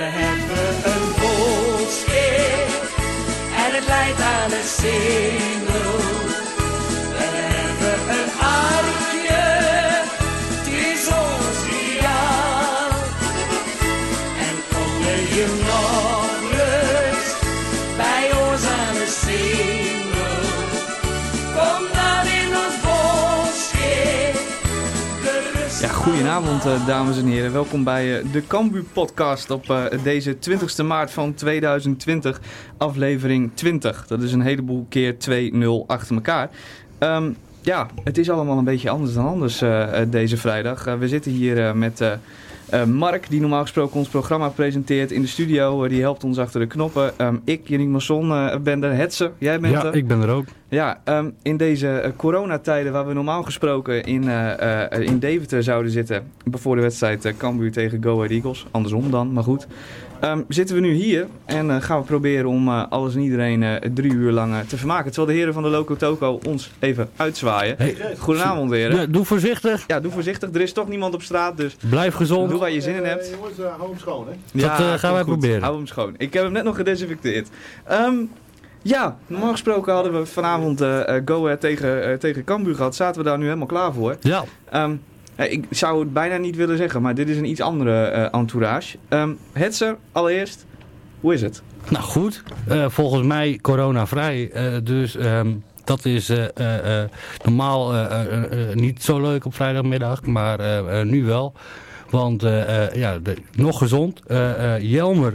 [0.00, 2.68] We hebben een volkskeer
[3.64, 5.69] en het leidt aan een singel.
[26.20, 27.52] Goedenavond eh, dames en heren.
[27.52, 32.40] Welkom bij eh, de Cambu podcast op eh, deze 20 maart van 2020,
[32.76, 34.06] aflevering 20.
[34.06, 36.50] Dat is een heleboel keer 2-0 achter elkaar.
[36.98, 37.30] Ehm,
[37.60, 39.62] ja, het is allemaal een beetje anders dan anders
[40.08, 40.84] deze vrijdag.
[40.84, 42.02] We zitten hier met
[42.70, 45.84] eh, Mark, die normaal gesproken ons programma presenteert in de studio.
[45.84, 47.18] Eh, die helpt ons achter de knoppen.
[47.18, 48.96] Ehm, ik, Yannick Masson, eh, ben er.
[48.96, 49.94] Hetze, jij bent Ja, er.
[49.96, 50.44] ik ben er ook.
[50.68, 54.24] Ja, ehm, in deze coronatijden waar we normaal gesproken in,
[54.90, 56.22] in Deventer zouden zitten.
[56.50, 58.66] Voor de wedstrijd Cambuur tegen Go Ahead Eagles.
[58.70, 59.66] Andersom dan, maar goed.
[60.20, 63.62] Ehm, zitten we nu hier en eh, gaan we proberen om eh, alles en iedereen
[63.62, 65.04] eh, drie uur lang te vermaken.
[65.12, 67.74] Terwijl de heren van de Loco Toco ons even uitzwaaien.
[67.78, 68.96] Hey, Goedenavond heren.
[68.96, 69.84] Ja, doe voorzichtig.
[69.86, 70.48] Ja, doe voorzichtig.
[70.54, 72.50] Er is toch niemand op straat, dus Blijf gezond.
[72.50, 73.30] doe waar je zin in hebt.
[73.34, 74.60] jongens, uh, hou hem schoon, hè?
[74.60, 75.30] Dat, eh, gaan wij goed.
[75.30, 75.62] proberen.
[75.62, 76.14] Hou hem schoon.
[76.16, 77.48] Ik heb hem net nog gedesinfecteerd.
[77.84, 78.14] Ehm,
[78.82, 82.94] ja, normaal gesproken hadden we vanavond eh eh, Go Ahead tegen, eh, tegen Cambuur gehad.
[82.94, 84.16] Zaten we daar nu helemaal klaar voor.
[84.20, 84.96] Ja, Ehm, eh,
[85.44, 88.96] ik zou het bijna niet willen zeggen, maar dit is een iets andere eh, entourage.
[89.08, 90.66] Ehm Hetzer, allereerst,
[91.20, 91.62] hoe is het?
[91.88, 92.42] nou goed.
[92.68, 94.50] Eh, volgens mij coronavrij.
[94.52, 95.52] eh dus ehm,
[95.84, 97.08] dat is eh, eh, eh,
[97.44, 100.22] normaal eh, eh, eh, niet zo leuk op vrijdagmiddag.
[100.22, 101.52] Maar eh, eh, nu wel.
[102.10, 104.22] Want eh, eh, ja, de- nog gezond.
[104.26, 105.32] Eh, Jelmer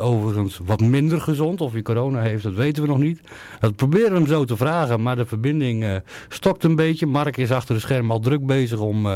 [0.00, 1.60] overigens wat minder gezond.
[1.60, 3.20] Of hij corona heeft, dat weten we nog niet.
[3.60, 7.06] Dat proberen we hem zo te vragen, maar de verbinding stokt een beetje.
[7.06, 9.06] Mark is achter de scherm al druk bezig om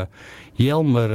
[0.53, 1.09] Jelmer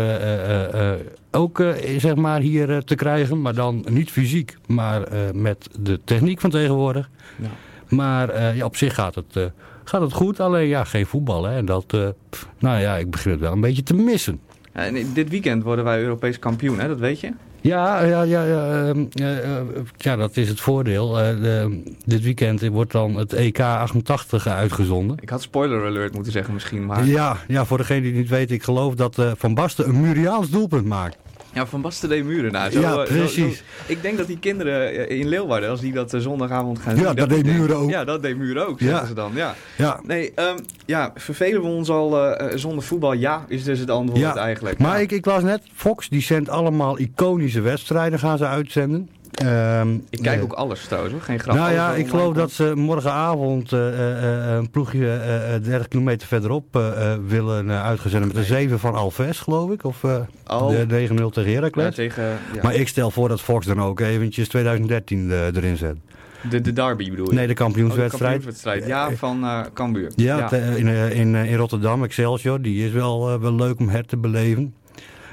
[1.30, 1.62] ook
[1.98, 3.42] zeg maar hier te krijgen.
[3.42, 7.10] Maar dan niet fysiek, maar met de techniek van tegenwoordig.
[7.36, 7.48] Ja.
[7.96, 9.50] Maar ja, op zich gaat het,
[9.84, 10.40] gaat het goed.
[10.40, 11.44] Alleen ja, geen voetbal.
[11.44, 11.56] Hè.
[11.56, 11.86] En dat,
[12.30, 14.40] pff, nou ja, ik begin het wel een beetje te missen.
[14.78, 16.88] Eh, en dit weekend worden wij Europees kampioen, hè?
[16.88, 17.32] dat weet je?
[17.60, 19.62] Ja, ja, ja, ja, ehm, eh, eh,
[19.96, 21.18] ja, dat is het voordeel.
[21.20, 25.16] Eh, de- dit weekend wordt dan het EK 88 uitgezonden.
[25.20, 27.04] Ik had spoiler alert moeten zeggen misschien, maar...
[27.06, 30.00] Ja, ja, voor degene die het niet weet, ik geloof dat eh, Van Basten een
[30.00, 31.16] Muriaans doelpunt maakt.
[31.58, 33.56] Ja, Van Basten de Muren nou, zo, Ja, eh, zo- precies.
[33.56, 36.96] zo- ik denk dat die kinderen eh, in Leeuwarden, als die dat eh, zondagavond gaan
[36.96, 37.14] Ja, zien...
[37.16, 37.90] dat deed Muren ook.
[37.90, 39.06] Ja, dat deed Muren ook, zeggen Ja.
[39.06, 39.32] ze dan.
[39.34, 39.54] Ja.
[39.76, 43.12] Ja, Nee, ehm, ja, vervelen we ons al zonder voetbal?
[43.12, 44.78] Ja, is dus het antwoord Ja, eigenlijk.
[44.78, 45.02] maar Ja.
[45.02, 49.08] ik, ik las net, Fox die zendt allemaal iconische wedstrijden gaan ze uitzenden.
[49.38, 51.22] Ehm, Ik kijk eh, ook alles trouwens, hoor.
[51.22, 51.56] geen grap.
[51.56, 56.26] Nou ja, ik geloof dat ze morgenavond eh, eh, een ploegje eh, eh, 30 kilometer
[56.28, 56.82] verderop
[57.28, 59.84] willen uitgezenden met de 7 van Alves, geloof ik.
[59.84, 60.04] Of
[60.46, 60.68] Oh.
[60.68, 61.94] de 9-0 tegen Ja, Heracles.
[61.94, 65.96] tegen ja, Maar ik stel voor dat Fox dan ook eventjes 2013 eh, erin zet.
[66.50, 67.34] de, de derby bedoel je?
[67.34, 68.32] Nee, de Oh, de kampioenswedstrijd.
[68.32, 68.86] kampioenswedstrijd.
[68.86, 70.12] Ja, van eh Cambuur.
[70.16, 72.62] Ja, te- in, in, in Rotterdam, Excelsior.
[72.62, 74.74] Die is wel, wel leuk om her te beleven.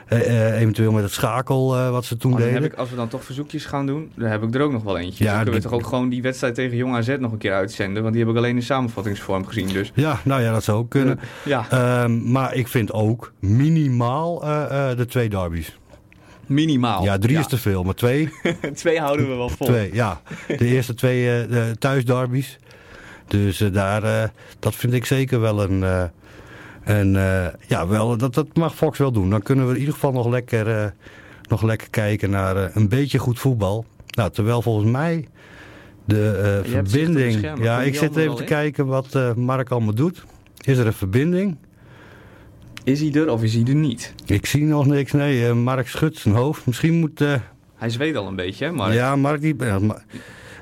[0.06, 2.54] Eh, eh, eventueel met het schakel eh, wat ze toen deden.
[2.54, 4.84] heb ik, als we dan toch verzoekjes gaan doen, dan heb ik er ook nog
[4.84, 5.24] wel eentje.
[5.24, 7.54] Ja, dan kunnen we toch ook gewoon die wedstrijd tegen Jong AZ nog een keer
[7.54, 8.02] uitzenden.
[8.02, 9.68] Want die heb ik alleen in samenvattingsvorm gezien.
[9.68, 11.20] Dus Ja, nou ja, dat zou ook kunnen.
[11.46, 14.40] ja, Ehm, maar ik vind ook minimaal
[14.96, 15.78] de twee derbies.
[16.46, 17.04] minimaal.
[17.04, 18.30] Ja, drie is te veel, maar twee,
[18.74, 19.68] Twee houden we wel vol.
[19.68, 20.22] twee ja.
[20.58, 22.60] De eerste twee de thuisderbies.
[23.28, 26.10] Dus daar, dat vind ik zeker wel een...
[26.86, 29.30] een eh, ja, wel, dat, dat mag Fox wel doen.
[29.30, 30.86] Dan kunnen we in ieder geval nog lekker, eh,
[31.50, 33.86] nog lekker kijken naar eh, een beetje goed voetbal.
[34.16, 35.28] Nou, terwijl volgens mij
[36.06, 36.32] de
[36.66, 37.52] eh, de verbinding...
[37.64, 38.48] Ja, ik zit even te in?
[38.48, 40.24] kijken wat eh, Mark allemaal doet.
[40.66, 41.58] Is er een verbinding?
[42.84, 44.14] Is hij er of is hij er niet?
[44.26, 45.12] Ik zie nog niks.
[45.12, 46.66] Nee, eh, Mark schudt zijn hoofd.
[46.66, 47.22] Misschien moet...
[47.22, 47.34] eh,
[47.76, 49.56] Hij zweet al een beetje, hè, maar Ja, Mark die...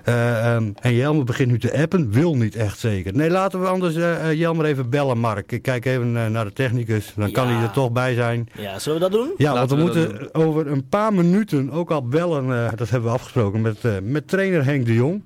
[0.03, 2.11] eh, ehm, en Jelmer begint nu te appen.
[2.11, 3.13] Wil niet echt zeker.
[3.15, 5.51] Nee, laten we anders eh eh, Jelmer even bellen, Mark.
[5.51, 7.13] Ik kijk even eh, naar de technicus.
[7.15, 8.49] Dan kan hij er toch bij zijn.
[8.57, 9.33] Ja, zullen we dat doen?
[9.37, 12.51] Ja, want we moeten over een paar minuten ook al bellen.
[12.65, 15.21] eh, dat hebben we afgesproken met, eh, met trainer Henk de Jong.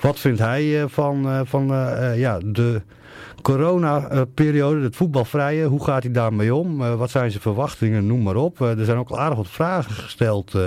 [0.00, 1.66] Wat vindt hij eh, van, eh, van
[2.16, 2.82] ja, de
[3.42, 5.66] corona-periode, het voetbalvrije?
[5.66, 6.82] Hoe gaat hij daarmee om?
[6.82, 8.06] Eh, wat zijn zijn verwachtingen?
[8.06, 8.60] Noem maar op.
[8.60, 10.62] Er zijn ook al aardig wat vragen gesteld eh,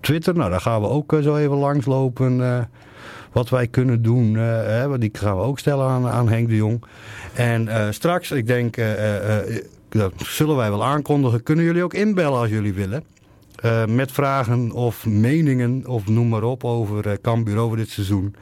[0.00, 0.34] Twitter.
[0.34, 2.42] Nou, daar gaan we ook eh, zo even langslopen.
[2.42, 2.60] eh,
[3.32, 6.56] wat wij kunnen doen, eh, hè, die gaan we ook stellen aan, aan Henk de
[6.56, 6.82] Jong.
[7.34, 8.76] En straks, ik denk,
[9.88, 11.42] dat zullen wij wel aankondigen.
[11.42, 13.02] Kunnen jullie ook inbellen als jullie willen?
[13.88, 18.34] Met vragen of meningen of noem maar op over uh, Cambuur over dit seizoen.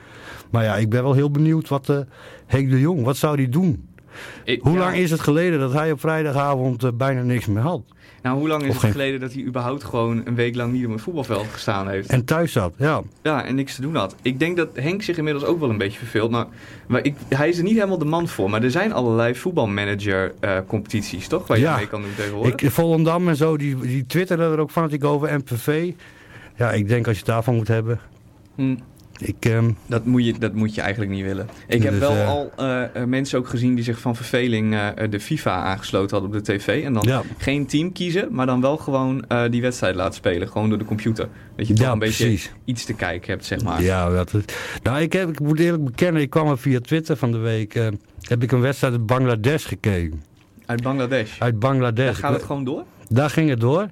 [0.50, 1.98] Maar ja, ik ben wel heel benieuwd wat uh,
[2.46, 3.88] Henk de Jong, wat zou hij doen?
[4.44, 4.78] Ik- Hoe ja.
[4.78, 7.82] lang is het geleden dat hij op vrijdagavond bijna niks meer had?
[8.22, 10.72] Nou, hoe lang is Of het geen- geleden dat hij überhaupt gewoon een week lang
[10.72, 12.08] niet op een voetbalveld gestaan heeft?
[12.10, 13.02] En thuis zat, ja.
[13.22, 14.14] Ja, en niks te doen had.
[14.22, 16.30] Ik denk dat Henk zich inmiddels ook wel een beetje verveelt.
[16.30, 16.46] Maar,
[16.86, 18.50] maar ik, hij is er niet helemaal de man voor.
[18.50, 21.46] Maar er zijn allerlei voetbalmanager-competities, toch?
[21.46, 21.76] Waar je Ja.
[21.76, 22.54] mee kan doen tegenwoordig.
[22.60, 25.34] Ik, Volendam en zo, die, die twitterden er ook fanatiek over.
[25.38, 25.92] MPV.
[26.56, 28.00] Ja, ik denk als je het daarvan moet hebben.
[28.54, 28.76] Hm.
[29.18, 31.48] Ik, ehm, Dat moet, je, dat moet je eigenlijk niet willen.
[31.68, 34.76] Ik heb Dus, wel eh, al eh, eh, mensen ook gezien die zich van verveling
[35.10, 36.84] de FIFA aangesloten hadden op de tv.
[36.84, 40.48] En dan ja, geen team kiezen, maar dan wel gewoon die wedstrijd laten spelen.
[40.48, 41.28] Gewoon door de computer.
[41.56, 43.82] Dat je toch ja een beetje iets te kijken hebt, zeg maar.
[43.82, 44.42] Ja, dat is,
[44.82, 47.74] nou, ik, heb, ik moet eerlijk bekennen, ik kwam er via Twitter van de week.
[48.20, 50.22] heb ik een wedstrijd uit Bangladesh gekeken.
[50.66, 51.40] Uit Bangladesh.
[51.40, 52.04] Uit Bangladesh.
[52.06, 52.84] Daar gaat het gewoon door?
[53.08, 53.88] Daar ging het door.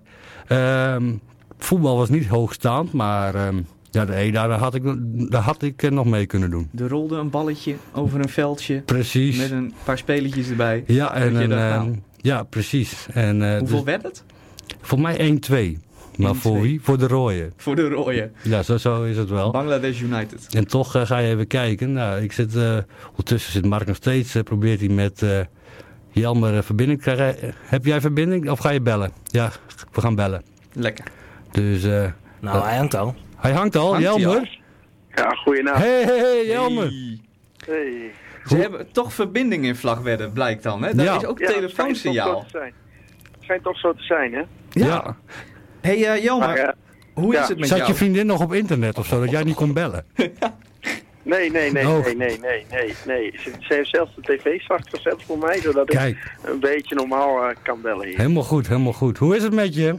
[0.46, 1.12] Ehm,
[1.58, 3.60] voetbal was niet hoogstaand, maar ehm,
[3.94, 4.82] ja, nee, daar, daar had ik,
[5.30, 6.68] daar had ik eh, nog mee kunnen doen.
[6.78, 9.38] Er rolde een balletje over een veldje Precies.
[9.38, 10.84] met een paar spelertjes erbij.
[10.86, 11.98] ja, en een, ehm, nou?
[12.16, 13.06] ja, precies.
[13.12, 14.24] En, eh, Hoeveel dus, werd het?
[14.80, 15.78] voor mij 1-2.
[16.16, 16.60] Maar voor 1-2.
[16.62, 16.80] wie?
[16.82, 17.52] Voor de rooien.
[17.56, 18.30] Voor de rode.
[18.42, 19.50] Ja, zo, zo is het wel.
[19.50, 20.46] Bangladesh United.
[20.54, 21.92] En toch eh, ga je even kijken.
[21.92, 22.76] Nou, ik zit, eh,
[23.10, 25.40] ondertussen zit Mark nog steeds, eh, probeert hij met eh,
[26.10, 27.42] Jelmer eh, verbinding te krijgen.
[27.42, 29.10] Eh, Heb jij verbinding of ga je bellen?
[29.24, 29.50] Ja,
[29.92, 30.42] we gaan bellen.
[30.72, 31.04] Lekker.
[31.50, 32.10] Dus eh,
[32.40, 33.14] Nou, hij hangt al.
[33.44, 34.58] Hij hangt al, Hangt Jelmer.
[35.14, 35.78] Ja, goeienacht.
[35.82, 36.84] Hé, hé, hé, Jelmer.
[36.86, 37.74] Hey.
[37.74, 38.10] Hey.
[38.46, 40.82] Ze hebben toch verbinding in Vlagwedde, blijkt dan.
[40.82, 40.94] Hè?
[40.94, 41.16] Dat Ja.
[41.16, 42.44] is ook Ja, telefoonsignaal.
[42.50, 42.72] zijn.
[43.32, 44.42] Het schijnt toch zo te zijn, hè?
[44.70, 45.16] Ja.
[45.80, 46.68] hey, eh, Jelmer, Maar, eh,
[47.14, 47.42] hoe ja.
[47.42, 47.90] is het met Zat jou?
[47.90, 50.04] je vriendin nog op internet of zo, dat jij niet kon bellen?
[51.22, 52.04] nee, nee, nee, Oh.
[52.04, 53.34] nee, nee, nee, nee, nee.
[53.38, 57.42] Ze, ze heeft zelfs de tv zwart gezet voor mij, zodat ik een beetje normaal
[57.44, 58.16] eh, kan bellen hier.
[58.16, 59.18] helemaal goed, helemaal goed.
[59.18, 59.98] Hoe is het met je?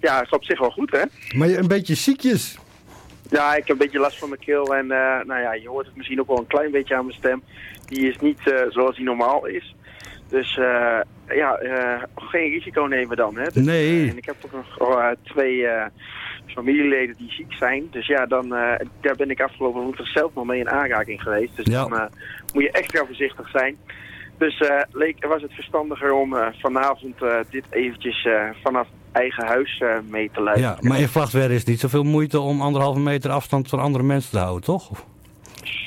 [0.00, 1.02] Ja, is op zich wel goed, hè?
[1.36, 2.58] Maar je een beetje ziekjes.
[3.30, 5.86] Ja, ik heb een beetje last van mijn keel en eh, nou ja, je hoort
[5.86, 7.42] het misschien ook wel een klein beetje aan mijn stem.
[7.86, 9.74] Die is niet eh, zoals die normaal is.
[10.28, 11.58] Dus eh, ja,
[12.14, 13.44] geen risico nemen dan, hè?
[13.44, 14.10] Dus, Nee.
[14.10, 15.66] en ik heb ook nog oh, twee
[16.46, 17.88] familieleden die ziek zijn.
[17.90, 18.48] Dus ja, dan,
[19.00, 21.56] daar ben ik afgelopen woensdag zelf nog mee in aanraking geweest.
[21.56, 21.84] Dus Ja.
[21.88, 22.08] dan
[22.54, 23.76] moet je extra voorzichtig zijn.
[24.38, 29.46] Dus eh, leek, was het verstandiger om eh, vanavond eh, dit eventjes eh, vanaf eigen
[29.46, 30.78] huis eh, mee te luisteren.
[30.82, 34.04] Ja, maar in Vlagtwerk is het niet zoveel moeite om anderhalve meter afstand van andere
[34.04, 34.90] mensen te houden, toch?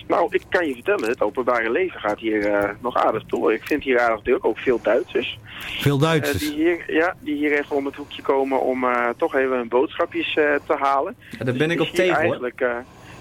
[0.08, 3.54] Nou, ik kan je vertellen, het openbare leven gaat hier eh, nog aardig door.
[3.54, 5.40] Ik vind hier aardig druk, ook veel Duitsers.
[5.60, 6.40] Veel Duitsers.
[6.40, 9.68] die, hier, ja, die hier even om het hoekje komen om eh, toch even hun
[9.68, 11.16] boodschapjes eh, te halen.
[11.32, 12.22] Ja, daar Dus ben het ik op tegen hoor.
[12.24, 12.76] Eigenlijk, eh,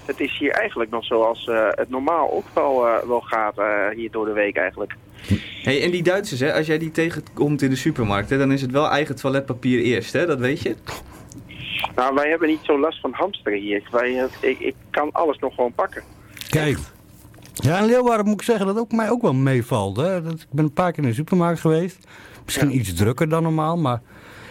[0.05, 3.65] het is hier eigenlijk nog zoals eh, het normaal ook wel, eh, wel gaat eh,
[3.95, 4.95] hier door de week eigenlijk.
[5.63, 8.61] Hey, en die Duitsers, hè, als jij die tegenkomt in de supermarkt, hè, dan is
[8.61, 10.25] het wel eigen toiletpapier eerst, hè?
[10.25, 10.75] dat weet je.
[11.95, 13.83] Nou, wij hebben niet zo last van hamsteren hier.
[13.91, 16.03] Wij, ik, ik kan alles nog gewoon pakken.
[16.49, 16.77] Kijk.
[17.53, 19.97] Ja, in Leeuwarden moet ik zeggen dat ook mij ook wel meevalt.
[19.97, 20.21] Hè?
[20.21, 21.97] Dat, ik ben een paar keer in de supermarkt geweest.
[22.45, 24.01] Misschien iets drukker dan normaal, maar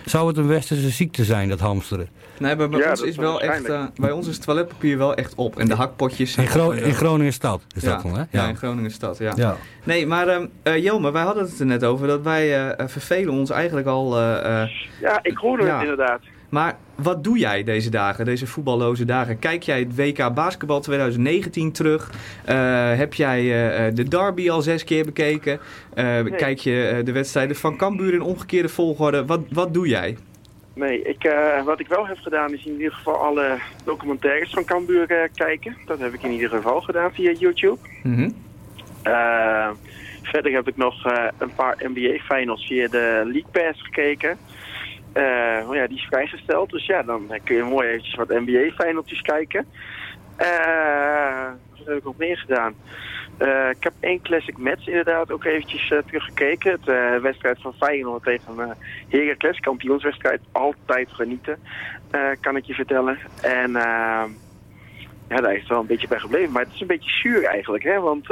[0.05, 2.08] zou het een westerse ziekte zijn, dat hamsteren?
[2.40, 5.14] Nee, maar bij, Ja, ons is wel echt, eh, bij ons is het toiletpapier wel
[5.14, 5.58] echt op.
[5.58, 8.02] En de hakpotjes zijn In, Gro op en, eh, in Groningen stad is ja, dat
[8.02, 8.22] dan, hè?
[8.31, 8.48] Ja.
[8.48, 9.32] in Groningen stad, ja.
[9.37, 9.56] ja.
[9.84, 12.88] Nee, maar ehm eh, Jelmer, wij hadden het er net over dat wij eh, eh,
[12.88, 14.16] vervelen ons eigenlijk al...
[14.19, 14.69] eh, eh,
[15.00, 15.72] Ja, ik hoorde Ja.
[15.72, 16.20] het inderdaad.
[16.48, 19.38] maar wat doe jij deze dagen, deze voetballoze dagen?
[19.38, 22.10] Kijk jij het WK Basketbal 2019 terug?
[22.44, 22.56] Eh,
[22.96, 25.60] heb jij eh, eh, de derby al zes keer bekeken?
[25.94, 26.04] Eh,
[26.37, 29.25] Kijk je eh, de wedstrijden van Cambuur in omgekeerde volgorde?
[29.25, 30.16] Wat, wat doe jij?
[30.75, 34.64] Nee, ik, eh, wat ik wel heb gedaan is in ieder geval alle documentaires van
[34.64, 35.76] Cambuur eh, kijken.
[35.87, 37.78] Dat heb ik in ieder geval gedaan via YouTube.
[38.02, 38.30] Mhm.
[39.02, 39.71] Eh,
[40.23, 41.04] verder heb ik nog
[41.38, 44.38] een paar NBA-finals via de League Pass gekeken.
[45.68, 49.66] Oh ja, die is vrijgesteld, dus ja, dan kun je mooi eventjes wat NBA-finaltjes kijken.
[51.76, 52.75] Wat heb ik nog meer gedaan?
[53.40, 56.70] Eh, ik heb één classic match inderdaad ook eventjes eh, teruggekeken.
[56.73, 58.76] Het eh, wedstrijd van Feyenoord tegen
[59.09, 60.40] Heracles, kampioenswedstrijd.
[60.52, 61.59] Altijd genieten,
[62.40, 63.18] kan ik je vertellen.
[63.42, 63.70] En
[65.28, 66.52] ja, daar is het wel een beetje bij gebleven.
[66.52, 68.00] Maar het is een beetje zuur eigenlijk, hè.
[68.00, 68.26] Want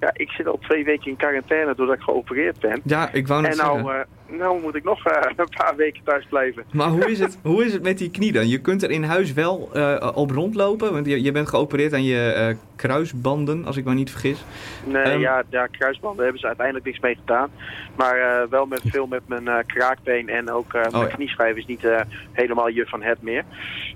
[0.00, 2.80] ja, ik zit al twee weken in quarantaine doordat ik geopereerd ben.
[2.84, 6.26] Ja, ik wou net En nou, nou moet ik nog eh, een paar weken thuis
[6.28, 6.64] blijven.
[6.72, 8.48] Maar hoe is, het, hoe is het met die knie dan?
[8.48, 12.04] Je kunt er in huis wel eh, op rondlopen, want je, je bent geopereerd aan
[12.04, 14.44] je eh, kruisbanden, als ik me niet vergis.
[14.84, 15.20] Nee, Ehm.
[15.20, 17.50] ja, ja, kruisbanden hebben ze uiteindelijk niks mee gedaan.
[17.96, 21.14] Maar eh, wel met veel met mijn eh, kraakbeen en ook eh, mijn ja.
[21.14, 22.00] knieschijf is niet eh,
[22.32, 23.44] helemaal juf van het meer.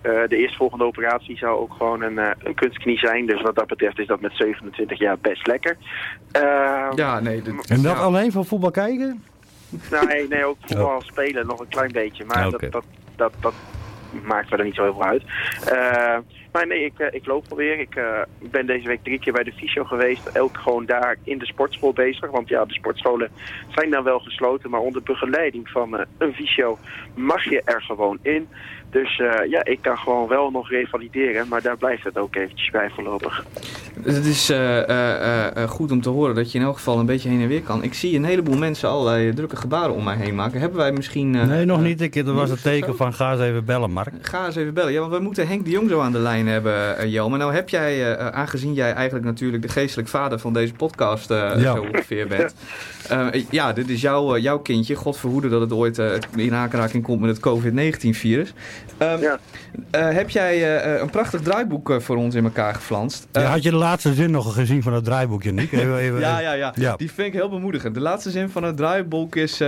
[0.02, 3.26] Eh, de eerstvolgende operatie zou ook gewoon een, eh, een kunstknie zijn.
[3.26, 5.76] Dus wat dat betreft is dat met 27 jaar best lekker.
[6.32, 7.42] Ehm, Ja, nee.
[7.42, 8.02] dit- En dat ja.
[8.02, 9.22] alleen van voetbal kijken?
[9.90, 12.24] Nee, nee, ook voetbal spelen nog een klein beetje.
[12.24, 12.84] Maar dat, dat,
[13.16, 13.54] dat, dat
[14.22, 15.22] maakt verder niet zo heel veel uit.
[15.72, 16.18] Uh,
[16.52, 17.78] maar nee, ik, ik loop alweer.
[17.78, 17.98] Ik
[18.38, 20.26] ben deze week drie keer bij de fysio geweest.
[20.26, 22.30] Elk gewoon daar in de sportschool bezig.
[22.30, 23.30] Want ja, de sportscholen
[23.68, 24.70] zijn dan wel gesloten.
[24.70, 26.78] Maar onder begeleiding van een fysio
[27.14, 28.48] mag je er gewoon in.
[28.94, 32.70] Dus uh, ja, ik kan gewoon wel nog revalideren, maar daar blijft het ook eventjes
[32.70, 33.44] bij voorlopig.
[34.02, 37.28] Het is uh, uh, goed om te horen dat je in elk geval een beetje
[37.28, 37.82] heen en weer kan.
[37.82, 40.60] Ik zie een heleboel mensen allerlei drukke gebaren om mij heen maken.
[40.60, 41.30] Hebben wij misschien...
[41.30, 42.00] nee, nog niet.
[42.00, 44.12] Ik, dat was het teken van ga eens even bellen, Mark.
[44.20, 44.92] Ga eens even bellen.
[44.92, 47.28] Ja, want we moeten Henk de Jong zo aan de lijn hebben, Jo.
[47.28, 51.58] Maar nou heb jij, aangezien jij eigenlijk natuurlijk de geestelijk vader van deze podcast ja.
[51.58, 52.54] zo ongeveer bent...
[53.50, 54.94] ja, dit is jouw, jouw kindje.
[54.94, 56.02] God verhoede dat het ooit
[56.36, 58.52] in aanraking komt met het COVID-19-virus.
[58.98, 59.38] Um, ja.
[59.94, 63.26] uh, heb jij uh, een prachtig draaiboek uh, voor ons in elkaar geflanst?
[63.32, 65.72] Ja, had je de laatste zin nog gezien van het draaiboekje, Nick?
[65.84, 67.94] Even, even, ja, ja, ja, ja, Die vind ik heel bemoedigend.
[67.94, 69.62] De laatste zin van het draaiboek is...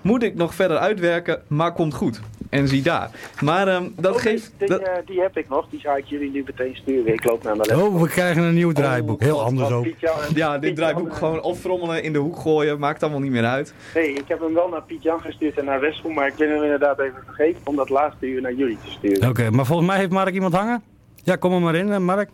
[0.00, 2.20] moet ik nog verder uitwerken, maar komt goed.
[2.50, 3.10] En zie daar.
[3.40, 4.52] Maar um, dat oh, geeft...
[4.56, 4.82] Die, dat...
[5.06, 5.66] die, heb ik nog.
[5.70, 7.12] Die zou ik jullie nu meteen sturen.
[7.12, 7.92] Ik loop naar mijn laptop.
[7.92, 9.20] Oh, we krijgen een nieuw draaiboek.
[9.20, 9.86] Heel oh, anders ook.
[10.34, 12.78] Ja, dit draaiboek gewoon opfrommelen, in de hoek gooien.
[12.78, 13.74] Maakt allemaal niet meer uit.
[13.94, 16.14] Nee, ik heb hem wel naar Piet Jan gestuurd en naar Westbroek.
[16.14, 19.28] Maar ik ben hem inderdaad even vergeten om dat laatste uur naar jullie te sturen.
[19.28, 20.82] Oké, maar volgens mij heeft Mark iemand hangen.
[21.22, 22.30] Ja, kom er maar in, eh, Mark.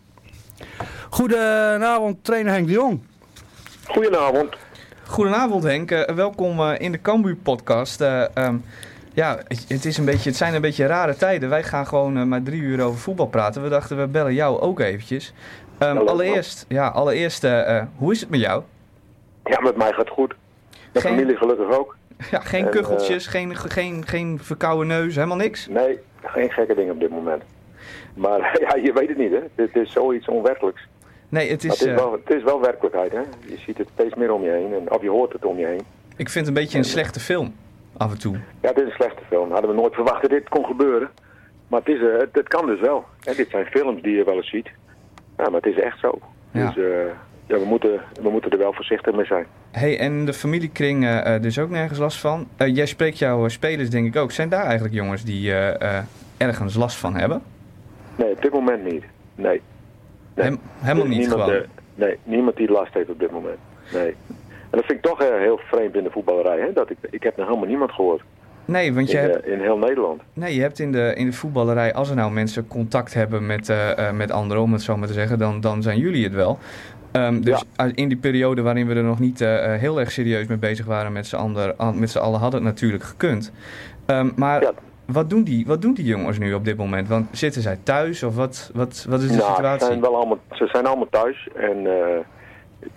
[1.10, 3.00] Goedenavond, trainer Henk de Jong.
[3.84, 4.56] Goedenavond.
[5.06, 8.00] Goedenavond Henk, uh, welkom uh, in de Cambuur podcast.
[8.00, 8.64] Uh, um,
[9.14, 11.48] ja, het, is een beetje, het zijn een beetje rare tijden.
[11.48, 13.62] Wij gaan gewoon maar drie uur over voetbal praten.
[13.62, 15.32] We dachten, we bellen jou ook eventjes.
[15.78, 17.46] Um, allereerst, ja, allereerst
[17.96, 18.62] hoe is het met jou?
[19.44, 20.34] Ja, met mij gaat het goed.
[20.92, 21.12] De geen...
[21.12, 21.96] familie gelukkig ook.
[22.30, 25.66] Ja, geen en, kucheltjes, geen, geen, geen verkouden neus, helemaal niks?
[25.68, 27.42] Nee, geen gekke dingen op dit moment.
[28.14, 29.40] Maar ja, je weet het niet, hè.
[29.54, 30.86] Het is zoiets onwerkelijks.
[31.28, 31.70] Nee, het is...
[31.78, 33.20] Het is, wel, het is wel werkelijkheid, hè.
[33.40, 35.66] Je ziet het steeds meer om je heen, en, of je hoort het om je
[35.66, 35.82] heen.
[36.16, 37.54] Ik vind het een beetje een slechte film,
[37.96, 38.36] af en toe.
[38.60, 39.52] Ja, het is een slechte film.
[39.52, 41.10] Hadden we nooit verwacht dat dit kon gebeuren.
[41.68, 43.04] Maar het, is, uh, het, kan dus wel.
[43.24, 44.70] En dit zijn films die je wel eens ziet.
[45.36, 46.18] Ja, maar het is echt zo.
[46.50, 46.66] Ja.
[46.66, 46.76] Dus...
[46.76, 47.10] Uh,
[47.46, 49.46] ja, we moeten, we moeten er wel voorzichtig mee zijn.
[49.70, 52.48] hey, en de familiekring uh, dus ook nergens last van.
[52.58, 54.32] Uh, jij spreekt jouw spelers denk ik ook.
[54.32, 56.02] Zijn daar eigenlijk jongens die uh,
[56.36, 57.42] ergens last van hebben?
[58.16, 59.04] Nee, op dit moment niet.
[59.34, 59.60] Nee.
[60.34, 60.58] nee.
[60.78, 61.62] helemaal niet niemand, gewoon?
[61.94, 63.58] nee, niemand die last heeft op dit moment.
[63.92, 64.14] Nee.
[64.70, 66.60] En dat vind ik toch heel vreemd in de voetballerij.
[66.60, 66.72] Hè?
[66.72, 68.22] Dat ik, ik heb nog helemaal niemand gehoord.
[68.66, 69.46] Nee, want je in, hebt...
[69.46, 70.22] in heel Nederland.
[70.32, 73.68] Nee, je hebt in de, in de voetballerij, als er nou mensen contact hebben met,
[73.68, 76.58] uh, met anderen, om het zo maar te zeggen, dan, dan zijn jullie het wel.
[77.16, 77.90] Um, dus ja.
[77.94, 81.12] in die periode waarin we er nog niet uh, heel erg serieus mee bezig waren
[81.12, 81.56] met z'n,
[81.94, 83.52] met allen, had het natuurlijk gekund.
[84.06, 84.72] Um, maar ja.
[85.04, 87.08] wat, doen die, wat doen die jongens nu op dit moment?
[87.08, 89.80] Want zitten zij thuis of wat, wat, wat is de nou, situatie?
[89.80, 91.48] Ze zijn, wel allemaal, ze zijn allemaal thuis.
[91.54, 91.94] En uh,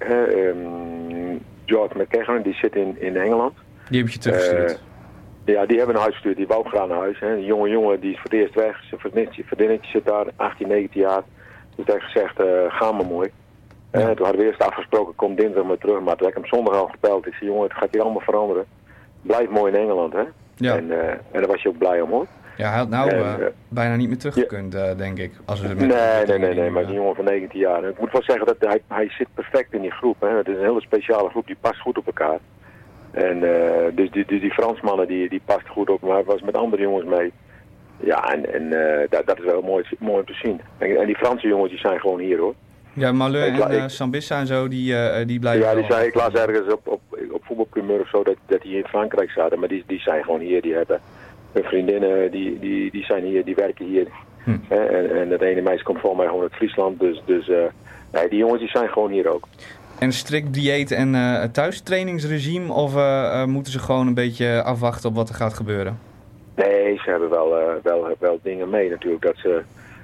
[0.10, 3.54] um, George McKagan die zit in, in Engeland.
[3.90, 4.82] Die heb je teruggestuurd?
[5.46, 6.38] ja, die hebben een huis gestuurd.
[6.38, 7.20] Die wou graag naar huis.
[7.20, 7.34] Hè.
[7.34, 8.84] Een jonge jongen die is voor het eerst weg.
[8.84, 9.02] Zijn
[9.46, 11.24] vriendinnetje zit daar, 18, 19 jaar.
[11.76, 12.42] Dus hij heeft gezegd,
[12.74, 13.32] ga maar mooi.
[13.92, 14.00] Ja.
[14.00, 16.02] En toen hadden we eerst afgesproken, kom dinsdag maar terug.
[16.02, 17.28] Maar toen heb ik hem zondag al gebeld.
[17.28, 18.66] Ik zei, jongen, het gaat hier allemaal veranderen.
[19.22, 20.24] Blijf mooi in Engeland, hè.
[20.56, 20.76] Ja.
[20.76, 22.28] En, uh, en daar was je ook blij om, hoor.
[22.58, 24.94] Ja, hij had nou en, uh, bijna niet meer teruggekund, ja.
[24.94, 25.32] denk ik.
[25.46, 27.84] Als we met nee, nee, nee, nee, maar die jongen van 19 jaar.
[27.84, 30.22] Ik moet wel zeggen, dat hij, hij zit perfect in die groep.
[30.22, 30.28] Hè.
[30.28, 32.40] Het is een hele speciale groep, die past goed op elkaar.
[33.12, 33.40] En
[33.96, 36.02] dus die, die, die Fransmannen, die, die past goed op.
[36.02, 37.32] Maar hij was met andere jongens mee.
[37.98, 38.70] Ja, en, en
[39.10, 40.62] dat, dat is wel mooi, mooi om te zien.
[40.78, 42.54] En, en die Franse jongens, die zijn gewoon hier, hoor.
[42.94, 46.16] Ja, Maleu en uh, Sambissa en zo, die, uh, die blijven Ja, die zei, ik
[46.16, 49.60] las ergens op, op, op voetbalprimeur of zo dat, dat die in Frankrijk zaten.
[49.60, 51.00] Maar die, die zijn gewoon hier, die hebben
[51.52, 54.08] hun vriendinnen, die, die, die zijn hier, die werken hier.
[54.44, 54.58] Hm.
[54.68, 57.58] En, en het ene meisje komt voor mij gewoon uit Friesland, dus, dus uh,
[58.12, 59.48] nee, die jongens die zijn gewoon hier ook.
[60.00, 62.94] En strikt dieet en uh, thuistrainingsregime of
[63.46, 66.00] moeten ze gewoon een beetje afwachten op wat er gaat gebeuren?
[66.56, 67.50] Nee, ze hebben wel,
[67.84, 69.62] wel, wel dingen mee natuurlijk, dat ze,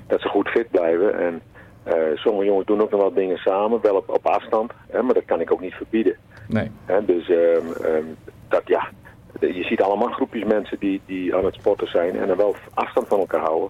[0.07, 1.41] dat ze goed fit blijven en...
[1.87, 5.13] Uh, sommige jongens doen ook nog wel dingen samen, wel op, op afstand, hè, maar
[5.13, 6.15] dat kan ik ook niet verbieden.
[6.47, 6.71] Nee.
[6.85, 8.15] Hè, dus um, um,
[8.47, 8.89] dat ja,
[9.39, 13.07] je ziet allemaal groepjes mensen die, die aan het sporten zijn en dan wel afstand
[13.07, 13.69] van elkaar houden.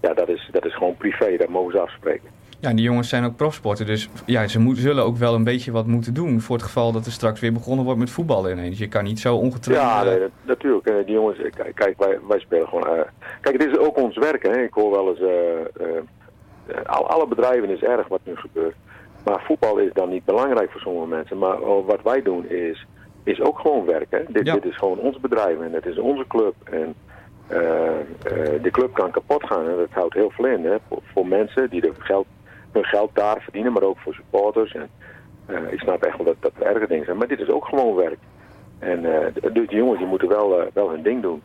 [0.00, 2.28] Ja, dat is, dat is gewoon privé, dat mogen ze afspreken.
[2.60, 5.44] Ja, en die jongens zijn ook profsporten, dus ja, ze moet, zullen ook wel een
[5.44, 8.52] beetje wat moeten doen voor het geval dat er straks weer begonnen wordt met voetballen
[8.52, 8.78] ineens.
[8.78, 9.82] Je kan niet zo ongetraind...
[9.82, 11.06] Ja, nee, natuurlijk.
[11.06, 11.38] Die jongens,
[11.74, 12.96] kijk, wij, wij spelen gewoon...
[12.96, 13.02] Uh,
[13.40, 14.62] kijk, het is ook ons werk, hè.
[14.62, 15.20] Ik hoor wel eens...
[15.20, 15.86] Uh,
[16.86, 18.74] al, alle bedrijven is erg wat nu gebeurt.
[19.24, 21.38] Maar voetbal is dan niet belangrijk voor sommige mensen.
[21.38, 22.86] Maar wat wij doen is,
[23.22, 24.24] is ook gewoon werken.
[24.28, 24.54] Dit, ja.
[24.54, 26.54] dit is gewoon ons bedrijf en het is onze club.
[26.64, 26.94] En
[27.50, 30.64] uh, uh, de club kan kapot gaan en dat houdt heel veel in.
[30.64, 32.26] Hè, voor, voor mensen die de geld,
[32.72, 34.74] hun geld daar verdienen, maar ook voor supporters.
[34.74, 34.88] En,
[35.46, 37.16] uh, ik snap echt wel dat dat erge dingen zijn.
[37.16, 38.18] Maar dit is ook gewoon werk.
[38.78, 39.02] En
[39.52, 41.42] dus die jongens die moeten wel, wel hun ding doen.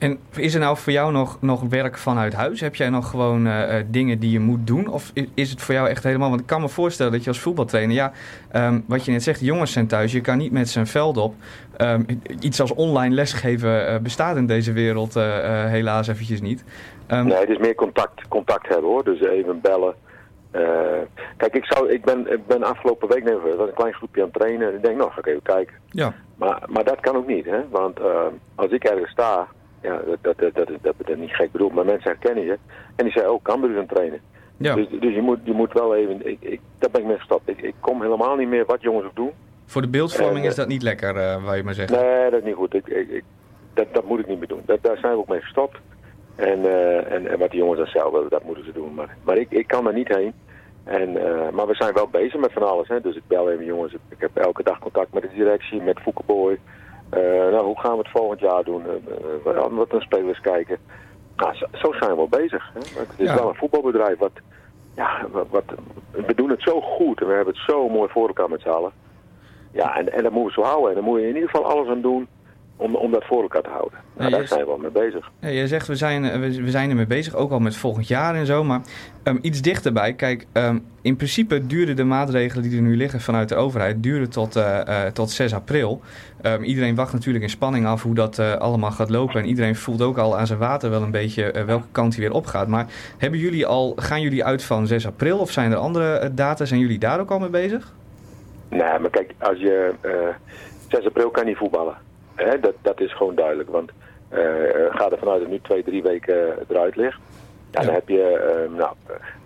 [0.00, 2.60] En is er nou voor jou nog, nog werk vanuit huis?
[2.60, 4.86] Heb jij nog gewoon uh, dingen die je moet doen?
[4.86, 6.28] Of is het voor jou echt helemaal...
[6.28, 7.94] Want ik kan me voorstellen dat je als voetbaltrainer...
[7.94, 8.12] Ja,
[8.52, 10.12] um, wat je net zegt, jongens zijn thuis.
[10.12, 11.34] Je kan niet met zijn veld op.
[11.78, 12.06] Um,
[12.40, 16.64] iets als online lesgeven uh, bestaat in deze wereld uh, helaas eventjes niet.
[17.08, 19.04] Um, nee, het is meer contact, contact hebben hoor.
[19.04, 19.94] Dus even bellen.
[21.36, 24.38] kijk, ik, zou, ik, ben, ik ben afgelopen week nemen, een klein groepje aan het
[24.38, 24.68] trainen.
[24.68, 25.74] En ik denk, nou, ga ik even kijken.
[25.90, 26.14] Ja.
[26.36, 27.68] Maar, maar dat kan ook niet, hè.
[27.70, 27.98] Want
[28.54, 29.48] als ik ergens sta
[29.82, 32.58] ja, dat, dat, dat, dat, dat, dat niet gek bedoeld, maar mensen herkennen je.
[32.96, 34.20] En die zei ook, kan er een trainen.
[34.56, 34.74] Ja.
[34.74, 37.48] Dus, dus je, moet, je moet wel even, ik, ik, daar ben ik mee gestopt.
[37.48, 39.30] Ik, ik kom helemaal niet meer wat jongens ook doen.
[39.66, 41.98] Voor de beeldvorming is dat niet lekker, uh, wou je maar zeggen?
[41.98, 42.74] Nee, dat is niet goed.
[42.74, 43.24] Ik, ik, ik,
[43.74, 44.62] dat, dat moet ik niet meer doen.
[44.64, 45.78] Dat, daar zijn we ook mee gestopt.
[46.36, 48.94] En, uh, en, en wat die jongens dan zelf willen, dat moeten ze doen.
[48.94, 50.32] Maar, maar ik, ik kan er niet heen.
[50.84, 52.88] En, uh, maar we zijn wel bezig met van alles.
[52.88, 53.00] Hè.
[53.00, 53.92] Dus ik bel even jongens.
[53.92, 56.58] Ik heb elke dag contact met de directie, met Foukeboy.
[57.14, 58.82] Uh, nou, hoe gaan we het volgend jaar doen?
[58.86, 60.78] Uh, uh, wat naar spelers kijken.
[61.36, 62.70] Nou, zo, zo, zijn we wel bezig.
[62.72, 62.80] Hè?
[63.00, 63.34] Het is ja.
[63.34, 64.32] wel een voetbalbedrijf wat,
[64.94, 65.64] ja, wat, wat,
[66.10, 68.68] we doen het zo goed en we hebben het zo mooi voor elkaar met z'n
[68.68, 68.92] allen.
[69.72, 70.88] Ja, en, en dat moeten we zo houden.
[70.88, 72.28] En dan moet je in ieder geval alles aan doen
[72.80, 73.98] om, om dat voor elkaar te houden.
[74.16, 75.30] Nou, ja, daar zijn we wel mee bezig.
[75.40, 78.34] Ja, je zegt we zijn, we, we zijn ermee bezig, ook al met volgend jaar
[78.34, 78.64] en zo.
[78.64, 78.80] Maar
[79.24, 83.48] um, iets dichterbij, kijk, um, in principe duren de maatregelen die er nu liggen vanuit
[83.48, 86.00] de overheid, duren tot, uh, uh, tot 6 april.
[86.42, 89.40] Um, iedereen wacht natuurlijk in spanning af hoe dat uh, allemaal gaat lopen.
[89.40, 92.34] En iedereen voelt ook al aan zijn water wel een beetje welke kant hij weer
[92.34, 92.68] opgaat.
[92.68, 92.86] Maar
[93.18, 96.64] hebben jullie al, gaan jullie uit van 6 april of zijn er andere data?
[96.64, 97.92] Zijn jullie daar ook al mee bezig?
[98.68, 99.94] Nee, maar kijk, als je
[100.88, 102.08] 6 april kan niet voetballen.
[102.44, 103.70] Hè, dat, dat is gewoon duidelijk.
[103.70, 103.90] Want
[104.32, 104.38] uh,
[104.90, 107.18] ga er vanuit dat nu twee, drie weken eruit ligt.
[107.70, 107.86] Ja, ja.
[107.86, 108.94] dan heb je, uh, nou,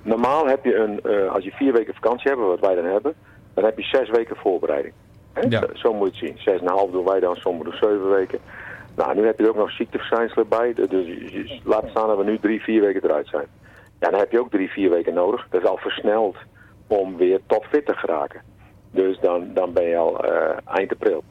[0.02, 3.14] normaal heb je een, uh, als je vier weken vakantie hebt, wat wij dan hebben,
[3.54, 4.94] dan heb je zes weken voorbereiding.
[5.32, 5.40] Hè?
[5.48, 5.66] Ja.
[5.72, 6.42] Zo, moet je het zien.
[6.42, 8.38] Zes en een half doen wij dan, sommigen doen zeven weken.
[8.96, 10.74] Nou, nu heb je er ook nog ziekteverschijnselen bij.
[10.74, 13.46] Dus je, je, laat staan dat we nu drie, vier weken eruit zijn.
[14.00, 15.46] Ja, dan heb je ook drie, vier weken nodig.
[15.50, 16.36] Dat is al versneld
[16.86, 18.40] om weer topfit te geraken.
[18.90, 20.24] Dus dan, dan ben je al
[20.64, 21.24] eind april.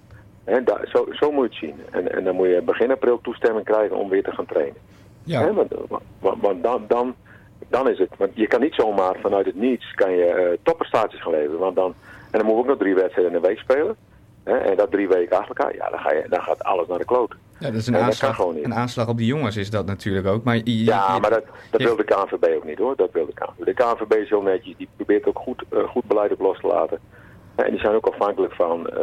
[0.43, 1.85] He, da, zo, zo moet je het zien.
[1.91, 4.75] En, en dan moet je begin april toestemming krijgen om weer te gaan trainen.
[5.23, 5.41] Ja.
[5.41, 5.73] He, want,
[6.19, 7.15] want, want dan, dan,
[7.69, 8.09] dan is het.
[8.17, 11.59] Want je kan niet zomaar vanuit het niets kan je uh, topprestaties gaan leveren.
[11.59, 11.93] Want dan,
[12.31, 13.95] en dan moet ook nog drie wedstrijden in een week spelen.
[14.43, 15.75] He, en dat drie weken achter elkaar.
[15.75, 17.35] Ja, dan, ga je, dan gaat alles naar de kloot.
[17.59, 20.43] Ja, dat is een, aanslag, een aanslag op die jongens is dat natuurlijk ook.
[20.43, 22.95] Maar je, ja, je, maar dat, dat je, wil de KNVB ook niet hoor.
[22.95, 23.65] Dat wil de KNVB.
[23.65, 24.77] De KNVB is heel netjes.
[24.77, 26.99] Die probeert ook goed, uh, goed beleid op los te laten.
[27.55, 28.89] En die zijn ook afhankelijk van...
[28.93, 28.99] Uh,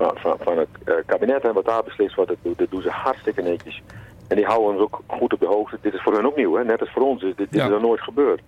[0.00, 2.82] van, van, van het uh, kabinet en wat daar beslist wordt, dat, doen, dat doen
[2.82, 3.82] ze hartstikke netjes.
[4.28, 5.78] En die houden ons ook goed op de hoogte.
[5.80, 6.64] Dit is voor hen ook nieuw, hè?
[6.64, 7.20] net als voor ons.
[7.20, 7.64] Dit, dit ja.
[7.64, 8.40] is er nooit gebeurd.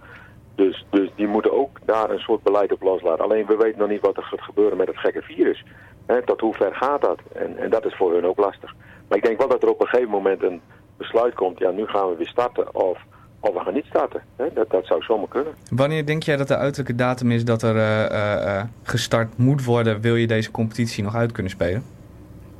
[0.54, 3.24] Dus, dus die moeten ook daar een soort beleid op loslaten.
[3.24, 5.64] Alleen we weten nog niet wat er gaat gebeuren met het gekke virus.
[6.06, 6.22] Hè?
[6.22, 7.18] Tot hoe ver gaat dat?
[7.32, 8.74] En, en dat is voor hun ook lastig.
[9.08, 10.60] Maar ik denk wel dat er op een gegeven moment een
[10.96, 11.58] besluit komt.
[11.58, 12.74] Ja, nu gaan we weer starten.
[12.74, 12.98] Of,
[13.42, 14.22] of we gaan niet starten.
[14.36, 14.44] Hè?
[14.54, 15.54] Dat, dat zou zomaar kunnen.
[15.70, 20.00] Wanneer denk jij dat de uiterlijke datum is dat er uh, uh, gestart moet worden?
[20.00, 21.84] Wil je deze competitie nog uit kunnen spelen?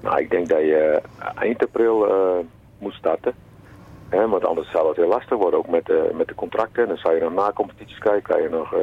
[0.01, 1.01] Nou, ik denk dat je
[1.35, 2.07] eind april
[2.79, 3.33] moet starten.
[4.09, 4.29] Hè?
[4.29, 5.59] Want anders zal het heel lastig worden.
[5.59, 6.83] Ook met, met de contracten.
[6.83, 8.23] En dan zou je dan na competities kijken.
[8.23, 8.75] Kan je nog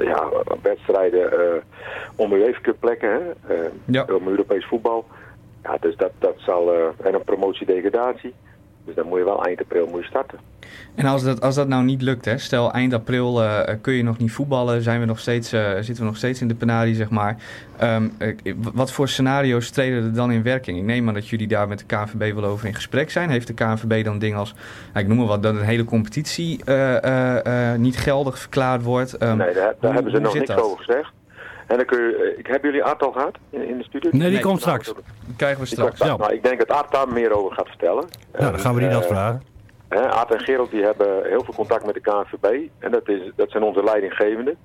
[0.00, 0.28] ja,
[0.62, 1.62] wedstrijden
[2.16, 3.10] om UEFA plekken.
[3.10, 3.54] Hè?
[3.84, 4.06] ja.
[4.12, 5.04] Om Europees voetbal.
[5.62, 6.72] Ja, dus dat, dat zal...
[7.02, 8.34] en een promotie-degradatie.
[8.84, 10.38] Dus dan moet je wel eind april moet je starten.
[10.94, 12.38] En als dat, als dat nou niet lukt, hè?
[12.38, 15.96] stel eind april uh, kun je nog niet voetballen, zijn we nog steeds, uh, zitten
[15.96, 17.36] we nog steeds in de penarie, zeg maar.
[17.82, 20.78] Um, uh, wat voor scenario's treden er dan in werking?
[20.78, 23.30] Ik neem aan dat jullie daar met de KNVB wel over in gesprek zijn.
[23.30, 24.54] Heeft de KNVB dan dingen als,
[24.92, 26.64] nou, ik noem maar wat, dat een hele competitie
[27.76, 29.22] niet geldig verklaard wordt?
[29.22, 31.12] Um, nee, daar, daar hoe, hebben ze nog niks over gezegd.
[31.70, 34.10] En dan kun je, ik, hebben jullie Art al gehad in, in de studio?
[34.12, 34.92] Nee, die nee, komt straks.
[35.26, 35.98] Die krijgen we straks.
[35.98, 36.16] Ja.
[36.16, 38.04] Nou, ik denk dat Art daar meer over gaat vertellen.
[38.38, 39.42] Ja, dan gaan we die dat vragen.
[39.90, 42.68] Uh, Art en Gerald die hebben heel veel contact met de KNVB.
[42.78, 44.56] En dat, is, dat zijn onze leidinggevenden.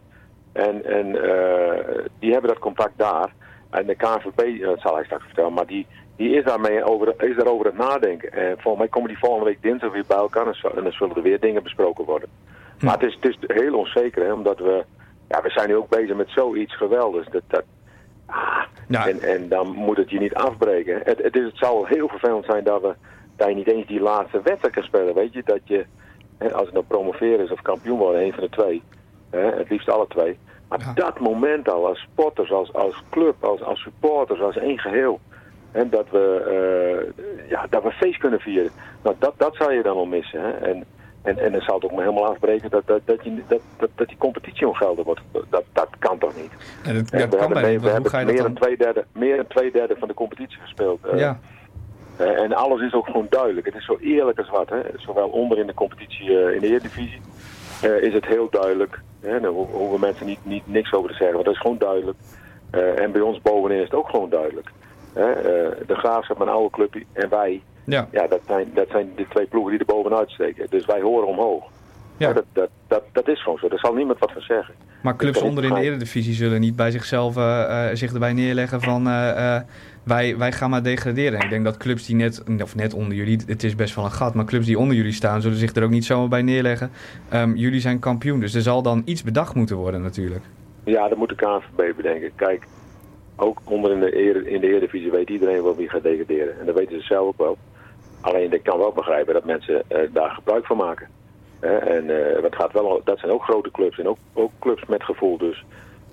[0.51, 3.29] En, en uh, die hebben dat contact daar.
[3.69, 7.35] En de KNVB, dat zal hij straks vertellen, maar die, die is, daarmee over, is
[7.35, 8.31] daarover het nadenken.
[8.31, 11.21] En volgens mij komen die volgende week dinsdag weer bij elkaar en, dan zullen er
[11.21, 12.29] weer dingen besproken worden.
[12.79, 12.85] Hm.
[12.85, 14.85] Maar het is, het is heel onzeker, hè, omdat we...
[15.27, 17.27] Ja, we zijn nu ook bezig met zoiets geweldigs.
[17.31, 17.63] Dat, dat,
[18.25, 19.07] ah, ja.
[19.07, 21.01] en, en dan moet het je niet afbreken.
[21.03, 22.93] Het, het, is, het zou heel vervelend zijn dat, we,
[23.35, 25.13] dat je niet eens die laatste wedstrijd kan spelen.
[25.13, 25.85] Weet je, dat je,
[26.37, 28.83] hè, als het nou promoveren is of kampioen worden, een van de twee.
[29.29, 30.37] Hè, het liefst alle twee.
[30.69, 30.93] Maar ja.
[30.93, 35.19] dat moment al, als sporters, als, als club, als, als supporters, als één geheel.
[35.71, 38.71] En dat we, uh, ja, dat we feest kunnen vieren.
[39.03, 40.41] Nou, dat, dat zou je dan wel missen.
[40.41, 40.51] Hè?
[40.51, 40.85] En,
[41.25, 43.89] en, en dan zou het ook maar helemaal afbreken dat, dat, dat, je, dat, dat,
[43.95, 45.21] dat die competitie ongeldig wordt.
[45.49, 46.51] Dat, dat kan toch niet?
[46.83, 48.53] Ja, dat, dat we kan hebben, we hebben meer, dan...
[48.53, 50.99] twee derde, meer dan twee derde van de competitie gespeeld.
[51.13, 51.39] Uh, ja.
[52.17, 53.65] Eh, en alles is ook gewoon duidelijk.
[53.65, 54.69] Het is zo eerlijk als wat.
[54.69, 54.79] Hè?
[54.97, 57.21] Zowel onder in de competitie eh, in de Eredivisie
[57.81, 59.01] eh, is het heel duidelijk.
[59.21, 59.39] Hè?
[59.39, 62.17] Daar ho- hoeven mensen niet, niet niks over te zeggen, want dat is gewoon duidelijk.
[62.71, 64.69] Eh, en bij ons bovenin is het ook gewoon duidelijk.
[65.13, 65.31] Hè?
[65.31, 69.27] Eh, de Graafschap, mijn oude club en wij, Ja, ja, dat, zijn, dat zijn de
[69.27, 70.67] twee ploegen die er bovenuit steken.
[70.69, 71.63] Dus wij horen omhoog.
[72.17, 72.27] Ja.
[72.27, 72.33] Ja.
[72.33, 73.67] Dat, dat, dat, dat is gewoon zo.
[73.67, 74.73] Daar zal niemand wat van zeggen.
[75.01, 78.33] maar clubs kan onder in de Eredivisie zullen niet bij zichzelf eh, eh, zich erbij
[78.33, 79.59] neerleggen van eh,
[80.03, 81.39] wij, wij gaan maar degraderen.
[81.39, 84.11] Ik denk dat clubs die net, of net onder jullie, het is best wel een
[84.11, 86.91] gat, maar clubs die onder jullie staan zullen zich er ook niet zomaar bij neerleggen.
[87.29, 90.43] Ehm, jullie zijn kampioen, dus er zal dan iets bedacht moeten worden natuurlijk.
[90.83, 92.31] Ja, dat moet de KNVB bedenken.
[92.35, 92.67] Kijk,
[93.35, 94.11] ook onder in de,
[94.49, 96.59] in de Eredivisie weet iedereen wel wie gaat degraderen.
[96.59, 97.57] En dat weten ze zelf ook wel.
[98.25, 101.07] Alleen ik kan wel begrijpen dat mensen eh, daar gebruik van maken.
[101.59, 105.03] En eh, het gaat wel, dat zijn ook grote clubs en ook, ook clubs met
[105.03, 105.37] gevoel.
[105.37, 105.65] Dus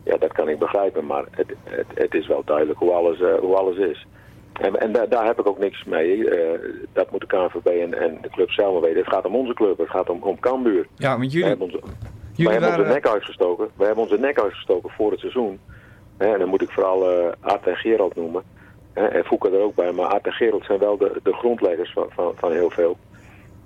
[0.05, 1.07] ja, dat kan ik begrijpen.
[1.07, 4.07] Maar het, het, het is wel duidelijk hoe alles, eh, hoe alles is.
[4.53, 6.29] En, en daar, daar heb ik ook niks mee.
[6.93, 8.99] Dat moet de KNVB en, en de club zelf weten.
[8.99, 9.79] Het gaat om onze club.
[9.79, 10.87] Het gaat om, om Cambuur.
[10.97, 11.81] Ja, want jullie, hebben onze,
[12.33, 13.69] jullie wij hebben onze nek uitgestoken.
[13.77, 15.61] Wij hebben onze nek uitgestoken voor het seizoen.
[16.17, 18.43] En dan moet ik vooral eh Art en Gerald noemen.
[18.93, 19.93] Hè, en Fouke er ook bij.
[19.93, 22.99] Maar Art en Gerald zijn wel de, de grondleggers van, van, van heel veel.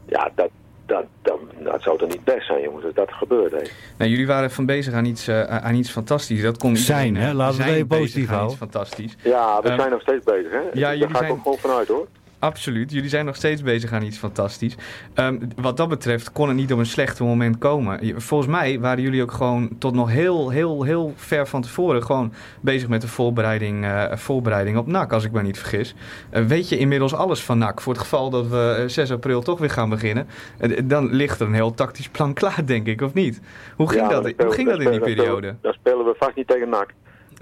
[0.07, 0.49] Ja, dat,
[0.87, 3.51] dat, dat, dat zou toch niet best zijn, jongens, als dat gebeurt.
[3.53, 3.63] Hè.
[3.99, 6.43] Nou, jullie waren van bezig aan iets, eh, aan iets fantastisch.
[6.43, 7.35] Dat kon Zijn, iedereen, hè?
[7.35, 8.49] Laten we even positief houden.
[8.49, 9.17] Iets fantastisch.
[9.23, 10.51] Ja, we Ehm, zijn nog steeds bezig.
[10.51, 10.59] Hè.
[10.59, 12.07] ja, Daar jullie ga zijn- ik ook gewoon vanuit, hoor.
[12.47, 14.77] Absoluut, jullie zijn nog steeds bezig aan iets fantastisch.
[15.15, 18.21] Ehm, wat dat betreft kon het niet op een slecht moment komen.
[18.21, 22.33] Volgens mij waren jullie ook gewoon tot nog heel, heel, heel ver van tevoren gewoon
[22.61, 25.95] bezig met de voorbereiding, eh, voorbereiding op NAC, als ik me niet vergis.
[26.31, 27.81] Eh, weet je inmiddels alles van NAC?
[27.81, 30.27] Voor het geval dat we eh, 6 april toch weer gaan beginnen,
[30.59, 33.41] eh, dan ligt er een heel tactisch plan klaar, denk ik, of niet?
[33.77, 35.55] Hoe ging Ja, dat, hoe ging dat dan in die periode?
[35.61, 36.93] Dan spelen we vast niet tegen NAC.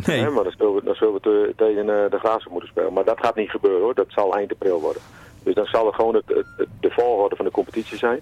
[0.07, 0.28] Nee.
[0.30, 2.92] Maar dan, spelen we, dan zullen we te- tegen eh, de Graafschap moeten spelen.
[2.92, 3.94] Maar dat gaat niet gebeuren hoor.
[3.94, 5.02] Dat zal eind april worden.
[5.42, 8.20] Dus dan zal het gewoon het, het- de volgorde van de competitie zijn.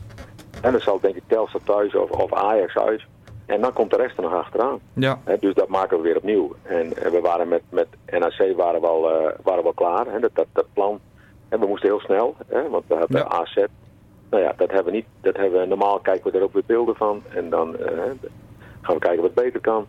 [0.62, 3.02] En dan zal denk ik Telstar thuis of, of Ajax uit.
[3.46, 4.78] En dan komt de rest er nog achteraan.
[4.92, 6.54] Ja, dus dat maken we weer opnieuw.
[6.62, 10.20] En, eh, we waren met, met NAC waren we al, eh, waren we al klaar.
[10.20, 11.00] Dat, dat, dat plan.
[11.48, 12.36] En we moesten heel snel.
[12.70, 13.24] Want we hebben Ja.
[13.28, 13.54] AZ.
[14.30, 15.06] Nou ja, dat hebben we niet.
[15.20, 17.22] Dat hebben we, normaal kijken we er ook weer beelden van.
[17.34, 17.76] En dan
[18.82, 19.86] gaan we kijken wat beter kan.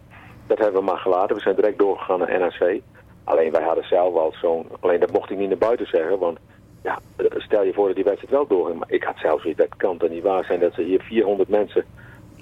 [0.55, 1.35] Dat hebben we maar gelaten.
[1.35, 2.79] We zijn direct doorgegaan naar NAC.
[3.23, 4.65] Alleen wij hadden zelf al zo'n...
[4.79, 6.19] Alleen dat mocht ik niet naar buiten zeggen.
[6.19, 6.37] Want
[6.83, 6.99] ja,
[7.37, 8.79] stel je voor dat die wedstrijd wel doorging.
[8.79, 11.49] Maar ik had zelfs zoiets, dat kan toch niet waar zijn dat ze hier 400
[11.49, 11.85] mensen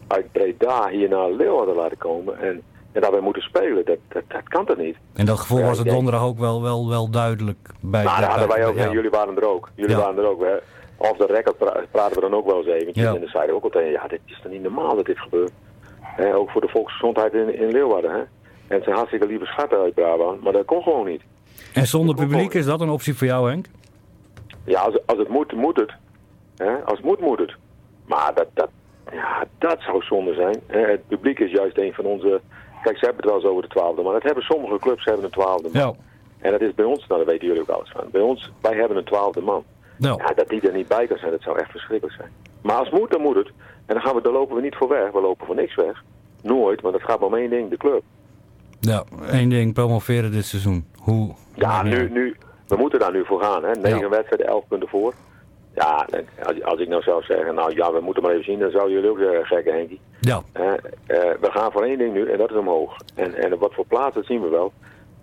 [0.07, 2.39] uit Breda hier naar Leeuwarden laten komen.
[2.39, 3.85] En, en dat wij moeten spelen.
[3.85, 4.95] Dat, dat, dat kan toch niet?
[5.15, 8.03] En dat gevoel Ja, was het donderdag ook wel, wel, wel duidelijk bij.
[8.03, 8.75] Nou, dat hadden wij ook.
[8.75, 8.85] ja.
[8.85, 9.69] En jullie waren er ook.
[9.75, 10.01] Jullie Ja.
[10.01, 10.41] waren er ook.
[10.41, 10.55] Hè.
[10.97, 13.03] Off the record pra- praten we dan ook wel eens eventjes.
[13.05, 13.13] Ja.
[13.13, 15.19] En dan zeiden we ook al tegen, ja, dit is toch niet normaal dat dit
[15.19, 15.51] gebeurt.
[16.19, 18.11] Ook voor de volksgezondheid in, in Leeuwarden.
[18.11, 18.17] Hè.
[18.19, 18.27] En
[18.77, 20.41] het zijn hartstikke lieve schatten uit Brabant.
[20.43, 21.21] Maar dat kon gewoon niet.
[21.73, 23.65] En zonder publiek is dat een optie voor jou, Henk?
[24.63, 25.91] Ja, als, als het moet, moet het.
[26.57, 26.73] Hè?
[26.85, 27.55] Als het moet, moet het.
[28.05, 28.69] Maar dat, dat,
[29.11, 30.61] ja, dat zou zonde zijn.
[30.67, 30.79] Hè?
[30.79, 32.41] Het publiek is juist een van onze...
[32.83, 35.23] Kijk, ze hebben het wel eens over de twaalfde, maar dat hebben sommige clubs hebben
[35.25, 35.81] een twaalfde man.
[35.81, 35.93] Ja.
[36.39, 38.07] En dat is bij ons, nou daar weten jullie ook alles van.
[38.11, 39.63] Bij ons, wij hebben een twaalfde man.
[39.97, 42.31] Nou, Ja, dat die er niet bij kan zijn, dat zou echt verschrikkelijk zijn.
[42.61, 43.51] Maar als het moet, dan moet het.
[43.91, 45.11] En dan, gaan we, dan lopen we niet voor weg.
[45.11, 46.03] We lopen voor niks weg.
[46.41, 48.01] Nooit, want het gaat maar om één ding, de club.
[48.79, 50.85] ja, één ding, promoveren dit seizoen.
[50.97, 51.33] Hoe?
[51.55, 52.35] Ja, nu, nu,
[52.67, 53.63] we moeten daar nu voor gaan.
[53.63, 53.71] Hè?
[53.71, 54.09] Negen Ja.
[54.09, 55.13] wedstrijden, elf punten voor.
[55.75, 56.07] Ja,
[56.43, 58.93] als, als ik nou zou zeggen, nou ja, we moeten maar even zien, dan zouden
[58.93, 59.99] jullie ook zeggen, gekke Henkie.
[60.19, 60.79] Ja, Hè, eh,
[61.41, 62.95] we gaan voor één ding nu en dat is omhoog.
[63.15, 64.71] En, en wat voor plaats, dat zien we wel.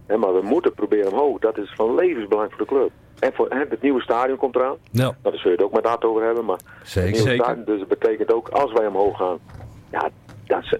[0.06, 1.38] Hè, maar we moeten proberen omhoog.
[1.38, 2.90] Dat is van levensbelang voor de club.
[3.18, 4.76] En voor, hè, het nieuwe stadion komt eraan.
[4.90, 6.44] ja, Nou, daar zul je het ook met dat over hebben.
[6.44, 7.10] Maar het zeker.
[7.10, 7.44] nieuwe Zeker.
[7.44, 9.38] stadion, dus dat betekent ook, als wij omhoog gaan,
[9.90, 10.10] ja,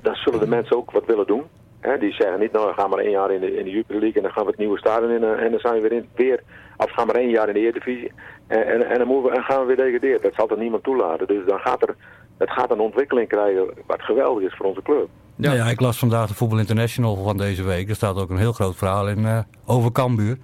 [0.03, 1.43] dan, zullen de mensen ook wat willen doen.
[1.81, 4.01] Hè, die zeggen niet, nou, we gaan maar één jaar in de, in de Jupiler
[4.01, 5.93] League en dan gaan we het nieuwe stadion in eh, en dan zijn we weer
[5.93, 6.43] in, weer,
[6.77, 8.13] of we gaan maar één jaar in de Eredivisie
[8.47, 10.23] en, en, en dan moeten we, en gaan we weer degraderen.
[10.23, 11.27] Dat zal toch niemand toelaten.
[11.27, 11.95] Dus dan gaat er,
[12.39, 15.09] het gaat een ontwikkeling krijgen wat geweldig is voor onze club.
[15.37, 15.53] Ja.
[15.53, 15.57] Ja.
[15.57, 17.89] ja, ik las vandaag de Voetbal International van deze week.
[17.89, 20.39] Er staat ook een heel groot verhaal in eh, over Cambuur.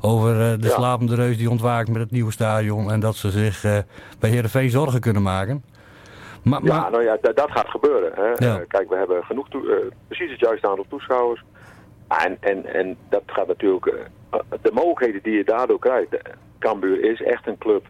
[0.00, 0.74] Over eh, de Ja.
[0.74, 2.90] slapende reus die ontwaakt met het nieuwe stadion.
[2.90, 3.78] En dat ze zich eh,
[4.20, 5.64] bij Heerenveen zorgen kunnen maken.
[6.42, 8.12] Maar, Ja, maar nou ja, dat, gaat gebeuren.
[8.14, 8.46] Hè.
[8.46, 8.58] Ja.
[8.58, 9.48] Eh, kijk, we hebben genoeg,
[10.06, 11.44] precies het juiste aantal toeschouwers.
[12.08, 13.94] En, en, en dat gaat natuurlijk,
[14.62, 16.16] de mogelijkheden die je daardoor krijgt.
[16.58, 17.86] Cambuur is echt een club,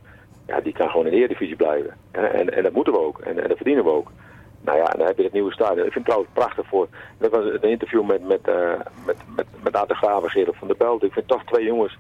[0.46, 1.90] ja, die kan gewoon in de Eredivisie blijven.
[2.10, 4.10] En, en dat moeten we ook, en, en dat verdienen we ook.
[4.60, 5.86] Nou ja, dan heb je het nieuwe stadion.
[5.86, 6.88] Ik vind het trouwens prachtig voor,
[7.18, 8.72] dat was een interview met, met, eh
[9.06, 11.02] met, met, met de Graaf en Gerard van der Belt.
[11.02, 11.98] Ik vind toch twee jongens,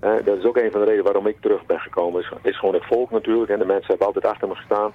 [0.00, 2.20] dat is ook een van de redenen waarom ik terug ben gekomen.
[2.20, 3.50] Is, is gewoon het volk natuurlijk.
[3.50, 4.92] En de mensen hebben altijd achter me gestaan.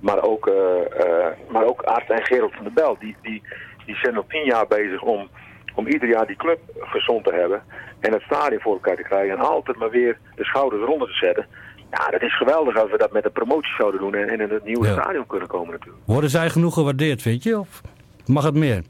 [0.00, 2.96] Maar ook, eh, maar ook en Gerald van der Bel.
[2.98, 3.42] Die, die,
[3.86, 5.28] die zijn al tien jaar bezig om,
[5.74, 7.62] om ieder jaar die club gezond te hebben
[8.00, 11.14] en het stadion voor elkaar te krijgen en altijd maar weer de schouders eronder te
[11.14, 11.46] zetten.
[11.98, 14.50] Ja, dat is geweldig als we dat met een promotie zouden doen en, en in
[14.50, 14.92] het nieuwe Ja.
[14.92, 16.02] stadion kunnen komen natuurlijk.
[16.06, 17.58] Worden zij genoeg gewaardeerd, vind je?
[17.58, 17.80] Of
[18.26, 18.82] mag het meer?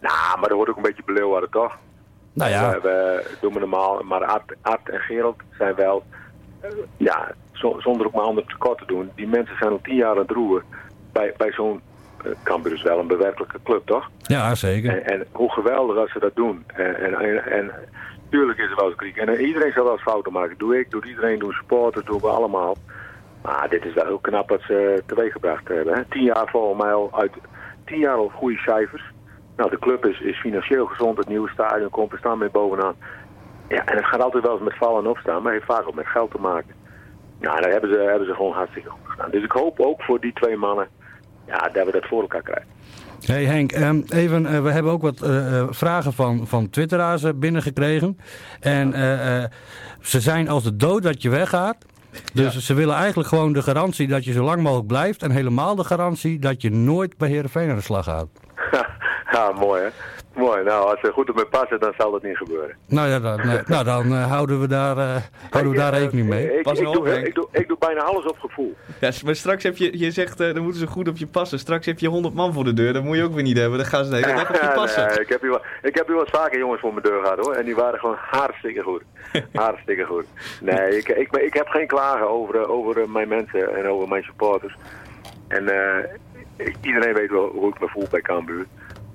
[0.00, 1.76] Nou, maar dat wordt ook een beetje beleeuwden toch?
[2.32, 6.04] Nou ja, We, we doen we normaal, maar Art, Art en Gerald zijn wel,
[6.60, 9.10] eh, ja, zo- zonder ook maar ander tekort te doen.
[9.14, 10.64] Die mensen zijn al tien jaar aan het roeren
[11.12, 11.80] bij, bij zo'n
[12.26, 14.10] uh, Cambuur is wel een bewerkelijke club, toch?
[14.22, 14.90] ja zeker.
[15.02, 16.64] En, en hoe geweldig als ze dat doen.
[16.66, 17.70] En, en, en, en
[18.28, 19.16] tuurlijk is er wel eens kritiek.
[19.16, 20.58] En eh, iedereen zal wel eens fouten maken.
[20.58, 22.76] Doe ik, doe iedereen, doen supporters, doen we allemaal.
[23.42, 25.94] Maar dit is wel heel knap wat ze teweeggebracht hebben.
[25.94, 26.04] Hè.
[26.04, 27.32] Tien jaar volgens mij al uit,
[27.84, 29.02] tien jaar al goede cijfers.
[29.56, 32.94] Nou, de club is, is financieel gezond, het nieuwe stadion komt, er staan mee bovenaan.
[33.68, 35.94] Ja, en het gaat altijd wel eens met vallen en opstaan, maar heeft vaak ook
[35.94, 36.74] met geld te maken.
[37.40, 39.30] Nou, daar hebben ze, hebben ze gewoon hartstikke goed gedaan.
[39.30, 40.88] Dus ik hoop ook voor die twee mannen
[41.46, 42.75] ja, dat we dat voor elkaar krijgen.
[43.24, 47.24] Hey Henk, ehm, even, eh, we hebben ook wat eh, eh, vragen van, van twitteraars
[47.34, 48.18] binnengekregen.
[48.60, 48.92] En
[50.00, 51.76] ze zijn als de dood dat je weggaat.
[52.32, 55.22] Dus ze willen eigenlijk gewoon de garantie dat je zo lang mogelijk blijft.
[55.22, 58.28] En helemaal de garantie dat je nooit bij Heerenveen aan de slag gaat.
[59.32, 59.88] ja, mooi hè.
[60.36, 60.64] Mooi.
[60.64, 62.76] Nou, als ze goed op me passen, dan zal dat niet gebeuren.
[62.86, 65.16] Nou ja, dan, eh, nou, dan eh, houden we daar, eh,
[65.50, 66.56] houden we daar Ik, rekening mee.
[66.56, 68.76] Ik, Pas ik, nou doe, op, ik, doe, ik doe bijna alles op gevoel.
[69.00, 71.58] Ja, maar straks heb je, je zegt, eh, dan moeten ze goed op je passen.
[71.58, 73.78] Straks heb je 100 man voor de deur, dat moet je ook weer niet hebben.
[73.78, 75.06] Dan gaan ze de hele dag op je passen.
[75.06, 77.54] Nee, ik, heb hier wel, ik heb hier vaker jongens voor mijn deur gehad hoor.
[77.54, 79.02] En die waren gewoon hartstikke goed.
[79.52, 80.24] hartstikke goed.
[80.60, 84.22] Nee, ik, ik, ik heb geen klagen over, eh, over mijn mensen en over mijn
[84.22, 84.76] supporters.
[85.48, 88.66] En eh, iedereen weet wel hoe ik me voel bij Cambuur.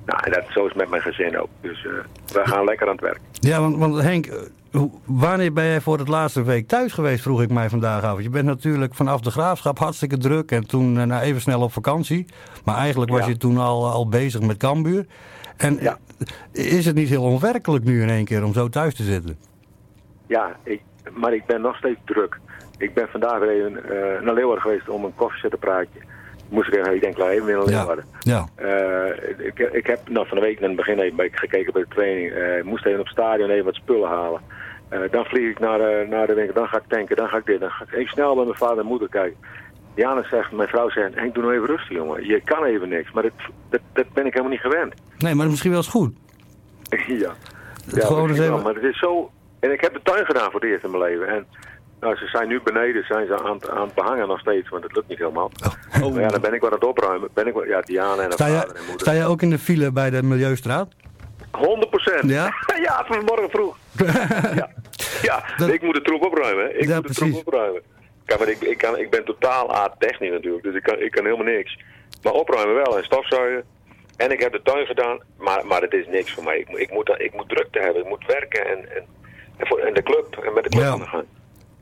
[0.05, 1.47] Nou, en dat, zo is het met mijn gezin ook.
[1.61, 1.91] Dus eh,
[2.33, 3.19] we gaan lekker aan het werk.
[3.31, 7.41] Ja, want, want Henk, eh, wanneer ben jij voor het laatste week thuis geweest, vroeg
[7.41, 8.21] ik mij vandaag af.
[8.21, 12.25] Je bent natuurlijk vanaf de graafschap hartstikke druk en toen nou, even snel op vakantie.
[12.65, 13.27] Maar eigenlijk was Ja.
[13.27, 15.05] je toen al, al bezig met Cambuur.
[15.57, 15.97] En Ja.
[16.51, 19.37] is het niet heel onwerkelijk nu in één keer om zo thuis te zitten?
[20.27, 20.81] Ja, ik,
[21.13, 22.39] maar ik ben nog steeds druk.
[22.77, 25.99] Ik ben vandaag weer even eh, naar Leeuwarden geweest om een koffiezettenpraatje.
[26.51, 28.05] Moest ik ik denk, weer naar Ja, Leeuwarden.
[28.19, 28.45] ja.
[28.55, 31.87] Eh, ik, ik heb nou, van de week in het begin even gekeken bij de
[31.95, 32.31] training.
[32.57, 34.41] Ik moest even op het stadion even wat spullen halen.
[34.89, 37.37] Eh, dan vlieg ik naar, de naar de winkel, dan ga ik tanken, dan ga
[37.37, 37.59] ik dit.
[37.59, 39.37] Dan ga ik even snel bij mijn vader en moeder kijken.
[39.95, 42.25] Diana zegt, mijn vrouw zegt, Henk, doe nou even rustig jongen.
[42.27, 43.31] Je kan even niks, maar dat,
[43.69, 44.93] dat, dat ben ik helemaal niet gewend.
[45.17, 46.13] Nee, maar misschien wel eens goed.
[47.23, 47.33] ja.
[47.87, 49.31] gewoon misschien wel, even- maar het is zo...
[49.59, 51.27] En ik heb de tuin gedaan voor het eerst in mijn leven.
[51.27, 51.45] En
[52.01, 54.95] nou, ze zijn nu beneden, zijn ze aan, aan het behangen nog steeds, want het
[54.95, 55.51] lukt niet helemaal.
[56.01, 56.11] Oh.
[56.13, 57.29] Maar ja, dan ben ik wat aan het opruimen.
[57.33, 58.99] Ben ik, wat- ja, Diana en haar Sta vader je, en moeder.
[58.99, 60.87] sta je ook in de file bij de Milieustraat?
[61.51, 62.29] 100 procent.
[62.29, 62.53] Ja?
[62.87, 63.77] ja, vanmorgen vroeg.
[64.61, 64.69] ja,
[65.21, 66.79] ja Dat- ik moet de troep opruimen.
[66.79, 67.33] Ik Ja, moet de precies.
[67.33, 67.81] troep opruimen.
[68.25, 71.25] Kijk, maar ik, ik, kan, ik ben totaal aardtechnisch natuurlijk, dus ik kan, ik kan
[71.25, 71.79] helemaal niks.
[72.23, 73.63] Maar opruimen wel en stofzuigen.
[74.17, 76.57] En ik heb de tuin gedaan, maar, maar het is niks voor mij.
[76.59, 79.03] Ik, moet- ik, moet, ik moet drukte hebben, ik moet werken en, en,
[79.57, 81.23] en, voor, en de club, en met de club aan de gang.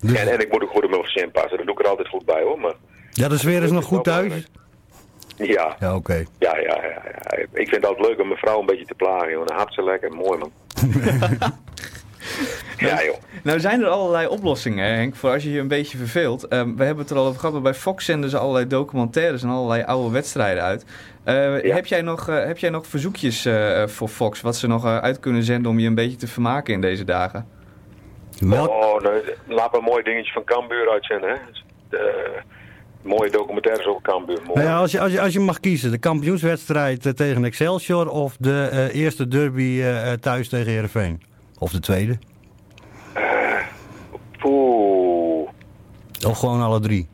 [0.01, 1.87] Dus- En, en ik moet ook goed op mijn gezin passen, daar doe ik er
[1.87, 2.59] altijd goed bij hoor.
[2.59, 2.73] Maar
[3.11, 4.47] Ja, de sfeer is nog goed thuis?
[5.37, 6.13] ja, Ja, oké.
[6.39, 7.37] ja, ja, ja, ja.
[7.53, 9.45] Ik vind het altijd leuk om mijn vrouw een beetje te plagen, joh.
[9.47, 10.51] Dan hapt ze lekker, mooi man.
[12.77, 13.15] ja joh.
[13.43, 16.47] Nou zijn er allerlei oplossingen, Henk, voor als je je een beetje verveelt.
[16.47, 19.43] Ehm, we hebben het er al over gehad, maar bij Fox zenden ze allerlei documentaires
[19.43, 20.85] en allerlei oude wedstrijden uit.
[21.23, 21.75] Eh, Ja.
[21.75, 24.97] heb, jij nog, eh, heb jij nog verzoekjes eh, voor Fox, wat ze nog eh,
[24.97, 27.47] uit kunnen zenden om je een beetje te vermaken in deze dagen?
[28.39, 31.35] Welk, Oh, nee, laat maar een mooi dingetje van Cambuur uitzenden, hè.
[31.89, 32.31] De,
[33.01, 34.59] mooie documentaires over Cambuur, mooi.
[34.59, 38.09] Nou ja, als, je, als, je, als je mag kiezen, de kampioenswedstrijd eh, tegen Excelsior
[38.09, 41.21] of de eh, eerste derby eh, eh, thuis tegen Heerenveen?
[41.59, 42.17] Of de tweede?
[44.37, 45.49] Poeh.
[46.27, 47.07] Of gewoon alle drie?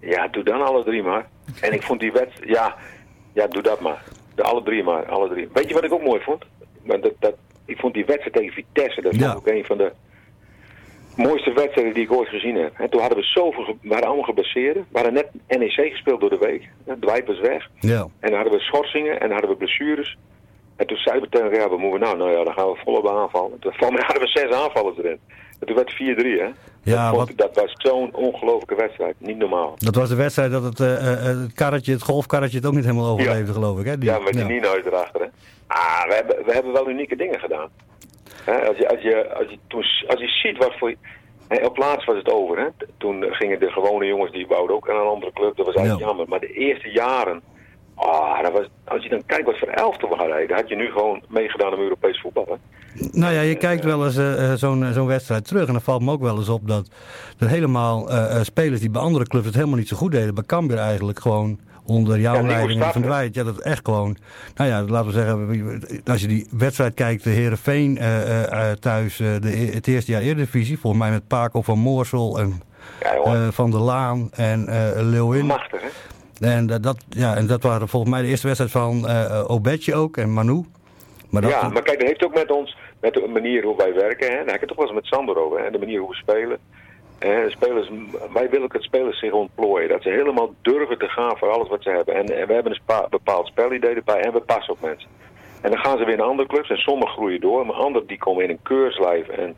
[0.00, 1.28] Ja, doe dan alle drie maar.
[1.60, 2.76] En ik vond die wedstrijd, ja,
[3.32, 4.02] ja, doe dat maar.
[4.34, 5.48] De alle drie maar, alle drie.
[5.52, 6.44] Weet je wat ik ook mooi vond?
[6.84, 7.34] Dat, dat,
[7.64, 9.32] ik vond die wedstrijd tegen Vitesse, dat is Ja.
[9.34, 9.92] ook een van de
[11.16, 12.72] mooiste wedstrijden die ik ooit gezien heb.
[12.78, 14.74] En toen hadden we zoveel, we waren allemaal geblesseerd.
[14.76, 16.68] We hadden net NEC gespeeld door de week.
[17.00, 17.68] Dwight was weg.
[17.80, 18.00] Ja.
[18.20, 20.16] En dan hadden we schorsingen en dan hadden we blessures.
[20.76, 22.16] En toen zeiden we tegen elkaar, wat moeten we nou?
[22.18, 23.58] Nou ja, dan gaan we volop aanvallen.
[23.58, 25.18] Toen hadden we zes aanvallers erin.
[25.60, 26.48] En toen werd het 4-3, hè?
[26.82, 29.14] Ja, dat, wat- ik- dat was zo'n ongelofelijke wedstrijd.
[29.18, 29.74] Niet normaal.
[29.78, 32.84] Dat was de wedstrijd dat het, eh, eh, het karretje, het golfkarretje het ook niet
[32.84, 33.84] helemaal overleefde, geloof ik.
[33.86, 33.98] Hè?
[33.98, 35.20] Die- Ja, met die Nino's erachter.
[35.20, 35.26] Hè?
[35.66, 37.68] Ah, we hebben, we hebben wel unieke dingen gedaan.
[38.44, 40.94] Hè, als, je, als, je, als, je, toen, als je ziet wat voor...
[41.62, 42.58] Op laatst was het over.
[42.58, 42.66] Hè?
[42.98, 45.56] Toen gingen de gewone jongens, die wouden ook aan een andere club.
[45.56, 46.10] Dat was eigenlijk Ja.
[46.10, 46.28] jammer.
[46.28, 47.42] Maar de eerste jaren...
[47.94, 50.48] Ah, dat was, als je dan kijkt wat voor elftal we hadden...
[50.48, 52.46] dan had je nu gewoon meegedaan om Europees voetbal.
[52.48, 52.54] Hè?
[53.12, 55.82] Nou ja, je kijkt wel eens eh, eh, zo'n eh, zo'n wedstrijd terug en dan
[55.82, 56.90] valt me ook wel eens op dat
[57.38, 58.08] er helemaal
[58.42, 61.58] spelers die bij andere clubs het helemaal niet zo goed deden, bij Cambuur eigenlijk gewoon
[61.86, 62.84] onder jouw leiding?
[62.84, 63.34] Dwight.
[63.34, 64.16] Ja, dat is echt gewoon...
[64.54, 67.98] Nou ja, laten we zeggen, als je die wedstrijd kijkt, de Herenveen
[68.80, 72.62] thuis, eh, de, het eerste jaar Eredivisie, volgens mij met Paco van Moorsel en
[73.00, 75.46] Ja, eh, Van der Laan en eh Leeuwin.
[75.46, 75.88] Machtig, hè?
[76.50, 79.94] En, dat- dat, ja, en dat waren volgens mij de eerste wedstrijd van eh Obetje
[79.94, 80.64] ook en Manu.
[81.30, 83.94] Maar dat, ja, maar kijk, dat heeft ook met ons, met de manier hoe wij
[83.94, 84.26] werken.
[84.26, 84.34] Hè?
[84.36, 85.64] Daar heb ik het toch wel eens met Sander over.
[85.64, 85.70] Hè?
[85.70, 86.58] De manier hoe we spelen.
[87.48, 87.90] Spelers,
[88.32, 89.88] wij willen ook dat spelers zich ontplooien.
[89.88, 92.14] Dat ze helemaal durven te gaan voor alles wat ze hebben.
[92.14, 95.08] En, en we hebben een bepaald spelidee erbij en we passen op mensen.
[95.60, 97.66] En dan gaan ze weer naar andere clubs en sommigen groeien door.
[97.66, 99.28] Maar anderen die komen in een keurslijf.
[99.28, 99.54] En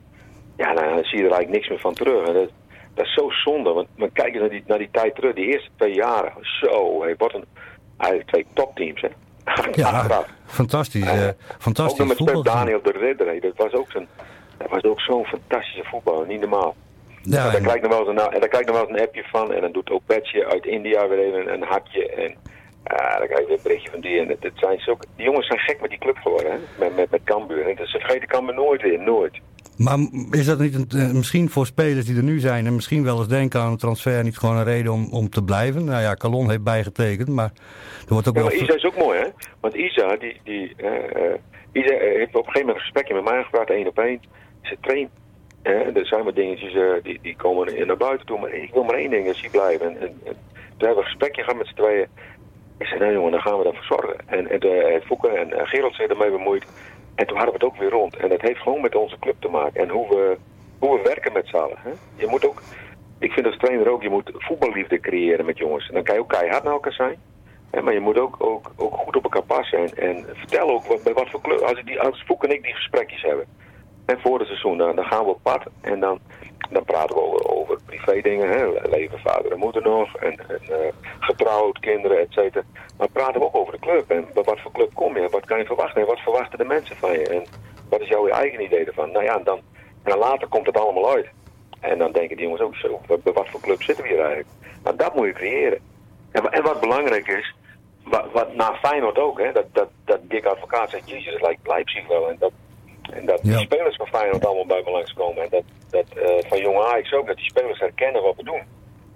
[0.57, 2.29] ja, dan zie je er eigenlijk niks meer van terug.
[2.29, 2.51] En dat,
[2.95, 3.73] dat is zo zonde.
[3.73, 5.35] Want, maar kijk eens naar die, naar die tijd terug.
[5.35, 6.33] Die eerste twee jaren.
[6.41, 7.45] Zo, hey, wat een...
[7.97, 9.09] Eigenlijk twee topteams, hè.
[9.83, 11.11] ja, fantastisch.
[11.11, 13.41] Ook fantastisch nog met Daniel de Ridder.
[13.41, 14.09] Dat was ook zo'n
[14.57, 16.27] dat was ook zo'n fantastische voetballer.
[16.27, 16.75] Niet normaal.
[17.25, 19.07] Ja, en, daar ik nog wel eens een, en daar ik nog wel eens een
[19.07, 19.53] appje van.
[19.53, 22.09] En dan doet ook Betje uit India weer even een, een hartje.
[22.09, 22.35] En
[22.85, 24.21] ja, dan krijg ik weer een berichtje van die.
[24.21, 26.51] En het, het zijn zulke, die jongens zijn gek met die club geworden.
[26.53, 26.59] Hè?
[26.79, 27.69] Met, met, met Cambuur.
[27.69, 29.01] En ze vergeten Cambuur nooit weer.
[29.01, 29.41] Nooit.
[29.77, 29.99] Maar
[30.31, 33.19] is dat niet een, eh, misschien voor spelers die er nu zijn en misschien wel
[33.19, 35.85] eens denken aan een transfer niet gewoon een reden om, om te blijven?
[35.85, 37.53] Nou ja, Calon heeft bijgetekend, maar
[38.07, 38.53] er wordt ook Ja, wel...
[38.53, 39.27] Isa is ook mooi, hè?
[39.61, 41.39] Want Isa, die, die, eh, eh,
[41.73, 44.21] Isa heeft op een gegeven moment een gesprekje met mij gepraat, één op één.
[44.63, 45.11] Ze traint.
[45.65, 48.39] Er zijn wat dingetjes eh, die, die komen naar buiten toe.
[48.39, 49.87] Maar ik wil maar één ding, dat zie blijven.
[49.87, 52.07] En, en, en toen hebben we een gesprekje gehad met z'n tweeën.
[52.79, 54.17] Ik zei, nou jongen, dan gaan we daarvoor zorgen.
[54.27, 56.65] En, en Fouke en, en Gerald zijn ermee bemoeid.
[57.15, 58.17] En toen hadden we het ook weer rond.
[58.17, 59.81] En dat heeft gewoon met onze club te maken.
[59.81, 60.37] En hoe we,
[60.79, 61.79] hoe we werken met z'n allen.
[62.17, 62.63] Je moet ook,
[63.19, 65.89] ik vind als trainer ook, je moet voetballiefde creëren met jongens.
[65.89, 67.17] En dan kan je ook keihard naar elkaar zijn.
[67.71, 69.79] Hè, maar je moet ook, ook, ook goed op elkaar passen.
[69.79, 71.61] En, en vertel ook wat, bij wat voor club.
[71.61, 73.47] Als, die, als en ik die gesprekjes hebben.
[74.05, 75.63] En voor het seizoen, dan, dan gaan we op pad.
[75.81, 76.19] En dan,
[76.71, 78.49] dan praten we over, over privé dingen.
[78.49, 78.89] Hè?
[78.91, 80.17] Leven vader en moeder nog.
[80.17, 80.77] En, eh,
[81.21, 82.65] getrouwd, kinderen, et cetera.
[82.99, 84.11] Maar praten we ook over de club.
[84.11, 85.29] En wat voor club kom je?
[85.29, 86.01] Wat kan je verwachten?
[86.01, 87.29] En wat verwachten de mensen van je?
[87.29, 87.45] En
[87.89, 89.13] wat is jouw eigen idee ervan?
[89.13, 89.61] Nou ja, dan,
[90.03, 91.27] en later komt het allemaal uit.
[91.81, 94.49] En dan denken die jongens ook zo, bij wat voor club zitten we hier eigenlijk?
[94.83, 95.79] Nou, dat moet je creëren.
[96.31, 97.55] En, en wat belangrijk is,
[98.05, 101.67] wat, wat na Feyenoord ook, hè, dat, dat, dat Dick Advocaat zegt, jezus, het lijkt
[101.67, 102.29] Leipzig wel.
[102.29, 102.53] En dat,
[103.15, 103.57] en dat Ja.
[103.57, 105.43] die spelers van Feyenoord allemaal bij me langskomen.
[105.43, 108.63] En dat, dat eh, van jonge Ajax ook, dat die spelers herkennen wat we doen.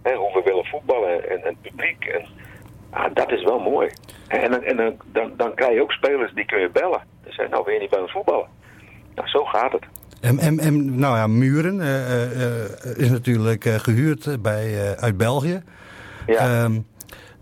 [0.02, 2.04] Hè, hoe we willen voetballen en, en het publiek.
[2.04, 2.26] En,
[2.90, 3.88] ah, dat is wel mooi.
[4.28, 7.02] En, en, en dan, dan, dan krijg je ook spelers die kun je bellen.
[7.22, 8.48] Dan zeggen, nou wil je niet bij ons voetballen?
[9.14, 9.84] Nou, zo gaat het.
[10.20, 15.16] En, en, en nou ja, Muren eh, eh, is natuurlijk eh, gehuurd eh, bij, uit
[15.16, 15.62] België.
[16.26, 16.62] Ja.
[16.62, 16.78] Ehm,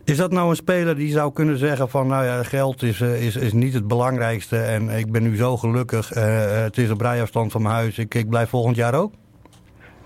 [0.07, 3.27] is dat nou een speler die zou kunnen zeggen van nou ja, geld is, eh,
[3.27, 7.01] is, is niet het belangrijkste en ik ben nu zo gelukkig, eh, het is op
[7.01, 9.12] rijafstand van mijn huis, ik, ik blijf volgend jaar ook?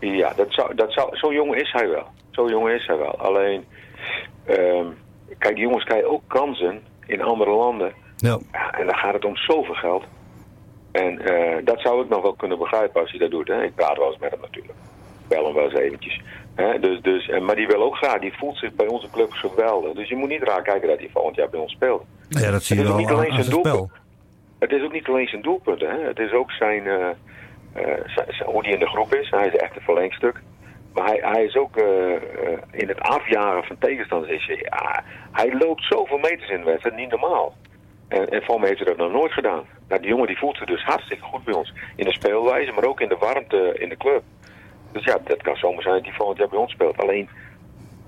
[0.01, 2.07] Ja, dat zou, dat zou, zo jong is hij wel.
[2.31, 3.19] Zo jong is hij wel.
[3.19, 3.65] Alleen,
[4.45, 4.87] ehm,
[5.39, 7.93] kijk, jongens krijgen ook kansen in andere landen.
[8.17, 8.39] Ja.
[8.53, 10.05] En dan gaat het om zoveel geld.
[10.93, 13.49] En eh, dat zou ik nog wel kunnen begrijpen als hij dat doet.
[13.49, 13.63] Hè.
[13.63, 14.79] Ik praat wel eens met hem natuurlijk.
[15.29, 16.23] Bel hem wel eens eventjes.
[16.55, 16.79] Hè.
[16.81, 19.93] Dus, dus, en, maar die wil ook graag, die voelt zich bij onze club geweldig.
[19.93, 22.03] Dus je moet niet raar kijken dat hij volgend jaar bij ons speelt.
[22.29, 23.91] Ja, dat zie je Het is ook wel niet alleen zijn doelpunt.
[24.59, 25.91] Het is ook niet alleen zijn doelpunten.
[25.91, 25.99] Hè.
[26.07, 29.31] Het is ook zijn, eh, eh, zijn- zijn- hoe hij in de groep is.
[29.31, 30.41] Hij is echt een verlengstuk.
[30.95, 31.87] Maar hij, hij is ook eh,
[32.71, 34.33] in het afjagen van tegenstanders.
[34.33, 37.55] Is, hij- ja, hij loopt zoveel meters in de wedstrijd, niet normaal.
[38.09, 39.63] En, en voor mij heeft hij dat nog nooit gedaan.
[39.89, 41.73] Nou, die jongen die voelt zich dus hartstikke goed bij ons.
[41.97, 44.23] In de speelwijze, maar ook in de warmte in de club.
[44.93, 46.99] Dus ja, dat kan zomaar zijn dat hij volgend jaar bij ons speelt.
[46.99, 47.29] Alleen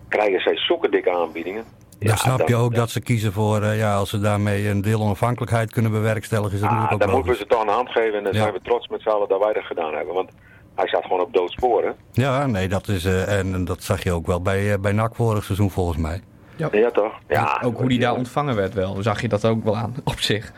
[0.08, 1.64] krijgen zij zulke dikke aanbiedingen.
[1.98, 4.68] Dan Ja, snap dan- je ook dat ze kiezen voor, eh, ja, als ze daarmee
[4.68, 7.62] een deel onafhankelijkheid kunnen bewerkstelligen, is dat Ah, natuurlijk dan ook moeten we ze toch
[7.62, 8.40] een hand geven en dan Ja.
[8.40, 10.14] zijn we trots met z'n allen dat wij dat gedaan hebben.
[10.14, 10.30] Want
[10.74, 11.94] hij staat gewoon op doodsporen.
[12.12, 14.92] Ja, nee, dat is, eh, en, en dat zag je ook wel bij, eh, bij
[14.92, 16.20] NAC vorig seizoen volgens mij.
[16.56, 17.12] Ja, toch?
[17.28, 19.02] Ja, ook hoe die daar ontvangen werd wel.
[19.02, 20.52] Zag je dat ook wel aan op zich.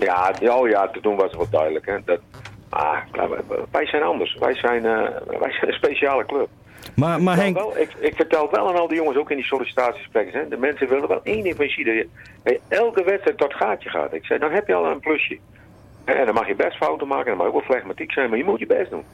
[0.00, 1.86] Ja, ja, oh ja, toen was het wel duidelijk.
[1.86, 1.96] Hè.
[2.04, 2.20] Dat,
[2.70, 3.28] ah, klaar,
[3.70, 4.36] wij- zijn anders.
[4.40, 4.92] Wij zijn, eh,
[5.38, 6.48] wij zijn een speciale club.
[6.94, 9.36] Maar, maar Nou, Henk, wel, ik, ik vertel wel aan al die jongens, ook in
[9.36, 10.40] die sollicitatiegesprekken.
[10.40, 12.06] Hè, de mensen willen wel één ding van je.
[12.42, 14.12] Dat je elke wedstrijd tot gaatje gaat.
[14.14, 15.38] Ik zei, dan heb je al een plusje.
[16.04, 17.26] Hè, En dan mag je best fouten maken.
[17.26, 18.28] Dan mag ook wel flegmatiek zijn.
[18.28, 19.04] Maar je moet je best doen.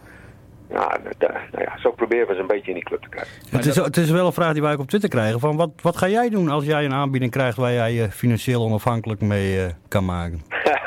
[0.71, 3.33] Ja, da- nou ja, zo proberen we ze een beetje in die club te krijgen.
[3.51, 5.40] het is, het is wel een vraag die wij ook op Twitter krijgen.
[5.40, 8.62] Van wat, wat ga jij doen als jij een aanbieding krijgt waar jij je financieel
[8.62, 10.42] onafhankelijk mee eh, kan maken?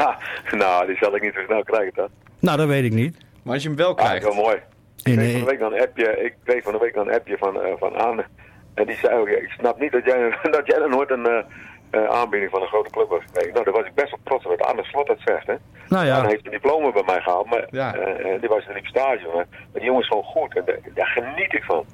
[0.51, 2.09] nou, die zal ik niet zo snel krijgen, toch?
[2.39, 3.17] Nou, dat weet ik niet.
[3.43, 4.23] Maar als je hem wel Ja, krijgt.
[4.23, 4.55] wel mooi.
[4.55, 7.07] Ik In, kreeg van de week dan een appje, ik kreeg van de week dan
[7.07, 8.25] een appje van, eh, van Anne.
[8.73, 11.25] En die zei ook, ja, ik snap niet dat jij, dat jij dan nooit een
[11.25, 11.43] eh,
[11.89, 13.53] eh, aanbieding van een grote club hebt gekregen.
[13.53, 15.53] Nou, daar was ik best wel trots op dat Anne Slot dat zegt, hè.
[15.89, 17.95] nou ja, heeft een diploma bij mij gehaald, maar Ja.
[17.95, 19.25] eh, eh, die was er liep stage.
[19.25, 21.85] Maar, maar die jongen is gewoon goed en daar- daar geniet ik van.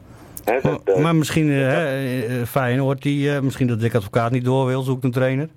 [0.45, 4.31] Hè, dat, eh, maar misschien uh, hè, uh, Feyenoord, die, uh, misschien dat Dick Advocaat
[4.31, 5.49] niet door wil, zoekt een trainer.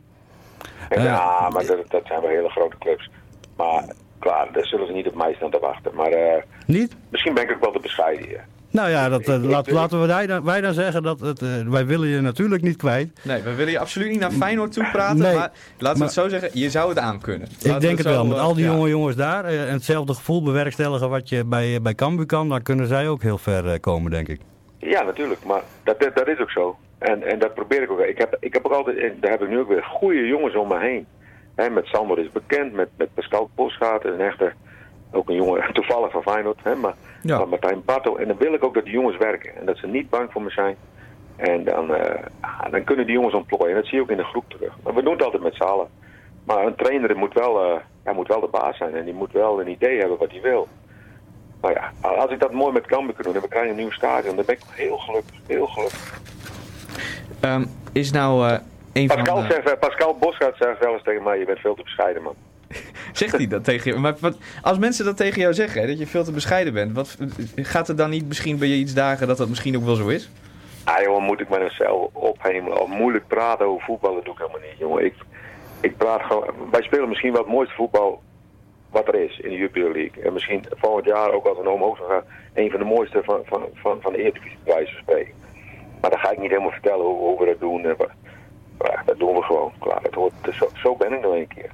[0.89, 3.11] ja, maar dat, dat, zijn wel hele grote clubs.
[3.57, 3.85] Maar
[4.19, 5.95] klaar, daar zullen ze niet op mij staan te wachten.
[5.95, 6.97] Maar niet?
[7.09, 8.45] misschien ben ik ook wel te bescheiden hier.
[8.71, 11.69] Nou ja, dat, uh, laat, laten we wij dan, wij dan zeggen dat het, uh,
[11.69, 13.21] wij willen je natuurlijk niet kwijt.
[13.23, 15.19] Nee, wij willen je absoluut niet naar Feyenoord toe praten.
[15.19, 17.49] Nee, maar laten we het zo zeggen, je zou het aan kunnen.
[17.51, 18.27] Laten ik denk het, het wel.
[18.27, 18.73] Met al die ja.
[18.73, 22.63] jonge jongens daar uh, en hetzelfde gevoel bewerkstelligen wat je bij, bij Cambuur kan, dan
[22.63, 24.41] kunnen zij ook heel ver komen, denk ik.
[24.79, 25.45] Ja, natuurlijk.
[25.45, 26.77] Maar dat, dat, dat, is ook zo.
[26.99, 28.01] En, en dat probeer ik ook.
[28.01, 30.57] Ik heb, ik heb ook altijd, en daar heb ik nu ook weer goede jongens
[30.57, 31.07] om me heen.
[31.59, 34.53] He, met Sander is bekend, met, met Pascal Posgaat, een echte,
[35.11, 36.59] ook een jongen toevallig van Feyenoord.
[36.63, 37.45] Hè, maar ja.
[37.45, 38.19] Martijn Bartel.
[38.19, 39.57] En dan wil ik ook dat die jongens werken.
[39.57, 40.77] En dat ze niet bang voor me zijn.
[41.37, 42.01] En dan, uh,
[42.71, 43.69] dan kunnen die jongens ontplooien.
[43.69, 44.77] En dat zie je ook in de groep terug.
[44.83, 45.89] Maar we doen het altijd met z'n allen.
[46.45, 48.95] Maar een trainer moet wel, uh, hij moet wel de baas zijn.
[48.95, 50.69] En die moet wel een idee hebben wat hij wil.
[51.61, 53.91] Maar ja, als ik dat mooi met Cambuur kan doen en we krijgen een nieuw
[53.91, 55.35] stadion, dan ben ik heel gelukkig.
[55.47, 56.21] Heel gelukkig.
[57.45, 58.61] Um, is nou uh, een
[59.07, 59.51] Pascal van...
[59.51, 62.35] Zegt, Pascal Bosgaard zegt wel eens tegen mij, je bent veel te bescheiden man.
[63.13, 63.99] Zegt hij dat tegen je?
[63.99, 66.93] Maar wat, als mensen dat tegen jou zeggen, hè, dat je veel te bescheiden bent,
[66.95, 67.17] wat,
[67.57, 70.09] gaat er dan niet misschien bij je iets dagen dat dat misschien ook wel zo
[70.09, 70.31] is?
[70.85, 72.81] Ah jongen, moet ik mezelf ophemelen.
[72.81, 74.79] Of moeilijk praten over voetballen doe ik helemaal niet.
[74.79, 75.15] Jongen, ik,
[75.81, 76.51] ik praat gewoon...
[76.71, 78.23] Wij spelen misschien wel het mooiste voetbal
[78.91, 80.23] wat er is in de Jupiler League.
[80.23, 82.23] En misschien volgend jaar ook als we naar omhoog gaan,
[82.55, 85.35] een van de mooiste van, van, van, van de Eredivisie bij wijze van spreken.
[86.01, 87.83] Maar dan ga ik niet helemaal vertellen hoe, hoe we dat doen.
[89.05, 89.73] Dat doen we gewoon.
[89.79, 91.71] Klaar, dat hoort, zo, zo ben ik nog een keer.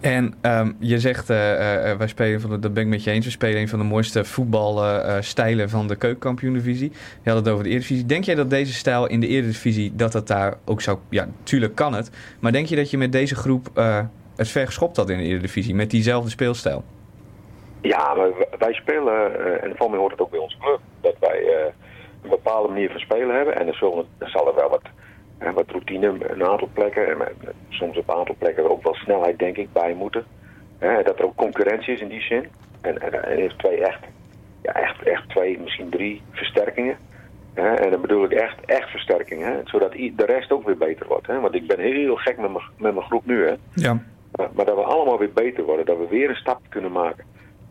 [0.00, 3.10] En um, je zegt, uh, uh, wij spelen van de, dat ben ik met je
[3.10, 6.92] eens, we spelen een van de mooiste voetbalstijlen uh, van de keukenkampioen-divisie.
[7.22, 8.06] Je had het over de Eredivisie.
[8.06, 10.98] Denk jij dat deze stijl in de Eredivisie, dat dat daar ook zou...
[11.08, 12.10] Ja, natuurlijk kan het.
[12.40, 13.70] Maar denk je dat je met deze groep
[14.36, 16.84] het ver geschopt had in de Eredivisie, met diezelfde speelstijl?
[17.80, 18.28] Ja, maar
[18.58, 21.72] wij spelen, en voor mij hoort het ook bij onze club, dat wij
[22.22, 23.56] een bepaalde manier van spelen hebben.
[23.56, 24.82] En er, zullen, er zal er wel wat
[25.40, 27.08] en wat routine, een aantal plekken.
[27.08, 27.28] En
[27.68, 30.24] soms op een aantal plekken er ook wel snelheid, denk ik, bij moeten.
[30.78, 32.46] He, dat er ook concurrentie is in die zin.
[32.80, 34.00] En, en, en heeft twee echt,
[34.62, 36.96] ja, echt, echt twee, misschien drie versterkingen.
[37.54, 39.60] En dan bedoel ik echt, echt versterkingen.
[39.64, 41.26] Zodat de rest ook weer beter wordt.
[41.26, 43.46] Want ik ben heel gek met mijn, met mijn groep nu.
[43.46, 43.54] Hè.
[43.74, 44.02] Ja.
[44.32, 45.86] Maar, maar, dat we allemaal weer beter worden.
[45.86, 47.24] Dat we weer een stap kunnen maken.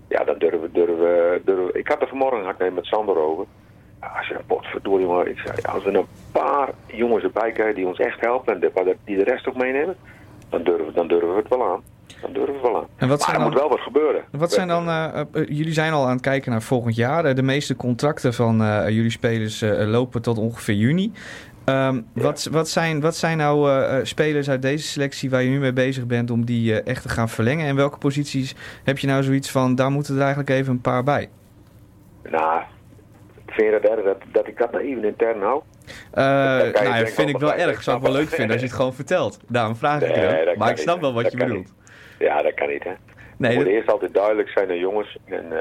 [0.08, 1.80] Ja, dan durven, durven, durven.
[1.80, 3.46] Ik had er vanmorgen had ik met Sander over.
[4.00, 8.00] Als je potverdorie jongen, ik zei, als we een paar jongens erbij krijgen die ons
[8.00, 9.96] echt helpen en de, die de rest ook meenemen,
[10.50, 11.82] dan durven, dan durven we het wel aan.
[12.22, 12.88] Dan durven we wel aan.
[12.96, 14.24] En wat maar er dan, moet wel wat gebeuren.
[14.32, 17.36] Wat zijn dan, uh, uh, jullie zijn al aan het kijken naar volgend jaar.
[17.36, 21.12] de meeste contracten van uh, jullie spelers lopen tot ongeveer juni.
[21.66, 22.02] Um, ja.
[22.14, 26.06] wat, wat, zijn, wat zijn nou spelers uit deze selectie waar je nu mee bezig
[26.06, 27.68] bent om die echt te gaan verlengen?
[27.68, 31.04] En welke posities heb je nou zoiets van, daar moeten er eigenlijk even een paar
[31.04, 31.30] bij?
[32.30, 32.62] Nou,
[33.60, 35.62] Vind je dat erg dat, dat ik dat nou even intern hou?
[35.88, 37.84] Uh, nou, dat vind ik wel erg.
[37.84, 39.40] Zou ik wel leuk vinden als je het gewoon vertelt.
[39.48, 40.56] Daarom vraag ik nee, je.
[40.58, 41.04] Maar ik snap niet.
[41.04, 41.58] wel wat dat je bedoelt.
[41.58, 41.74] Niet.
[42.20, 42.92] Ja, dat kan niet, hè.
[43.38, 43.74] Nee, moet dat...
[43.74, 45.18] eerst altijd duidelijk zijn aan jongens.
[45.26, 45.60] En, uh,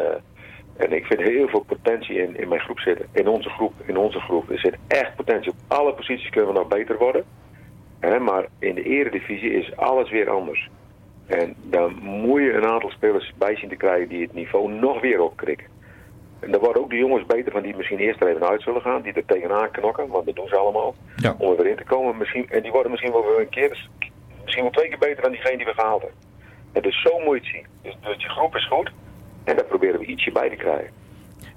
[0.76, 3.07] en ik vind heel veel potentie in, in mijn groep zitten.
[3.12, 3.72] In onze groep.
[3.86, 4.51] In onze groep.
[4.51, 5.51] Er zit echt potentie.
[5.51, 7.24] Op alle posities kunnen we nog beter worden.
[8.01, 10.70] Hè, maar in de eredivisie is alles weer anders.
[11.26, 15.01] En dan moet je een aantal spelers bij zien te krijgen die het niveau nog
[15.01, 15.66] weer opkrikken.
[16.41, 18.80] En daar worden ook de jongens beter van die misschien eerst er even uit zullen
[18.80, 19.03] gaan.
[19.03, 20.95] Die er tegenaan knokken, want dat doen ze allemaal.
[21.16, 21.34] Ja.
[21.39, 22.16] Om er weer in te komen.
[22.16, 23.89] Misschien, en die worden misschien wel weer een keer,
[24.43, 26.20] misschien wel twee keer beter dan diegene die we gehaald hebben.
[26.72, 27.66] En dus zo moet je het zien.
[27.82, 28.91] Dus, dus je groep is goed.
[29.45, 30.91] En daar proberen we ietsje bij te krijgen.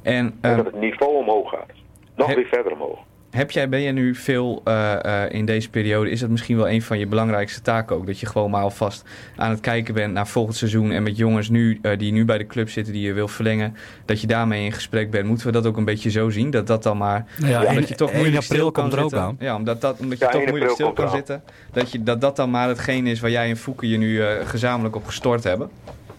[0.01, 1.71] En, en dat het niveau omhoog gaat.
[2.15, 2.99] Nog he, weer verder omhoog.
[3.31, 6.69] Heb jij, ben je nu veel uh, uh, in deze periode, is dat misschien wel
[6.69, 8.05] een van je belangrijkste taken ook?
[8.05, 9.03] Dat je gewoon maar alvast
[9.35, 12.37] aan het kijken bent naar volgend seizoen en met jongens nu, uh, die nu bij
[12.37, 13.75] de club zitten, die je wil verlengen,
[14.05, 15.27] dat je daarmee in gesprek bent.
[15.27, 16.49] Moeten we dat ook een beetje zo zien?
[16.49, 19.35] Dat dat dan maar, ja, omdat je toch moeilijk stil kan zitten.
[19.39, 21.43] Ja, omdat, dat, omdat je ja, toch moeilijk stil kan zitten.
[21.71, 24.95] Dat, je, dat dat dan maar hetgeen is waar jij en Fouke je nu gezamenlijk
[24.95, 25.69] op gestort hebben.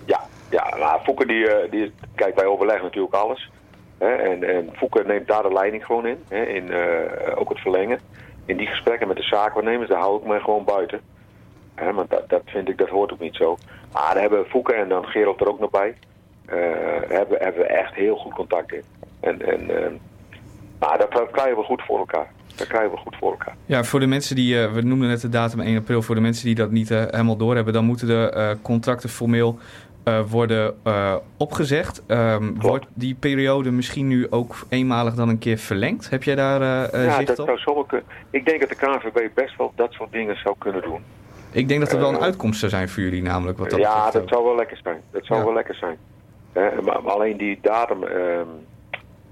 [0.04, 3.50] Ja, ja nou, Fouke die, die, kijk wij overleggen natuurlijk alles.
[4.02, 4.70] En, en
[5.06, 6.18] neemt daar de leiding gewoon in.
[6.28, 6.78] Hè, in uh,
[7.34, 7.98] ook het verlengen.
[8.44, 11.00] In die gesprekken met de zaakwaarnemers, daar hou ik mij gewoon buiten.
[11.74, 13.56] Hè, want dat, dat vind ik, dat hoort ook niet zo.
[13.92, 15.94] Maar daar hebben Fouke en dan Gerald er ook nog bij.
[16.46, 16.54] Uh,
[17.08, 18.82] hebben, hebben we echt heel goed contact in.
[19.20, 19.86] En, en uh,
[20.78, 22.30] maar dat, dat krijgen we goed voor elkaar.
[22.56, 23.56] Dat krijgen we goed voor elkaar.
[23.66, 26.20] Ja, voor de mensen die, uh, we noemden net de datum 1 april, voor de
[26.20, 29.58] mensen die dat niet uh, helemaal doorhebben, dan moeten de contracten formeel
[30.04, 32.02] uh, worden uh, opgezegd.
[32.08, 36.10] Um, wordt die periode misschien nu ook eenmalig dan een keer verlengd?
[36.10, 37.58] Heb jij daar uh, ja, zicht dat op?
[37.58, 38.02] Zou.
[38.30, 41.00] Ik denk dat de KNVB best wel dat soort dingen zou kunnen doen.
[41.50, 43.58] Ik denk dat dat wel een uitkomst zou zijn voor jullie namelijk.
[43.58, 44.28] Wat dat ja, dat ook.
[44.28, 45.00] zou wel lekker zijn.
[45.10, 45.44] Dat zou Ja.
[45.44, 45.96] wel lekker zijn.
[46.52, 48.46] maar, maar alleen die datum, um,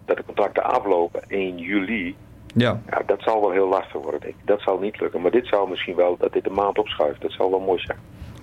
[0.05, 2.17] dat de contracten aflopen 1 juli.
[2.55, 4.47] Ja, Ja, dat zal wel heel lastig worden, denk ik.
[4.47, 5.21] Dat zal niet lukken.
[5.21, 7.21] Maar dit zou misschien wel, dat dit een maand opschuift.
[7.21, 7.99] Dat zal wel mooi zijn.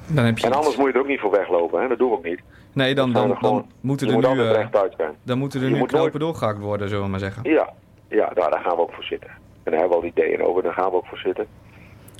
[0.07, 0.77] Dan heb je En anders iets.
[0.77, 1.87] moet je er ook niet voor weglopen, hè.
[1.87, 2.41] Dat doen we ook niet.
[2.73, 5.15] Nee, dan, Dan dan, moeten er moet nu, zijn.
[5.23, 7.49] dan moeten er Je nu knopen nooit- doorgehakt worden, zullen we maar zeggen.
[7.51, 7.69] Ja,
[8.07, 9.29] ja daar, daar gaan we ook voor zitten.
[9.63, 11.47] En daar hebben we al ideeën over, daar gaan we ook voor zitten.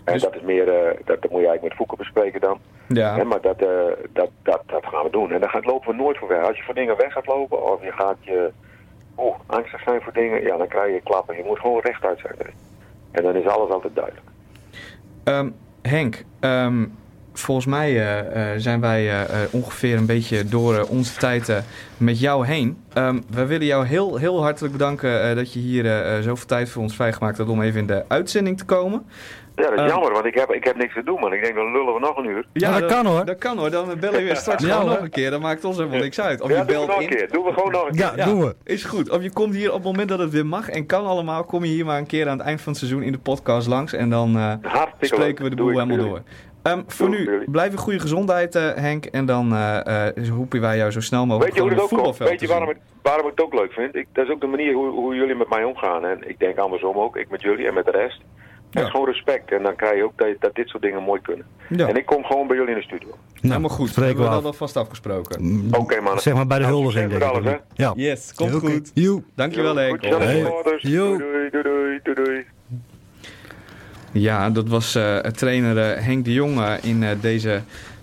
[0.04, 2.60] En Dus- dat is meer, eh, dat, dat moet je eigenlijk met Voeken bespreken dan.
[2.88, 3.68] Ja, Hè, maar dat, eh,
[4.14, 5.32] dat, dat, dat gaan we doen.
[5.32, 6.48] En daar lopen we nooit voor weg.
[6.48, 8.52] Als je voor dingen weg gaat lopen of je gaat je
[9.16, 11.36] oh, angstig zijn voor dingen, ja, dan krijg je klappen.
[11.38, 12.36] Je moet gewoon rechtuit zijn.
[13.12, 14.26] En dan is alles altijd duidelijk.
[15.24, 15.50] Ehm,
[15.82, 16.86] Henk, ehm,
[17.40, 21.62] volgens mij eh, eh, zijn wij eh, eh, ongeveer een beetje door onze tijd
[21.98, 22.78] met jou heen.
[22.94, 26.48] Ehm, we willen jou heel, heel hartelijk bedanken eh, dat je hier eh, eh, zoveel
[26.48, 29.06] tijd voor ons vrijgemaakt hebt om even in de uitzending te komen.
[29.56, 29.88] Ja, dat is Eh.
[29.88, 31.34] jammer, want ik heb, ik heb niks te doen, man.
[31.34, 32.46] Ik denk, dan lullen we nog een uur.
[32.54, 33.26] Ja, dat kan, hoor.
[33.26, 35.32] Dat kan hoor, dan bellen we straks Ja, gewoon nog een keer.
[35.32, 36.42] Dat maakt ons helemaal niks uit.
[36.42, 37.32] Of ja, je doen we belt nog een keer.
[37.32, 38.14] Doen we gewoon nog een keer.
[38.18, 38.56] Ja, doen we.
[38.64, 39.10] Is goed.
[39.10, 41.64] Of je komt hier op het moment dat het weer mag en kan allemaal, kom
[41.64, 43.94] je hier maar een keer aan het eind van het seizoen in de podcast langs.
[43.94, 44.54] En dan eh,
[45.00, 46.22] spreken we de boel helemaal door.
[46.68, 47.52] Ehm, voor Doe nu, jullie.
[47.52, 49.06] blijf in goede gezondheid eh, Henk.
[49.06, 52.04] En dan eh eh, hoepen wij jou zo snel mogelijk Weet je hoe het ook
[52.04, 52.18] komt?
[52.18, 53.96] Weet je waarom waarom ik het ook leuk vind?
[53.96, 56.06] Ik, dat is ook de manier hoe, hoe jullie met mij omgaan.
[56.06, 58.22] En ik denk andersom ook, ik met jullie en met de rest.
[58.70, 58.82] Het Ja.
[58.86, 59.52] is gewoon respect.
[59.52, 61.46] En dan krijg je ook dat, dat dit soort dingen mooi kunnen.
[61.70, 63.10] Ja, En ik kom gewoon bij jullie in de studio.
[63.42, 63.90] helemaal goed.
[63.90, 64.44] Spreken Hebben we we af.
[64.44, 65.42] dat alvast afgesproken.
[65.44, 66.20] Mm, Oké, man.
[66.20, 67.22] Zeg maar bij de Nou, huldiging, ik.
[67.24, 67.94] alles, Ja.
[67.96, 68.92] Yes, komt goed.
[69.36, 69.90] Dankjewel Henk.
[69.90, 70.12] Goed,
[70.82, 72.46] doei, doei, doei, doei.
[74.20, 77.62] Ja, dat was eh, trainer eh, Henk de Jong eh, in eh, deze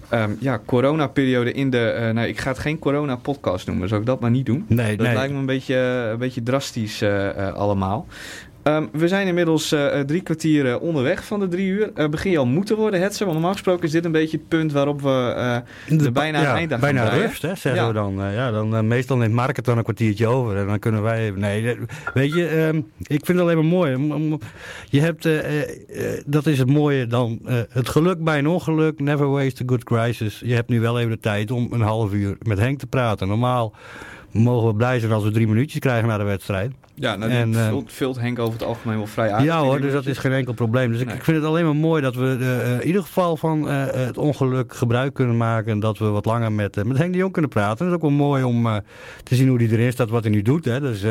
[0.09, 2.11] ehm, ja, coronaperiode in de...
[2.15, 3.89] nou, ik ga het geen corona-podcast noemen.
[3.89, 4.65] Zou ik dat maar niet doen?
[4.69, 5.17] Nee, Dat nee.
[5.17, 5.77] lijkt me een beetje,
[6.13, 7.03] een beetje drastisch
[7.55, 8.07] allemaal.
[8.65, 11.91] Ehm, we zijn inmiddels eh, eh, drie kwartier onderweg van de drie uur.
[11.95, 13.23] Eh, begin je al moe te worden, Hetze?
[13.23, 15.57] Want normaal gesproken is dit een beetje het punt waarop we eh,
[15.99, 17.27] De er bijna ja, bijna gaan breien.
[17.27, 17.87] rust, hè, zeggen Ja.
[17.87, 18.15] we dan.
[18.33, 20.57] Ja, dan meestal neemt Mark het dan een kwartiertje over.
[20.57, 21.31] En dan kunnen wij...
[21.37, 21.77] Nee,
[22.15, 24.39] weet je, ehm, ik vind het alleen maar mooi.
[24.91, 25.29] Je hebt,
[26.27, 27.39] dat is het mooie dan,
[27.69, 29.01] het geluk bij een ongeluk.
[29.01, 30.41] Never waste a good crisis.
[30.45, 33.29] Je hebt nu wel even de tijd om een half uur met Henk te praten.
[33.29, 33.75] Normaal
[34.43, 36.73] mogen we blij zijn als we drie minuutjes krijgen na de wedstrijd.
[36.97, 39.45] Ja, nou, En, eh, vult, vult Henk over het algemeen wel vrij uit.
[39.45, 40.91] ja hoor, dus dat is geen enkel probleem.
[40.91, 41.17] Dus ik, Nee.
[41.17, 44.19] ik vind het alleen maar mooi dat we eh, eh, in ieder geval van het
[44.19, 45.73] ongeluk gebruik kunnen maken.
[45.73, 47.79] En dat we wat langer met, met Henk de Jong kunnen praten.
[47.79, 48.69] Het is ook wel mooi om
[49.23, 50.65] te zien hoe hij erin staat, wat hij nu doet.
[50.65, 50.81] Hè.
[50.81, 51.05] Dus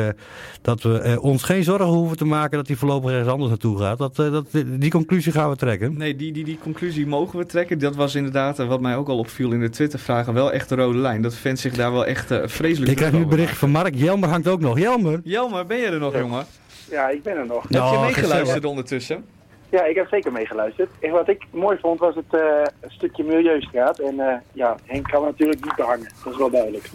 [0.62, 3.98] dat we ons geen zorgen hoeven te maken dat hij voorlopig ergens anders naartoe gaat.
[3.98, 5.96] Dat, dat, die conclusie gaan we trekken.
[5.96, 7.78] Nee, die, die, die conclusie mogen we trekken.
[7.78, 10.98] Dat was inderdaad, wat mij ook al opviel in de Twitter-vragen, wel echt de rode
[10.98, 11.22] lijn.
[11.22, 13.94] Dat fans zich daar wel echt vreselijk Ik nu bericht van Mark.
[13.94, 14.78] Jelmer hangt ook nog.
[14.78, 15.20] Jelmer!
[15.24, 16.46] Jelmer, ben je er nog, jongen?
[16.90, 17.62] Ja, ik ben er nog.
[17.62, 19.24] Heb je Oh, meegeluisterd ondertussen?
[19.68, 20.90] Ja, ik heb zeker meegeluisterd.
[21.00, 22.40] En wat ik mooi vond was het eh,
[22.86, 23.98] stukje Milieustraat.
[23.98, 26.08] En eh, ja, Henk kan natuurlijk niet behangen.
[26.24, 26.90] Dat is wel duidelijk.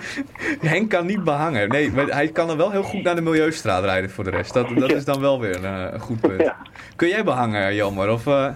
[0.72, 1.68] Henk kan niet behangen.
[1.68, 4.54] Nee, maar hij kan er wel heel goed naar de Milieustraat rijden voor de rest.
[4.54, 6.40] Dat, dat is dan wel weer een, eh, een goed punt.
[6.40, 6.56] Ja.
[6.96, 8.10] Kun jij behangen, Jelmer?
[8.10, 8.48] Of eh,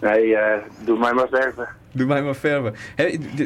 [0.00, 1.68] Nee, eh, doe mij maar verven.
[1.92, 2.74] doe mij maar verven.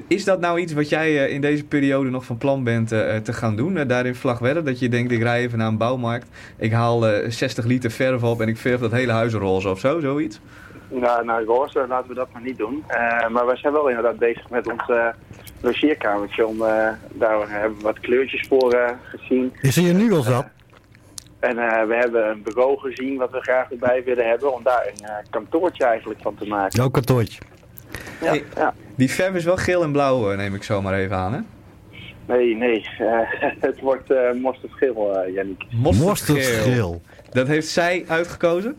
[0.09, 3.17] Is dat nou iets wat jij eh, in deze periode nog van plan bent eh,
[3.17, 3.77] te gaan doen?
[3.77, 4.63] eh, daar in Vlagwedde?
[4.63, 6.29] Dat je denkt, ik rij even naar een bouwmarkt.
[6.57, 9.79] Ik haal eh, 60 liter verf op en ik verf dat hele huis roze of
[9.81, 10.41] zo, zoiets?
[10.89, 12.85] Nou, nou, roze, laten we dat maar niet doen.
[12.87, 15.07] Eh, maar we zijn wel inderdaad bezig met ons eh,
[15.61, 16.47] logeerkamertje.
[16.47, 19.53] Om, eh, daar hebben we wat kleurtjes voor eh, gezien.
[19.61, 20.47] Is er nu al zat?
[21.45, 24.55] En eh, we hebben een bureau gezien wat we graag erbij willen hebben.
[24.55, 26.79] Om daar een eh, kantoortje eigenlijk van te maken.
[26.79, 27.41] Jouw kantoortje.
[28.21, 28.45] Ja, Hey.
[28.57, 28.75] ja.
[28.97, 31.41] Die verf is wel geel en blauw, eh, neem ik zo maar even aan, hè?
[32.27, 32.89] Nee, nee.
[32.99, 33.19] eh,
[33.69, 35.65] het wordt uh, mosterdgeel, uh, Jannik.
[35.71, 37.03] Mosterdgeel.
[37.31, 38.77] Dat heeft zij uitgekozen?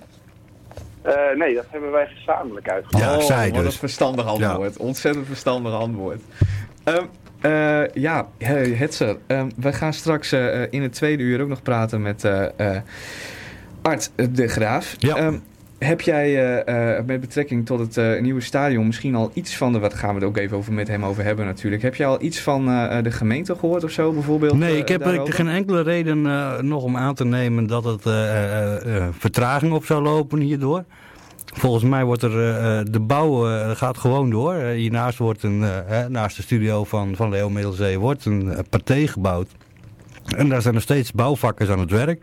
[1.05, 3.07] Uh, nee, dat hebben wij gezamenlijk uitgekozen.
[3.07, 3.73] Ja, oh, zij wat dus.
[3.73, 4.77] een verstandig antwoord.
[4.77, 6.21] Ontzettend verstandig antwoord.
[6.83, 7.09] Um,
[7.45, 12.01] uh, ja, Hetzer, um, we gaan straks uh, in het tweede uur ook nog praten
[12.01, 12.45] met uh,
[13.81, 14.95] Art de Graaf.
[14.97, 15.25] Ja.
[15.25, 15.43] Um,
[15.77, 19.79] heb jij uh, met betrekking tot het uh, nieuwe stadion misschien al iets van de,
[19.79, 21.81] wat gaan we het ook even over met hem over hebben natuurlijk.
[21.81, 24.57] Heb jij al iets van uh, de gemeente gehoord of zo bijvoorbeeld?
[24.57, 26.21] Nee, ik heb geen enkele reden
[26.67, 30.83] nog om aan te nemen dat het uh, vertraging op zou lopen hierdoor.
[31.57, 32.31] Volgens mij wordt er
[32.91, 33.43] de bouw
[33.75, 34.55] gaat gewoon door.
[34.55, 35.63] hiernaast wordt een,
[36.07, 39.47] naast de studio van, van Leo Middelzee wordt een partij gebouwd.
[40.35, 42.21] En daar zijn nog steeds bouwvakkers aan het werk.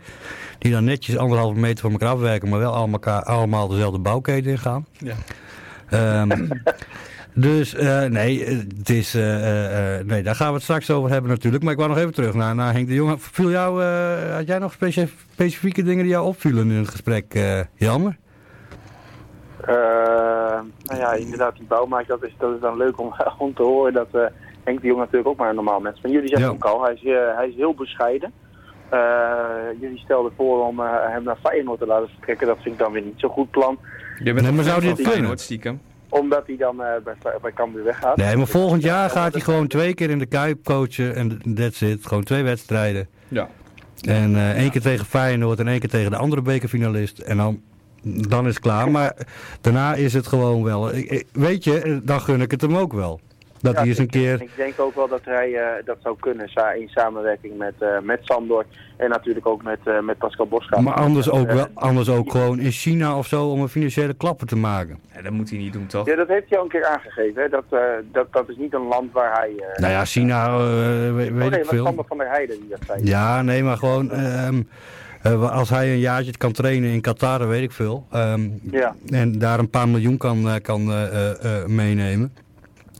[0.57, 4.85] Die dan netjes anderhalve meter van elkaar afwerken, maar wel allemaal, allemaal dezelfde bouwketen ingaan.
[4.97, 6.21] Ja.
[6.21, 6.47] Um,
[7.33, 7.73] dus
[8.09, 9.13] nee, het is,
[10.03, 11.63] nee, daar gaan we het straks over hebben natuurlijk.
[11.63, 13.21] Maar ik wou nog even terug naar, naar Henk de Jong.
[13.21, 13.83] Viel jou,
[14.33, 14.73] had jij nog
[15.33, 17.39] specifieke dingen die jou opvielen in het gesprek,
[17.75, 18.15] Janne?
[19.65, 23.93] Nou ja, inderdaad, die bouwmarkt, dat is, dat is dan leuk om, om te horen
[23.93, 24.07] dat
[24.63, 26.01] Henk de Jong natuurlijk ook maar een normaal mens.
[26.01, 26.53] Maar jullie zeggen Ja.
[26.53, 27.01] ook al, hij is,
[27.35, 28.31] hij is heel bescheiden.
[28.89, 28.99] Eh,
[29.79, 32.47] jullie stelden voor om eh, hem naar Feyenoord te laten vertrekken.
[32.47, 33.77] Dat vind ik dan weer niet zo'n goed plan.
[34.23, 35.11] Je bent maar zou dit van kunnen?
[35.13, 35.81] Feyenoord, stiekem?
[36.09, 38.17] Omdat hij dan eh, bij, bij Cambuur weggaat.
[38.17, 41.81] Nee, maar volgend jaar gaat hij gewoon twee keer in de Kuip coachen en that's
[41.81, 42.05] it.
[42.07, 43.07] Gewoon twee wedstrijden.
[43.27, 43.47] Ja.
[44.01, 47.19] En eh, één keer tegen Feyenoord en één keer tegen de andere bekerfinalist.
[47.19, 47.61] En dan,
[48.03, 48.91] dan is het klaar.
[48.91, 49.13] Maar
[49.61, 50.91] daarna is het gewoon wel.
[51.31, 53.19] Weet je, dan gun ik het hem ook wel.
[53.61, 54.41] Dat Ja, hij eens een ik- keer...
[54.41, 56.45] Ik denk ook wel dat hij eh, dat zou kunnen
[56.79, 58.65] in samenwerking met, eh met Sandor
[58.97, 60.83] en natuurlijk ook met, eh, met Pascal Boskamp.
[60.83, 64.47] Maar anders ook, wel, anders ook gewoon in China of zo om een financiële klapper
[64.47, 64.99] te maken.
[65.15, 66.05] Ja, dat moet hij niet doen, toch?
[66.07, 67.41] Ja, dat heeft hij al een keer aangegeven.
[67.41, 67.49] Hè?
[67.49, 67.79] Dat, eh,
[68.11, 69.49] dat, dat is niet een land waar hij...
[69.57, 71.85] eh, Nou ja, China we- weet, oh nee, ik was veel.
[71.85, 72.99] Sander van der Heijden die dat zei.
[73.03, 74.11] Ja, nee, maar gewoon...
[74.11, 74.61] ehm,
[75.23, 78.05] eh, als hij een jaartje kan trainen in Qatar, weet ik veel.
[78.11, 78.95] Ehm, Ja.
[79.09, 82.33] En daar een paar miljoen kan, eh, kan eh, meenemen.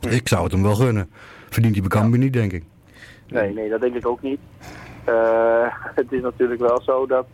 [0.08, 1.10] Ik zou het hem wel gunnen.
[1.50, 2.64] Verdient hij Bekambi niet, denk ik.
[3.28, 4.38] Nee, nee, dat denk ik ook niet.
[5.94, 7.26] Het is natuurlijk wel zo dat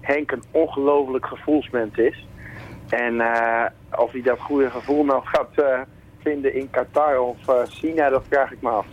[0.00, 2.26] Henk een ongelooflijk gevoelsmens is.
[2.88, 3.64] En eh,
[3.98, 5.82] of hij dat goede gevoel nou gaat
[6.22, 7.36] vinden in Qatar of
[7.68, 8.86] China, dat vraag ik me af.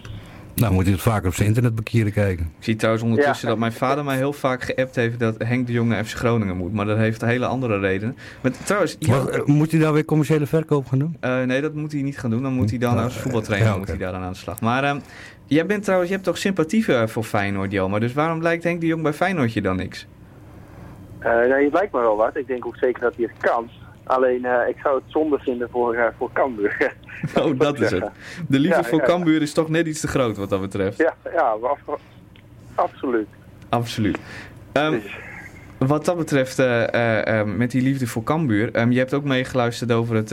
[0.55, 2.45] Nou moet hij het vaker op zijn internet bekeren kijken.
[2.57, 3.49] Ik zie trouwens ondertussen Ja.
[3.51, 6.57] dat mijn vader mij heel vaak geappt heeft dat Henk de Jong naar FC Groningen
[6.57, 6.73] moet.
[6.73, 8.17] Maar dat heeft hele andere redenen.
[8.41, 11.17] Maar trouwens, Wat, eh, moet hij daar weer commerciële verkoop gaan doen?
[11.19, 12.41] eh, nee, dat moet hij niet gaan doen.
[12.43, 14.61] Dan moet hij dan Ja, als voetbaltrainer ja, moet hij daar dan aan de slag.
[14.61, 14.99] Maar ehm,
[15.45, 17.99] jij bent trouwens, je hebt toch sympathie eh, voor Feyenoord, Jelmer.
[17.99, 20.07] Dus waarom lijkt Henk de Jong bij Feyenoord je dan niks?
[21.19, 22.35] Eh nou, het lijkt me wel wat.
[22.37, 23.69] Ik denk ook zeker dat hij het kan.
[24.03, 26.77] Alleen, eh, ik zou het zonde vinden voor, eh voor Cambuur.
[27.41, 28.09] Oh, dat is het.
[28.47, 29.05] De liefde Ja, voor ja.
[29.05, 30.97] Cambuur is toch net iets te groot wat dat betreft.
[30.97, 31.99] ja, ja af-
[32.75, 33.27] absoluut.
[33.69, 34.17] Absoluut.
[34.71, 35.15] Ehm, Dus-
[35.77, 38.71] Wat dat betreft, eh, eh, eh, met die liefde voor Cambuur.
[38.73, 40.29] ehm, je hebt ook meegeluisterd over het,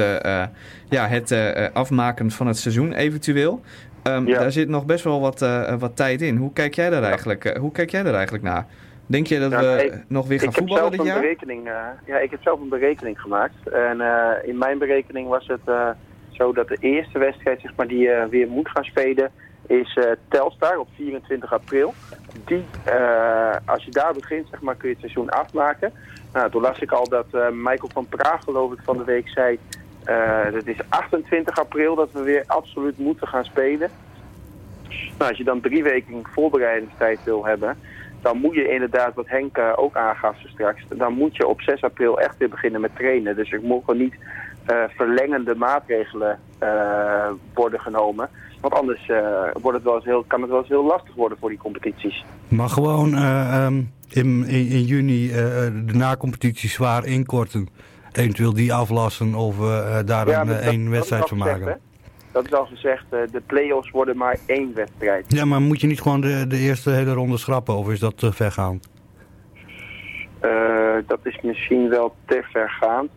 [0.88, 1.34] ja, het
[1.72, 3.60] afmaken van het seizoen eventueel.
[4.02, 4.38] Ehm, Ja.
[4.38, 5.38] Daar zit nog best wel wat,
[5.78, 6.36] wat tijd in.
[6.36, 8.66] Hoe kijk jij daar, eigenlijk, hoe kijk jij daar eigenlijk naar?
[9.10, 11.20] Denk je dat we ik- nog weer gaan ik heb voetballen zelf dit een jaar?
[11.20, 11.66] berekening.
[11.68, 11.74] eh,
[12.06, 13.68] ja, ik heb zelf een berekening gemaakt.
[13.68, 15.88] En eh, in mijn berekening was het eh,
[16.30, 19.30] zo dat de eerste wedstrijd, zeg maar, die eh, weer moet gaan spelen,
[19.66, 19.98] is
[20.28, 21.94] Telstar op 24 april.
[22.44, 22.64] Die,
[23.66, 25.92] als je daar begint, zeg maar, kun je het seizoen afmaken.
[26.32, 29.58] Nou, toen las ik al dat Michael van Praag, geloof ik, van de week zei.
[30.52, 33.90] het is 28 april dat we weer absoluut moeten gaan spelen.
[35.18, 37.76] Nou, als je dan drie weken voorbereidingstijd wil hebben,
[38.22, 41.82] dan moet je inderdaad, wat Henk eh, ook aangaf straks, dan moet je op 6
[41.82, 43.36] april echt weer beginnen met trainen.
[43.36, 44.14] Dus er mogen niet
[44.66, 46.68] eh, verlengende maatregelen eh,
[47.54, 48.28] worden genomen.
[48.60, 49.06] Want anders
[49.60, 52.24] wordt het wel eens heel, kan het wel eens heel lastig worden voor die competities.
[52.48, 53.74] Maar gewoon eh, ehm,
[54.08, 55.28] in, in, in juni
[55.86, 57.68] de nacompetitie zwaar inkorten.
[58.12, 59.56] Eventueel die aflassen of
[60.04, 61.80] daar Ja, een, dat- dat wedstrijd van gezegd, maken.
[62.32, 65.24] Dat is al gezegd, eh, de play-offs worden maar één wedstrijd.
[65.28, 68.18] Ja, maar moet je niet gewoon de, de eerste hele ronde schrappen of is dat
[68.18, 68.88] te vergaand?
[70.40, 73.10] Eh, dat is misschien wel te vergaand.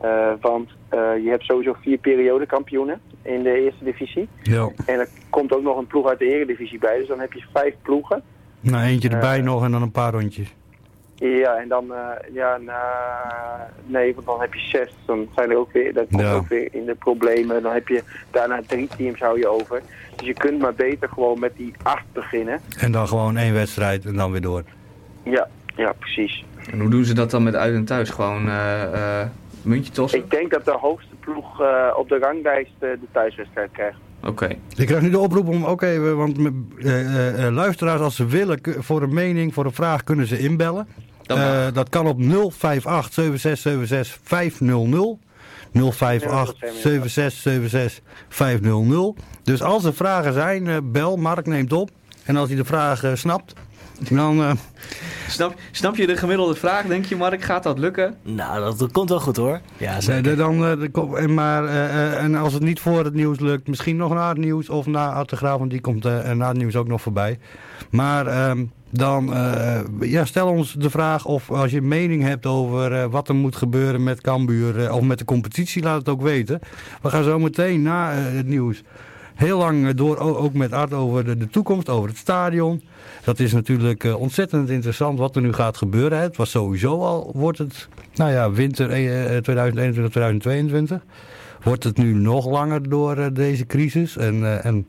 [0.00, 0.70] Eh, want
[1.22, 4.28] je hebt sowieso vier periodekampioenen in de eerste divisie.
[4.42, 4.70] Ja.
[4.86, 6.98] En er komt ook nog een ploeg uit de eredivisie bij.
[6.98, 8.22] Dus dan heb je vijf ploegen.
[8.60, 10.54] Nou, eentje erbij nog en dan een paar rondjes.
[11.20, 12.80] Ja, en dan, eh, ja, na,
[13.86, 14.94] nee, want dan heb je zes.
[15.06, 16.32] Dan zijn er ook weer, dan komt Ja.
[16.34, 17.62] ook weer in de problemen.
[17.62, 19.82] Dan heb je daarna drie teams hou je over.
[20.16, 22.60] Dus je kunt maar beter gewoon met die acht beginnen.
[22.78, 24.62] En dan gewoon één wedstrijd en dan weer door.
[25.22, 26.44] Ja, ja, precies.
[26.70, 28.10] En hoe doen ze dat dan met uit en thuis?
[28.10, 29.26] Gewoon eh, eh,
[29.62, 30.18] muntje tossen?
[30.18, 33.96] Ik denk dat de hoogste ploeg eh, op de ranglijst eh, de thuiswedstrijd krijgt.
[34.24, 34.56] Oké.
[34.76, 36.38] Ik krijg nu de oproep om ook even, want
[36.78, 40.88] eh, eh, luisteraars als ze willen voor een mening, voor een vraag kunnen ze inbellen.
[41.26, 41.72] Maar.
[41.72, 45.18] dat kan op 058 7676 500.
[45.72, 49.20] 058 7676 500.
[49.42, 51.16] Dus als er vragen zijn, bel.
[51.16, 51.90] Mark neemt op.
[52.24, 53.54] En als hij de vraag snapt,
[53.98, 54.40] dan...
[54.42, 54.50] eh,
[55.28, 56.86] Snap, snap je de gemiddelde vraag?
[56.86, 58.14] Denk je, Mark, gaat dat lukken?
[58.22, 59.60] Nou, dat, dat komt wel goed hoor.
[59.76, 60.22] Ja, Nee, zeker.
[60.22, 63.38] de- dan, eh, de kop- en, maar, eh, en als het niet voor het nieuws
[63.40, 66.56] lukt, misschien nog na het nieuws of na Artegraaf, want die komt eh, na het
[66.56, 67.38] nieuws ook nog voorbij.
[67.90, 72.46] Maar ehm, dan eh, ja, stel ons de vraag of als je een mening hebt
[72.46, 76.22] over eh, wat er moet gebeuren met Cambuur of met de competitie, laat het ook
[76.22, 76.60] weten.
[77.02, 78.82] We gaan zo meteen na het nieuws
[79.34, 82.82] heel lang door, ook met Art over de, de toekomst, over het stadion.
[83.28, 86.20] Dat is natuurlijk eh, ontzettend interessant wat er nu gaat gebeuren.
[86.20, 91.02] Het was sowieso al, wordt het, nou ja, winter eh, eh, 2021, 2022.
[91.62, 94.16] Wordt het nu nog langer door eh, deze crisis.
[94.16, 94.88] En, eh, en,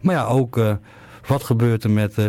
[0.00, 0.72] maar ja, ook eh,
[1.26, 2.26] wat gebeurt er met eh,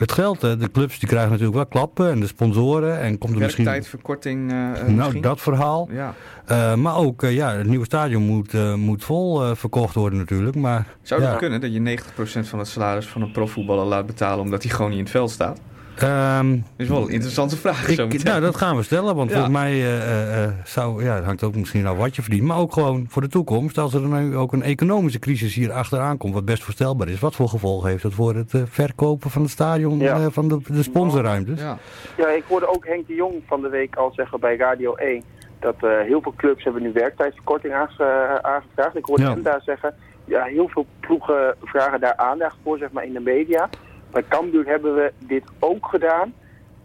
[0.00, 0.42] het geld.
[0.42, 0.56] Hè?
[0.56, 3.00] De clubs die krijgen natuurlijk wel klappen en de sponsoren.
[3.00, 3.64] En komt er misschien...
[3.64, 5.20] Werktijdverkorting eh, Nou, misschien?
[5.20, 5.88] dat verhaal.
[5.90, 6.14] Ja.
[6.46, 10.56] Eh, maar ook, eh, ja, het nieuwe stadion moet, moet vol verkocht worden natuurlijk.
[10.56, 11.36] Maar Zou dat ja.
[11.36, 14.88] kunnen, dat je 90% van het salaris van een profvoetballer laat betalen omdat hij gewoon
[14.88, 15.60] niet in het veld staat?
[16.02, 17.90] Ehm, Dat is wel een interessante vraag.
[17.90, 19.34] zo ik, nou, dat gaan we stellen, want Ja.
[19.34, 22.42] volgens mij eh, eh, eh, zou, ja, het hangt ook misschien al wat je verdient,
[22.42, 23.78] maar ook gewoon voor de toekomst.
[23.78, 27.34] Als er nu ook een economische crisis hier achteraan komt, wat best voorstelbaar is, wat
[27.34, 30.14] voor gevolgen heeft dat voor het verkopen van het stadion, Ja.
[30.16, 31.60] eh, van de, de sponsorruimtes?
[31.60, 31.78] Ja.
[32.16, 35.22] Ja, ik hoorde ook Henk de Jong van de week al zeggen bij Radio 1
[35.60, 38.96] dat eh, heel veel clubs hebben nu werktijdverkorting aange- aangevraagd.
[38.96, 39.30] Ik hoorde Ja.
[39.30, 39.94] hem daar zeggen,
[40.24, 43.68] ja, heel veel ploegen vragen daar aandacht voor, zeg maar, in de media.
[44.10, 46.32] Bij Cambuur hebben we dit ook gedaan,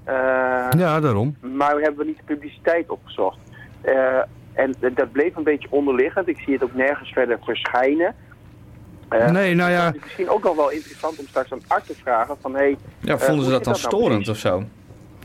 [0.03, 0.13] eh,
[0.77, 1.35] Ja, daarom.
[1.39, 3.37] maar we hebben niet de publiciteit opgezocht.
[3.81, 4.19] Eh,
[4.53, 6.27] en dat bleef een beetje onderliggend.
[6.27, 8.15] Ik zie het ook nergens verder verschijnen.
[9.09, 9.85] Eh, Nee, nou ja.
[9.85, 12.55] Het is misschien ook nog wel interessant om straks aan Art te vragen van...
[12.55, 14.45] Hey, ja, vonden ze dat dan dat nou storend precies?
[14.45, 14.63] of zo?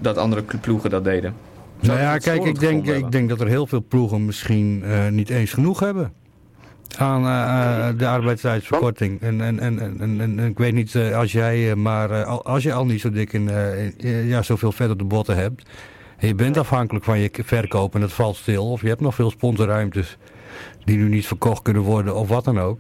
[0.00, 1.34] Dat andere ploegen dat deden?
[1.80, 5.08] Zou Nou ja, kijk, ik denk, ik denk dat er heel veel ploegen misschien eh,
[5.08, 6.12] niet eens genoeg hebben
[6.96, 9.20] aan eh, eh, de arbeidstijdsverkorting.
[9.20, 12.62] En, en, en, en, en, en ik weet niet, eh, als jij, maar al- als
[12.62, 13.48] je al niet zo dik in,
[13.96, 15.62] in- ja, zoveel vet op de botten hebt,
[16.18, 19.14] en je bent afhankelijk van je verkoop en het valt stil, of je hebt nog
[19.14, 20.16] veel sponsorruimtes
[20.84, 22.78] die nu niet verkocht kunnen worden, of wat dan ook.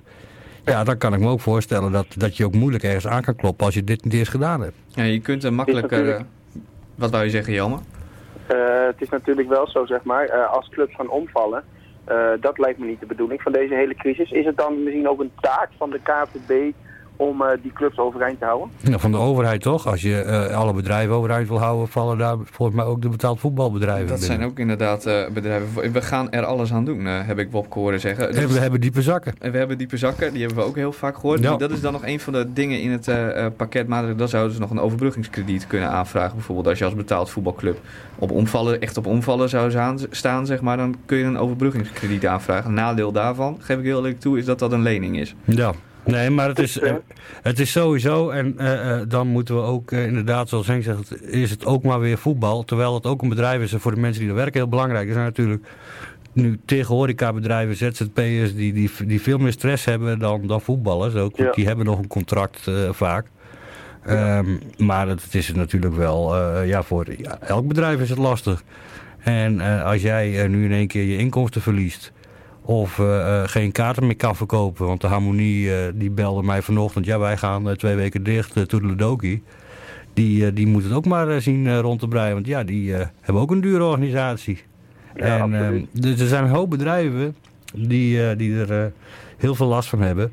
[0.64, 3.36] Ja, dan kan ik me ook voorstellen dat, dat je ook moeilijk ergens aan kan
[3.36, 4.76] kloppen als je dit niet eerst gedaan hebt.
[4.86, 6.24] Ja, je kunt er makkelijker...
[6.94, 7.78] wat wou je zeggen, Jelmer?
[8.46, 8.56] Eh,
[8.86, 11.62] het is natuurlijk wel zo, zeg maar, eh, als clubs gaan omvallen,
[12.40, 14.30] dat lijkt me niet de bedoeling van deze hele crisis.
[14.30, 16.72] Is het dan misschien ook een taak van de KVB
[17.18, 18.68] om eh, die clubs overeind te houden?
[18.80, 19.86] Nou, van de overheid toch?
[19.86, 23.40] Als je eh, alle bedrijven overeind wil houden, vallen daar volgens mij ook de betaald
[23.40, 24.36] voetbalbedrijven Dat binnen.
[24.36, 25.92] zijn ook inderdaad eh, bedrijven.
[25.92, 28.34] We gaan er alles aan doen, eh, heb ik Wopke horen zeggen.
[28.34, 29.34] En we hebben diepe zakken.
[29.38, 31.40] En we hebben diepe zakken, die hebben we ook heel vaak gehoord.
[31.40, 31.56] Ja.
[31.56, 34.18] Dat is dan nog een van de dingen in het eh, eh, pakket maatregelen.
[34.18, 36.34] Dan zouden ze nog een overbruggingskrediet kunnen aanvragen.
[36.34, 37.78] Bijvoorbeeld als je als betaald voetbalclub
[38.18, 42.68] op omvallen, echt op omvallen zou staan, zeg maar, dan kun je een overbruggingskrediet aanvragen.
[42.68, 45.34] Een nadeel daarvan, geef ik heel eerlijk toe, is dat dat een lening is.
[45.44, 45.72] Ja.
[46.08, 46.78] Nee, maar het is,
[47.42, 51.22] het is sowieso, en eh, eh, dan moeten we ook eh, inderdaad, zoals Henk zegt,
[51.22, 52.64] is het ook maar weer voetbal.
[52.64, 55.06] Terwijl het ook een bedrijf is en voor de mensen die er werken heel belangrijk.
[55.06, 55.66] Er zijn natuurlijk
[56.32, 61.36] nu tegen horecabedrijven, ZZP'ers, die, die, die veel meer stress hebben dan, dan voetballers ook.
[61.36, 61.54] Want Ja.
[61.54, 63.26] die hebben nog een contract vaak.
[64.04, 64.46] Ehm,
[64.76, 68.62] maar het, het is natuurlijk wel, ja, voor ja, elk bedrijf is het lastig.
[69.18, 72.12] En als jij nu in één keer je inkomsten verliest,
[72.68, 74.86] of eh, eh, geen kaarten meer kan verkopen.
[74.86, 77.04] Want de Harmonie eh, die belde mij vanochtend.
[77.06, 79.42] Ja, wij gaan twee weken dicht, uh, toedeledokie.
[80.14, 82.34] Die, eh, die moet het ook maar zien eh, rond te breien.
[82.34, 84.62] Want ja, die eh, hebben ook een dure organisatie.
[85.16, 85.86] Ja, en absoluut.
[85.94, 87.36] eh, dus er zijn een hoop bedrijven
[87.74, 88.92] die, eh, die er
[89.36, 90.32] heel veel last van hebben.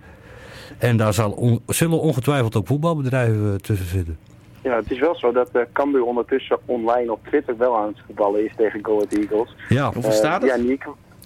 [0.77, 4.17] En daar zal on- zullen ongetwijfeld ook voetbalbedrijven tussen zitten.
[4.63, 7.97] Ja, het is wel zo dat uh, Cambuur ondertussen online op Twitter wel aan het
[8.05, 9.55] voetballen is tegen Go Ahead Eagles.
[9.69, 10.51] Ja, Hoeveel staat het?
[10.51, 10.85] Ja, Niek,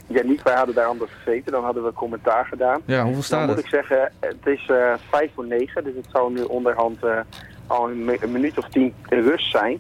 [0.10, 1.52] ja, Niek, wij hadden daar anders gezeten.
[1.52, 2.82] Dan hadden we commentaar gedaan.
[2.86, 3.66] Ja, hoeveel Dan staat moet het?
[3.66, 5.84] ik zeggen, het is eh vijf voor negen.
[5.84, 7.20] Dus het zou nu onderhand eh,
[7.68, 9.78] al een, mi- een minuut of tien rust zijn.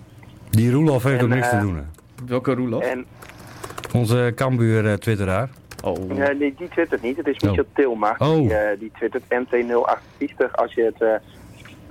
[0.49, 1.75] die Roelof heeft En, ook niks eh, te doen.
[1.75, 1.82] hè.
[2.27, 2.84] Welke Roelof?
[2.84, 3.05] En
[3.93, 5.49] Onze Cambuur eh, twitteraar.
[5.84, 7.17] Oh, eh, nee, die twittert niet.
[7.17, 7.49] Het is Oh.
[7.49, 8.15] Michel Tilma.
[8.17, 8.34] Oh.
[8.36, 11.13] Die, eh, die twittert MT058 als je het eh,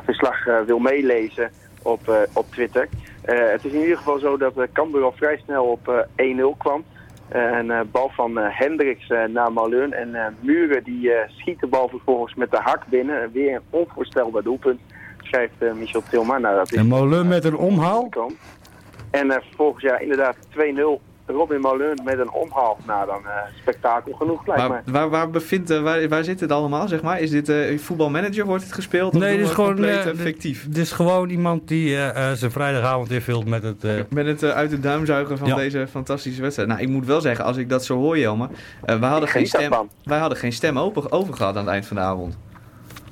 [0.04, 1.50] verslag eh, wil meelezen
[1.82, 2.88] op, eh, op Twitter.
[3.22, 6.36] Eh, het is in ieder geval zo dat uh, Cambuur al vrij snel op eh,
[6.36, 6.84] 1-0 kwam.
[7.28, 9.92] Een eh, bal van eh, Hendricks eh, naar Malun.
[9.92, 13.32] En Muren die schiet de bal vervolgens met de hak binnen.
[13.32, 14.80] Weer een onvoorstelbaar doelpunt,
[15.22, 16.38] schrijft Michel Tilma.
[16.38, 18.08] Nou, dat is En met een omhaal.
[19.10, 21.07] En vervolgens, ja, inderdaad 2-0.
[21.28, 22.78] Robin Malun met een omhaal.
[22.86, 24.82] Nou, dan eh, spektakel genoeg, lijkt waar, mij.
[24.86, 27.20] waar, waar, bevindt, eh, waar, waar zit het allemaal, zeg maar?
[27.20, 29.14] Is dit eh voetbalmanager, wordt het gespeeld?
[29.14, 30.66] Of Nee, dit is gewoon compleet, fictief.
[30.68, 31.96] Dit is gewoon iemand die
[32.34, 34.10] zijn vrijdagavond invult met het.
[34.10, 35.54] Met het uit de duim zuigen van Ja.
[35.56, 36.68] deze fantastische wedstrijd.
[36.68, 38.48] Nou, ik moet wel zeggen, als ik dat zo hoor, Jelmer.
[38.84, 39.72] eh, wij, hadden geen stem,
[40.04, 42.38] wij hadden geen stem open, over gehad aan het eind van de avond.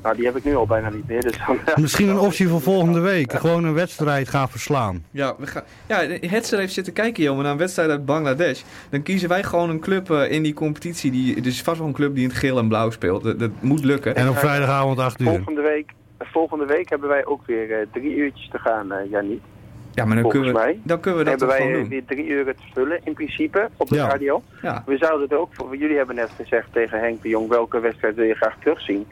[0.07, 1.21] Nou, die heb ik nu al bijna niet meer.
[1.23, 3.33] Dus dan, Misschien een optie voor volgende week.
[3.33, 5.05] Gewoon een wedstrijd gaan verslaan.
[5.11, 8.63] Ja, we gaan, ja Hetzer heeft zitten kijken, Jelmer, naar een wedstrijd uit Bangladesh.
[8.91, 11.11] Dan kiezen wij gewoon een club eh, in die competitie.
[11.11, 13.23] Die, is vast wel een club die in het geel en blauw speelt.
[13.23, 14.15] Dat, dat moet lukken.
[14.17, 15.27] En op vrijdagavond 8 uur.
[15.27, 19.41] volgende, week, volgende week hebben wij ook weer eh, drie uurtjes te gaan, eh Jannie.
[19.95, 21.81] ja, maar dan volgens kunnen, we, mij dan kunnen we Dan dat hebben toch wij
[21.81, 21.89] doen.
[21.89, 24.09] weer drie uur te vullen in principe op de Ja.
[24.09, 24.43] radio.
[24.63, 24.83] Ja.
[24.87, 28.15] We zouden het ook, voor, jullie hebben net gezegd tegen Henk de Jong, welke wedstrijd
[28.15, 29.07] wil je graag terugzien?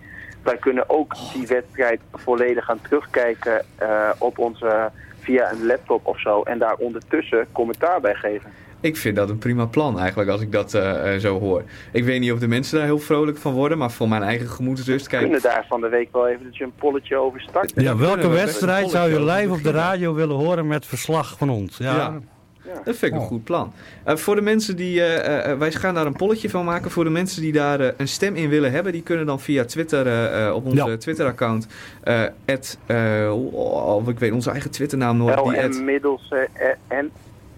[0.45, 4.91] Wij kunnen ook die wedstrijd volledig gaan terugkijken eh, op onze,
[5.21, 6.43] via een laptop of zo.
[6.43, 8.51] En daar ondertussen commentaar bij geven.
[8.81, 11.63] Ik vind dat een prima plan eigenlijk, als ik dat eh, eh, zo hoor.
[11.93, 14.49] Ik weet niet of de mensen daar heel vrolijk van worden, maar voor mijn eigen
[14.49, 15.23] gemoedsrust, We kijk...
[15.23, 17.83] kunnen daar van de week wel eventjes een polletje over starten.
[17.83, 21.51] Ja, welke we wedstrijd zou je live op de radio willen horen met verslag van
[21.51, 21.77] ons?
[21.77, 21.97] Ja.
[21.97, 22.21] Ja.
[22.67, 22.73] Ja.
[22.85, 23.73] Dat vind ik een goed plan.
[24.05, 26.91] Eh, voor de mensen die, eh, eh, wij gaan daar een polletje van maken.
[26.91, 30.07] Voor de mensen die daar een stem in willen hebben, die kunnen dan via Twitter
[30.07, 30.97] eh, eh, op onze Ja.
[30.97, 31.67] Twitter-account.
[32.03, 35.45] eh at, eh, oh, ik weet onze eigen Twitternaam nooit.
[35.45, 37.11] Die LM middels eh, en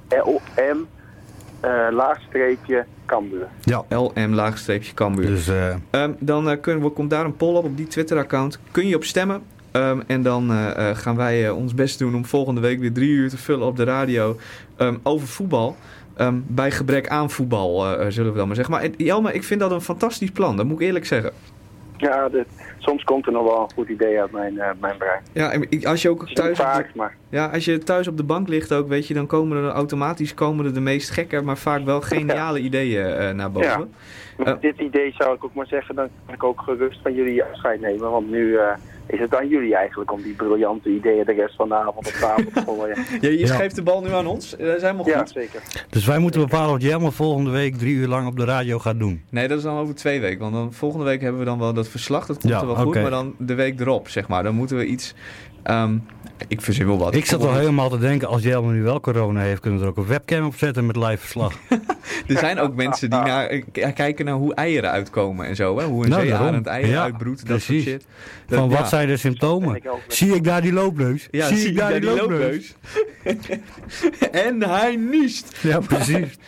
[0.09, 0.87] LM
[1.61, 3.47] eh, laagstreepje Cambuur.
[3.61, 3.85] Ja.
[3.89, 5.27] LM laagstreepje Cambuur.
[5.27, 8.59] Dus eh, Ehm, dan kunnen we, komt daar een poll op op die Twitter-account.
[8.71, 9.43] Kun je op stemmen.
[9.77, 12.93] Ehm, en dan eh, eh, gaan wij eh, ons best doen om volgende week weer
[12.93, 14.37] drie uur te vullen op de radio
[14.77, 15.77] ehm, over voetbal.
[16.17, 18.75] Ehm, bij gebrek aan voetbal, zullen we dan maar zeggen.
[18.75, 20.57] Maar Jelmer, ik vind dat een fantastisch plan.
[20.57, 21.33] Dat moet ik eerlijk zeggen.
[21.97, 22.47] Ja, dit,
[22.79, 25.23] soms komt er nog wel een goed idee uit mijn, eh, mijn brein.
[25.33, 28.09] Ja, en als je ook thuis niet op de, vaak, maar ja, als je thuis
[28.09, 31.11] op de bank ligt ook, weet je, dan komen er automatisch komen er de meest
[31.11, 33.91] gekke, maar vaak wel geniale ideeën naar boven.
[34.39, 34.45] Ja.
[34.45, 37.45] met dit idee zou ik ook maar zeggen, dan kan ik ook gerust van jullie
[37.45, 38.11] afscheid nemen.
[38.11, 38.59] Want nu
[39.07, 42.13] is het aan jullie eigenlijk om die briljante ideeën de rest van de avond op
[42.13, 42.97] tafel te gooien.
[43.21, 43.55] Ja, je Ja.
[43.55, 44.51] geeft de bal nu aan ons.
[44.51, 45.31] Dat is helemaal ja, goed.
[45.31, 45.63] zeker.
[45.91, 48.99] Dus wij moeten bepalen wat Jelmer volgende week drie uur lang op de radio gaat
[48.99, 49.23] doen.
[49.31, 50.39] Nee, dat is dan over twee weken.
[50.41, 52.27] Want dan, volgende week hebben we dan wel dat verslag.
[52.27, 52.95] Dat komt Ja, er wel goed.
[52.95, 54.43] Maar dan de week erop, zeg maar.
[54.43, 55.15] Dan moeten we iets...
[55.67, 55.99] ehm,
[56.49, 57.15] ik verzin wel wat.
[57.15, 59.91] Ik zat al helemaal te denken, als Jelmer nu wel corona heeft, kunnen we er
[59.91, 61.53] ook een webcam op zetten met live verslag.
[62.27, 65.79] Er zijn ook mensen die naar, eh, kijken naar hoe eieren uitkomen en zo.
[65.79, 65.85] Hè?
[65.85, 67.39] Hoe een Nou, zeearend eieren Ja, uitbroedt.
[67.39, 67.85] Dat precies.
[67.85, 68.07] soort shit.
[68.47, 68.77] Dat- Van ja.
[68.77, 69.83] wat zijn de symptomen?
[70.09, 71.29] Zie ik daar die loopneus?
[71.31, 72.75] Ja, zie ik daar die loopneus?
[74.47, 75.57] en hij niest.
[75.63, 76.39] Ja, precies.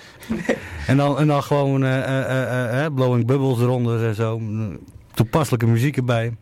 [0.86, 4.40] En, dan, en dan gewoon eh, eh, eh, eh, blowing bubbles eronder en zo.
[5.14, 6.32] Toepasselijke muziek erbij.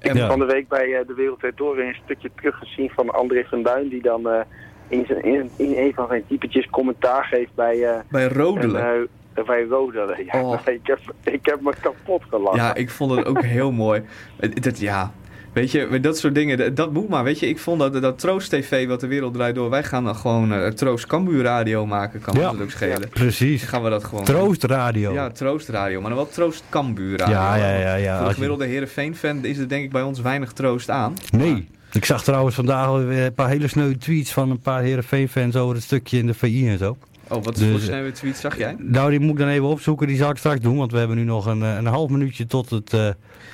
[0.00, 0.26] Ik heb Ja.
[0.26, 3.62] van de week bij eh, De Wereld Door weer een stukje teruggezien van André van
[3.62, 3.88] Duin.
[3.88, 4.40] Die dan eh,
[4.88, 9.08] in, zijn, in, in een van zijn typetjes commentaar geeft bij, eh Bij rodelen.
[9.46, 10.24] bij Rodelen.
[10.24, 10.60] Ja, Oh.
[10.66, 12.58] ik, heb, ik heb me kapot gelachen.
[12.62, 14.02] Ja, ik vond het ook heel mooi.
[14.36, 15.12] Het- het- ja,
[15.52, 17.24] weet je, dat soort dingen, dat, moet maar.
[17.24, 20.04] Weet je, ik vond dat, dat Troost TV, wat de wereld draait door, wij gaan
[20.04, 22.48] dan gewoon eh, Troost Cambuur Radio maken, kan Ja.
[22.60, 23.00] ook schelen.
[23.00, 23.62] Dan Precies.
[23.62, 24.24] gaan we dat gewoon.
[24.24, 25.12] Troost radio.
[25.12, 27.34] Ja, Troost Radio, maar dan wel Troost Cambuur Radio.
[27.34, 27.94] ja, ja, ja.
[27.94, 28.18] ja.
[28.18, 31.14] Voor de gemiddelde Heerenveen-fan is er denk ik bij ons weinig troost aan.
[31.30, 31.68] Nee.
[31.92, 35.84] Ik zag trouwens vandaag een paar hele sneu tweets van een paar Heerenveen-fans over het
[35.84, 36.96] stukje in de VI en zo.
[37.30, 38.76] Oh, wat Dus, voor snelle tweet zag jij?
[38.78, 40.06] Nou, die moet ik dan even opzoeken.
[40.06, 42.46] Die zal ik straks doen, want we hebben nu nog een, eh, een half minuutje
[42.46, 43.08] tot het, eh,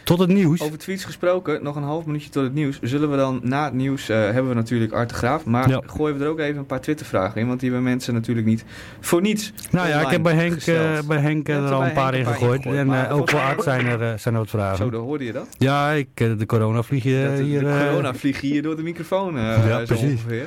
[0.05, 0.61] tot het nieuws.
[0.63, 2.79] Over tweets gesproken, nog een half minuutje tot het nieuws.
[2.83, 5.45] Zullen we dan na het nieuws, eh, hebben we natuurlijk Art de Graaf.
[5.45, 5.81] Maar Ja.
[5.87, 7.47] gooien we er ook even een paar Twittervragen in.
[7.47, 8.65] Want die hebben mensen natuurlijk niet
[9.01, 11.83] voor niets Nou ja, ik heb bij Henk, eh, bij Henk eh, Je er al
[11.85, 12.67] een paar in gegooid.
[12.67, 14.77] En eh, ook voor Art zijn er, eh, zijn er wat vragen.
[14.77, 15.47] Zo, dan hoorde je dat.
[15.59, 17.61] Ja, ik, eh, de corona vlieg je Dat hier...
[17.61, 20.11] de eh, corona vlieg hier door de microfoon eh, Ja, precies.
[20.11, 20.47] ongeveer.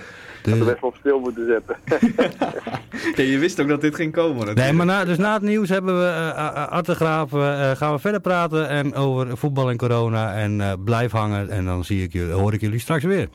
[0.50, 1.76] Dus- Dat we even op stil moeten zetten.
[3.16, 4.60] Ja, je wist ook dat dit ging komen natuurlijk.
[4.60, 7.72] Nee, maar na, dus na het nieuws hebben we eh uh, Art de Graaf, eh,
[7.72, 10.36] gaan we verder praten en over voetbal en corona.
[10.36, 13.30] En eh, blijf hangen en dan zie ik jullie, hoor ik jullie straks weer.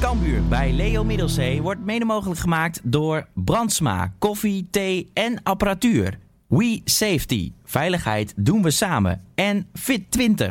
[0.00, 6.18] Kambuur bij Leo Middelzee wordt mede mogelijk gemaakt door Brandsma, koffie, thee en apparatuur.
[6.46, 9.22] We Safety, veiligheid doen we samen.
[9.34, 10.46] En Fit20,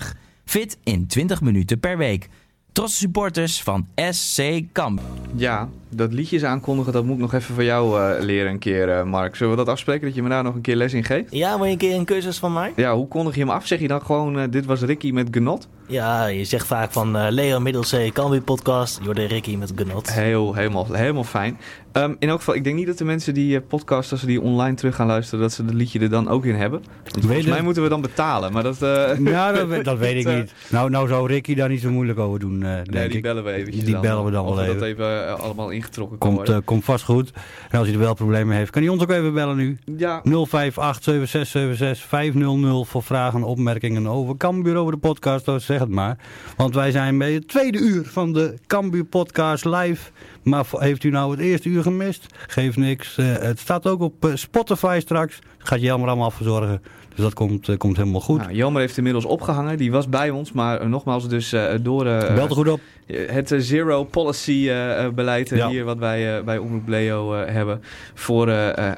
[0.46, 2.30] fit in 20 minuten per week.
[2.76, 5.08] Trotse supporters van SC Kambuur.
[5.36, 8.90] Ja, dat liedjes aankondigen, dat moet ik nog even van jou eh, leren een keer,
[8.90, 9.36] eh, Mark.
[9.36, 11.28] Zullen we dat afspreken, dat je me daar nog een keer les in geeft?
[11.36, 12.74] Ja, wil je een keer een cursus van mij?
[12.76, 13.68] Ja, hoe kondig je hem af?
[13.68, 15.68] Zeg je dan gewoon, eh, dit was Ricky met Genot?
[15.88, 19.00] Ja, je zegt vaak van eh, Leo Middelzee, Cambuur podcast.
[19.04, 20.14] Jorde Ricky met Genot.
[20.14, 21.58] Heel, helemaal, helemaal fijn.
[21.92, 24.26] Ehm, in elk geval, ik denk niet dat de mensen die eh, podcast, als ze
[24.26, 26.84] die online terug gaan luisteren, dat ze het liedje er dan ook in hebben.
[27.12, 28.82] Want volgens je- mij moeten we dan betalen, maar dat...
[28.82, 30.54] eh, Ja, dat, we- dat weet ik niet.
[30.70, 33.24] Nou, nou zou Ricky daar niet zo moeilijk over doen, eh, denk Nee, die ik.
[33.24, 34.02] bellen we eventjes Die dan.
[34.02, 36.62] bellen we dan wel dat even allemaal ingetrokken kan Komt, worden.
[36.62, 37.32] eh, komt vast goed.
[37.70, 39.78] En als hij er wel problemen heeft, kan hij ons ook even bellen nu.
[39.98, 46.18] ja, 058767500 voor vragen en opmerkingen over Cambuur, over de podcast, dus zeg het maar.
[46.58, 50.12] Want wij zijn bij het tweede uur van de Cambuur podcast live.
[50.44, 52.26] Maar heeft u nou het eerste uur gemist?
[52.48, 53.18] Geeft niks.
[53.18, 55.40] Eh, het staat ook op eh, Spotify straks.
[55.58, 56.82] Gaat je helemaal allemaal verzorgen.
[57.16, 58.40] Dus dat komt, eh, komt helemaal goed.
[58.40, 59.78] Nou, Jelmer heeft inmiddels opgehangen.
[59.78, 62.80] Die was bij ons, maar eh, nogmaals dus eh, door Bel goed op.
[63.08, 64.70] het zero policy
[65.16, 65.70] beleid Ja.
[65.70, 67.82] hier wat wij bij Omroep Leo hebben
[68.14, 68.52] voor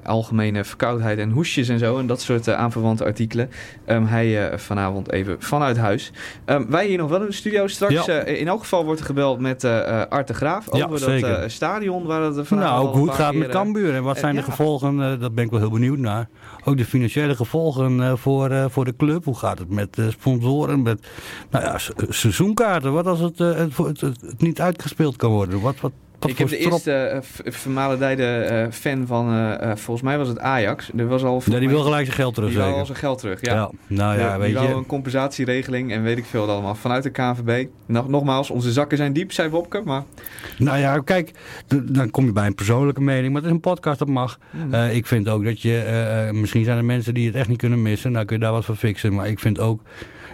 [0.04, 3.50] algemene verkoudheid en hoesjes en zo en dat soort aanverwante artikelen.
[3.86, 6.12] Ehm, hij vanavond even vanuit huis.
[6.46, 7.68] Ehm, wij hier nog wel in de studio.
[7.68, 8.20] Straks Ja.
[8.24, 9.64] in elk geval wordt er gebeld met
[10.10, 13.50] Art de Graaf over dat stadion waar het vanavond Nou, ook hoe het gaat met
[13.50, 16.28] Cambuur en wat zijn de gevolgen, dat ben ik wel heel benieuwd naar.
[16.68, 19.26] Ook de financiële gevolgen eh, voor, eh, voor de club.
[19.26, 21.08] Hoe gaat het met sponsoren, met
[21.50, 22.94] nou ja, se- seizoenkaarten?
[22.94, 25.62] Wat als eh, het, het, het niet uitgespeeld kan worden?
[25.62, 30.18] Wat, wat, Wat ik heb de eerste v- vermalendijde eh, fan van, eh, volgens mij
[30.18, 30.90] was het Ajax.
[30.98, 33.20] Er was al, Ja, die wil gelijk zijn geld terug, die wou al zijn geld
[33.20, 33.54] terug, ja.
[33.54, 34.74] Ja, nou ja, Die- weet je.
[34.74, 36.76] een compensatieregeling en weet ik veel allemaal.
[36.76, 37.68] Vanuit de KNVB.
[37.86, 39.82] Nog, nogmaals, onze zakken zijn diep, zei Wopke.
[39.86, 40.04] Maar
[40.58, 41.32] Nou ja, kijk,
[41.84, 44.40] dan kom je bij een persoonlijke mening, maar het is een podcast, dat mag.
[44.52, 44.74] Hmm.
[44.74, 47.82] Eh, ik vind ook dat je, misschien zijn er mensen die het echt niet kunnen
[47.82, 49.14] missen, nou kun je daar wat voor fixen.
[49.14, 49.82] Maar ik vind ook,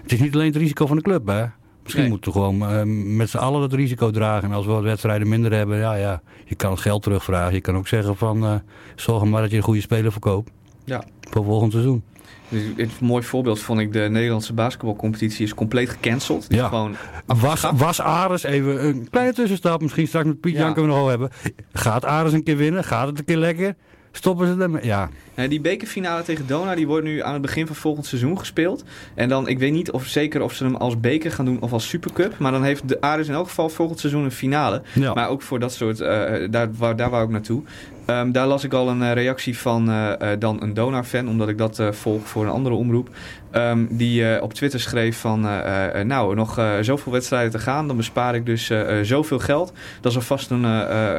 [0.02, 1.44] het is niet alleen het risico van de club, hè.
[1.84, 2.12] Misschien Nee.
[2.12, 2.82] moeten we gewoon eh,
[3.16, 4.50] met z'n allen dat risico dragen.
[4.50, 7.54] En als we wat wedstrijden minder hebben, ja, ja, je kan het geld terugvragen.
[7.54, 8.54] Je kan ook zeggen van, eh,
[8.96, 10.52] zorg maar dat je een goede speler verkoopt.
[10.86, 11.04] Ja.
[11.30, 12.04] Voor volgend seizoen.
[12.50, 16.50] dus een mooi voorbeeld vond ik, de Nederlandse basketbalcompetitie is compleet gecanceld.
[16.50, 16.68] Die Ja.
[16.68, 20.60] Gewoon, Was, was Ares, even een kleine tussenstap, misschien straks met Piet Ja.
[20.60, 21.30] Jan kunnen we nog wel hebben.
[21.74, 22.84] Gaat Ares een keer winnen?
[22.84, 23.76] Gaat het een keer lekker?
[24.16, 24.86] Stoppen ze ermee?
[24.86, 28.40] Ja, Eh, die bekerfinale tegen Dona die wordt nu aan het begin van volgend seizoen
[28.40, 28.84] gespeeld.
[29.16, 31.74] En dan, ik weet niet of zeker of ze hem als beker gaan doen of
[31.74, 32.38] als supercup.
[32.40, 34.82] Maar dan heeft de Aris in elk geval volgend seizoen een finale.
[34.94, 35.14] ja.
[35.14, 37.62] Maar ook voor dat soort, eh, daar, waar, daar wou ik naartoe.
[38.06, 41.50] Ehm, daar las ik al een eh, reactie van eh, eh, dan een Donar-fan, omdat
[41.50, 43.10] ik dat volg voor een andere omroep.
[43.52, 45.42] Ehm, die op Twitter schreef van,
[46.04, 49.74] nou, nog zoveel wedstrijden te gaan, dan bespaar ik dus zoveel geld.
[50.02, 50.66] Dat is alvast een,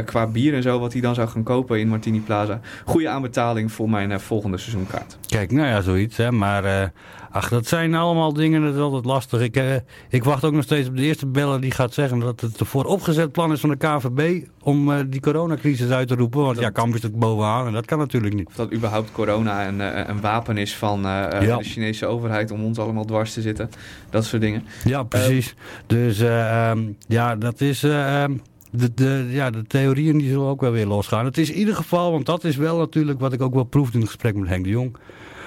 [0.04, 2.60] qua bier en zo, wat hij dan zou gaan kopen in Martini Plaza.
[2.84, 5.18] Goede aanbetaling voor mijn volgende seizoenkaart.
[5.26, 6.16] Kijk, nou ja, zoiets.
[6.16, 6.32] Hè.
[6.32, 6.92] Maar
[7.34, 9.40] ach, dat zijn allemaal dingen, dat is altijd lastig.
[9.40, 9.74] Ik, eh,
[10.08, 12.66] ik wacht ook nog steeds op de eerste beller die gaat zeggen dat het een
[12.66, 16.40] vooropgezet plan is van de KVB om eh, die coronacrisis uit te roepen.
[16.40, 18.46] Want ja, Kamp is er bovenaan en dat kan natuurlijk niet.
[18.46, 21.56] Of dat überhaupt corona een, eh, een wapen is van eh, eh, Ja.
[21.56, 23.70] de Chinese overheid om ons allemaal dwars te zitten.
[24.10, 24.64] Dat soort dingen.
[24.84, 25.54] Ja, precies.
[25.86, 27.82] dus eh, ehm, ja, dat is...
[27.82, 28.32] eh, ehm,
[28.70, 31.24] de, de, ja, de theorieën die zullen ook wel weer losgaan.
[31.24, 33.94] Het is in ieder geval, want dat is wel natuurlijk wat ik ook wel proefde
[33.94, 34.96] in het gesprek met Henk de Jong.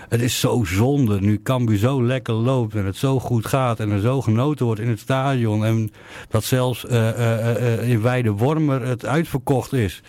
[0.09, 3.91] Het is zo zonde nu Cambuur zo lekker loopt en het zo goed gaat en
[3.91, 5.65] er zo genoten wordt in het stadion.
[5.65, 5.91] En
[6.29, 10.01] dat zelfs eh, eh, eh, in Weide Wormer het uitverkocht is.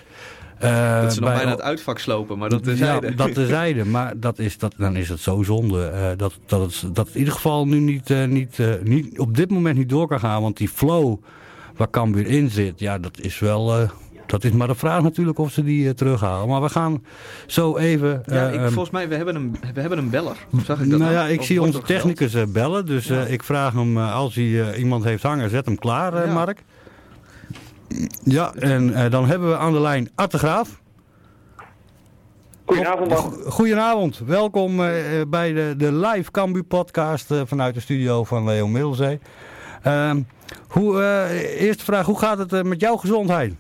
[0.59, 3.85] Dat ze nog bij- bijna het uitvak slopen, maar dat is ja, dat terzijde.
[3.85, 6.15] Maar dat is, dat, dan is het zo zonde.
[6.17, 9.79] dat, dat, het, dat het in ieder geval nu niet, niet, niet, op dit moment
[9.79, 10.43] niet door kan gaan.
[10.43, 11.17] Want die flow
[11.77, 13.91] waar Cambuur in zit, ja, dat is wel...
[14.29, 16.49] dat is maar de vraag natuurlijk of ze die eh, terughalen.
[16.49, 17.05] Maar we gaan
[17.47, 18.23] zo even...
[18.27, 20.37] Ja, eh, ik, ehm, volgens mij, we hebben een, we hebben een beller.
[20.65, 21.13] Zag ik dat nou nou?
[21.13, 22.87] ja, ik Of zie onze technicus eh, bellen.
[22.87, 23.25] Dus Ja.
[23.25, 26.33] eh, ik vraag hem, als hij eh, iemand heeft hangen, zet hem klaar, eh, Ja.
[26.33, 26.63] Mark.
[28.25, 30.81] Ja, en eh, dan hebben we aan de lijn Art de Graaf.
[32.65, 33.13] Goedenavond,
[33.47, 34.77] Goedenavond, welkom
[35.29, 39.19] bij de, de live Cambu podcast vanuit de studio van Leo Middelzee.
[39.83, 40.21] Ehm,
[40.69, 43.55] hoe, eh, eerste vraag, hoe gaat het met jouw gezondheid?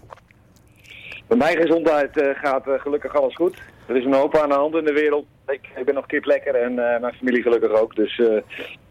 [1.28, 3.56] Bij mijn gezondheid eh, gaat eh, gelukkig alles goed.
[3.86, 5.26] Er is een hoop aan de hand in de wereld.
[5.46, 7.96] Ik, ik ben nog kip lekker en eh, mijn familie gelukkig ook.
[7.96, 8.22] Dus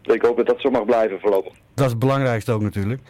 [0.02, 1.52] ik hoop dat dat zo mag blijven voorlopig.
[1.74, 3.00] Dat is het belangrijkste ook natuurlijk.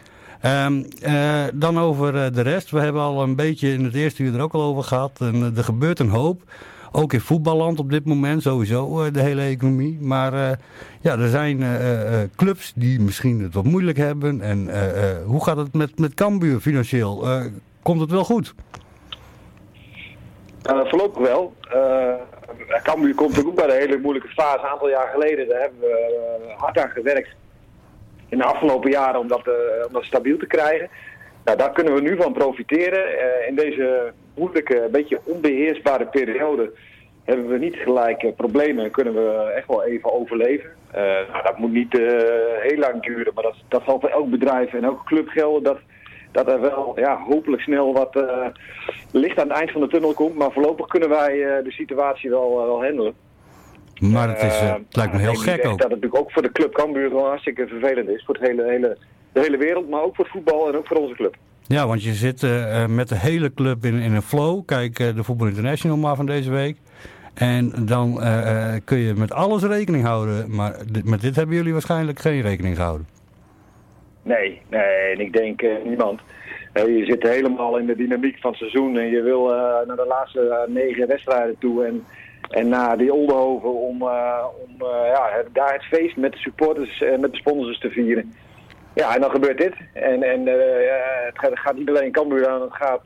[0.41, 2.69] Ehm, eh, dan over de rest.
[2.71, 5.17] We hebben al een beetje in het eerste uur er ook al over gehad.
[5.19, 6.41] En, er gebeurt een hoop.
[6.91, 9.97] Ook in voetballand op dit moment sowieso, de hele economie.
[10.01, 10.59] Maar
[11.01, 11.63] ja, er zijn
[12.35, 14.41] clubs die misschien het wat moeilijk hebben.
[14.41, 14.69] En
[15.25, 17.27] hoe gaat het met, met Cambuur financieel?
[17.81, 18.53] Komt het wel goed?
[20.69, 21.53] Eh, voorlopig wel.
[21.71, 22.13] Eh
[22.83, 24.59] Cambuur komt ook bij de hele moeilijke fase.
[24.59, 27.29] Een aantal jaar geleden daar hebben we eh, hard aan gewerkt.
[28.29, 30.89] In de afgelopen jaren om dat, eh, om dat stabiel te krijgen.
[31.43, 33.19] Nou, daar kunnen we nu van profiteren.
[33.19, 36.71] Eh, in deze moeilijke, een beetje onbeheersbare periode
[37.29, 40.69] hebben we niet gelijk eh, problemen en kunnen we echt wel even overleven.
[40.91, 42.07] Eh, nou, dat moet niet eh,
[42.59, 45.63] heel lang duren, maar dat, dat zal voor elk bedrijf en elke club gelden.
[45.63, 45.79] Dat,
[46.31, 48.45] dat er wel ja, hopelijk snel wat eh,
[49.11, 50.35] licht aan het eind van de tunnel komt.
[50.35, 53.13] Maar voorlopig kunnen wij eh, de situatie wel, eh, wel handelen.
[53.99, 55.63] Maar het, is, het lijkt me heel gek ook.
[55.63, 58.23] Dat het natuurlijk ook voor de club Cambuur gewoon hartstikke vervelend is.
[58.25, 58.97] Voor het hele, hele,
[59.33, 61.35] de hele wereld, maar ook voor het voetbal en ook voor onze club.
[61.67, 62.41] Ja, want je zit
[62.87, 64.65] met de hele club in, in een flow.
[64.65, 66.77] Kijk, de Voetbal International maar van deze week.
[67.33, 68.21] En dan
[68.85, 70.55] kun je met alles rekening houden.
[70.55, 73.07] Maar dit- met dit hebben jullie waarschijnlijk geen rekening gehouden.
[74.29, 76.21] Nee, nee, ik denk eh, niemand.
[76.73, 79.95] Eh, je zit helemaal in de dynamiek van het seizoen en je wil eh, naar
[79.95, 82.05] de laatste negen wedstrijden toe en,
[82.49, 84.01] en naar die Oldenhoven om,
[84.63, 84.75] om
[85.13, 88.33] ja, daar het feest met de supporters en met de sponsors te vieren.
[88.93, 89.73] Ja, en dan gebeurt dit.
[89.93, 93.01] En, en het, gaat, het gaat niet alleen Cambuur aan, het gaat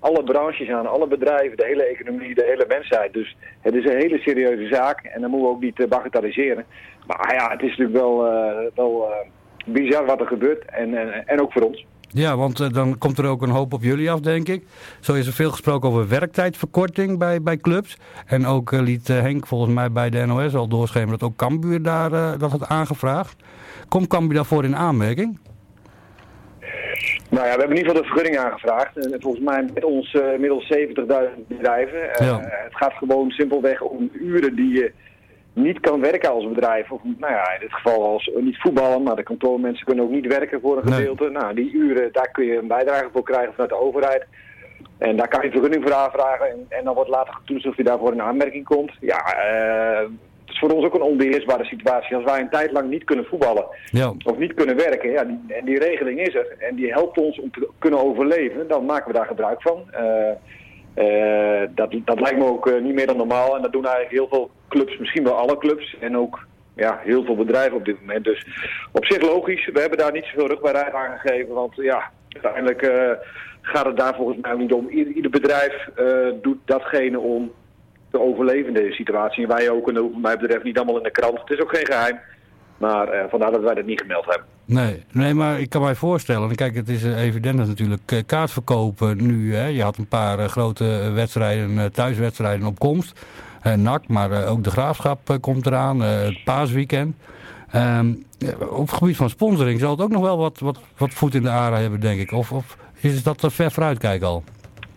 [0.00, 3.12] alle branches aan, alle bedrijven, de hele economie, de hele mensheid.
[3.12, 6.64] Dus het is een hele serieuze zaak en dat moeten we ook niet bagatelliseren.
[7.06, 8.16] Maar ja, het is natuurlijk wel,
[8.74, 9.12] wel
[9.66, 11.86] bizar wat er gebeurt en, en, en ook voor ons.
[12.14, 14.64] Ja, want eh, dan komt er ook een hoop op jullie af, denk ik.
[15.00, 17.98] Zo is er veel gesproken over werktijdverkorting bij, bij clubs.
[18.26, 21.36] En ook eh, liet eh, Henk volgens mij bij de NOS al doorschemeren dat ook
[21.36, 23.42] Cambuur daar, eh, dat had aangevraagd.
[23.88, 25.38] Komt Cambuur daarvoor in aanmerking?
[27.30, 28.96] Nou ja, we hebben in ieder geval de vergunning aangevraagd.
[28.96, 32.00] En volgens mij met ons inmiddels 70.000 bedrijven.
[32.26, 32.40] Ja.
[32.40, 34.92] Het gaat gewoon simpelweg om uren die je
[35.52, 36.90] niet kan werken als bedrijf.
[36.90, 40.26] Of nou ja, in dit geval als niet voetballen, maar de kantoormensen kunnen ook niet
[40.26, 40.94] werken voor een Nee.
[40.98, 41.28] gedeelte.
[41.30, 44.26] Nou, die uren, daar kun je een bijdrage voor krijgen vanuit de overheid.
[44.98, 46.46] En daar kan je vergunning voor aanvragen.
[46.50, 48.92] En, en dan wordt later getoetst of je daarvoor in aanmerking komt.
[49.00, 50.00] Ja, eh,
[50.44, 52.16] het is voor ons ook een onbeheersbare situatie.
[52.16, 54.12] Als wij een tijd lang niet kunnen voetballen Ja.
[54.24, 57.40] of niet kunnen werken, ja, die, en die regeling is er en die helpt ons
[57.40, 59.82] om te kunnen overleven, dan maken we daar gebruik van.
[59.90, 60.04] Eh,
[60.94, 64.14] eh, dat, dat lijkt me ook eh, niet meer dan normaal en dat doen eigenlijk
[64.14, 68.00] heel veel clubs, misschien wel alle clubs en ook ja, heel veel bedrijven op dit
[68.00, 68.24] moment.
[68.24, 68.46] Dus
[68.92, 73.10] op zich logisch, we hebben daar niet zoveel rugbaarheid aan gegeven, want ja, uiteindelijk eh,
[73.60, 74.88] gaat het daar volgens mij niet om.
[74.88, 75.88] Ieder, ieder bedrijf
[76.42, 77.52] doet datgene om
[78.10, 79.42] te overleven in deze situatie.
[79.42, 81.40] En wij ook, en mij betreft niet allemaal in de krant.
[81.40, 82.20] Het is ook geen geheim.
[82.82, 84.46] Maar eh, vandaar dat wij dat niet gemeld hebben.
[84.64, 88.12] Nee, nee, maar ik kan mij voorstellen, en kijk, het is eh, evident dat natuurlijk
[88.12, 93.20] eh, kaartverkopen nu, hè, je had een paar grote wedstrijden, thuiswedstrijden op komst,
[93.76, 97.16] NAC, maar ook de Graafschap komt eraan, het paasweekend.
[97.70, 98.14] Ehm,
[98.70, 101.42] op het gebied van sponsoring zal het ook nog wel wat, wat, wat voet in
[101.42, 102.32] de aarde hebben, denk ik.
[102.32, 104.44] Of, of is dat te ver vooruitkijken al?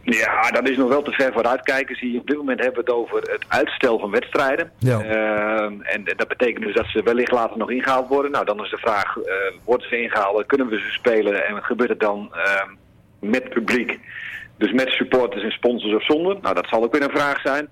[0.05, 1.95] Ja, dat is nog wel te ver vooruitkijken.
[1.95, 4.71] Zie je, op dit moment hebben we het over het uitstel van wedstrijden.
[4.79, 4.99] Ja.
[5.01, 8.31] Ehm, en dat betekent dus dat ze wellicht later nog ingehaald worden.
[8.31, 9.33] Nou, dan is de vraag, eh,
[9.63, 12.69] worden ze ingehaald, kunnen we ze spelen en wat gebeurt er dan ehm,
[13.19, 13.99] met publiek?
[14.57, 16.37] Dus met supporters en sponsors of zonder?
[16.41, 17.67] Nou, dat zal ook weer een vraag zijn.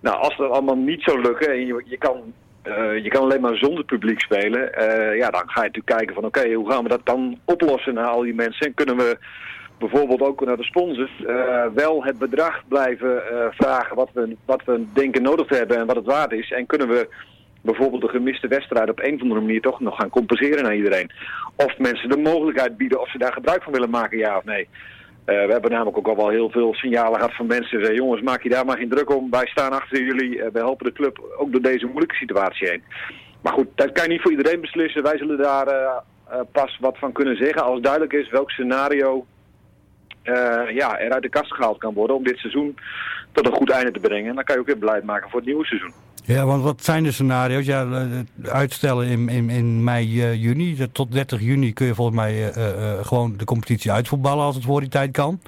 [0.00, 2.32] Nou, als dat allemaal niet zou lukken en je, je kan...
[2.62, 4.74] eh, je kan alleen maar zonder publiek spelen.
[4.74, 7.94] eh, ja, dan ga je natuurlijk kijken van oké, hoe gaan we dat dan oplossen
[7.94, 8.66] naar al die mensen?
[8.66, 9.18] En kunnen we
[9.80, 14.64] bijvoorbeeld ook naar de sponsors eh, wel het bedrag blijven eh, vragen wat we, wat
[14.64, 16.50] we denken nodig te hebben en wat het waard is.
[16.52, 17.08] En kunnen we
[17.60, 21.10] bijvoorbeeld de gemiste wedstrijd op een of andere manier toch nog gaan compenseren aan iedereen.
[21.56, 24.68] Of mensen de mogelijkheid bieden of ze daar gebruik van willen maken, ja of nee.
[25.24, 28.22] Eh, we hebben namelijk ook al wel heel veel signalen gehad van mensen die jongens
[28.22, 31.34] maak je daar maar geen druk om, wij staan achter jullie, wij helpen de club
[31.38, 32.82] ook door deze moeilijke situatie heen.
[33.42, 35.02] Maar goed, dat kan je niet voor iedereen beslissen.
[35.02, 36.02] Wij zullen daar
[36.52, 39.26] pas wat van kunnen zeggen als duidelijk is welk scenario
[40.74, 42.76] ja, er uit de kast gehaald kan worden om dit seizoen
[43.32, 44.28] tot een goed einde te brengen.
[44.28, 45.92] En dan kan je ook weer beleid maken voor het nieuwe seizoen.
[46.24, 47.66] Ja, want wat zijn de scenario's?
[47.66, 50.76] Ja, eh, uitstellen in, in, in mei, eh, juni.
[50.92, 54.54] Tot 30 juni kun je volgens mij eh, eh, eh, gewoon de competitie uitvoetballen als
[54.54, 55.40] het voor die tijd kan.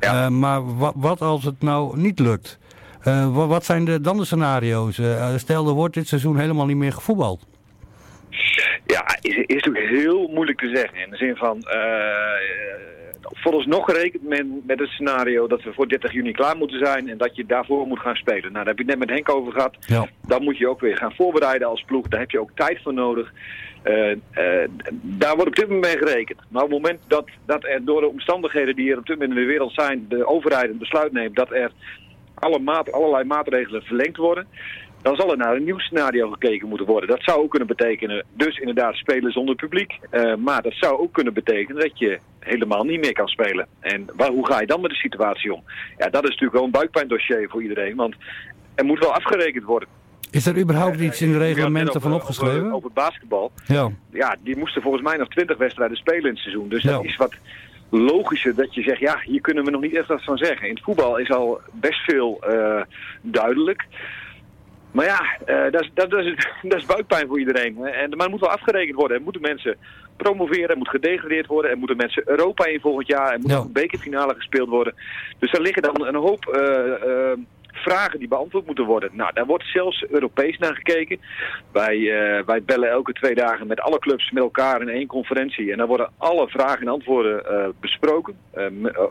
[0.00, 0.24] Ja.
[0.24, 2.58] Eh, maar wat, wat als het nou niet lukt?
[3.00, 4.98] Eh, wat, zijn de, dan de scenario's?
[4.98, 7.46] Eh, stel, er wordt dit seizoen helemaal niet meer gevoetbald.
[8.86, 10.98] Ja, is, is natuurlijk heel moeilijk te zeggen.
[10.98, 11.78] In de zin van, eh
[13.22, 17.18] vooralsnog rekent men met het scenario dat we voor 30 juni klaar moeten zijn en
[17.18, 18.52] dat je daarvoor moet gaan spelen.
[18.52, 19.76] Nou, daar heb je het net met Henk over gehad.
[19.80, 20.08] Ja.
[20.26, 22.08] Dan moet je ook weer gaan voorbereiden als ploeg.
[22.08, 23.32] Daar heb je ook tijd voor nodig.
[23.82, 24.68] Eh, eh,
[25.00, 26.40] daar wordt op dit moment mee gerekend.
[26.48, 29.38] Maar op het moment dat, dat er door de omstandigheden die er op dit moment
[29.38, 31.70] in de wereld zijn, de overheid een besluit neemt dat er
[32.34, 34.46] alle maat, allerlei maatregelen verlengd worden,
[35.02, 37.08] dan zal er naar een nieuw scenario gekeken moeten worden.
[37.08, 39.98] Dat zou ook kunnen betekenen, dus inderdaad spelen zonder publiek.
[40.10, 43.66] Eh, maar dat zou ook kunnen betekenen dat je helemaal niet meer kan spelen.
[43.80, 45.62] En waar, hoe ga je dan met de situatie om?
[45.98, 48.14] Ja, dat is natuurlijk wel een buikpijndossier voor iedereen, want
[48.74, 49.88] er moet wel afgerekend worden.
[50.30, 52.60] Is er überhaupt iets in de net reglementen van opgeschreven?
[52.60, 53.52] Over, over basketbal.
[53.66, 53.90] Ja.
[54.10, 56.68] Ja, die moesten volgens mij nog 20 wedstrijden spelen in het seizoen.
[56.68, 57.34] Dus dat is wat
[57.90, 60.68] logischer dat je zegt, ja, hier kunnen we nog niet echt wat van zeggen.
[60.68, 62.82] In het voetbal is al best veel eh,
[63.22, 63.86] duidelijk.
[64.92, 67.84] Maar ja, eh, dat, is, dat, dat, is, dat is buikpijn voor iedereen.
[67.84, 69.16] En, maar er moet wel afgerekend worden.
[69.16, 69.76] Er moeten mensen
[70.16, 71.70] promoveren, er moet gedegradeerd worden.
[71.70, 73.32] Er moeten mensen Europa in volgend jaar.
[73.32, 74.94] Er moet een bekerfinale gespeeld worden.
[75.38, 77.38] Dus er liggen dan een hoop eh, eh,
[77.72, 79.10] vragen die beantwoord moeten worden.
[79.12, 81.20] Nou, daar wordt zelfs Europees naar gekeken.
[81.72, 81.98] Wij,
[82.46, 85.72] wij bellen elke twee dagen met alle clubs met elkaar in één conferentie.
[85.72, 88.36] En daar worden alle vragen en antwoorden besproken.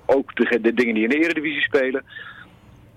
[0.06, 2.04] Ook de, de dingen die in de Eredivisie spelen.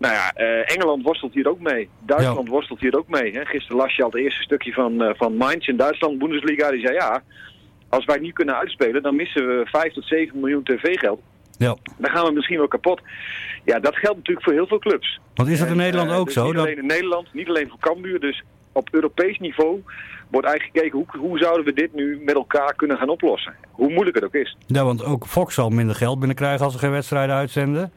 [0.02, 1.88] Nou ja, eh, Engeland worstelt hier ook mee.
[2.06, 3.32] Duitsland worstelt hier ook mee.
[3.32, 3.44] Hè.
[3.44, 6.70] Gisteren las je al het eerste stukje van, eh, van Mainz in Duitsland, Bundesliga.
[6.70, 7.22] Die zei ja,
[7.88, 11.20] als wij niet kunnen uitspelen, dan missen we 5 tot 7 miljoen tv-geld.
[11.58, 11.76] ja.
[11.98, 13.00] Dan gaan we misschien wel kapot.
[13.64, 15.20] Ja, dat geldt natuurlijk voor heel veel clubs.
[15.34, 16.44] Want is dat in En, Nederland eh, ook dus zo?
[16.44, 18.20] Niet Dat, alleen in Nederland, niet alleen voor Cambuur.
[18.20, 18.42] Dus
[18.72, 19.82] op Europees niveau
[20.30, 23.54] wordt eigenlijk gekeken hoe, hoe zouden we dit nu met elkaar kunnen gaan oplossen.
[23.70, 24.56] Hoe moeilijk het ook is.
[24.66, 27.92] ja, want ook Fox zal minder geld binnenkrijgen als ze geen wedstrijden uitzenden.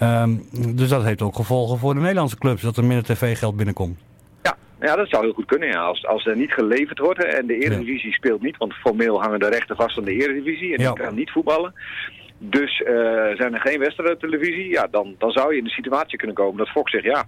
[0.00, 0.30] Ehm,
[0.76, 3.98] dus dat heeft ook gevolgen voor de Nederlandse clubs, dat er minder tv-geld binnenkomt.
[4.42, 5.68] Ja, ja, dat zou heel goed kunnen.
[5.68, 5.80] Ja.
[5.80, 9.48] Als, als er niet geleverd wordt en de Eredivisie speelt niet, want formeel hangen de
[9.48, 10.92] rechten vast aan de Eredivisie en Ja.
[10.92, 11.74] die kan niet voetballen.
[12.38, 12.92] Dus eh,
[13.36, 16.36] zijn er geen wedstrijden op televisie, ja, dan, dan zou je in de situatie kunnen
[16.36, 17.24] komen dat Fox zegt ja.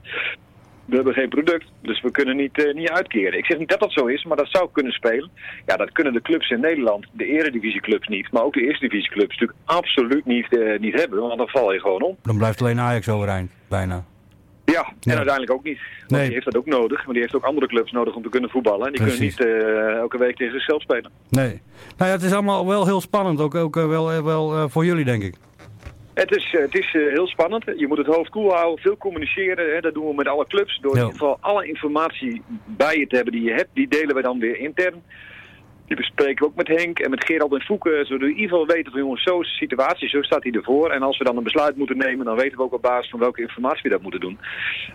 [0.93, 3.39] We hebben geen product, dus we kunnen niet, eh, niet uitkeren.
[3.39, 5.31] Ik zeg niet dat dat zo is, maar dat zou kunnen spelen.
[5.67, 9.29] Ja, dat kunnen de clubs in Nederland, de eredivisieclubs niet, maar ook de eerste divisieclubs
[9.39, 12.17] natuurlijk absoluut niet, eh, niet hebben, want dan val je gewoon om.
[12.23, 14.05] Dan blijft alleen Ajax overeind, bijna.
[14.65, 15.79] Ja, en uiteindelijk ook niet.
[15.99, 16.23] Want Nee.
[16.25, 18.51] die heeft dat ook nodig, maar die heeft ook andere clubs nodig om te kunnen
[18.51, 18.87] voetballen.
[18.87, 19.35] En die Precies.
[19.37, 21.11] kunnen niet eh, elke week tegen zichzelf spelen.
[21.29, 21.49] Nee.
[21.97, 25.23] Nou ja, het is allemaal wel heel spannend, ook, ook wel, wel voor jullie denk
[25.23, 25.35] ik.
[26.15, 27.65] Het is, eh, het is eh, heel spannend.
[27.77, 29.75] Je moet het hoofd koel houden, veel communiceren.
[29.75, 29.81] Hè.
[29.81, 30.79] Dat doen we met alle clubs.
[30.81, 34.15] Door in ieder geval alle informatie bij je te hebben die je hebt, die delen
[34.15, 35.03] we dan weer intern.
[35.87, 38.05] Die bespreken we ook met Henk en met Gerald en Fouke.
[38.05, 40.53] Zodat we in ieder geval weten van jongens, zo is de situatie, zo staat hij
[40.53, 40.91] ervoor.
[40.91, 43.21] En als we dan een besluit moeten nemen, dan weten we ook op basis van
[43.21, 44.39] welke informatie we dat moeten doen.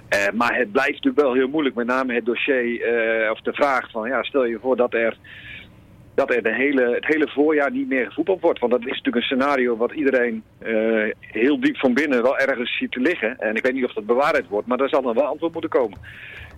[0.09, 1.75] Eh, maar het blijft natuurlijk wel heel moeilijk.
[1.75, 5.17] Met name het dossier, of de vraag van, ja, stel je voor dat er
[6.17, 8.59] dat er de hele, het hele voorjaar niet meer gevoetbald wordt.
[8.59, 10.73] Want dat is natuurlijk een scenario wat iedereen eh,
[11.19, 13.39] heel diep van binnen wel ergens ziet liggen.
[13.39, 15.69] En ik weet niet of dat bewaarheid wordt, maar daar zal dan wel antwoord moeten
[15.69, 15.97] komen.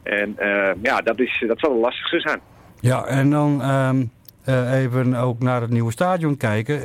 [0.04, 2.40] En eh, ja, dat, is, dat zal het lastigste zijn.
[2.80, 4.04] Ja, en dan ehm,
[4.46, 6.82] eh, even ook naar het nieuwe stadion kijken.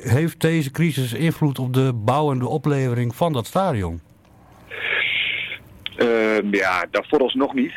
[0.00, 4.00] Heeft deze crisis invloed op de bouw en de oplevering van dat stadion?
[5.96, 7.72] Eh, ja, dat vooralsnog niet.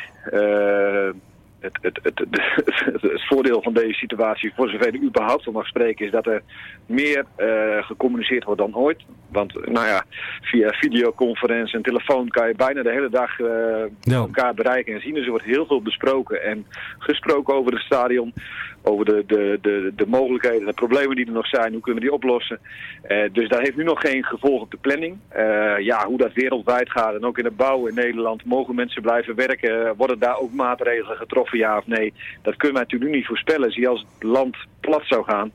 [1.81, 2.19] Het, het,
[3.02, 6.41] het, voordeel van deze situatie, voor zover er überhaupt van mag spreken, is dat er
[6.85, 9.03] meer eh, gecommuniceerd wordt dan ooit.
[9.31, 10.03] Want nou ja,
[10.41, 15.13] via videoconferentie en telefoon kan je bijna de hele dag eh, elkaar bereiken en zien.
[15.13, 16.65] Dus er wordt heel veel besproken en
[16.97, 18.33] gesproken over het stadion.
[18.81, 22.07] Over de, de, de, de mogelijkheden, de problemen die er nog zijn, hoe kunnen we
[22.07, 22.59] die oplossen.
[23.01, 25.17] Eh, dus daar heeft nu nog geen gevolg op de planning.
[25.29, 28.45] Eh, ja, hoe dat wereldwijd gaat en ook in de bouw in Nederland.
[28.45, 29.95] Mogen mensen blijven werken?
[29.95, 32.13] Worden daar ook maatregelen getroffen, ja of nee?
[32.41, 33.71] Dat kunnen wij natuurlijk nu niet voorspellen.
[33.71, 35.51] Zie je als het land plat zou gaan,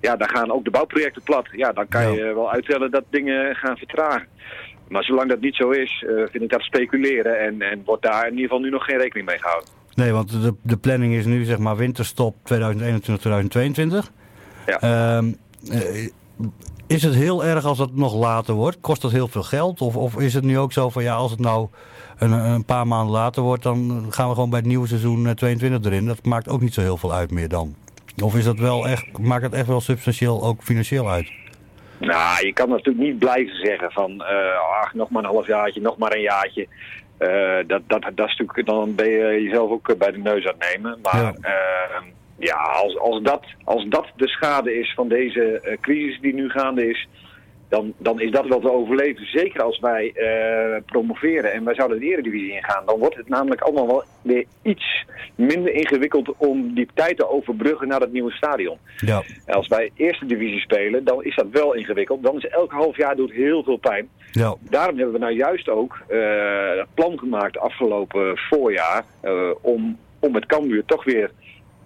[0.00, 1.48] ja, dan gaan ook de bouwprojecten plat.
[1.52, 4.26] Ja, dan kan je wel uittellen dat dingen gaan vertragen.
[4.88, 8.24] Maar zolang dat niet zo is, eh, vind ik dat speculeren en, en wordt daar
[8.24, 9.68] in ieder geval nu nog geen rekening mee gehouden.
[9.94, 12.46] Nee, want de, de planning is nu zeg maar winterstop 2021-2022.
[14.66, 14.80] Ja.
[14.80, 15.32] Ehm,
[15.70, 16.08] eh,
[16.86, 18.80] is het heel erg als dat nog later wordt?
[18.80, 19.80] Kost dat heel veel geld?
[19.80, 21.68] Of, of is het nu ook zo van ja, als het nou
[22.18, 25.32] een, een paar maanden later wordt, dan gaan we gewoon bij het nieuwe seizoen eh,
[25.32, 26.06] 22 erin.
[26.06, 27.74] Dat maakt ook niet zo heel veel uit meer dan.
[28.22, 31.30] Of is dat wel echt, maakt het echt wel substantieel ook financieel uit?
[31.98, 35.80] Nou, je kan natuurlijk niet blijven zeggen van, eh, ach, nog maar een half jaartje,
[35.80, 36.66] nog maar een jaartje.
[37.18, 40.46] Eh, dat, dat, dat is natuurlijk, dan ben je jezelf ook eh, bij de neus
[40.46, 40.98] aan het nemen.
[41.02, 41.34] Maar Ja.
[41.42, 42.02] ja,
[42.38, 46.88] ja als, als, dat, als dat de schade is van deze crisis die nu gaande
[46.88, 47.08] is,
[47.68, 49.26] dan, dan is dat wel te overleven.
[49.26, 52.86] Zeker als wij eh, promoveren en wij zouden de eredivisie ingaan.
[52.86, 55.04] Dan wordt het namelijk allemaal wel weer iets
[55.34, 58.78] minder ingewikkeld om die tijd te overbruggen naar het nieuwe stadion.
[58.96, 59.22] Ja.
[59.46, 62.22] En als wij eerste divisie spelen, dan is dat wel ingewikkeld.
[62.22, 64.08] Dan is elk half jaar doet heel veel pijn.
[64.32, 64.54] Ja.
[64.60, 66.04] Daarom hebben we nou juist ook
[66.76, 71.30] dat plan gemaakt afgelopen voorjaar eh, om, om met Cambuur toch weer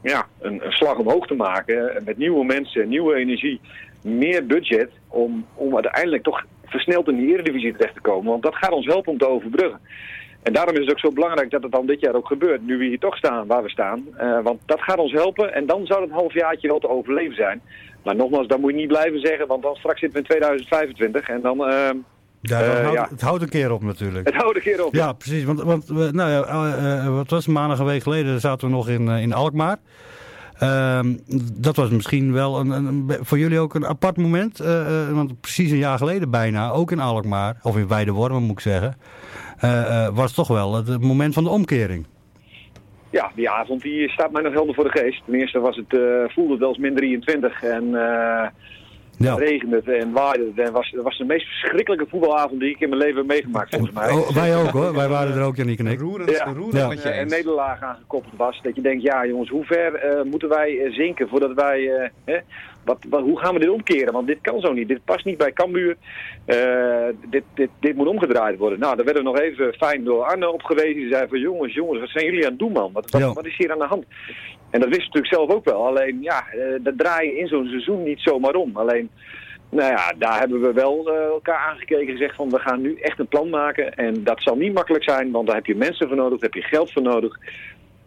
[0.02, 2.02] ja, een, een slag omhoog te maken.
[2.04, 3.60] Met nieuwe mensen, nieuwe energie,
[4.02, 8.30] meer budget om, om uiteindelijk toch versneld in de eredivisie terecht te komen.
[8.30, 9.80] Want dat gaat ons helpen om te overbruggen.
[10.42, 12.66] En daarom is het ook zo belangrijk dat het dan dit jaar ook gebeurt.
[12.66, 14.04] Nu we hier toch staan waar we staan.
[14.16, 15.54] Eh, want dat gaat ons helpen.
[15.54, 17.60] En dan zou het halfjaartje wel te overleven zijn.
[18.04, 19.46] Maar nogmaals, dat moet je niet blijven zeggen.
[19.46, 21.28] Want dan straks zitten we in 2025.
[21.28, 21.64] En dan...
[21.66, 21.90] eh,
[22.40, 23.06] Ja, Eh, houdt, ja.
[23.10, 24.26] het houdt een keer op natuurlijk.
[24.26, 24.94] het houdt een keer op.
[24.94, 25.44] Ja, precies.
[25.44, 28.74] Want, want we- nou ja, eh, wat was het, maandag een week geleden zaten we
[28.74, 29.76] nog in, in Alkmaar.
[30.62, 31.16] Ehm,
[31.60, 34.60] dat was misschien wel een, een, voor jullie ook een apart moment.
[34.60, 38.52] eh, eh, want precies een jaar geleden bijna, ook in Alkmaar, of in Weidewormen moet
[38.52, 38.96] ik zeggen,
[39.58, 42.06] eh, was toch wel het, moment van de omkering.
[43.10, 45.22] Ja, die avond die staat mij nog helder voor de geest.
[45.24, 46.00] Ten eerste was het,
[46.32, 47.90] voelde het wel eens min 23 en
[49.18, 49.34] Ja.
[49.34, 50.66] regende het en waaide het.
[50.66, 53.70] En was, het was de meest verschrikkelijke voetbalavond die ik in mijn leven heb meegemaakt
[53.74, 54.10] volgens mij.
[54.10, 56.00] Oh, wij ook hoor, wij waren er ook, Janiek en ik.
[56.00, 56.44] Roerend, Ja.
[56.44, 56.88] roerend Ja.
[56.88, 57.32] met je een eens.
[57.32, 58.60] nederlaag aangekoppeld was.
[58.62, 61.90] Dat je denkt, ja jongens, hoe ver eh, moeten wij eh, zinken voordat wij...
[61.94, 62.38] eh, hè,
[62.84, 64.12] wat, wat, hoe gaan we dit omkeren?
[64.12, 64.88] Want dit kan zo niet.
[64.88, 65.96] Dit past niet bij Cambuur.
[66.44, 66.56] Eh,
[67.30, 68.78] dit, dit, dit moet omgedraaid worden.
[68.78, 70.94] Nou, daar werden we nog even fijn door Arne op gewezen.
[70.94, 72.92] Die zei van, jongens, jongens, wat zijn jullie aan het doen, man?
[72.92, 73.32] Wat, wat, Ja.
[73.32, 74.04] wat is hier aan de hand?
[74.72, 75.86] En dat wist natuurlijk zelf ook wel.
[75.86, 78.76] Alleen, ja, eh, dat draai je in zo'n seizoen niet zomaar om.
[78.76, 79.10] Alleen,
[79.70, 82.94] nou ja, daar hebben we wel eh, elkaar aangekeken en gezegd van, we gaan nu
[83.00, 83.94] echt een plan maken.
[83.94, 86.62] En dat zal niet makkelijk zijn, want daar heb je mensen voor nodig, daar heb
[86.62, 87.38] je geld voor nodig.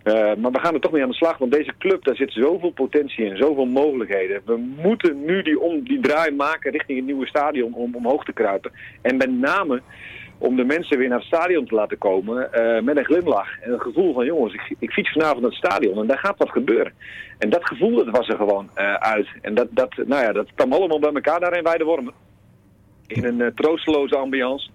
[0.04, 2.32] Eh, maar we gaan er toch mee aan de slag, want deze club, daar zit
[2.32, 4.42] zoveel potentie in, zoveel mogelijkheden.
[4.46, 8.34] We moeten nu die, om, die draai maken richting het nieuwe stadion om omhoog te
[8.34, 8.72] kruipen.
[9.02, 9.82] En met name
[10.38, 13.60] om de mensen weer naar het stadion te laten komen eh, met een glimlach.
[13.62, 16.38] En een gevoel van, jongens, ik, ik fiets vanavond naar het stadion en daar gaat
[16.38, 16.94] wat gebeuren.
[17.38, 19.28] En dat gevoel, dat was er gewoon eh, uit.
[19.42, 22.14] En dat, dat, nou ja, dat kwam allemaal bij elkaar daar in Weidewormen.
[23.08, 24.70] In een eh, troosteloze ambiance.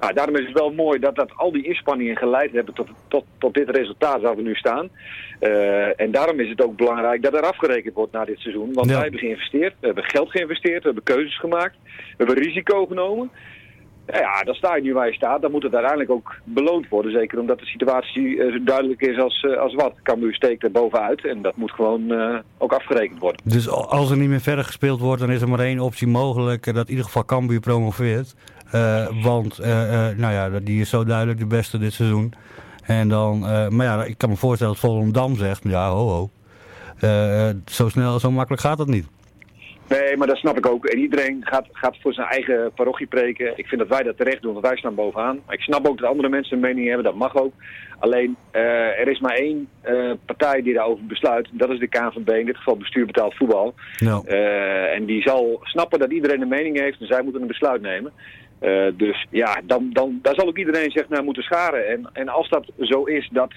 [0.00, 3.24] Nou, daarom is het wel mooi dat, dat al die inspanningen geleid hebben tot, tot,
[3.38, 4.88] tot dit resultaat waar we nu staan.
[5.96, 8.72] En daarom is het ook belangrijk dat er afgerekend wordt na dit seizoen.
[8.72, 8.92] Want Ja.
[8.92, 13.30] wij hebben geïnvesteerd, we hebben geld geïnvesteerd, we hebben keuzes gemaakt, we hebben risico genomen.
[14.06, 15.42] Ja, dan sta je nu waar je staat.
[15.42, 17.12] Dan moet het uiteindelijk ook beloond worden.
[17.12, 19.94] Zeker omdat de situatie eh, zo duidelijk is als, eh, als wat.
[20.02, 23.40] Cambuur steekt er bovenuit en dat moet gewoon eh, ook afgerekend worden.
[23.44, 26.06] Dus al- als er niet meer verder gespeeld wordt, dan is er maar één optie
[26.06, 26.64] mogelijk.
[26.64, 28.34] Dat in ieder geval Cambuur promoveert.
[29.22, 29.58] Want,
[30.16, 32.32] nou ja, die is zo duidelijk de beste dit seizoen.
[32.82, 33.38] En dan,
[33.74, 36.30] maar ja, ik kan me voorstellen dat Volendam zegt, ja, ho, ho.
[37.66, 39.06] Zo snel, zo makkelijk gaat dat niet.
[39.88, 40.86] Nee, maar dat snap ik ook.
[40.86, 43.52] En iedereen gaat, gaat voor zijn eigen parochie preken.
[43.56, 45.40] Ik vind dat wij dat terecht doen, want wij staan bovenaan.
[45.46, 47.52] Maar ik snap ook dat andere mensen een mening hebben, dat mag ook.
[47.98, 51.48] Alleen, eh, er is maar één eh, partij die daarover besluit.
[51.52, 53.74] Dat is de KNVB, in dit geval bestuur betaald voetbal.
[53.98, 57.46] Nou, Eh, en die zal snappen dat iedereen een mening heeft en zij moeten een
[57.46, 58.12] besluit nemen.
[58.96, 61.88] Dus ja, dan, dan, daar zal ook iedereen zich naar moeten scharen.
[61.88, 63.52] En, en als dat zo is dat,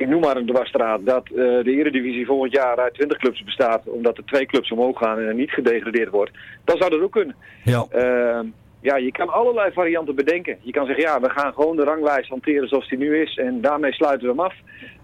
[0.00, 3.88] ik noem maar een dwarsstraat, dat eh, de Eredivisie volgend jaar uit 20 clubs bestaat,
[3.88, 6.30] omdat er twee clubs omhoog gaan en er niet gedegradeerd wordt,
[6.64, 7.34] dan zou dat ook kunnen.
[7.64, 7.86] ja.
[7.90, 8.40] Eh,
[8.80, 10.58] ja, je kan allerlei varianten bedenken.
[10.60, 13.60] Je kan zeggen, ja, we gaan gewoon de ranglijst hanteren zoals die nu is en
[13.60, 14.54] daarmee sluiten we hem af.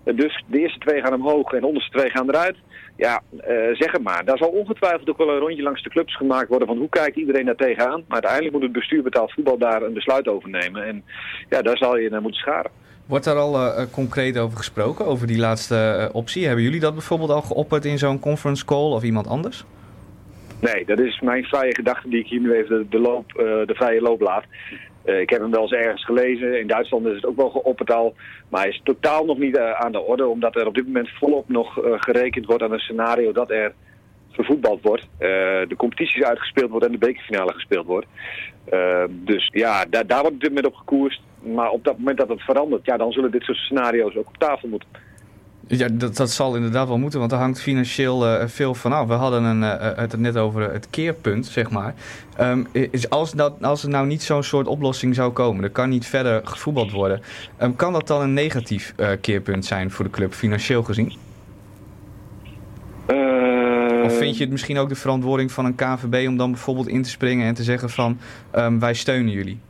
[0.04, 2.56] Eh, dus de eerste twee gaan omhoog en de onderste twee gaan eruit.
[2.96, 4.24] Ja, eh, zeg het maar.
[4.24, 7.16] Daar zal ongetwijfeld ook wel een rondje langs de clubs gemaakt worden van hoe kijkt
[7.16, 8.04] iedereen daar tegenaan.
[8.08, 10.84] Maar uiteindelijk moet het bestuur betaald voetbal daar een besluit over nemen.
[10.86, 11.04] En
[11.48, 12.70] ja, daar zal je naar moeten scharen.
[13.12, 16.46] Wordt daar al eh, concreet over gesproken, over die laatste eh, optie?
[16.46, 19.64] Hebben jullie dat bijvoorbeeld al geopperd in zo'n conference call of iemand anders?
[20.60, 23.44] Nee, dat is mijn vrije gedachte die ik hier nu even de, de, loop, eh,
[23.44, 24.44] de vrije loop laat.
[25.04, 26.60] Ik heb hem wel eens ergens gelezen.
[26.60, 28.14] In Duitsland is het ook wel geopperd al.
[28.48, 30.26] Maar hij is totaal nog niet aan de orde.
[30.26, 33.72] Omdat er op dit moment volop nog gerekend wordt aan een scenario dat er
[34.30, 35.08] gevoetbald wordt.
[35.68, 38.06] De competities uitgespeeld wordt en de bekerfinale gespeeld wordt.
[39.10, 41.20] Dus ja, daar, daar wordt dit moment op gekoerst.
[41.42, 44.36] Maar op dat moment dat het verandert, ja, dan zullen dit soort scenario's ook op
[44.38, 44.88] tafel moeten.
[45.66, 49.06] Ja, dat, dat zal inderdaad wel moeten, want er hangt financieel eh, veel van af.
[49.06, 51.94] We hadden een, eh, het net over het keerpunt, zeg maar.
[52.36, 55.88] Ehm, is als, dat, als er nou niet zo'n soort oplossing zou komen, er kan
[55.88, 57.20] niet verder gevoetbald worden,
[57.56, 61.12] ehm, kan dat dan een negatief keerpunt zijn voor de club, financieel gezien?
[64.04, 67.02] Of vind je het misschien ook de verantwoording van een KVB om dan bijvoorbeeld in
[67.02, 68.18] te springen en te zeggen van
[68.50, 69.60] ehm, wij steunen jullie?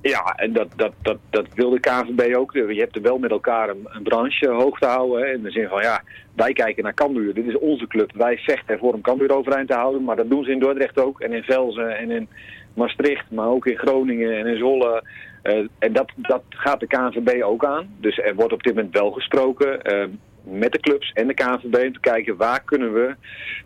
[0.00, 2.52] Ja, en dat, dat, dat, dat wil de KNVB ook.
[2.52, 5.32] Je hebt er wel met elkaar een, branche hoog te houden.
[5.32, 6.02] In de zin van, ja,
[6.34, 7.34] wij kijken naar Cambuur.
[7.34, 8.12] Dit is onze club.
[8.14, 10.04] Wij vechten ervoor om Cambuur overeind te houden.
[10.04, 11.20] Maar dat doen ze in Dordrecht ook.
[11.20, 12.28] En in Velzen en in
[12.74, 13.30] Maastricht.
[13.30, 15.02] Maar ook in Groningen en in Zwolle.
[15.42, 17.94] Eh, en dat, dat gaat de KNVB ook aan.
[18.00, 20.08] Dus er wordt op dit moment wel gesproken eh,
[20.42, 21.84] met de clubs en de KNVB.
[21.86, 23.14] Om te kijken waar kunnen we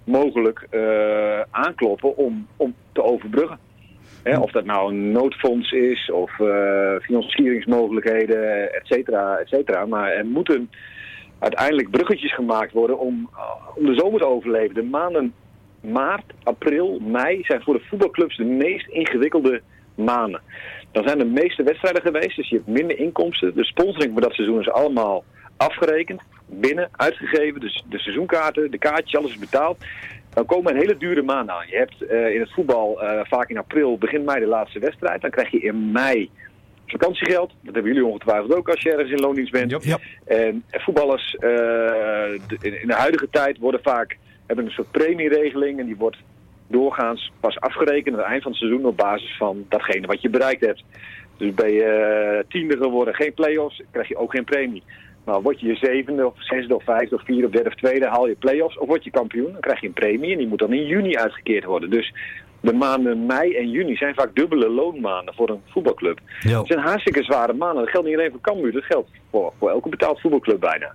[0.04, 3.58] mogelijk eh, aankloppen om, om te overbruggen.
[4.22, 9.86] Hè, of dat nou een noodfonds is of eh, financieringsmogelijkheden, et cetera, et cetera.
[9.86, 10.70] Maar er moeten
[11.38, 13.40] uiteindelijk bruggetjes gemaakt worden om, uh,
[13.76, 14.74] om de zomer te overleven.
[14.74, 15.34] De maanden
[15.80, 19.60] maart, april, mei zijn voor de voetbalclubs de meest ingewikkelde
[19.94, 20.40] maanden.
[20.92, 23.54] Dan zijn de meeste wedstrijden geweest, dus je hebt minder inkomsten.
[23.54, 25.24] De sponsoring voor dat seizoen is allemaal
[25.56, 27.60] afgerekend, binnen, uitgegeven.
[27.60, 29.84] Dus de seizoenkaarten, de kaartjes, alles is betaald.
[30.34, 31.66] Dan komen een hele dure maanden aan.
[31.68, 35.20] Je hebt uh, in het voetbal uh, vaak in april, begin mei de laatste wedstrijd.
[35.20, 36.30] Dan krijg je in mei
[36.86, 37.52] vakantiegeld.
[37.62, 39.70] Dat hebben jullie ongetwijfeld ook als je ergens in loondienst bent.
[39.70, 39.82] Yep.
[39.82, 40.00] Yep.
[40.24, 45.78] En voetballers uh, de, in de huidige tijd worden vaak, hebben een soort premieregeling.
[45.78, 46.18] En die wordt
[46.66, 50.30] doorgaans pas afgerekend aan het eind van het seizoen op basis van datgene wat je
[50.30, 50.84] bereikt hebt.
[51.36, 54.82] Dus ben je tiende geworden, geen play-offs, krijg je ook geen premie.
[55.24, 58.06] Maar word je je zevende of zesde of vijfde of vierde of derde of tweede,
[58.06, 60.58] haal je play-offs of word je kampioen, dan krijg je een premie en die moet
[60.58, 61.90] dan in juni uitgekeerd worden.
[61.90, 62.14] Dus
[62.60, 66.20] de maanden mei en juni zijn vaak dubbele loonmaanden voor een voetbalclub.
[66.40, 66.58] Jo.
[66.58, 67.82] Het zijn hartstikke zware maanden.
[67.82, 70.94] Dat geldt niet alleen voor Cambuur, dat geldt voor, voor elke betaald voetbalclub bijna.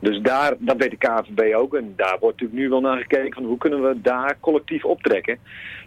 [0.00, 1.74] Dus daar, dat weet de KNVB ook.
[1.74, 5.38] En daar wordt natuurlijk nu wel naar gekeken van hoe kunnen we daar collectief optrekken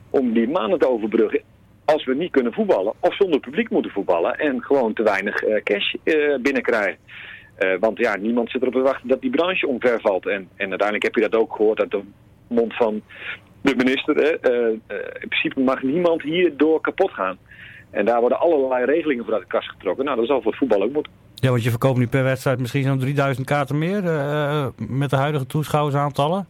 [0.10, 1.42] om die maanden te overbruggen
[1.86, 5.62] als we niet kunnen voetballen of zonder publiek moeten voetballen en gewoon te weinig uh,
[5.64, 6.98] cash uh, binnenkrijgen.
[7.64, 10.28] Uh, want ja, niemand zit erop te wachten dat die branche omvervalt.
[10.28, 12.02] En, en uiteindelijk heb je dat ook gehoord uit de
[12.48, 13.02] mond van
[13.62, 14.16] de minister.
[14.16, 14.52] Hè?
[14.52, 17.38] Uh, uh, in principe mag niemand hierdoor kapot gaan.
[17.90, 20.06] En daar worden allerlei regelingen voor uit de kast getrokken.
[20.06, 21.12] Nou, dat zal voor het voetbal ook moeten.
[21.36, 25.16] Ja, want je verkoopt nu per wedstrijd misschien zo'n 3000 kaarten meer uh, met de
[25.16, 26.48] huidige toeschouwersaantallen?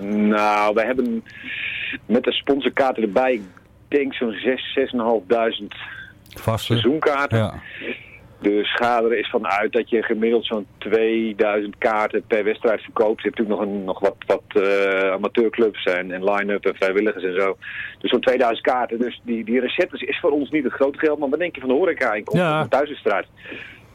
[0.00, 1.24] Nou, we hebben
[2.06, 3.42] met de sponsorkaarten erbij, ik
[3.88, 4.78] denk zo'n 6,
[5.60, 5.66] 6.500
[6.28, 6.66] Vaste.
[6.66, 7.38] seizoenkaarten.
[7.38, 7.54] Ja.
[8.40, 13.22] Dus ga er eens van uit dat je gemiddeld zo'n 2000 kaarten per wedstrijd verkoopt.
[13.22, 17.24] Je hebt natuurlijk nog, een, nog wat, wat eh, amateurclubs en, en line-up en vrijwilligers
[17.24, 17.56] en zo.
[17.98, 18.98] Dus zo'n 2000 kaarten.
[18.98, 21.18] Dus die, die receptes is voor ons niet het grote geld.
[21.18, 22.60] Maar wat denk je van de horeca in Ja.
[22.60, 23.26] een thuiswedstrijd?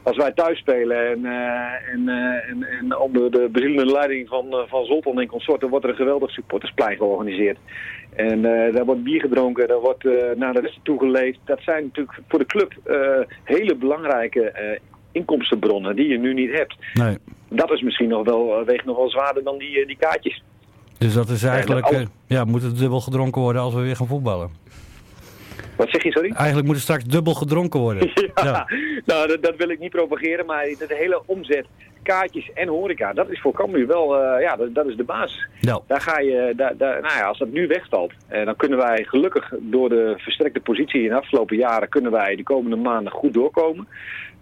[0.04, 4.52] Als wij thuis spelen en, eh, en, eh, en, en onder de bezielende leiding van,
[4.52, 7.58] eh, van Zoltan en consorten wordt er een geweldig supportersplein georganiseerd.
[8.16, 10.04] En daar wordt bier gedronken, daar wordt
[10.36, 11.40] naar de wedstrijd toe geleefd.
[11.46, 12.74] Dat zijn natuurlijk voor de club
[13.44, 14.80] hele belangrijke
[15.12, 16.76] inkomstenbronnen die je nu niet hebt.
[16.94, 17.18] Nee.
[17.48, 20.44] Dat is misschien nog wel, weegt nog wel zwaarder dan die, die kaartjes.
[20.98, 24.50] Dus dat is eigenlijk, ja, moet het dubbel gedronken worden als we weer gaan voetballen.
[25.76, 26.32] Wat zeg je, sorry?
[26.32, 28.12] Eigenlijk moet het straks dubbel gedronken worden.
[28.44, 28.68] Ja,
[29.06, 31.66] nou dat, dat wil ik niet propageren, maar de hele omzet,
[32.04, 35.48] kaartjes en horeca, dat is voor Cambuur wel, eh, ja, dat, dat is de basis.
[35.60, 35.80] Ja.
[35.88, 39.04] Daar ga je, daar, daar, nou ja, als dat nu wegvalt, eh, dan kunnen wij
[39.04, 43.34] gelukkig door de versterkte positie in de afgelopen jaren, kunnen wij de komende maanden goed
[43.34, 43.88] doorkomen.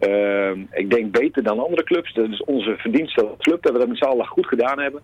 [0.01, 2.13] Eh, ik denk beter dan andere clubs.
[2.13, 5.01] Dat is onze verdienste als club, dat we dat met z'n allen goed gedaan hebben.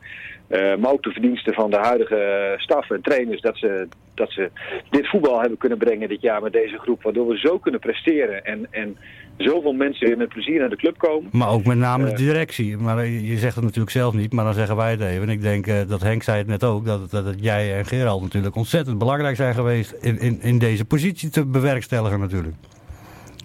[0.48, 4.50] Eh, maar ook de verdiensten van de huidige staf en trainers, dat ze, dat ze
[4.90, 7.04] dit voetbal hebben kunnen brengen dit jaar met deze groep.
[7.04, 8.98] Waardoor we zo kunnen presteren en, en
[9.38, 11.30] zoveel mensen weer met plezier naar de club komen.
[11.32, 12.18] Maar ook met name de Eh.
[12.18, 12.78] directie.
[12.78, 15.22] Maar eh, je zegt het natuurlijk zelf niet, maar dan zeggen wij het even.
[15.22, 17.86] En ik denk eh, dat Henk zei het net ook, dat, dat, dat jij en
[17.86, 22.56] Gerald natuurlijk ontzettend belangrijk zijn geweest in, in, in deze positie te bewerkstelligen natuurlijk.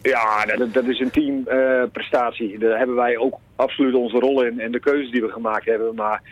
[0.02, 2.58] Ja, dat, dat is een teamprestatie.
[2.58, 5.94] Daar hebben wij ook absoluut onze rol in en de keuzes die we gemaakt hebben.
[5.94, 6.22] Maar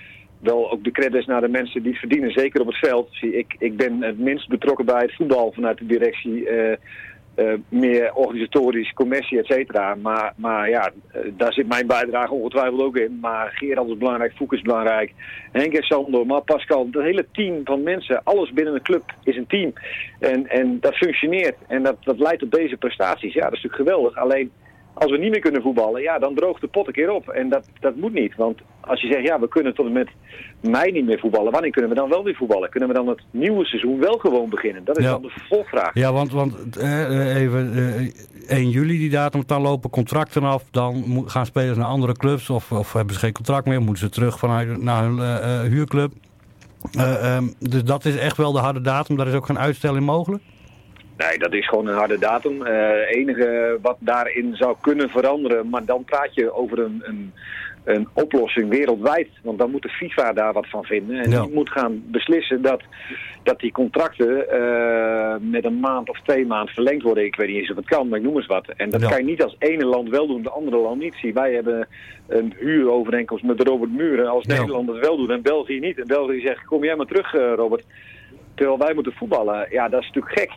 [0.41, 3.09] wel ook de credits naar de mensen die het verdienen, zeker op het veld.
[3.21, 6.49] Ik, ik ben het minst betrokken bij het voetbal vanuit de directie.
[6.49, 6.77] eh,
[7.41, 9.95] eh, meer organisatorisch, commercie, et cetera.
[9.95, 13.19] Maar, maar ja, eh, daar zit mijn bijdrage ongetwijfeld ook in.
[13.21, 15.13] Maar Gerald is belangrijk, Foek is belangrijk.
[15.53, 19.37] Henk en Sander, maar Pascal, dat hele team van mensen, alles binnen een club is
[19.37, 19.73] een team.
[20.19, 23.35] En, en dat functioneert en dat, dat leidt tot deze prestaties.
[23.35, 24.17] Ja, dat is natuurlijk geweldig.
[24.17, 24.51] Alleen
[24.95, 27.29] als we niet meer kunnen voetballen, ja, dan droogt de pot een keer op.
[27.29, 28.37] En dat, dat moet niet.
[28.37, 30.09] Want als je zegt, ja, we kunnen tot en met
[30.61, 31.53] mei niet meer voetballen.
[31.53, 32.71] Wanneer kunnen we dan wel weer voetballen?
[32.71, 34.85] Kunnen we dan het nieuwe seizoen wel gewoon beginnen?
[34.85, 35.11] Dat is Ja.
[35.11, 35.95] dan de vervolgvraag.
[35.95, 37.05] Ja, want, want eh,
[37.35, 37.73] eh, even
[38.49, 40.65] eh, 1 juli die datum, dan lopen contracten af.
[40.71, 43.81] Dan gaan spelers naar andere clubs of, of hebben ze geen contract meer.
[43.83, 46.13] Moeten ze terug vanuit naar hun eh, eh, huurclub.
[46.93, 49.17] Eh, ehm, dus dat is echt wel de harde datum.
[49.17, 50.43] Daar is ook geen uitstel in mogelijk.
[51.29, 52.63] Nee, dat is gewoon een harde datum.
[52.67, 57.33] Eh, Het enige wat daarin zou kunnen veranderen, maar dan praat je over een, een,
[57.85, 59.29] een oplossing wereldwijd.
[59.43, 61.19] Want dan moet de FIFA daar wat van vinden.
[61.19, 61.41] En Ja.
[61.43, 62.83] die moet gaan beslissen dat,
[63.43, 67.25] dat die contracten eh, met een maand of twee maanden verlengd worden.
[67.25, 68.69] Ik weet niet eens of het kan, maar ik noem eens wat.
[68.77, 69.09] En dat Ja.
[69.09, 71.15] kan je niet als ene land wel doen, de andere land niet.
[71.15, 71.89] Zie, wij hebben
[72.29, 74.29] een huurovereenkomst met Robert Muren.
[74.29, 74.55] Als Ja.
[74.59, 75.99] Nederland het wel doet en België niet.
[76.01, 77.85] En België zegt, kom jij maar terug eh, Robert.
[78.55, 79.67] Terwijl wij moeten voetballen.
[79.71, 80.51] Ja, dat is natuurlijk gek.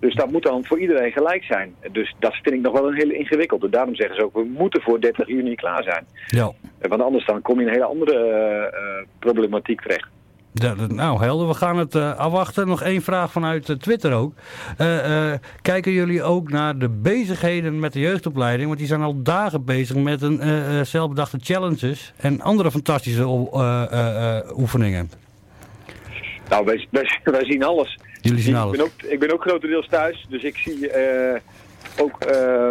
[0.00, 1.74] Dus dat moet dan voor iedereen gelijk zijn.
[1.92, 3.68] Dus dat vind ik nog wel een hele ingewikkelde.
[3.68, 6.06] Daarom zeggen ze ook, we moeten voor 30 juni klaar zijn.
[6.26, 6.52] Ja.
[6.78, 10.08] Eh, Want anders dan kom je in een hele andere eh, eh, problematiek terecht.
[10.52, 11.48] Ja, nou, helder.
[11.48, 12.66] We gaan het afwachten.
[12.66, 14.32] Nog één vraag vanuit Twitter ook.
[15.62, 18.66] Kijken jullie ook naar de bezigheden met de jeugdopleiding?
[18.66, 23.26] Want die zijn al dagen bezig met een zelfbedachte challenges en andere fantastische
[24.56, 25.10] oefeningen.
[26.48, 27.98] Nou, wij, wij, wij zien alles.
[28.20, 31.40] Jullie zien Ik ben ook, ik ben ook grotendeels thuis, dus ik zie eh,
[31.98, 32.70] ook eh,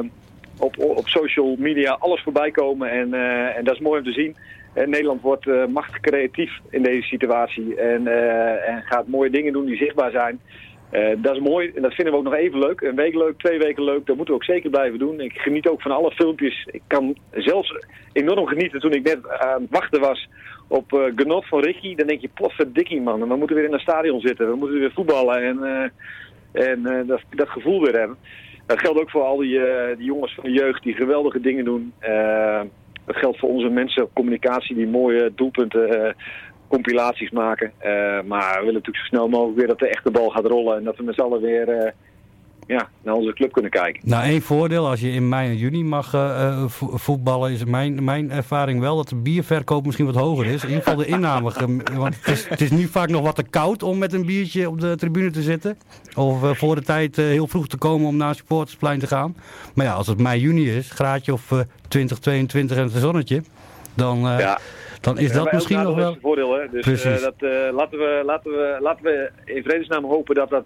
[0.59, 2.91] op, op social media alles voorbij komen.
[2.91, 4.35] En, eh, en dat is mooi om te zien.
[4.73, 8.07] Eh, Nederland wordt eh, machtig creatief in deze situatie en,
[8.67, 10.39] en gaat mooie dingen doen die zichtbaar zijn.
[11.17, 12.81] Dat is mooi en dat vinden we ook nog even leuk.
[12.81, 15.19] Een week leuk, twee weken leuk, dat moeten we ook zeker blijven doen.
[15.19, 16.67] Ik geniet ook van alle filmpjes.
[16.71, 17.75] Ik kan zelfs
[18.11, 20.29] enorm genieten toen ik net aan het wachten was
[20.69, 21.95] op eh, genot van Ricky.
[21.95, 24.49] Dan denk je, potverdikkie man, we moeten weer in een stadion zitten.
[24.49, 28.17] We moeten weer voetballen en, eh, en eh, dat, dat gevoel weer hebben.
[28.65, 29.59] Dat geldt ook voor al die,
[29.97, 31.93] jongens van de jeugd die geweldige dingen doen.
[33.05, 36.15] Dat geldt voor onze mensen op communicatie die mooie doelpunten,
[36.67, 37.71] compilaties maken.
[38.25, 40.77] Maar we willen natuurlijk zo snel mogelijk weer dat de echte bal gaat rollen.
[40.77, 41.93] En dat we met z'n allen weer
[42.77, 44.01] ja, naar onze club kunnen kijken.
[44.05, 47.63] Nou, één voordeel, als je in mei en juni mag eh, eh, vo- voetballen, is
[47.65, 50.61] mijn, mijn ervaring wel dat de bierverkoop misschien wat hoger is.
[50.63, 51.51] In ieder geval de inname.
[51.93, 54.69] Want het is, het is nu vaak nog wat te koud om met een biertje
[54.69, 55.77] op de tribune te zitten.
[56.15, 59.35] Of eh, voor de tijd heel vroeg te komen om naar het supportersplein te gaan.
[59.75, 63.41] Maar ja, als het mei, juni is, graadje of eh 20, 22 en het zonnetje,
[63.95, 64.59] dan, Ja.
[65.01, 66.17] dan is dat misschien nog wel...
[66.21, 66.79] voordeel, hè?
[66.81, 70.63] Dus dat, eh, laten, we, laten, we, laten we in vredesnaam hopen dat dat,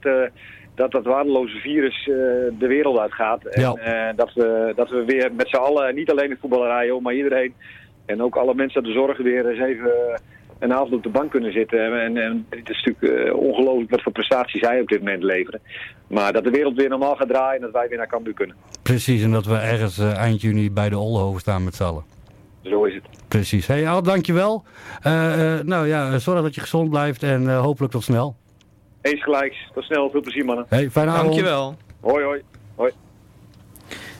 [0.75, 2.13] dat, dat waardeloze virus eh,
[2.59, 3.45] de wereld uitgaat.
[3.45, 3.73] En Ja.
[3.73, 7.13] eh, dat, we, dat we weer met z'n allen, niet alleen de voetballerij, hoor, maar
[7.13, 7.53] iedereen...
[8.05, 9.91] en ook alle mensen uit de zorg weer eens even
[10.59, 12.01] een avond op de bank kunnen zitten.
[12.01, 15.61] En, en het is natuurlijk eh, ongelooflijk wat voor prestaties zij op dit moment leveren.
[16.07, 18.55] Maar dat de wereld weer normaal gaat draaien en dat wij weer naar Cambuur kunnen.
[18.83, 22.03] Precies, en dat we ergens eind juni bij de Oldenhoven staan met z'n allen.
[22.61, 23.03] Zo is het.
[23.27, 23.67] Precies.
[23.67, 24.63] Hey Al, dankjewel.
[25.01, 28.35] Eh nou ja, zorg dat je gezond blijft en hopelijk tot snel.
[29.03, 29.57] Eens gelijks.
[29.73, 30.09] Tot snel.
[30.09, 30.65] Veel plezier mannen.
[30.69, 31.25] Hey, fijne avond.
[31.25, 31.75] Dankjewel.
[31.99, 32.41] Hoi hoi.
[32.75, 32.91] Hoi.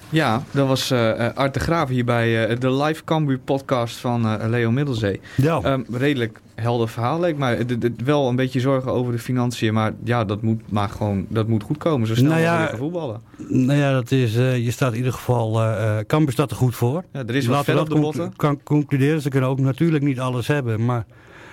[0.10, 3.98] Ja, dat was eh eh, Art de Graaf hier bij eh, de live Cambuur podcast
[3.98, 5.22] van eh, Leo Middelzee.
[5.38, 5.60] Ja.
[5.64, 9.20] Ehm, redelijk helder verhaal leek maar het, het- het- wel een beetje zorgen over de
[9.20, 12.50] financiën, maar ja, dat moet maar gewoon dat moet goed komen zo snel Nou ja,
[12.50, 13.22] mogelijk gaan voetballen.
[13.48, 16.58] Nou ja, dat is, eh, je staat in ieder geval, eh eh Cambuur staat er
[16.58, 17.04] goed voor.
[17.12, 18.34] Ja, er is wat we op de dat botten.
[18.36, 19.22] kan concluderen.
[19.22, 21.06] Ze kunnen ook natuurlijk niet alles hebben, maar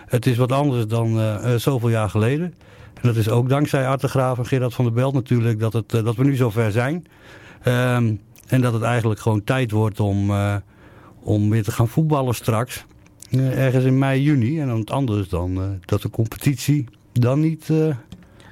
[0.07, 1.21] het is wat anders dan
[1.57, 2.55] zoveel jaar geleden.
[3.03, 5.73] En dat is ook dankzij Art de Graaf en Gerard van der Belt natuurlijk dat,
[5.73, 7.05] het, eh, dat we nu zover zijn.
[7.63, 8.15] Ehm,
[8.47, 10.57] en dat het eigenlijk gewoon tijd wordt om, eh,
[11.23, 12.85] om weer te gaan voetballen straks.
[13.31, 14.61] Eh, ergens in mei, juni.
[14.61, 17.71] En dan het anders dan dat de competitie dan niet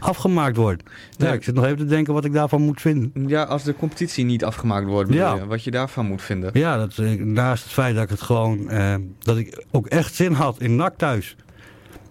[0.00, 0.82] afgemaakt wordt.
[1.16, 3.12] Ja, ik zit nog even te denken wat ik daarvan moet vinden.
[3.26, 5.34] Ja, als de competitie niet afgemaakt wordt, bedoel Ja.
[5.34, 6.50] je, wat je daarvan moet vinden.
[6.52, 8.70] Ja, dat, naast het feit dat ik het gewoon,
[9.18, 11.36] dat ik ook echt zin had in NAC thuis.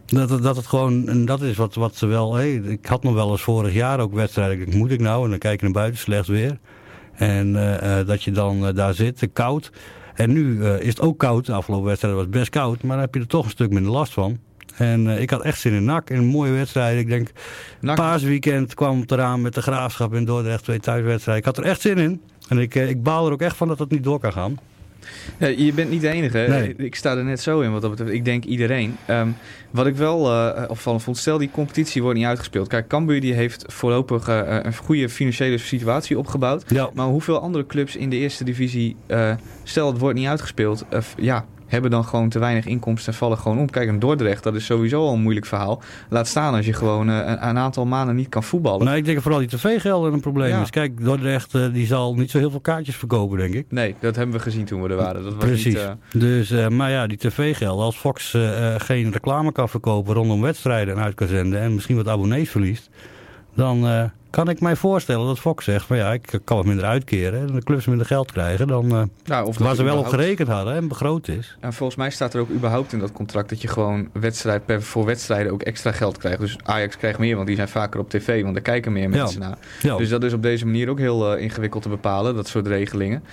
[0.07, 3.03] Dat, het- dat het gewoon, en dat is wat, wat ze wel, hey, ik had
[3.03, 5.23] nog wel eens vorig jaar ook wedstrijden, ik moet ik nou?
[5.23, 6.57] En dan kijk je naar buiten, slecht weer.
[7.13, 9.71] En eh, eh, dat je dan eh, daar zit, koud.
[10.13, 13.05] En nu is het ook koud, de afgelopen wedstrijd was het best koud, maar dan
[13.05, 14.37] heb je er toch een stuk minder last van.
[14.75, 16.99] En ik had echt zin in NAC, in een mooie wedstrijd.
[16.99, 17.29] Ik denk,
[17.81, 21.43] NAC- paasweekend kwam het eraan met de Graafschap in Dordrecht, twee thuiswedstrijden.
[21.47, 22.21] Ik had er echt zin in.
[22.47, 24.59] En ik, ik baal er ook echt van dat het niet door kan gaan.
[25.37, 26.45] Ja, je bent niet de enige.
[26.49, 26.73] Nee.
[26.77, 28.11] Ik sta er net zo in wat dat betreft.
[28.11, 28.95] Ik denk iedereen.
[29.05, 29.29] Ehm,
[29.71, 32.67] wat ik wel eh opvallend vond, stel die competitie wordt niet uitgespeeld.
[32.67, 36.63] Kijk, Cambuur die heeft voorlopig eh, een goede financiële situatie opgebouwd.
[36.67, 36.89] Ja.
[36.93, 39.33] Maar hoeveel andere clubs in de eerste divisie, eh,
[39.63, 43.37] stel het wordt niet uitgespeeld, eh, ja, hebben dan gewoon te weinig inkomsten en vallen
[43.37, 43.69] gewoon om.
[43.69, 45.81] Kijk, een Dordrecht, dat is sowieso al een moeilijk verhaal.
[46.09, 48.85] Laat staan als je gewoon eh, een, een aantal maanden niet kan voetballen.
[48.85, 50.61] Nou, ik denk dat vooral die tv-gelden een probleem Ja.
[50.61, 50.69] is.
[50.69, 53.65] Kijk, Dordrecht eh, die zal niet zo heel veel kaartjes verkopen, denk ik.
[53.69, 55.23] Nee, dat hebben we gezien toen we er waren.
[55.23, 55.65] Dat was Precies.
[55.65, 57.85] Niet, eh, Dus, maar ja, die tv-gelden.
[57.85, 58.37] Als Fox
[58.77, 61.59] geen reclame kan verkopen rondom wedstrijden en uit kan zenden...
[61.59, 62.89] en misschien wat abonnees verliest...
[63.55, 67.47] dan kan ik mij voorstellen dat Fox zegt van ja, ik kan wat minder uitkeren...
[67.47, 70.47] en de clubs minder geld krijgen dan eh, nou, of waar ze wel op gerekend
[70.47, 71.57] hadden en begroot is.
[71.59, 74.81] En volgens mij staat er ook überhaupt in dat contract dat je gewoon wedstrijd per,
[74.81, 76.39] voor wedstrijden ook extra geld krijgt.
[76.39, 79.39] Dus Ajax krijgt meer, want die zijn vaker op tv, want daar kijken meer mensen
[79.39, 79.57] naar.
[79.81, 79.97] Ja.
[79.97, 83.23] Dus dat is op deze manier ook heel eh, ingewikkeld te bepalen, dat soort regelingen.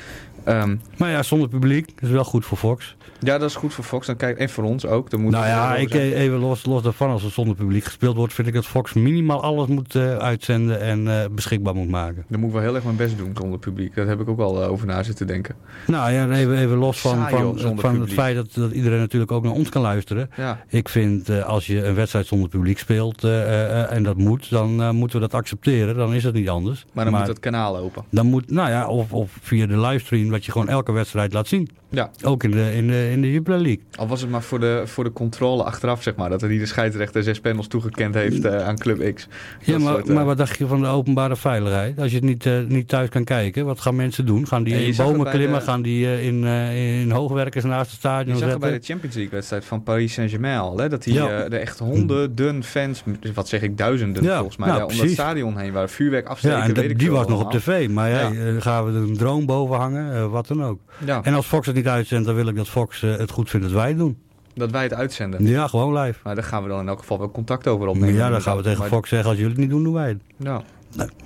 [0.45, 2.97] Ehm, Maar ja, zonder publiek is wel goed voor Fox.
[3.25, 5.11] Ja, dat is goed voor Fox dan kijk, en voor ons ook.
[5.11, 6.13] Dan moet nou het ja, ik, zijn.
[6.13, 8.35] eh, even los, los daarvan, als er zonder publiek gespeeld wordt...
[8.35, 12.25] vind ik dat Fox minimaal alles moet eh, uitzenden en eh, beschikbaar moet maken.
[12.29, 13.95] Dan moet ik wel heel erg mijn best doen zonder publiek.
[13.95, 15.55] Daar heb ik ook al over na zitten denken.
[15.87, 19.33] Nou ja, even, even los van, Saai, van, van het feit dat, dat iedereen natuurlijk
[19.33, 20.31] ook naar ons kan luisteren.
[20.37, 25.21] Ja, Ik vind als je een wedstrijd zonder publiek speelt en dat moet, dan moeten
[25.21, 25.97] we dat accepteren.
[25.97, 26.85] Dan is het niet anders.
[26.93, 28.05] maar dan moet het kanaal open.
[28.11, 31.47] dan moet, nou ja, of, of via de livestream dat je gewoon elke wedstrijd laat
[31.49, 31.69] zien.
[31.95, 33.83] Ja, Ook in de, in de, in de Jupiler League.
[33.97, 36.31] al was het maar voor de, voor de controle achteraf, zeg maar.
[36.31, 39.29] Dat er de scheidsrechter zes panels toegekend heeft eh, aan Club X.
[39.61, 41.99] Ja, maar, soort, eh, maar wat dacht je van de openbare veiligheid?
[41.99, 44.47] Als je het niet, eh, niet thuis kan kijken, wat gaan mensen doen?
[44.47, 45.59] Gaan die in het bomen klimmen?
[45.59, 48.71] de- Gaan die in, in hoogwerkers naast het stadion Je zag het zetten?
[48.71, 50.79] bij de Champions League wedstrijd van Paris Saint-Germain al.
[50.79, 50.89] Hè?
[50.89, 51.29] Dat die, Ja.
[51.29, 54.89] er echt honderden fans, dus wat zeg ik, duizenden Ja, volgens mij, ja, daar om
[54.89, 55.17] dat precies.
[55.17, 55.89] stadion heen waren.
[55.91, 57.89] Vuurwerk afsteken, Ja, en weet dat- ik die was nog op tv.
[57.89, 58.31] Maar ja,
[58.61, 60.31] gaan we er een drone boven hangen?
[60.31, 60.79] wat dan ook.
[61.23, 63.67] En als Fox het niet uitzendt, dan wil ik dat Fox eh, het goed vindt
[63.67, 64.19] dat wij het doen.
[64.55, 65.47] dat wij het uitzenden.
[65.47, 66.19] Ja, gewoon live.
[66.25, 68.15] Maar daar gaan we dan in elk geval wel contact over opnemen.
[68.15, 70.09] ja, dan gaan we tegen Maar- Fox zeggen, als jullie het niet doen, doen wij
[70.09, 70.19] het.
[70.37, 70.63] Ja.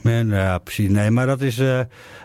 [0.03, 0.91] Nee, nou ja, precies.
[0.91, 1.81] Nee, maar dat is, eh,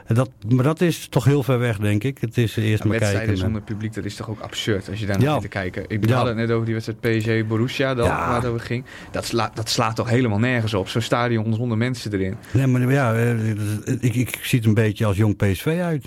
[0.08, 2.18] dat, maar dat is toch heel ver weg, denk ik.
[2.22, 3.38] Het is eerst Een maar kijken.
[3.38, 5.24] zonder publiek, dat is toch ook absurd als je daar Ja.
[5.24, 5.84] naar zit te kijken.
[5.88, 6.16] Ik Ja.
[6.16, 8.28] had het net over die wedstrijd PSG-Borussia, dat, Ja.
[8.28, 8.86] waar het over ging.
[9.12, 10.88] Dat, sla, dat slaat toch helemaal nergens op.
[10.90, 12.36] Zo'n stadion zonder mensen erin.
[12.52, 13.48] Nee, maar ja, eh,
[14.00, 16.06] ik, ik zie het een beetje als jong PSV uit.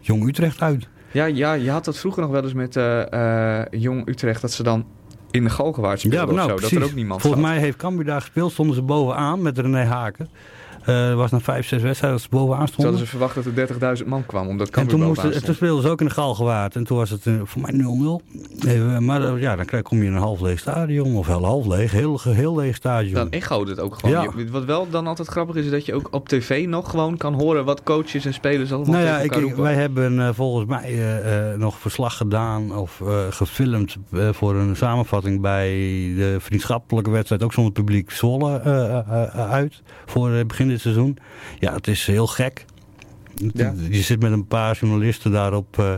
[0.00, 0.88] Jong Utrecht uit.
[1.16, 4.52] Ja, ja, je had dat vroeger nog wel eens met eh, eh, Jong Utrecht, dat
[4.52, 4.86] ze dan
[5.30, 6.56] in de Galgenwaard speelden Ja, maar nou, of zo.
[6.56, 6.72] precies.
[6.78, 7.52] Dat er ook niemand Volgens zat.
[7.52, 10.28] mij heeft Cambuur daar gespeeld, stonden ze bovenaan met René Haken.
[10.86, 12.84] Er was na vijf, zes wedstrijden dat ze bovenaan stonden.
[12.84, 15.88] hadden ze verwacht dat er 30.000 man kwam, omdat En toen, moesten, toen speelden ze
[15.90, 16.76] ook in de Galgenwaard.
[16.76, 18.66] En toen was het eh, voor mij 0-0.
[18.68, 21.16] Even, Maar eh, ja, dan krijg- kom je in een half leeg stadion.
[21.16, 21.90] Of wel half leeg.
[21.92, 23.14] Heel, heel leeg stadion.
[23.14, 24.22] Dan echoot het ook gewoon.
[24.22, 24.50] Ja.
[24.50, 27.34] Wat wel dan altijd grappig is, is dat je ook op tv nog gewoon kan
[27.34, 29.62] horen wat coaches en spelers allemaal Nou ja, tegen ik, roepen.
[29.62, 31.00] wij hebben volgens mij
[31.56, 33.96] nog verslag gedaan of gefilmd
[34.30, 35.68] voor een samenvatting bij
[36.16, 38.62] de vriendschappelijke wedstrijd, ook zonder publiek, Zwolle
[39.34, 41.18] uit voor eh, begin dit seizoen.
[41.58, 42.64] Ja, het is heel gek.
[43.54, 43.74] Ja.
[43.90, 45.94] Je zit met een paar journalisten daar op, eh,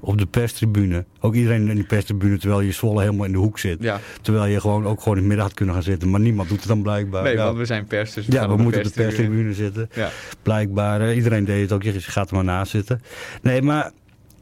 [0.00, 1.04] op de perstribune.
[1.20, 3.82] Ook iedereen in die perstribune, terwijl je Zwolle helemaal in de hoek zit.
[3.82, 4.00] Ja.
[4.22, 6.10] Terwijl je gewoon ook gewoon in het midden had kunnen gaan zitten.
[6.10, 7.22] Maar niemand doet het dan blijkbaar.
[7.22, 7.44] Nee, ja.
[7.44, 9.54] want we zijn pers, dus ja, we op de moeten op de perstribune.
[9.54, 9.88] zitten.
[9.94, 10.10] Ja.
[10.42, 11.00] Blijkbaar.
[11.00, 11.82] eh, iedereen deed het ook.
[11.82, 13.02] Je gaat er maar naast zitten.
[13.42, 13.90] Nee, maar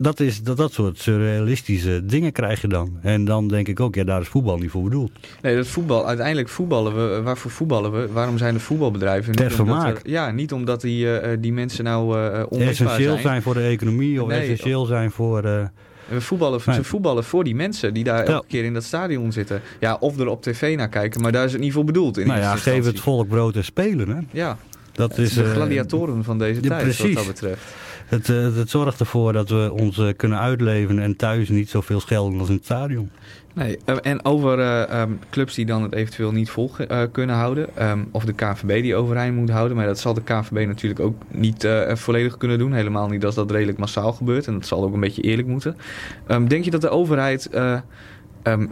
[0.03, 2.99] dat, is, dat, dat soort surrealistische dingen krijg je dan.
[3.03, 5.11] En dan denk ik ook, ja, daar is voetbal niet voor bedoeld.
[5.43, 7.23] Nee, dat voetbal, uiteindelijk voetballen we.
[7.23, 8.09] Waarvoor voetballen we?
[8.13, 9.35] Waarom zijn er voetbalbedrijven?
[9.35, 9.97] Ter vermaak.
[9.97, 12.05] er- ja, niet omdat die, eh, eh, die mensen nou
[12.49, 13.23] onmisbaar Essentieel zijn.
[13.23, 13.43] zijn.
[13.43, 15.43] voor de economie of Nee, essentieel zijn voor...
[15.43, 16.75] We voetballen, Nee.
[16.77, 18.33] Ze voetballen voor die mensen die daar Ja.
[18.33, 19.61] elke keer in dat stadion zitten.
[19.81, 22.19] Ja, of er op tv naar kijken, maar daar is het niet voor bedoeld.
[22.19, 24.09] In nou ja, geef het volk brood en spelen.
[24.09, 24.19] Hè?
[24.31, 24.57] Ja,
[24.93, 27.63] Dat is is, de gladiatoren van deze tijd, wat dat betreft.
[28.11, 32.01] Het, eh, het zorgt ervoor dat we ons eh, kunnen uitleven en thuis niet zoveel
[32.01, 33.11] schelden als in het stadion.
[33.55, 36.71] Nee, eh, en over eh, ehm, clubs die dan het eventueel niet vol
[37.13, 37.77] kunnen houden.
[37.77, 39.77] ehm, of de KNVB die overeind moet houden.
[39.77, 42.73] Maar dat zal de KNVB natuurlijk ook niet volledig kunnen doen.
[42.73, 44.47] Helemaal niet als dat redelijk massaal gebeurt.
[44.47, 45.77] En dat zal ook een beetje eerlijk moeten.
[46.27, 47.51] Ehm, denk je dat de overheid...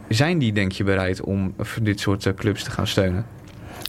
[0.08, 3.26] zijn die denk je bereid om dit soort clubs te gaan steunen?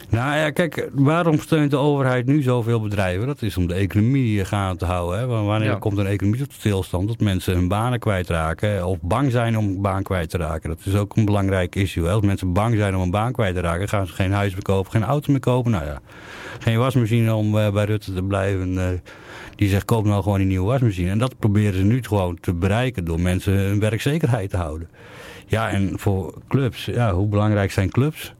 [0.09, 3.27] Nou ja, kijk, waarom steunt de overheid nu zoveel bedrijven?
[3.27, 5.19] Dat is om de economie eh, gaande te houden.
[5.19, 5.25] Hè?
[5.25, 5.75] Wanneer Ja.
[5.75, 7.07] komt een economie tot stilstand?
[7.07, 10.69] Dat mensen hun banen kwijtraken of bang zijn om een baan kwijt te raken.
[10.69, 12.05] Dat is ook een belangrijk issue.
[12.05, 12.11] Hè?
[12.11, 14.61] Als mensen bang zijn om een baan kwijt te raken, gaan ze geen huis meer
[14.61, 15.71] kopen, geen auto meer kopen.
[15.71, 15.99] Nou ja,
[16.59, 18.77] geen wasmachine om eh, bij Rutte te blijven.
[18.77, 18.87] eh,
[19.55, 21.09] die zegt, koop nou gewoon een nieuwe wasmachine.
[21.09, 24.89] En dat proberen ze nu gewoon te bereiken door mensen hun werkzekerheid te houden.
[25.47, 28.33] Ja, en voor clubs, ja, hoe belangrijk zijn clubs?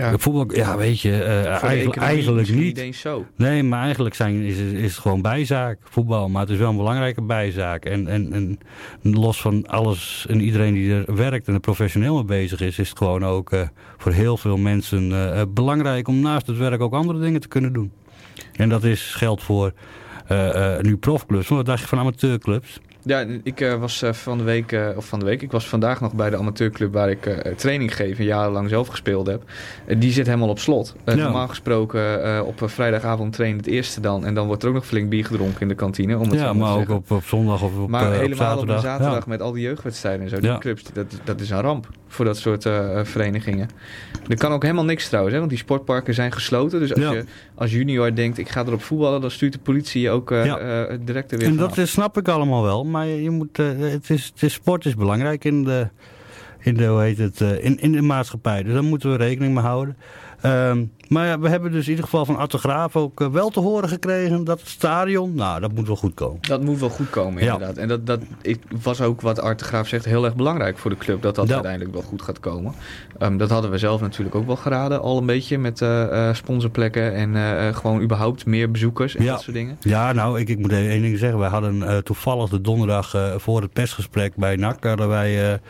[0.00, 2.56] Ja, De voetbal, ja, weet je, eh, eigenlijk, eigenlijk niet.
[2.58, 3.26] Niet eens zo.
[3.36, 6.28] Nee, maar eigenlijk zijn, is, het- is het gewoon bijzaak, voetbal.
[6.28, 7.84] Maar het is wel een belangrijke bijzaak.
[7.84, 8.58] En, en, en
[9.02, 12.78] los van alles en iedereen die er werkt en er professioneel mee bezig is...
[12.78, 13.60] is het gewoon ook eh,
[13.98, 17.72] voor heel veel mensen eh, belangrijk om naast het werk ook andere dingen te kunnen
[17.72, 17.92] doen.
[18.52, 19.72] En dat is, geldt voor
[20.26, 21.48] eh, eh, nu profclubs.
[21.48, 22.80] Maar wat dacht je van amateurclubs?
[23.02, 25.68] Ja, ik eh, was eh, van de week, eh, of van de week, ik was
[25.68, 29.42] vandaag nog bij de amateurclub waar ik training geef en jarenlang zelf gespeeld heb.
[29.98, 30.94] Die zit helemaal op slot.
[31.04, 31.14] Ja.
[31.14, 35.08] Normaal gesproken op vrijdagavond trainen het eerste dan en dan wordt er ook nog flink
[35.08, 36.18] bier gedronken in de kantine.
[36.18, 38.62] Om het Ja, maar ook op, op zondag of op, maar op helemaal zaterdag.
[38.62, 39.30] op een zaterdag Ja.
[39.30, 40.40] met al die jeugdwedstrijden en zo.
[40.40, 43.68] Die clubs, dat, dat is een ramp voor dat soort eh, verenigingen.
[44.28, 46.80] Er kan ook helemaal niks trouwens, hè, want die sportparken zijn gesloten.
[46.80, 47.12] Dus als Ja.
[47.12, 47.24] je
[47.54, 50.58] als junior denkt, ik ga erop voetballen, dan stuurt de politie je ook eh, Ja.
[50.58, 52.84] eh, direct er weer En dat is, snap ik allemaal wel.
[52.84, 55.88] Maar je, moet, het is, het is, sport is belangrijk in de,
[56.60, 58.62] in de, hoe heet het, in, in de maatschappij.
[58.62, 59.96] Dus daar moeten we rekening mee houden.
[60.40, 63.60] Ehm, maar ja, we hebben dus in ieder geval van Autograaf ook eh, wel te
[63.60, 66.38] horen gekregen dat het stadion, nou, dat moet wel goed komen.
[66.40, 67.52] Dat moet wel goed komen, Ja.
[67.52, 67.76] inderdaad.
[67.76, 70.90] En dat, dat ik, was ook wat Art de Graaf zegt heel erg belangrijk voor
[70.90, 71.22] de club.
[71.22, 71.52] Dat dat Ja.
[71.54, 72.74] uiteindelijk wel goed gaat komen.
[73.18, 75.00] Ehm, dat hadden we zelf natuurlijk ook wel geraden.
[75.00, 77.14] Al een beetje met eh, eh, sponsorplekken.
[77.14, 79.32] En gewoon überhaupt meer bezoekers en Ja.
[79.32, 79.76] dat soort dingen.
[79.80, 81.38] Ja, nou, ik, ik moet even één ding zeggen.
[81.38, 84.84] Wij hadden toevallig de donderdag voor het persgesprek bij NAC...
[84.84, 85.60] hadden wij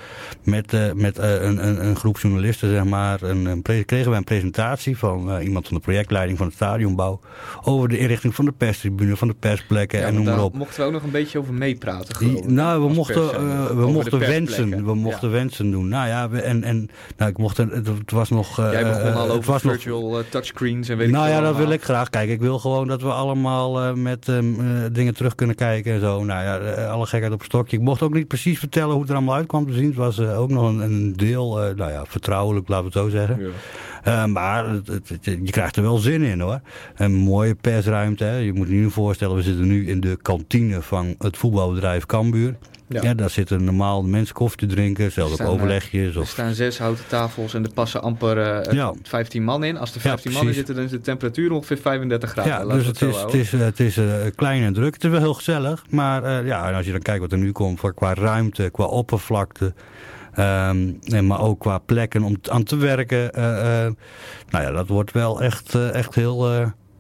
[0.43, 3.23] met, met een, een, een groep journalisten, zeg maar...
[3.23, 7.21] Een, een kregen wij een presentatie van eh, iemand van de projectleiding van het stadionbouw...
[7.65, 10.55] over de inrichting van de perstribune, van de persplekken Ja, en noem maar op.
[10.55, 12.15] mochten we ook nog een beetje over meepraten.
[12.15, 14.85] geloof ik, Nou, we mochten, pers, eh, we mochten wensen.
[14.85, 15.35] We mochten Ja.
[15.35, 15.89] wensen doen.
[15.89, 18.59] Nou ja, we, en, en nou, ik mocht, het, het was nog...
[18.59, 21.71] eh, Jij begon al over was virtual touchscreens en weet ik nou ja, dat wil
[21.71, 22.11] ik graag.
[22.11, 26.01] Kijk, ik wil gewoon dat we allemaal met ehm, eh, dingen terug kunnen kijken en
[26.01, 26.25] zo.
[26.25, 27.77] Nou ja, alle gekheid op stokje.
[27.77, 29.87] Ik mocht ook niet precies vertellen hoe het er allemaal uitkwam te zien.
[29.87, 33.41] Het was ook nog een, een deel, nou ja, vertrouwelijk, laten we het zo zeggen.
[33.45, 33.49] Ja.
[34.03, 36.61] Eh, maar het- het- het- je krijgt er wel zin in hoor.
[36.97, 38.25] Een mooie persruimte.
[38.25, 38.37] Hè.
[38.37, 42.57] Je moet je nu voorstellen, we zitten nu in de kantine van het voetbalbedrijf Cambuur.
[42.89, 43.03] Ja.
[43.03, 43.15] Ja.
[43.15, 46.15] daar zitten normaal mensen koffie te drinken, zelfs staan, eh, overlegjes.
[46.15, 48.93] Er Of, staan zes houten tafels en er passen amper eh, Ja.
[49.03, 49.77] 15 man in.
[49.79, 52.53] Als er 15 man in zitten, dan is de temperatuur ongeveer 35 graden.
[52.53, 54.05] ja, dus het is, het is, eh, het is eh,
[54.35, 54.95] klein en druk.
[54.95, 55.85] Het is wel heel gezellig.
[55.91, 58.85] Maar eh, ja, en als je dan kijkt wat er nu komt qua ruimte, qua
[58.85, 59.73] oppervlakte.
[60.35, 63.33] Ehm, maar ook qua plekken om aan te werken.
[63.33, 63.93] eh, eh,
[64.51, 66.51] nou ja, dat wordt wel echt, eh, echt, heel,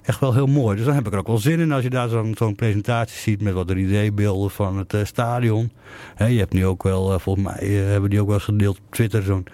[0.02, 0.76] echt wel heel mooi.
[0.76, 3.40] Dus dan heb ik er ook wel zin in als je daar zo'n presentatie ziet
[3.40, 5.72] met wat 3D-beelden van het stadion.
[6.16, 9.22] Je hebt nu ook wel, volgens mij hebben die ook wel eens gedeeld op Twitter,
[9.22, 9.46] zo'n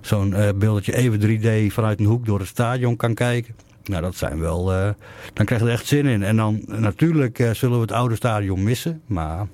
[0.00, 3.54] zo'n beeld dat je even 3D vanuit een hoek door het stadion kan kijken.
[3.84, 4.64] Nou, dat zijn wel.
[5.32, 6.22] dan krijg je er echt zin in.
[6.22, 9.00] En dan natuurlijk zullen we het oude stadion missen.
[9.06, 9.46] Maar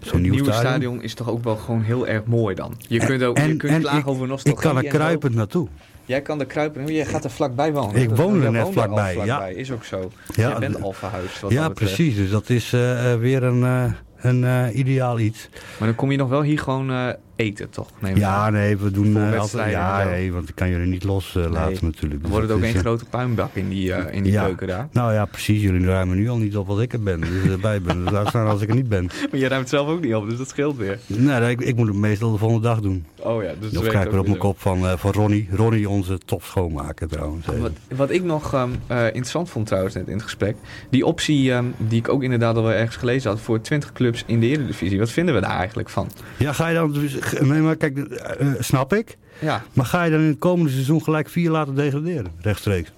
[0.00, 0.70] zo'n Het nieuw nieuwe stadion.
[0.70, 2.74] stadion is toch ook wel gewoon heel erg mooi dan.
[2.78, 4.62] Je kunt ook En- je kunt en klagen ik- over Ik nostalgie.
[4.62, 5.68] kan er kruipend naartoe.
[6.04, 6.86] Jij kan er kruipen.
[6.94, 8.00] Jij gaat er vlakbij wonen.
[8.02, 9.46] Ik woon er jij net vlakbij, ja.
[9.46, 10.10] Is ook zo.
[10.34, 11.42] Ja, Jij bent al verhuisd.
[11.48, 12.16] Ja, precies.
[12.16, 13.92] Dus dat is eh, eh, weer een, eh,
[14.32, 15.48] een ideaal iets.
[15.78, 16.90] Maar dan kom je nog wel hier gewoon
[17.38, 17.88] eten, toch?
[17.98, 18.52] Neem Ja, aan.
[18.52, 19.70] nee, we doen eh, altijd...
[19.70, 21.78] Ja, nee, want ik kan jullie niet loslaten laten Nee.
[21.82, 22.12] natuurlijk.
[22.12, 24.32] Dan Dus wordt het dat ook één eh, grote puinbak in die, eh, in die
[24.32, 24.44] Ja.
[24.44, 24.88] keuken daar.
[24.92, 25.62] Nou ja, precies.
[25.62, 27.20] Jullie ruimen nu al niet op wat ik er ben.
[27.20, 28.02] Dus erbij ben.
[28.04, 29.04] Dus laat staan als ik er niet ben.
[29.30, 30.98] Maar je ruimt zelf ook niet op, dus dat scheelt weer.
[31.06, 33.04] Nee, ik, ik moet het meestal de volgende dag doen.
[33.18, 35.48] Oh ja, dus Of krijg ik weer op mijn kop van, van Ronnie.
[35.52, 37.44] Ronnie, onze top schoonmaker trouwens.
[37.46, 37.56] zo.
[37.58, 40.56] Wat, wat ik nog ehm, eh, interessant vond trouwens net in het gesprek.
[40.90, 44.22] Die optie ehm, die ik ook inderdaad al wel ergens gelezen had voor 20 clubs
[44.26, 44.98] in de Eredivisie.
[44.98, 46.08] Wat vinden we daar eigenlijk van?
[46.36, 46.92] Ja, ga je dan...
[46.92, 49.16] dus- Nee, maar kijk, eh, eh, snap ik.
[49.38, 52.26] Ja, Maar ga je dan in het komende seizoen gelijk vier laten degraderen?
[52.40, 52.92] Rechtstreeks.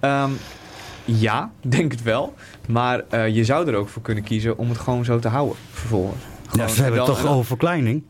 [0.00, 0.30] Ehm,
[1.04, 2.34] ja, denk het wel.
[2.68, 5.56] Maar eh, je zou er ook voor kunnen kiezen om het gewoon zo te houden
[5.72, 6.22] vervolgens.
[6.52, 8.02] Ja, ze hebben dan- toch over verkleining?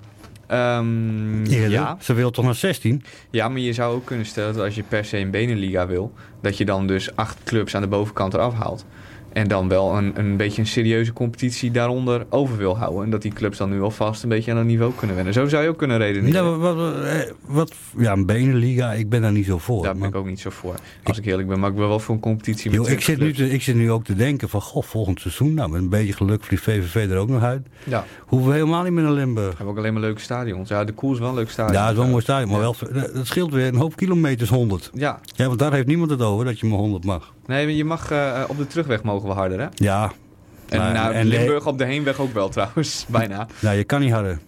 [0.47, 3.03] Ehm, ja, Ze wil toch naar 16?
[3.31, 6.13] ja, maar je zou ook kunnen stellen dat als je per se een Beneliga wil,
[6.43, 8.85] dat je dan dus acht clubs aan de bovenkant eraf haalt.
[9.33, 13.05] En dan wel een, een beetje een serieuze competitie daaronder over wil houden.
[13.05, 15.35] En dat die clubs dan nu alvast een beetje aan dat niveau kunnen wennen.
[15.35, 16.45] Zo zou je ook kunnen redeneren.
[16.45, 17.15] Ja, wat, wat, eh,
[17.47, 19.83] wat, ja, een benenliga, ik ben daar niet zo voor.
[19.83, 20.75] Daar ben ik ook niet zo voor.
[21.05, 23.19] Als ik eerlijk ben, maar ik ben wel voor een competitie met ik, 20 zit
[23.19, 25.89] nu te, ik zit nu ook te denken van, goh, volgend seizoen, nou, met een
[25.89, 27.67] beetje geluk vliegt VVV er ook nog uit.
[27.85, 29.49] Ja, Hoeven we helemaal niet meer naar Limburg.
[29.49, 30.69] we hebben ook alleen maar leuke stadions.
[30.69, 31.77] Ja, de Koel is wel een leuk stadion.
[31.77, 32.75] Ja, het is wel een mooi stadion, maar wel,
[33.15, 34.91] dat scheelt weer een hoop kilometers 100.
[34.95, 37.33] Ja, Ja, want daar heeft niemand het over, dat je maar 100 mag.
[37.47, 39.67] Nee, je mag eh, op de terugweg mogen we harder, hè?
[39.75, 40.13] Ja,
[40.69, 43.47] En, nou, en Limburg op de heenweg ook wel trouwens, bijna.
[43.61, 44.39] nou, je kan niet harder.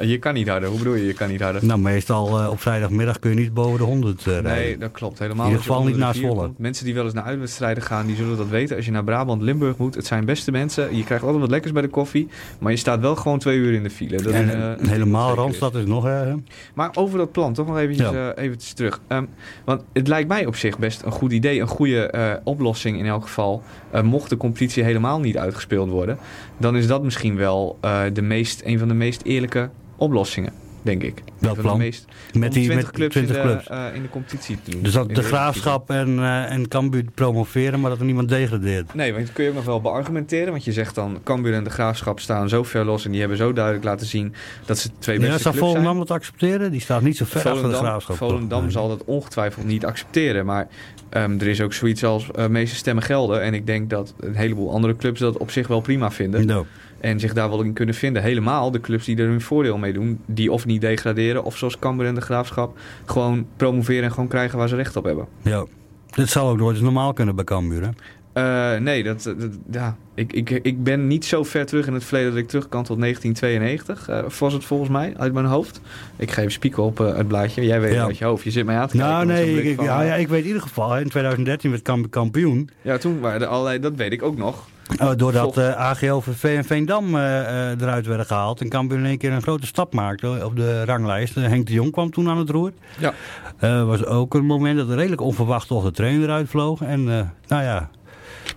[0.00, 0.68] Je kan niet harder.
[0.68, 1.64] Hoe bedoel je, je kan niet harder?
[1.64, 4.52] Nou, meestal eh, op vrijdagmiddag kun je niet boven de 100 eh, rijden.
[4.52, 5.44] Nee, dat klopt helemaal.
[5.46, 6.50] In ieder geval niet naar Zwolle.
[6.56, 8.76] Mensen die wel eens naar uitwedstrijden gaan, die zullen dat weten.
[8.76, 10.96] Als je naar Brabant, Limburg moet, het zijn beste mensen.
[10.96, 12.28] Je krijgt altijd wat lekkers bij de koffie.
[12.60, 14.22] Maar je staat wel gewoon twee uur in de file.
[14.22, 16.36] Dat en is, eh, helemaal Randstad is nog erger.
[16.74, 18.32] Maar over dat plan, toch nog eventjes, Ja.
[18.32, 19.00] eh, eventjes terug.
[19.06, 19.24] Ehm,
[19.64, 23.06] want het lijkt mij op zich best een goed idee, een goede eh, oplossing in
[23.06, 23.62] elk geval.
[23.90, 26.18] Eh, mocht de competitie helemaal niet uitgespeeld worden,
[26.56, 30.52] dan is dat misschien wel eh, de meest, een van de meest eerlijke oplossingen,
[30.82, 31.22] denk ik.
[31.40, 31.78] Van plan?
[31.78, 33.66] De meest, Met die 20 met clubs, 20 in, de, clubs.
[33.68, 34.82] eh, in de competitie te doen.
[34.82, 38.94] Dus dat de graafschap en, en Cambuur promoveren, maar dat er niemand degradeert.
[38.94, 40.50] Nee, want dat kun je ook nog wel beargumenteren.
[40.50, 43.04] Want je zegt dan, Cambuur en de Graafschap staan zo ver los...
[43.04, 44.34] en die hebben zo duidelijk laten zien
[44.66, 45.82] dat ze twee Ja, beste zou clubs zijn.
[45.82, 46.70] Volendam het accepteren?
[46.70, 48.16] Die staat niet zo ver achter de Volendam, graafschap.
[48.16, 48.70] Volendam Nee.
[48.70, 50.46] zal dat ongetwijfeld niet accepteren.
[50.46, 50.68] Maar
[51.10, 53.42] ehm, er is ook zoiets als eh meeste stemmen gelden.
[53.42, 56.46] En ik denk dat een heleboel andere clubs dat op zich wel prima vinden.
[56.46, 56.64] Nou,
[57.00, 58.22] En zich daar wel in kunnen vinden.
[58.22, 60.20] Helemaal de clubs die er hun voordeel mee doen.
[60.26, 61.44] Die of niet degraderen.
[61.44, 62.78] Of zoals Cambuur en de Graafschap.
[63.04, 65.26] Gewoon promoveren en gewoon krijgen waar ze recht op hebben.
[65.42, 65.64] ja.
[66.10, 67.88] Dit zou ook nooit normaal kunnen bij Cambuur, hè?
[68.40, 69.96] Eh, nee, dat, dat- ja.
[70.14, 72.84] ik, ik, ik ben niet zo ver terug in het verleden dat ik terug kan
[72.84, 74.08] tot 1992.
[74.08, 75.80] eh, was het volgens mij, uit mijn hoofd.
[76.16, 77.64] Ik ga even spieken op eh, het blaadje.
[77.66, 77.98] Jij weet Ja.
[77.98, 78.44] het uit je hoofd.
[78.44, 79.12] Je zit mij aan te kijken.
[79.14, 81.08] Nou, met zo'n nee, ik, van, ja, eh, ja, ik weet in ieder geval, in
[81.08, 82.70] 2013 werd Cambuur kampioen.
[82.82, 84.68] Ja, toen waren er allerlei, dat weet ik ook nog.
[84.98, 87.40] eh, doordat eh AGOVV en Veendam eh,
[87.70, 88.60] eh, eruit werden gehaald.
[88.60, 91.36] En Cambuur in één keer een grote stap maakte op de ranglijst.
[91.36, 92.72] Eh, Henk de Jong kwam toen aan het roer.
[92.98, 93.12] Ja.
[93.58, 96.80] Eh was ook een moment dat er redelijk onverwacht toch de trainer eruit vloog.
[96.82, 97.90] En eh, nou ja,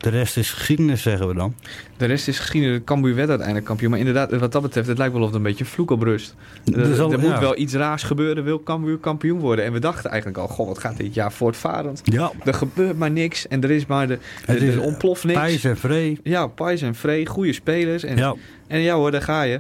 [0.03, 1.55] de rest is geschiedenis, zeggen we dan.
[1.97, 2.79] De rest is geschiedenis.
[2.85, 3.89] Cambuur werd uiteindelijk kampioen.
[3.89, 6.35] Maar inderdaad, wat dat betreft, het lijkt wel of het een beetje vloek op rust.
[6.73, 7.39] Er, Er zal- er moet ja.
[7.39, 9.65] wel iets raars gebeuren, wil Cambuur kampioen worden.
[9.65, 12.01] En we dachten eigenlijk al, goh, wat gaat dit jaar voortvarend?
[12.03, 15.39] Ja, Er gebeurt maar niks en er is maar de, Het er is ontploft niks.
[15.39, 16.19] Pijs en Vree.
[16.23, 18.03] Ja, Pijs en Vree, goede spelers.
[18.03, 18.35] En Ja,
[18.67, 19.59] En ja hoor, daar ga je.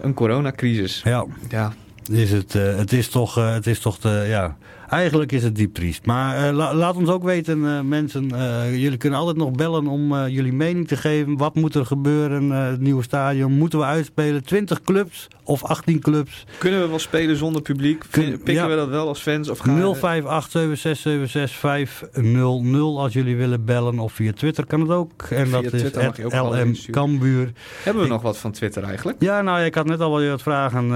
[0.00, 1.00] Een coronacrisis.
[1.04, 1.24] ja.
[1.48, 1.72] Ja,
[2.12, 4.56] Is het, eh, het is toch, eh, het is toch de, ja,
[4.88, 6.06] eigenlijk is het diep triest.
[6.06, 9.86] Maar eh, la- laat ons ook weten, eh, mensen, eh, jullie kunnen altijd nog bellen
[9.86, 11.36] om jullie mening te geven.
[11.36, 14.44] Wat moet er gebeuren, het nieuwe stadion, moeten we uitspelen?
[14.44, 16.44] 20 clubs of 18 clubs?
[16.58, 18.04] Kunnen we wel spelen zonder publiek?
[18.10, 18.68] Kun- Pikken ja.
[18.68, 19.48] we dat wel als fans?
[19.48, 23.98] Of gaan 05876765500 als jullie willen bellen.
[23.98, 25.22] Of via Twitter kan het ook.
[25.22, 26.74] En Via dat is Twitter LM.
[26.90, 27.52] Cambuur.
[27.82, 29.16] Hebben we nog wat van Twitter eigenlijk?
[29.22, 30.88] Ja, nou, ik had net al wel wat vragen.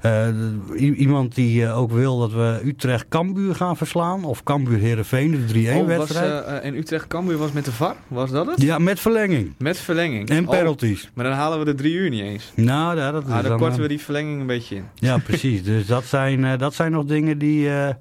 [0.00, 0.34] Eh, eh,
[0.76, 4.24] eh, iemand die eh, ook wil dat we Utrecht Cambuur gaan verslaan.
[4.24, 6.44] Of Cambuur Herenveen, de 3-1 Oh, was, wedstrijd.
[6.44, 7.94] eh, eh, en Utrecht Cambuur was met de VAR?
[8.08, 8.62] Was dat het?
[8.62, 9.54] ja, met verlenging.
[9.58, 10.28] Met verlenging.
[10.28, 11.10] En Oh, penalties.
[11.14, 12.52] maar dan halen we de drie uur niet eens.
[12.54, 14.84] Nou, ja, dat is Ah, dan dan, korten eh, we die verlenging een beetje in.
[14.94, 15.62] Ja, precies.
[15.62, 17.94] Dus dat zijn, eh, dat zijn nog dingen die, eh,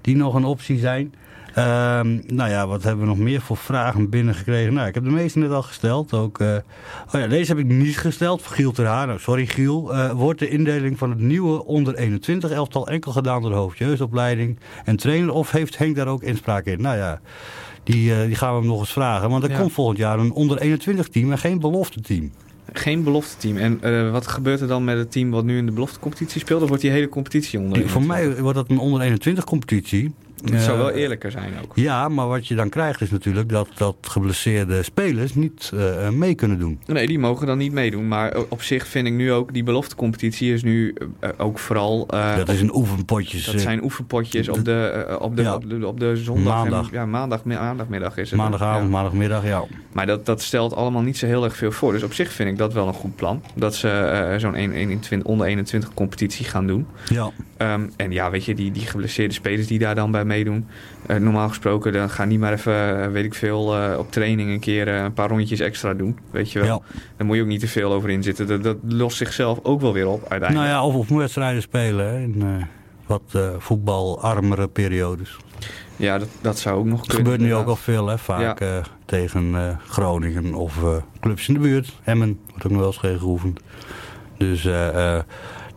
[0.00, 1.14] die nog een optie zijn.
[1.54, 4.72] Ehm, nou ja, wat hebben we nog meer voor vragen binnengekregen?
[4.74, 6.12] Nou, ik heb de meeste net al gesteld.
[6.14, 6.54] Ook, eh,
[7.14, 8.42] oh ja, deze heb ik niet gesteld.
[8.42, 9.06] Voor Giel ter Haan.
[9.06, 9.94] Nou, sorry Giel.
[9.94, 14.58] Eh, wordt de indeling van het nieuwe onder 21 elftal enkel gedaan door de hoofdjeugdopleiding
[14.84, 15.32] en trainer?
[15.32, 16.80] Of heeft Henk daar ook inspraak in?
[16.80, 17.20] Nou ja,
[17.84, 19.30] die, eh, die gaan we hem nog eens vragen.
[19.30, 19.58] Want er Ja.
[19.58, 22.30] komt volgend jaar een onder 21 team en geen belofte team.
[22.72, 23.56] Geen belofte team.
[23.56, 26.62] En wat gebeurt er dan met het team wat nu in de belofte competitie speelt?
[26.62, 27.88] Of wordt die hele competitie onder?
[27.88, 30.12] Voor mij wordt dat een onder 21 competitie.
[30.50, 31.72] Het zou wel eerlijker zijn ook.
[31.74, 36.12] Ja, maar wat je dan krijgt is natuurlijk dat, dat geblesseerde spelers niet eh, eh,
[36.12, 36.80] mee kunnen doen.
[36.86, 38.08] Nee, die mogen dan niet meedoen.
[38.08, 42.06] Maar op zich vind ik nu ook, die beloftecompetitie is nu eh, ook vooral...
[42.36, 43.44] dat is een oefenpotjes.
[43.44, 45.54] dat zijn oefenpotjes op de, op de, Ja.
[45.54, 46.54] op de, op de zondag.
[46.54, 46.86] Maandag.
[46.86, 48.38] En, ja, maandag, maandagmiddag is het.
[48.38, 48.90] maandagavond, Ja.
[48.90, 49.64] maandagmiddag, ja.
[49.92, 51.92] Maar dat, dat stelt allemaal niet zo heel erg veel voor.
[51.92, 53.42] Dus op zich vind ik dat wel een goed plan.
[53.54, 56.86] Dat ze zo'n 21 onder 21 competitie gaan doen.
[57.08, 57.30] Ja,
[57.62, 60.66] Ehm, en ja, weet je, die, die geblesseerde spelers die daar dan bij meedoen.
[61.06, 64.50] eh, normaal gesproken, dan gaan die maar even, eh, weet ik veel, eh, op training
[64.50, 66.18] een keer een paar rondjes extra doen.
[66.30, 66.68] Weet je wel.
[66.68, 67.00] ja.
[67.16, 68.46] Daar moet je ook niet te veel over inzitten.
[68.46, 70.70] Dat, dat lost zichzelf ook wel weer op uiteindelijk.
[70.70, 72.66] Nou ja, of op wedstrijden spelen hè, in
[73.06, 75.36] wat voetbalarmere periodes.
[75.96, 77.32] Ja, dat, dat zou ook nog Het kunnen.
[77.32, 78.60] gebeurt nu ook al veel, hè, vaak
[79.04, 80.78] tegen Groningen of
[81.20, 81.92] clubs in de buurt.
[82.04, 83.60] Emmen wordt ook nog wel eens geoefend.
[84.36, 84.68] Dus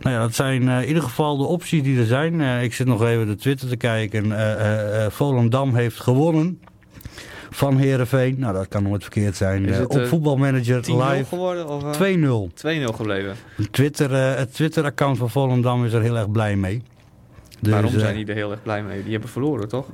[0.06, 2.40] nou ja, dat zijn eh, in ieder geval de opties die er zijn.
[2.40, 4.32] Eh, ik zit nog even de Twitter te kijken.
[4.38, 6.60] Eh Volendam heeft gewonnen
[7.50, 8.36] van Herenveen.
[8.38, 9.66] Nou, dat kan nooit verkeerd zijn.
[9.66, 11.68] Is het, op eh, voetbalmanager 10-0 live geworden?
[11.68, 12.50] Of, eh, 2-0.
[12.54, 13.34] 2-0 gebleven.
[13.70, 16.82] Twitter, het Twitter-account van Volendam is er heel erg blij mee.
[17.60, 19.02] Dus, Waarom zijn die er heel erg blij mee?
[19.02, 19.86] Die hebben verloren, toch?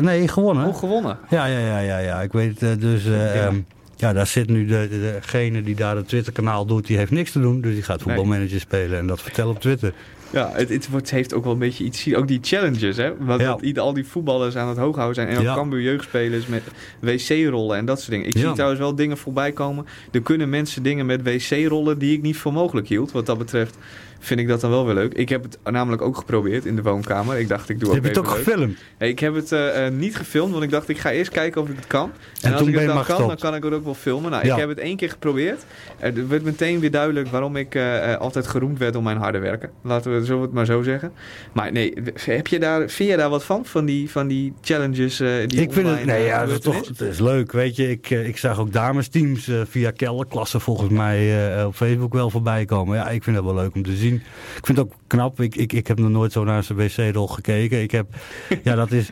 [0.00, 0.66] nee, gewonnen.
[0.66, 1.18] Oh, gewonnen.
[1.28, 2.22] Ja, ja, ja, ja, ja.
[2.22, 2.80] Ik weet het.
[2.80, 3.46] dus eh, Ja.
[3.46, 3.60] ehm,
[4.02, 7.32] ja, daar zit nu de, de- degene die daar het Twitter-kanaal doet, die heeft niks
[7.32, 7.60] te doen.
[7.60, 9.92] Dus die gaat voetbalmanager spelen en dat vertellen op Twitter.
[10.32, 12.14] Ja, het, het wordt, heeft ook wel een beetje iets...
[12.14, 13.12] Ook die challenges, hè?
[13.18, 13.80] Want Ja.
[13.80, 15.28] al die voetballers aan het hoog houden zijn.
[15.28, 15.54] En ook Ja.
[15.54, 16.62] Cambuur jeugdspelers met
[17.00, 18.26] wc-rollen en dat soort dingen.
[18.26, 18.40] Ik Ja.
[18.40, 19.86] zie trouwens wel dingen voorbij komen.
[20.12, 23.12] Er kunnen mensen dingen met wc-rollen die ik niet voor mogelijk hield.
[23.12, 23.76] Wat dat betreft
[24.22, 25.12] vind ik dat dan wel weer leuk.
[25.14, 27.38] Ik heb het namelijk ook geprobeerd in de woonkamer.
[27.38, 28.34] Ik dacht, ik doe ook heb je het ook leuk.
[28.34, 28.78] gefilmd?
[28.98, 31.60] Nee, ik heb het eh, eh, niet gefilmd, want ik dacht ik ga eerst kijken
[31.62, 32.12] of ik het kan.
[32.40, 34.30] En, als ik het dan kan, dan kan ik het ook wel filmen.
[34.30, 34.52] Nou, Ja.
[34.54, 35.64] ik heb het één keer geprobeerd.
[35.98, 39.70] Er werd meteen weer duidelijk waarom ik eh, altijd geroemd werd om mijn harde werken.
[39.82, 41.12] Laten we we het maar zo zeggen.
[41.52, 41.94] Maar nee,
[42.24, 43.66] heb je daar, vind je daar wat van?
[43.66, 47.00] Van die, van die challenges die ik vind het, nee, ja, dat is toch, het
[47.00, 47.90] is leuk, weet je.
[47.90, 52.96] Ik, ik zag ook damesteams via kelderklassen volgens mij op Facebook wel voorbij komen.
[52.96, 54.11] Ja, ik vind dat wel leuk om te zien.
[54.56, 55.40] Ik vind het ook knap.
[55.40, 57.82] Ik, ik, ik heb nog nooit zo naar zijn wc-rol gekeken.
[57.82, 58.06] Ik heb,
[58.64, 59.08] ja, dat is,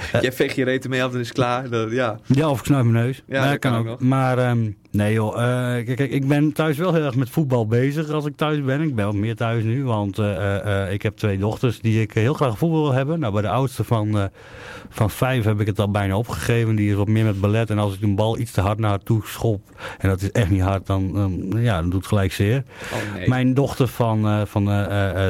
[0.20, 1.90] Jij veegt je reet ermee af en is klaar.
[1.92, 2.18] Ja.
[2.26, 3.22] Ja, of ik snuit mijn neus.
[3.26, 4.00] Ja, dat kan ook nog.
[4.00, 7.66] Maar ehm, nee joh, eh, kijk, kijk, ik ben thuis wel heel erg met voetbal
[7.66, 8.80] bezig als ik thuis ben.
[8.80, 12.12] Ik ben ook meer thuis nu, want eh, eh, ik heb twee dochters die ik
[12.12, 13.20] heel graag voetbal wil hebben.
[13.20, 14.30] Nou, bij de oudste van,
[14.88, 16.76] van vijf heb ik het al bijna opgegeven.
[16.76, 17.70] Die is wat meer met ballet.
[17.70, 19.60] En als ik een bal iets te hard naar haar toe schop,
[19.98, 22.64] en dat is echt niet hard, dan, dan, ja, dan doet het gelijk zeer.
[22.92, 23.28] Oh nee.
[23.28, 24.86] Mijn dochter van, van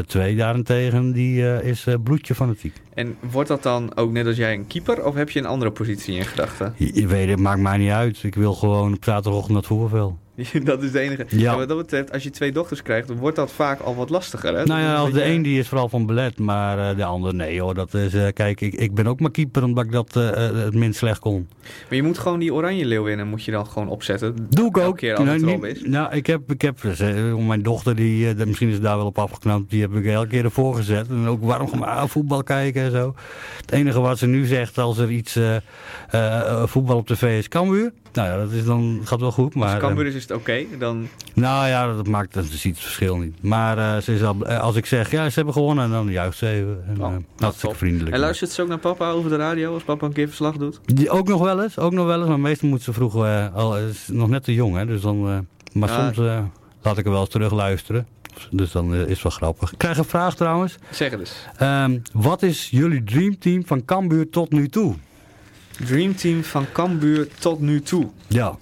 [0.06, 2.74] twee daarentegen, die is bloedje fanatiek.
[2.94, 5.05] En wordt dat dan ook net als jij een keeper?
[5.05, 6.74] Of heb je een andere positie in gedachten?
[6.77, 8.23] Je weet, het maakt mij niet uit.
[8.23, 10.14] Ik wil gewoon op zaterdagochtend naar voetbalveld.
[10.64, 11.24] dat is de enige.
[11.28, 11.56] Ja.
[11.56, 14.56] Wat dat betreft, als je twee dochters krijgt, dan wordt dat vaak al wat lastiger.
[14.56, 14.64] Hè?
[14.64, 17.74] Nou ja, de een die is vooral van belet, maar eh, de ander nee hoor.
[17.74, 20.30] Dat is, eh, kijk, ik, ik ben ook maar keeper omdat ik dat eh,
[20.64, 21.48] het minst slecht kon.
[21.62, 24.34] Maar je moet gewoon die oranje leeuwinnen moet je dan gewoon opzetten.
[24.50, 24.96] Doe ik ook.
[24.96, 25.82] keer als het Nou, erop niet- is.
[25.88, 26.98] nou, ik heb, ik heb dus,
[27.46, 30.74] mijn dochter, die, misschien is daar wel op afgeknapt, die heb ik elke keer ervoor
[30.74, 31.09] gezet.
[31.09, 33.14] En ook waarom gaan we voetbal kijken en zo.
[33.60, 35.38] Het enige wat ze nu zegt als er iets
[36.64, 37.92] voetbal op tv is, Cambuur.
[38.12, 39.55] Nou ja, dat is dan, gaat wel goed.
[39.55, 40.64] Maar, Als Cambuur is, is het oké.
[40.78, 43.43] Dan nou ja, dat maakt dat ziet het verschil niet.
[43.43, 46.36] Maar eh, ze is al, eh, als ik zeg, ja, ze hebben gewonnen, dan juicht
[46.39, 46.84] ze even.
[46.86, 48.14] En, Oh, nou, hartstikke vriendelijk.
[48.14, 50.80] En luistert ze ook naar papa over de radio als papa een keer verslag doet?
[50.84, 52.28] Die ook nog wel eens, ook nog wel eens.
[52.28, 54.86] Maar meestal moet ze vroeg, eh, al, is nog net te jong, hè.
[54.86, 56.16] Dus dan, maar soms
[56.82, 58.06] laat ik er wel eens terug luisteren.
[58.51, 59.72] Dus dan is het wel grappig.
[59.72, 60.76] Ik krijg een vraag trouwens.
[60.90, 61.34] Zeg het eens.
[61.56, 64.94] Ehm, wat is jullie dreamteam van Cambuur tot nu toe?
[65.76, 68.08] Dreamteam van Cambuur tot nu toe.
[68.26, 68.58] Ja.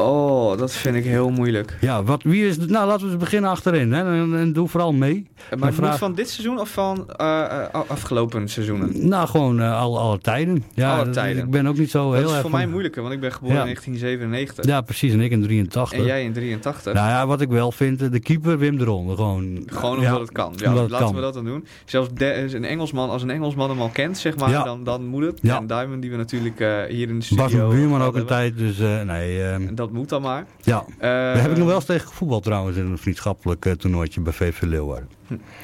[0.00, 1.76] Oh, dat vind ik heel moeilijk.
[1.80, 3.92] Ja, wat, wie is, nou laten we eens beginnen achterin.
[3.92, 5.26] Hè, en, en doe vooral mee.
[5.58, 9.08] Maar vraag- van dit seizoen of van eh, eh, afgelopen seizoenen?
[9.08, 10.64] Nou, gewoon eh, alle, alle tijden.
[10.74, 11.44] Ja, Alle dat- tijden.
[11.44, 13.20] Ik ben ook niet zo Dat heel is erg voor van- mij moeilijker, want ik
[13.20, 13.60] ben geboren Ja.
[13.60, 14.64] in 1997.
[14.64, 15.12] Ja, precies.
[15.12, 15.98] En ik in 83.
[15.98, 16.92] En jij in 83.
[16.92, 19.14] Nou ja, wat ik wel vind, de keeper Wim de Ronde.
[19.14, 20.52] Gewoon, Gewoon omdat ja, het kan.
[20.56, 21.14] Ja, laten kan.
[21.14, 21.64] we dat dan doen.
[21.84, 24.64] Zelfs de- een Engelsman, als een Engelsman hem al kent, zeg maar, Ja.
[24.64, 25.38] dan, dan moet het.
[25.42, 25.56] Ja.
[25.56, 26.58] En Diamond, die we natuurlijk
[26.88, 27.66] hier in de studio...
[27.66, 29.38] Bas buurman ook een tijd, dus nee.
[29.40, 30.46] eh, En dat moet dan maar.
[30.60, 30.84] ja.
[30.88, 34.20] Eh, Daar heb ik nog wel eens tegen gevoetbald trouwens in een vriendschappelijk eh, toernooitje
[34.20, 35.08] bij VV Leeuwarden.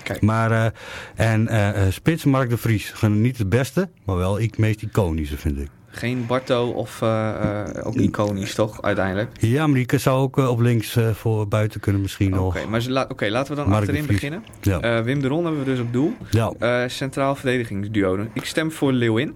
[0.02, 0.20] kijk.
[0.22, 0.50] Maar,
[1.16, 2.94] eh, en spits Mark de Vries.
[3.08, 5.68] Niet de beste, maar wel het meest iconische vind ik.
[5.88, 7.02] Geen Barto of
[7.82, 9.30] ook iconisch, toch, uiteindelijk?
[9.40, 12.68] Ja, maar die zou ook op links voor buiten kunnen misschien Oké, nog.
[12.68, 14.44] maar ze la- oké, laten we dan Mark achterin beginnen.
[14.60, 15.02] Ja.
[15.02, 16.12] Wim de Ron hebben we dus op doel.
[16.30, 16.88] ja.
[16.88, 18.26] Centraal verdedigingsduo.
[18.32, 19.34] Ik stem voor Leeuwin.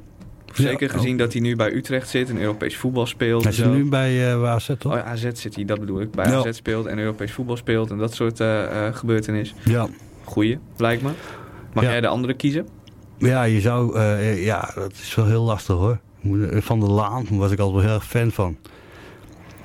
[0.54, 3.42] Zeker Ja, gezien dat hij nu bij Utrecht zit en Europees voetbal speelt.
[3.44, 4.92] Hij zit nu bij eh AZ, toch?
[4.92, 6.10] Oh AZ zit hij, dat bedoel ik.
[6.10, 6.36] Bij Ja.
[6.38, 9.54] AZ speelt en Europees voetbal speelt en dat soort eh gebeurtenis.
[9.64, 9.88] Ja.
[10.24, 11.10] Goeie, lijkt me.
[11.74, 12.68] Mag jij de andere kiezen?
[13.18, 14.00] Ja, je zou...
[14.24, 15.98] ja, dat is wel heel lastig hoor.
[16.50, 18.56] Van der Laan was ik altijd wel heel erg fan van.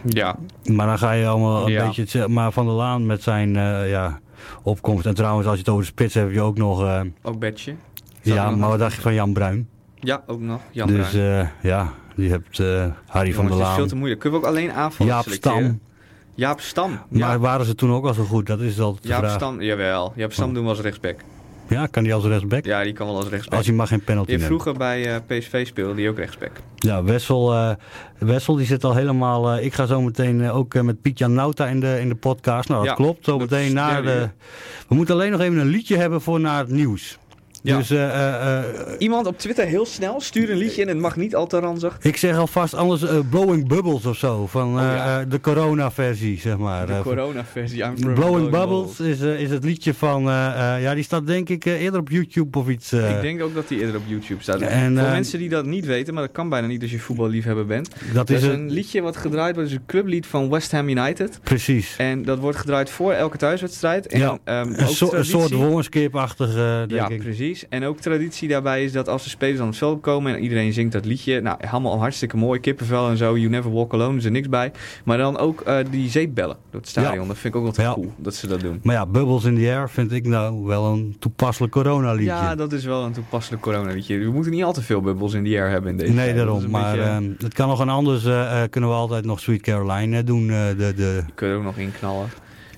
[0.06, 0.36] Ja,
[0.66, 1.86] Maar dan ga je allemaal een Ja.
[1.86, 2.28] beetje...
[2.28, 3.54] Maar Van der Laan met zijn
[3.88, 4.20] ja,
[4.64, 5.06] opkomst.
[5.06, 7.04] En trouwens, als je het over de spits hebt, heb je ook nog...
[7.24, 7.76] ook Betje.
[8.22, 9.68] Ja, maar wat dacht je van Jan Bruin?
[10.06, 10.62] Ja, ook nog.
[10.72, 13.88] Jan dus eh, ja, die hebt eh, Harry van der het is veel Laan.
[13.88, 14.20] te moeilijk.
[14.22, 15.58] Kunnen we ook alleen aanvallen Jaap selecteren?
[15.64, 15.80] Stam.
[16.36, 16.90] Jaap Stam.
[17.10, 18.46] Maar Ja, waren ze toen ook al zo goed?
[18.46, 19.34] Dat is altijd de Jaap vraag.
[19.34, 20.14] Stam, jawel.
[20.16, 21.16] Jaap Stam doen we als rechtsback.
[21.70, 22.66] Ja, kan die als rechtsback?
[22.66, 23.58] Ja, die kan wel als rechtsback.
[23.58, 24.50] Als hij maar geen penalty Die neemt.
[24.50, 26.52] vroeger bij eh, PSV speelde, die ook rechtsback.
[26.76, 27.76] Ja, Wessel,
[28.20, 29.58] Wessel die zit al helemaal...
[29.58, 32.70] ik ga zo meteen ook met Piet-Jan Nauta in de, in de podcast.
[32.70, 33.26] Nou, dat Ja, klopt.
[33.26, 34.30] Zo dat meteen is na derde de...
[34.88, 37.18] We moeten alleen nog even een liedje hebben voor na het nieuws.
[37.66, 37.78] Ja.
[37.78, 38.66] Dus eh, eh, eh,
[38.98, 40.88] Iemand op Twitter heel snel, stuur een liedje in.
[40.88, 41.98] Het mag niet al te ranzig.
[42.02, 44.48] ik zeg alvast anders Blowing Bubbles of zo.
[44.48, 45.20] Van eh, Oh, ja.
[45.20, 46.88] eh, de corona-versie, zeg maar.
[46.88, 47.84] De corona-versie.
[47.84, 50.28] I'm from Blowing Bubbles is, is het liedje van...
[50.30, 52.94] eh, eh, ja, die staat denk ik eerder op YouTube of iets.
[52.94, 54.62] Ik denk ook dat die eerder op YouTube staat.
[54.62, 57.66] En, Voor mensen die dat niet weten, maar dat kan bijna niet als je voetballiefhebber
[57.66, 57.90] bent.
[58.14, 59.70] dat Dat is een liedje wat gedraaid wordt.
[59.70, 61.40] Het is een clublied van West Ham United.
[61.44, 61.96] Precies.
[61.98, 64.08] En dat wordt gedraaid voor elke thuiswedstrijd.
[64.08, 67.20] En, Ja, ehm, Een, soort woonskip-achtig, eh, denk Ja, ik.
[67.24, 67.55] precies.
[67.70, 70.74] En ook traditie daarbij is dat als de spelers aan het veld komen en iedereen
[70.74, 71.42] zingt dat liedje.
[71.42, 72.60] Nou, helemaal hartstikke mooi.
[72.60, 73.38] Kippenvel en zo.
[73.38, 74.18] You never walk alone.
[74.18, 74.72] is er niks bij.
[75.04, 77.28] Maar dan ook eh, die zeepbellen door het stadion.
[77.28, 77.94] Dat vind ik ook wel te Ja.
[77.94, 78.80] cool dat ze dat doen.
[78.84, 82.26] Maar ja, Bubbles in the Air vind ik nou wel een toepasselijk coronaliedje.
[82.34, 84.18] Ja, dat is wel een toepasselijk coronaliedje.
[84.18, 86.38] We moeten niet al te veel bubbels in the air hebben in deze nee, tijd.
[86.38, 86.70] Daarom.
[86.70, 88.26] Maar beetje- ehm, het kan nog een anders.
[88.26, 90.48] eh, kunnen we altijd nog Sweet Caroline doen.
[90.48, 91.22] de, de...
[91.26, 92.28] Die kunnen we ook nog inknallen.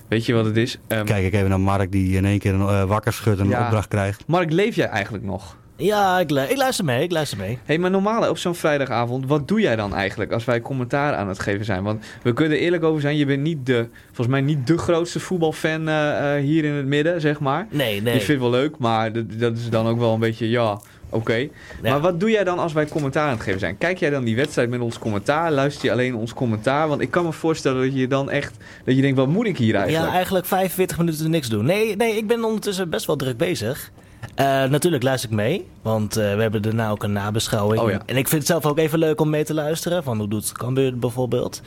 [0.07, 0.77] Weet je wat het is?
[0.88, 3.45] Ehm, Kijk ik even naar Mark die in één keer een eh, wakker schudt en
[3.45, 3.63] een Ja.
[3.63, 4.23] opdracht krijgt.
[4.27, 5.55] Mark, leef jij eigenlijk nog?
[5.79, 7.49] Ja, ik, lu- ik luister mee, ik luister mee.
[7.49, 11.15] Hé, hey, maar normaal op zo'n vrijdagavond, wat doe jij dan eigenlijk als wij commentaar
[11.15, 11.84] aan het geven zijn?
[11.84, 14.77] Want we kunnen er eerlijk over zijn, je bent niet de, volgens mij niet de
[14.77, 17.67] grootste voetbalfan eh, eh, hier in het midden, zeg maar.
[17.71, 18.13] Nee, nee.
[18.13, 20.79] Je vindt het wel leuk, maar dat, dat is dan ook wel een beetje, ja,
[21.09, 21.35] oké.
[21.35, 21.49] Ja.
[21.81, 23.77] Maar wat doe jij dan als wij commentaar aan het geven zijn?
[23.77, 25.51] Kijk jij dan die wedstrijd met ons commentaar?
[25.51, 26.88] Luister je alleen ons commentaar?
[26.88, 29.57] Want ik kan me voorstellen dat je dan echt, dat je denkt, wat moet ik
[29.57, 30.05] hier eigenlijk?
[30.05, 31.65] Ja, eigenlijk 45 minuten niks doen.
[31.65, 33.91] Nee, nee, ik ben ondertussen best wel druk bezig.
[34.35, 37.81] Eh, natuurlijk luister ik mee, want eh, we hebben daarna ook een nabeschouwing.
[37.81, 38.01] Oh ja.
[38.05, 40.51] En ik vind het zelf ook even leuk om mee te luisteren, van hoe doet
[40.51, 41.61] Cambuur bijvoorbeeld.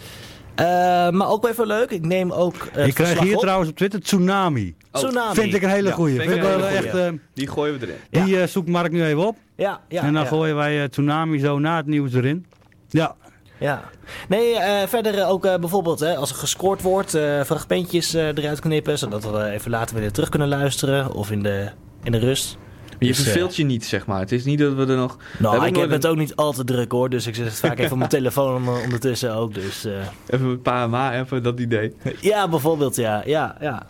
[0.54, 0.64] Eh,
[1.10, 3.40] maar ook wel even leuk, ik neem ook eh, het ik krijg verslag hier op.
[3.40, 4.74] trouwens op Twitter Tsunami.
[4.92, 5.34] Oh, Tsunami.
[5.34, 6.16] Vind ik een hele Ja, goeie.
[6.20, 6.52] vind een hele
[6.90, 7.04] goeie.
[7.04, 8.24] eh, Die gooien we erin.
[8.26, 9.36] die eh, zoekt Mark nu even op.
[9.56, 10.02] Ja, ja.
[10.02, 10.28] en dan ja.
[10.28, 12.46] gooien wij eh, Tsunami zo na het nieuws erin.
[12.88, 13.14] Ja,
[13.58, 13.82] Ja.
[14.28, 18.26] Nee, eh, verder eh, ook eh, bijvoorbeeld hè, als er gescoord wordt, eh, fragmentjes eh,
[18.26, 21.68] eruit knippen, zodat we even later weer terug kunnen luisteren of in de,
[22.02, 22.56] in de rust.
[23.00, 24.20] Je Dus, eh, verveelt je niet, zeg maar.
[24.20, 25.16] Het is niet dat we er nog...
[25.38, 27.78] Nou, ik heb het een- ook niet al te druk hoor, dus ik zit vaak
[27.78, 29.54] even op mijn telefoon onder- ondertussen ook.
[29.54, 29.92] Dus, eh,
[30.26, 31.92] Even een paar ma, even dat idee.
[32.20, 33.22] ja, bijvoorbeeld, ja.
[33.26, 33.86] ja, ja.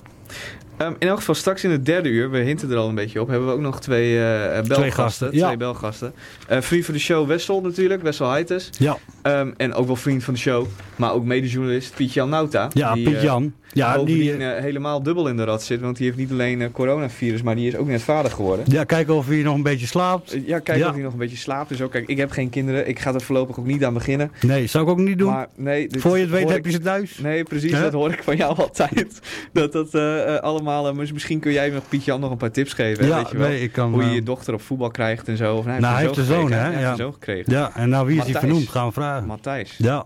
[0.77, 3.21] Ehm, in elk geval, straks in het derde uur, we hinten er al een beetje
[3.21, 4.75] op, hebben we ook nog twee eh belgasten.
[4.75, 5.57] Twee gasten, Twee ja.
[5.57, 6.13] belgasten.
[6.49, 8.71] Eh, vriend van de show Wessel natuurlijk, Wessel Heites.
[8.79, 10.67] ja, Ehm, en ook wel vriend van de show,
[10.97, 12.69] maar ook medejournalist Piet-Jan Nauta.
[12.73, 13.53] ja die, eh, Piet-Jan.
[13.73, 16.61] ja, die, eh, eh, helemaal dubbel in de rat zit, want die heeft niet alleen
[16.63, 18.65] eh, coronavirus, maar die is ook net vader geworden.
[18.69, 20.37] ja, kijken of hij nog een beetje slaapt.
[20.47, 20.87] Ja, kijk Ja.
[20.89, 21.69] of hij nog een beetje slaapt.
[21.69, 22.89] Dus ook, kijk, ik heb geen kinderen.
[22.89, 24.31] Ik ga er voorlopig ook niet aan beginnen.
[24.41, 25.31] Nee, zou ik ook niet doen.
[25.33, 27.19] Maar nee, dit Voor je het weet heb je ze thuis.
[27.19, 27.71] Nee, precies.
[27.73, 29.21] Dat hoor ik van jou altijd.
[29.53, 29.95] Dat dat
[30.41, 30.95] allemaal...
[30.95, 33.07] misschien kun jij nog Piet-Jan nog een paar tips geven.
[33.07, 33.49] ja, weet je wel?
[33.49, 33.93] nee, ik kan...
[33.93, 35.57] Hoe je je dochter op voetbal krijgt en zo.
[35.57, 36.59] Of, nou, Nou, hij heeft een zoon, hè?
[36.59, 36.77] Hij Ja.
[36.79, 37.53] heeft een zoon gekregen.
[37.53, 38.69] ja, en nou wie is hij vernoemd?
[38.69, 39.10] Gaan we vragen.
[39.21, 39.75] Matthijs.
[39.79, 40.05] Ja,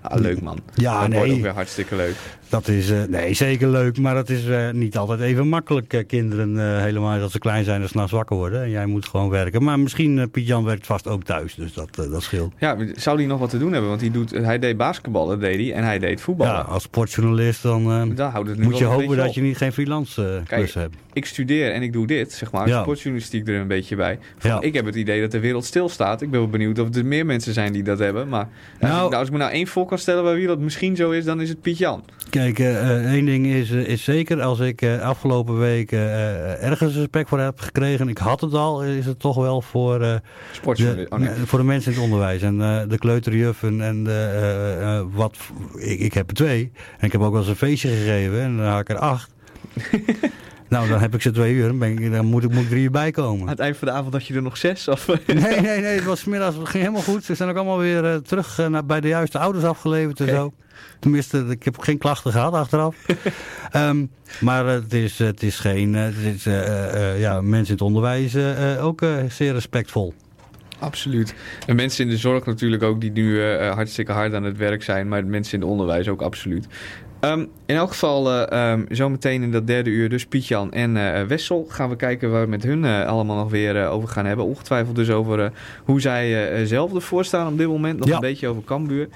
[0.00, 0.58] Ah, leuk man.
[0.74, 2.16] ja dat wordt ook nee, weer hartstikke leuk.
[2.48, 5.92] Dat is eh, nee, zeker leuk, maar dat is eh, niet altijd even makkelijk.
[5.92, 8.62] eh, kinderen, eh, helemaal als ze klein zijn en s'nachts wakker worden.
[8.62, 9.62] En jij moet gewoon werken.
[9.62, 12.52] Maar misschien, Piet-Jan werkt vast ook thuis, dus dat, dat scheelt.
[12.58, 13.88] Ja, zou hij nog wat te doen hebben?
[13.90, 15.72] Want hij, doet, hij deed basketbal, dat deed hij.
[15.72, 16.52] En hij deed voetballen.
[16.54, 19.34] Ja, als sportjournalist dan moet je hopen dat op.
[19.34, 20.94] je niet geen freelance klus hebt.
[21.12, 22.68] ik studeer en ik doe dit, zeg maar.
[22.68, 22.80] Ja.
[22.82, 24.18] Sportjournalistiek er een beetje bij.
[24.38, 24.60] Van, Ja.
[24.60, 26.22] Ik heb het idee dat de wereld stilstaat.
[26.22, 28.28] Ik ben wel benieuwd of er meer mensen zijn die dat hebben.
[28.28, 28.48] Maar als,
[28.80, 30.96] Nou- ik, nou, als ik me nou één voor kan stellen bij wie dat misschien
[30.96, 32.04] zo is, dan is het Piet Jan.
[32.34, 37.28] Kijk, eh, eh, één ding is, eh, is zeker, als ik afgelopen week ergens respect
[37.28, 40.20] voor heb gekregen, ik had het al, is het toch wel voor, de,
[40.64, 41.28] Oh, nee.
[41.44, 42.42] voor de mensen in het onderwijs.
[42.42, 42.58] En
[42.88, 45.36] de kleuterjuffen en de, wat,
[45.74, 46.72] ik, ik heb er twee.
[46.98, 49.30] En ik heb ook wel eens een feestje gegeven en dan had ik er acht.
[50.68, 52.68] nou, dan heb ik ze twee uur, dan, ben ik, dan moet, ik, moet ik
[52.68, 53.48] drie uur bij Aan komen.
[53.48, 54.88] het eind van de avond had je er nog zes?
[54.88, 55.06] Of...
[55.26, 57.24] Nee, nee, nee, het was 's middags, het ging helemaal goed.
[57.24, 60.28] Ze zijn ook allemaal weer eh, terug eh, naar, bij de juiste ouders afgeleverd en
[60.28, 60.52] zo.
[61.00, 62.96] Tenminste, ik heb geen klachten gehad achteraf.
[63.70, 64.06] Ehm,
[64.40, 67.72] maar eh, het, is, het is geen, het is, eh, eh, eh, ja, mensen in
[67.72, 68.36] het onderwijs
[68.80, 70.14] ook eh, zeer respectvol.
[70.78, 71.34] Absoluut.
[71.66, 74.82] En mensen in de zorg natuurlijk ook, die nu eh, hartstikke hard aan het werk
[74.82, 75.08] zijn.
[75.08, 76.66] Maar mensen in het onderwijs ook absoluut.
[77.24, 81.22] Ehm, in elk geval, eh, ehm, zometeen in dat derde uur, dus Pietjan en eh,
[81.22, 81.66] Wessel.
[81.68, 84.44] Gaan we kijken waar we met hun eh, allemaal nog weer over gaan hebben.
[84.44, 85.52] Ongetwijfeld dus over
[85.84, 87.98] hoe zij zelf ervoor staan op dit moment.
[87.98, 88.14] Nog Ja.
[88.14, 89.08] een beetje over Cambuur.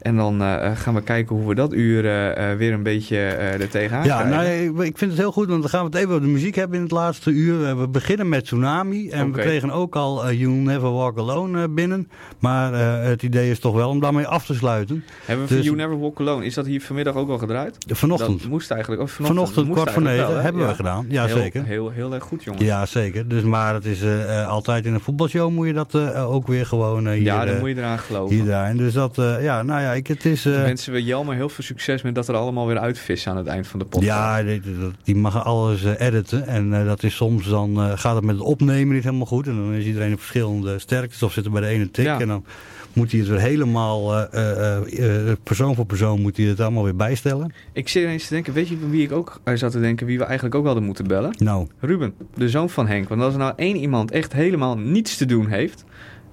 [0.00, 3.16] En dan eh, gaan we kijken hoe we dat uur eh, eh, weer een beetje
[3.16, 4.74] eh er tegenaan Ja, krijgen.
[4.74, 6.54] nou, ik, vind het heel goed, want dan gaan we het even over de muziek
[6.54, 7.78] hebben in het laatste uur.
[7.78, 12.08] We beginnen met Tsunami en we kregen ook al eh, You'll Never Walk Alone binnen.
[12.38, 15.04] Maar het idee is toch wel om daarmee af te sluiten.
[15.24, 17.76] Hebben we dus- You Never Walk Alone, is dat hier vanmiddag ook al gedraaid?
[17.88, 19.02] Vanochtend, Dat moest eigenlijk.
[19.02, 21.06] Of vanochtend, vanochtend kwart voor negen, wel, hebben we gedaan.
[21.08, 21.64] Ja, heel, zeker.
[21.64, 22.64] Heel, heel erg goed, jongens.
[22.64, 23.28] Ja, zeker.
[23.28, 24.02] Dus, maar het is
[24.48, 27.76] altijd in een voetbalshow moet je dat ook weer gewoon hier, Ja, dan moet je
[27.76, 28.34] eraan geloven.
[28.36, 28.76] hier draaien.
[28.76, 30.46] Dus dat, ja, nou ja, ik, het is...
[30.46, 33.46] eh, wensen we Jelmer heel veel succes met dat er allemaal weer uitvissen aan het
[33.46, 34.06] eind van de podcast.
[34.12, 34.60] Ja, die,
[35.02, 36.46] die- mag alles eh, editen.
[36.46, 39.46] En eh, dat is soms dan eh, gaat het met het opnemen niet helemaal goed.
[39.46, 42.04] En dan is iedereen op verschillende sterktes of zit er bij de ene tik.
[42.04, 42.20] Ja.
[42.20, 42.44] En dan
[42.92, 46.60] moet hij het weer helemaal eh, eh, eh, eh, persoon voor persoon moet hij het
[46.60, 47.52] allemaal weer bijstellen.
[47.72, 50.06] Ik zit ineens te denken, weet je van wie ik ook eh, zat te denken,
[50.06, 51.34] wie we eigenlijk ook hadden moeten bellen?
[51.38, 53.08] Nou, Ruben, de zoon van Henk.
[53.08, 55.84] Want als er nou één iemand echt helemaal niets te doen heeft,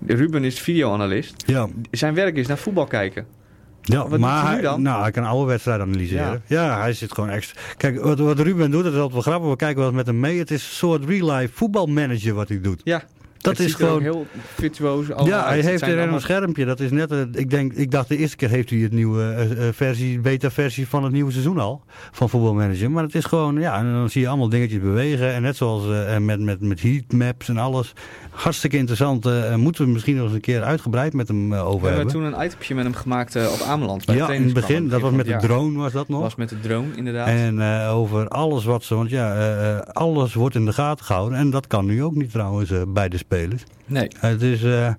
[0.07, 1.67] Ruben is videoanalist, ja.
[1.91, 3.25] zijn werk is naar voetbal kijken.
[3.85, 4.81] Ja, Wat doet maar hij dan?
[4.81, 6.41] nou, hij kan alle wedstrijden analyseren.
[6.47, 7.61] Ja, hij zit gewoon extra.
[7.77, 9.49] Kijk, wat, wat Ruben doet, dat is altijd wel grappig.
[9.49, 10.37] We kijken wel eens met hem mee.
[10.39, 12.81] Het is een soort real-life voetbalmanager wat hij doet.
[12.83, 13.03] Ja,
[13.43, 14.01] Dat is gewoon...
[14.01, 14.25] heel
[14.55, 16.65] virtuoos Ja, hij heeft er een allemaal- schermpje.
[16.65, 19.67] Dat is net, ik, denk, ik dacht de eerste keer heeft hij het nieuwe eh,
[19.67, 21.81] eh, versie, beta-versie van het nieuwe seizoen al.
[22.11, 22.91] Van voetbalmanager.
[22.91, 25.33] Maar het is gewoon, ja, en dan zie je allemaal dingetjes bewegen.
[25.33, 27.93] En net zoals eh, met, met, met heatmaps en alles.
[28.29, 29.27] Hartstikke interessant.
[29.57, 32.13] moeten we misschien nog eens een keer uitgebreid met hem over We hebben hebben.
[32.31, 34.05] toen een itempje met hem gemaakt op Ameland.
[34.05, 34.89] bij Ja, in het begin.
[34.89, 35.77] Dat was met de drone.
[35.79, 36.21] was dat nog.
[36.21, 37.27] was met de drone, inderdaad.
[37.27, 41.37] En over alles wat ze, want ja, alles wordt in de gaten gehouden.
[41.37, 43.31] En dat kan nu ook niet trouwens bij de spelers.
[43.85, 44.07] Nee.
[44.19, 44.93] Het is, eh,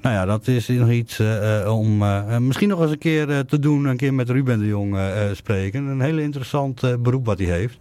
[0.00, 1.98] nou ja, dat is nog iets eh, eh, om
[2.46, 3.84] misschien nog eens een keer te doen.
[3.84, 4.98] Een keer met Ruben de Jong
[5.32, 5.84] spreken.
[5.84, 7.78] Een hele interessant beroep wat hij heeft.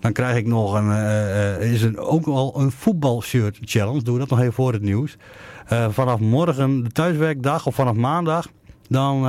[0.00, 0.90] Dan krijg ik nog een,
[1.60, 4.02] is een, ook al een voetbalshirt challenge.
[4.02, 5.16] Doe dat nog even voor het nieuws.
[5.88, 8.48] Vanaf morgen de thuiswerkdag of vanaf maandag.
[8.88, 9.22] Dan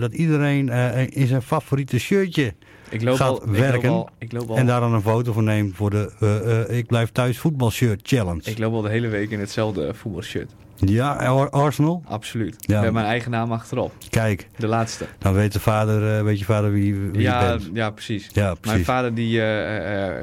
[0.00, 0.68] dat iedereen
[1.08, 2.54] in zijn favoriete shirtje
[2.90, 3.90] Ik loop gaat al, Ik werken.
[3.90, 6.60] loop al, ik loop al, en daar dan een foto van neemt voor de eh,
[6.70, 8.40] eh, Ik blijf thuis voetbalshirt challenge.
[8.44, 10.50] ik loop al de hele week in hetzelfde voetbalshirt.
[10.84, 12.02] Ja, Ar- Arsenal.
[12.06, 12.54] Absoluut.
[12.58, 12.80] Ja.
[12.80, 13.92] Met mijn eigen naam achterop.
[14.10, 15.04] Kijk, De laatste.
[15.18, 17.70] dan weet, de vader, eh, weet je vader wie, wie je Ja, bent.
[17.72, 18.28] ja, precies.
[18.32, 18.84] Ja, Mijn precies.
[18.84, 19.34] vader, die,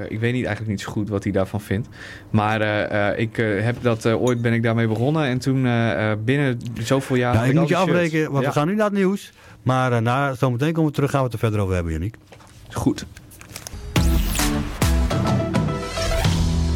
[0.10, 1.88] ik weet niet, eigenlijk niet zo goed wat hij daarvan vindt.
[2.30, 2.62] Maar
[3.18, 5.24] ik heb dat, ooit ben ik daarmee begonnen.
[5.26, 5.62] En toen
[6.26, 7.34] binnen zoveel jaar...
[7.34, 9.32] Ja, had ik moet je afbreken, want we gaan nu naar het nieuws.
[9.64, 12.16] Maar uh, na, zometeen komen we terug, gaan we het er verder over hebben, Janiek.
[12.78, 13.06] Goed.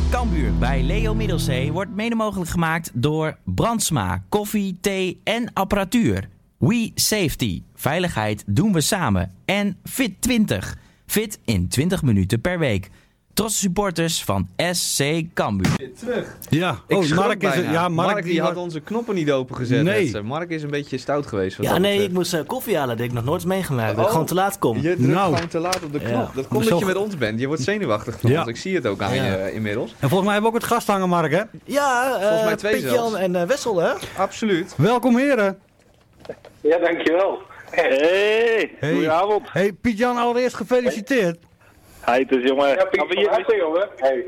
[0.10, 6.30] Kambuur bij Leo Middelzee wordt mede mogelijk gemaakt door Brandsma, koffie, thee en apparatuur.
[6.58, 9.32] We Safety, veiligheid doen we samen.
[9.46, 10.58] En Fit20,
[11.06, 12.90] fit in 20 minuten per week.
[13.34, 15.04] Trotse supporters van SC
[15.34, 15.76] Kambuur.
[16.00, 16.38] Terug.
[16.50, 19.84] Ja, Ik oh, Mark is, ja, Mark, Mark, die had onze knoppen niet opengezet.
[19.84, 20.12] Nee.
[20.12, 20.24] net.
[20.24, 21.58] Mark is een beetje stout geweest.
[21.62, 22.90] Ja, nee, ik moest eh, koffie halen.
[22.90, 23.88] Dat heb ik nog nooit meegemaakt.
[23.90, 24.04] Dat Oh.
[24.04, 24.76] ik gewoon te laat kom.
[24.76, 25.34] Je drukt Nou.
[25.34, 26.12] gewoon te laat op de knop.
[26.12, 26.32] Ja.
[26.36, 27.40] Dat komt dat je met ons bent.
[27.40, 28.40] Je wordt zenuwachtig van Ja.
[28.40, 28.50] ons.
[28.50, 29.26] Ik zie het ook aan Ja.
[29.26, 29.90] je eh, inmiddels.
[30.00, 31.42] En volgens mij hebben we ook het gast hangen, Mark, hè?
[31.66, 33.16] Ja, Volgens eh mij twee Piet-Jan zelfs.
[33.16, 33.92] en eh, Wessel, hè?
[34.18, 34.74] Absoluut.
[34.78, 35.58] Welkom, heren.
[36.62, 37.38] Ja, dankjewel.
[37.72, 38.92] Hey, Hey.
[38.94, 39.48] goedenavond.
[39.52, 41.38] Hey, Piet-Jan, allereerst gefeliciteerd.
[42.06, 42.68] Hi, het is jongen.
[42.68, 43.90] Ja, Piet, van harte, jongen.
[43.96, 44.24] Hey.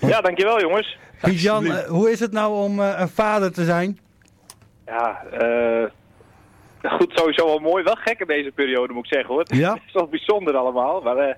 [0.00, 0.98] Ja, dankjewel jongens.
[1.22, 3.98] Piet-Jan, eh, hoe is het nou om eh, een vader te zijn?
[4.86, 5.84] Ja, eh
[6.88, 7.84] goed, sowieso wel mooi.
[7.84, 9.44] Wel gek in deze periode moet ik zeggen hoor.
[9.46, 9.72] Ja?
[9.72, 11.00] Het is wel bijzonder allemaal.
[11.00, 11.34] Maar eh,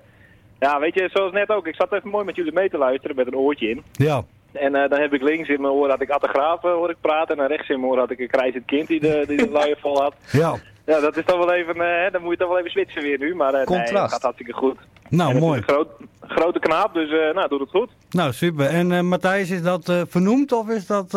[0.59, 1.67] ja, weet je, zoals net ook.
[1.67, 3.83] Ik zat even mooi met jullie mee te luisteren met een oortje in.
[3.91, 4.23] Ja.
[4.51, 7.39] En eh, dan heb ik links in mijn oor had ik Attegraaf, hoor ik praten.
[7.39, 9.77] En rechts in mijn oor had ik een krijzend kind die de, die de luier
[9.79, 10.15] vol had.
[10.31, 10.55] Ja.
[10.85, 13.19] Ja, dat is dan wel even, eh, dan moet je toch wel even switchen weer
[13.19, 13.35] nu.
[13.35, 14.01] Maar nee, Contrast.
[14.01, 14.77] het gaat hartstikke goed.
[15.09, 15.57] Nou, mooi.
[15.57, 15.89] een groot,
[16.21, 17.89] grote knaap, dus eh, nou, doet het goed.
[18.09, 18.65] Nou, super.
[18.65, 21.11] En Matthijs, is dat vernoemd of is dat...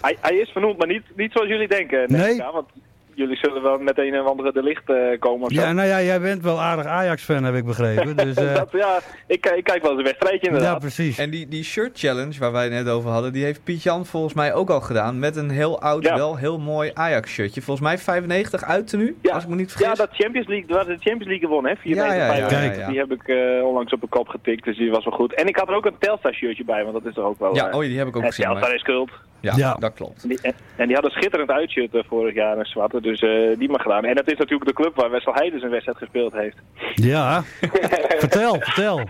[0.00, 1.98] Hij, hij is vernoemd, maar niet, niet zoals jullie denken.
[1.98, 2.36] denk Nee.
[2.36, 2.68] ja, want
[3.14, 5.60] jullie zullen wel met een of andere de licht eh, komen of zo.
[5.60, 8.16] Ja, nou ja, jij bent wel aardig Ajax-fan, heb ik begrepen.
[8.26, 10.78] Dus, eh, dat, ja, ik, ik kijk wel eens een wedstrijdje ja, inderdaad.
[10.80, 11.18] precies.
[11.18, 14.34] En die, die shirt challenge waar wij het net over hadden, die heeft Piet-Jan volgens
[14.34, 15.18] mij ook al gedaan.
[15.18, 16.14] Met een heel oud, Ja.
[16.16, 17.62] wel heel mooi Ajax shirtje.
[17.62, 19.32] Volgens mij 95 uit tenue, Ja.
[19.34, 19.86] als ik me niet vergis.
[19.88, 21.76] Ja, dat Champions League, dat de Champions League gewonnen, hè?
[21.80, 22.74] 4 Ja, ja, ja, 95.
[22.76, 22.88] ja, ja.
[22.88, 25.34] Die heb ik eh, onlangs op de kop getikt, dus die was wel goed.
[25.34, 27.54] En ik had er ook een Telstar shirtje bij, want dat is er ook wel...
[27.54, 28.50] Ja, oh, die heb ik ook het gezien.
[28.50, 29.10] Telstar is kult.
[29.42, 29.74] Ja, Ja.
[29.78, 30.22] dat klopt.
[30.22, 33.20] En die, en, en die had een schitterend uitshirt eh, vorig jaar, een zwarte, dus
[33.20, 34.04] eh, die mag gedaan.
[34.04, 36.56] En dat is natuurlijk de club waar Wessel Heijden zijn wedstrijd gespeeld heeft.
[36.94, 37.42] Ja,
[38.24, 39.00] vertel, vertel.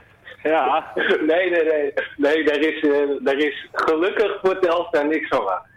[0.42, 0.92] Ja,
[1.26, 1.92] Nee, nee, nee.
[2.16, 2.90] Nee, daar is, eh,
[3.24, 5.70] daar is gelukkig voor Telstar niks van waar.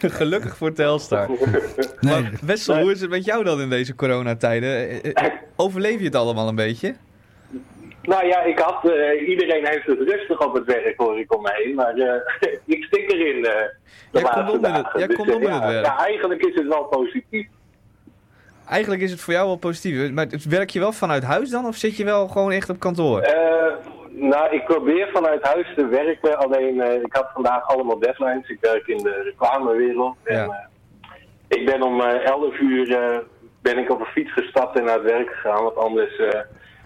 [0.18, 1.28] Gelukkig voor Telstar.
[2.00, 5.00] Nee, Maar Wessel, hoe is het met jou dan in deze coronatijden?
[5.56, 6.94] Overleef je het allemaal een beetje?
[8.10, 11.42] Nou ja, ik had, eh, iedereen heeft het rustig op het werk hoor ik om
[11.42, 13.70] me heen, maar eh, ik stik erin eh, de
[14.10, 15.08] Jij laatste komt onder het- dagen.
[15.08, 15.84] Dus, komt onder ja, het werk.
[15.86, 17.46] Ja, eigenlijk is het wel positief.
[18.68, 20.10] Eigenlijk is het voor jou wel positief.
[20.10, 21.66] Maar werk je wel vanuit huis dan?
[21.66, 23.20] Of zit je wel gewoon echt op kantoor?
[24.08, 28.48] Nou, ik probeer vanuit huis te werken, alleen ik had vandaag allemaal deadlines.
[28.48, 30.16] Ik werk in de reclamewereld.
[30.24, 30.68] En, Ja.
[31.48, 33.22] ik ben om eh 11 uur
[33.62, 36.20] ben ik op een fiets gestapt en naar het werk gegaan, want anders,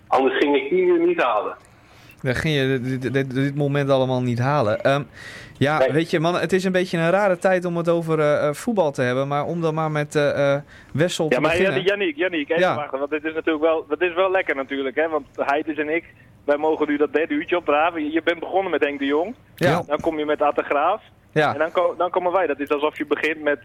[0.06, 1.56] anders ging ik die uur niet halen.
[2.22, 4.80] Dan ging je dit, dit, dit- dit moment allemaal niet halen.
[4.84, 5.02] Ehm,
[5.58, 5.92] ja, Nee.
[5.92, 8.54] weet je, man, het is een beetje een rare tijd om het over eh, eh,
[8.54, 9.28] voetbal te hebben.
[9.28, 10.60] Maar om dan maar met eh, eh,
[10.92, 11.82] Wessel te Ja, maar beginnen.
[11.82, 12.74] Janniek, even Ja.
[12.74, 12.98] wachten.
[12.98, 15.08] Want dit is natuurlijk wel, dat is wel lekker natuurlijk, hè.
[15.08, 16.04] Want Heides en ik,
[16.44, 18.04] wij mogen nu dat derde uurtje opdraven.
[18.04, 19.34] Je- Je bent begonnen met Henk de Jong.
[19.54, 21.02] Ja, Dan kom je met Atte Graaf.
[21.32, 21.52] En ja.
[21.52, 22.46] dan, ko- dan komen wij.
[22.46, 23.58] Dat is alsof je begint met...
[23.58, 23.64] eh,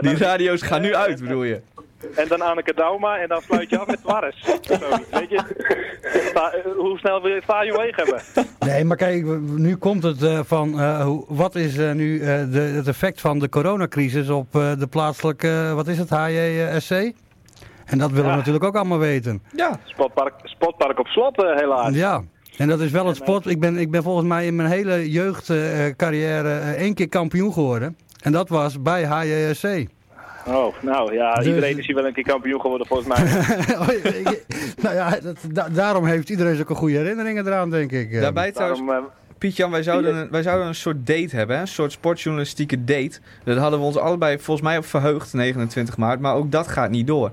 [0.00, 1.60] Die nou, radio's gaan nu uit, bedoel je?
[2.14, 4.00] En dan Anneke Dauma en dan sluit je af met.
[4.36, 4.68] Zoiets,
[5.10, 5.42] Weet je?
[6.34, 8.20] Eh, hoe snel wil je het leeg hebben?
[8.58, 12.26] nee, maar kijk, nu komt het eh, van eh, hoe, wat is eh, nu eh,
[12.50, 17.12] de, het effect van de coronacrisis op eh, de plaatselijke, wat is het, HJSC?
[17.84, 19.42] En dat willen we natuurlijk ook allemaal weten.
[19.52, 19.80] Ja.
[19.84, 21.94] Spotpark, spotpark op slot helaas.
[21.94, 22.22] Ja,
[22.56, 23.46] en dat is wel het sport.
[23.46, 27.96] Ik ben, ik ben volgens mij in mijn hele jeugdcarrière eh, één keer kampioen geworden.
[28.22, 29.86] En dat was bij HJSC.
[30.46, 33.26] Oh, nou ja, Dus- iedereen is hier wel een keer kampioen geworden volgens mij.
[33.78, 33.88] Oh,
[34.82, 38.12] nou ja, dat, da- daarom heeft iedereen zulke goede herinneringen eraan, denk ik.
[38.12, 38.20] eh.
[38.20, 41.62] Daarbij trouwens, Daarom, eh, Piet-Jan, wij zouden, een, wij zouden een soort date hebben, hè?
[41.62, 43.20] een soort sportjournalistieke date.
[43.44, 46.90] Dat hadden we ons allebei volgens mij op verheugd, 29 maart, maar ook dat gaat
[46.90, 47.30] niet door.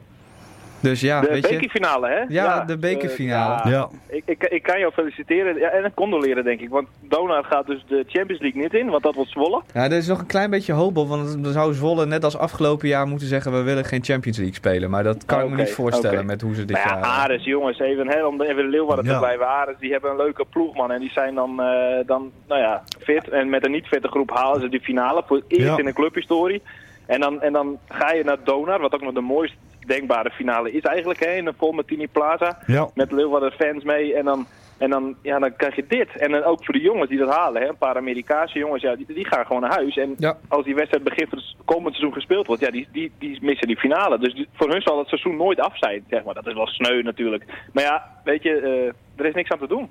[0.79, 1.53] Dus ja, de weet je.
[1.55, 2.23] bekerfinale, hè?
[2.27, 3.61] Ja, de bekerfinale.
[3.63, 3.77] eh, ja.
[3.77, 3.87] Ja.
[4.15, 6.69] Ik, ik, ik kan jou feliciteren ja, en condoleren, denk ik.
[6.69, 9.61] Want Donar gaat dus de Champions League niet in, want dat wordt Zwolle.
[9.73, 12.37] Ja, er is nog een klein beetje hoop op, want dan zou Zwolle net als
[12.37, 14.89] afgelopen jaar moeten zeggen we willen geen Champions League spelen.
[14.89, 17.03] Maar dat kan ik me niet voorstellen met hoe ze dit Maar ja, jaar...
[17.03, 19.11] Ares, jongens, even, hè, om de- even de Leeuwarden Ja.
[19.13, 19.47] te blijven.
[19.47, 20.91] Ares, die hebben een leuke ploeg, man.
[20.91, 23.29] En die zijn dan, eh, dan nou ja, fit.
[23.29, 25.77] En met een niet-fitte groep halen ze die finale voor het eerst Ja.
[25.77, 26.61] in de clubhistorie.
[27.05, 29.53] En dan, en dan ga je naar Donar, wat ook nog de mooist
[29.85, 31.31] denkbare finale is eigenlijk, hè.
[31.31, 32.59] In een vol met Tini Plaza.
[32.67, 32.89] Ja.
[32.93, 34.15] met Leeuwarden fans mee.
[34.15, 34.45] En dan,
[34.77, 36.17] en dan, ja, dan krijg je dit.
[36.17, 38.95] En dan ook voor de jongens die dat halen, hè, een paar Amerikaanse jongens, ja,
[38.95, 39.97] die, die gaan gewoon naar huis.
[39.97, 40.37] En Ja.
[40.47, 43.67] als die wedstrijd begin van het komend seizoen gespeeld wordt, ja, die, die, die missen
[43.67, 44.19] die finale.
[44.19, 46.33] Dus die- voor hun zal het seizoen nooit af zijn, zeg maar.
[46.33, 47.43] Dat is wel sneu natuurlijk.
[47.73, 49.89] Maar ja, weet je, eh, er is niks aan te doen.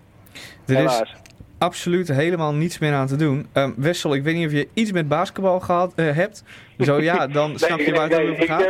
[0.67, 1.15] er is Helaas.
[1.59, 3.47] absoluut helemaal niets meer aan te doen.
[3.53, 6.45] Ehm, Wessel, ik weet niet of je iets met basketbal gehad eh, hebt.
[6.79, 8.63] Zo ja, dan snap je waar het nee, over ik, gaat.
[8.63, 8.69] eh,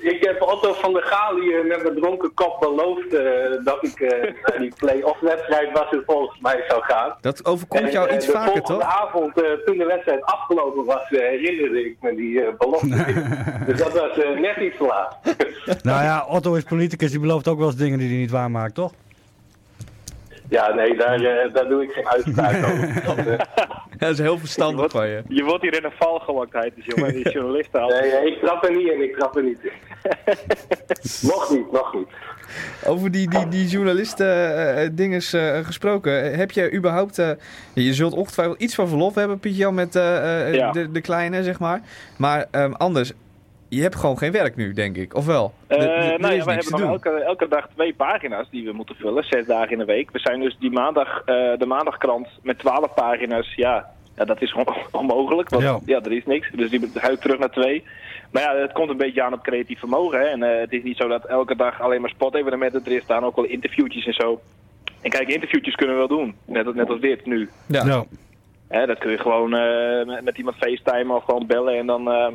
[0.00, 4.00] ik heb Otto van der Gaal hier met mijn dronken kop beloofd eh, dat ik
[4.00, 7.14] eh, naar die play-off wedstrijd was het volgens mij zou gaan.
[7.20, 9.06] Dat overkomt jou En, eh, iets de vaker, volgende toch?
[9.06, 13.04] avond, eh, toen de wedstrijd afgelopen was, eh, herinnerde ik me die eh, belofte.
[13.66, 15.16] dus dat was net iets te laat.
[15.82, 18.74] Nou ja, Otto is politicus, die belooft ook wel eens dingen die hij niet waarmaakt,
[18.74, 18.92] toch?
[20.48, 23.02] Ja, nee, daar, eh, daar doe ik geen uitspraak over.
[23.06, 23.38] Dat, eh,
[23.98, 25.22] Dat is heel verstandig van je.
[25.28, 27.88] Je wordt hier in een val gelokt, dus jongen, die journalisten al.
[27.88, 29.70] nee, eh, ik trap er niet in, ik trap er niet in.
[31.28, 32.08] nog niet, nog niet.
[32.86, 36.22] Over die, die, die journalisten dinges gesproken.
[36.32, 37.18] Eh, Heb je überhaupt...
[37.18, 37.30] eh,
[37.74, 40.70] je zult ongetwijfeld iets van verlof hebben, Pietje, met eh, eh, Ja.
[40.72, 41.80] de, de kleine, zeg maar.
[42.16, 43.12] Maar ehm, anders,
[43.76, 45.14] je hebt gewoon geen werk nu, denk ik.
[45.14, 45.52] Of wel?
[45.66, 49.24] Eh, nou ja, we hebben nog elke, elke dag twee pagina's die we moeten vullen,
[49.24, 50.10] zes dagen in de week.
[50.10, 53.86] We zijn dus die maandag, eh, de maandagkrant met twaalf pagina's, ja,
[54.16, 55.78] ja, dat is gewoon onmogelijk, want Ja.
[55.86, 56.00] ja.
[56.02, 56.50] er is niks.
[56.54, 57.84] Dus die huid terug naar twee.
[58.30, 60.18] Maar ja, het komt een beetje aan op creatief vermogen.
[60.18, 60.24] Hè?
[60.26, 63.24] En eh, het is niet zo dat elke dag alleen maar sportevenementen er is staan,
[63.24, 64.40] ook wel interviewtjes en zo.
[65.00, 67.48] En kijk, interviewtjes kunnen we wel doen, net, net als dit nu.
[67.68, 68.04] Ja.
[68.68, 72.10] Hè, dat kun je gewoon eh, met, met iemand facetimen of gewoon bellen en dan,
[72.10, 72.28] eh,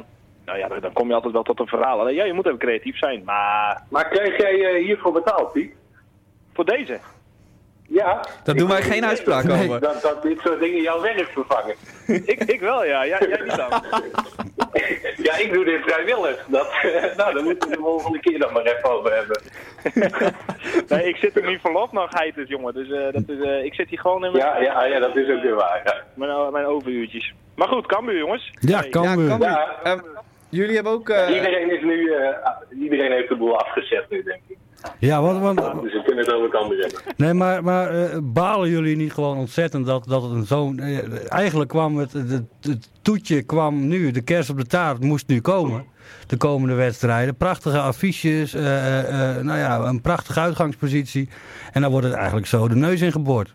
[0.46, 2.00] nou ja, dan, dan kom je altijd wel tot een verhaal.
[2.00, 5.74] Alleen, ja, je moet even creatief zijn, maar Maar krijg jij eh, hiervoor betaald, Piet?
[6.54, 7.00] voor deze...
[7.88, 8.26] Ja.
[8.44, 9.80] Daar doen wij geen uitspraak Nee, over.
[9.80, 11.76] Dat, dat dit soort dingen jouw werk vervangen.
[12.08, 13.06] ik, ik wel, ja.
[13.06, 13.70] Jij, jij niet dan.
[15.18, 16.46] Ja, ik doe dit vrijwillig.
[16.48, 16.68] Dat,
[17.18, 19.42] nou, daar moeten we de volgende keer dan maar even over hebben.
[20.88, 22.74] Nee, ik zit er niet verlof nog, heites, jongen.
[22.74, 25.16] Dus eh, dat is, eh, ik zit hier gewoon in mijn, Ja, ja, ja dat
[25.16, 25.82] is ook weer waar.
[25.84, 25.96] Ja.
[26.14, 27.34] mijn, mijn overuurtjes.
[27.56, 28.52] Maar goed, Cambuur, jongens.
[28.60, 29.46] Ja, Hey, kan Ja, kan nu.
[29.46, 29.76] Ja.
[29.84, 30.00] Ehm,
[30.52, 31.10] jullie hebben ook...
[31.10, 34.58] eh, Iedereen is nu, eh, iedereen heeft de boel afgezet nu, denk ik.
[35.00, 37.00] Ja, want, want, Dus we kunnen het over hebben.
[37.18, 40.80] nee, maar, maar eh, balen jullie niet gewoon ontzettend dat, dat het zo'n...
[40.80, 45.28] eh, eigenlijk kwam het, het, het toetje kwam nu, de kers op de taart moest
[45.28, 45.86] nu komen.
[46.28, 47.36] De komende wedstrijden.
[47.36, 51.30] Prachtige affiches, eh, eh, eh, nou ja, een prachtige uitgangspositie.
[51.72, 53.54] En dan wordt het eigenlijk zo de neus in geboord.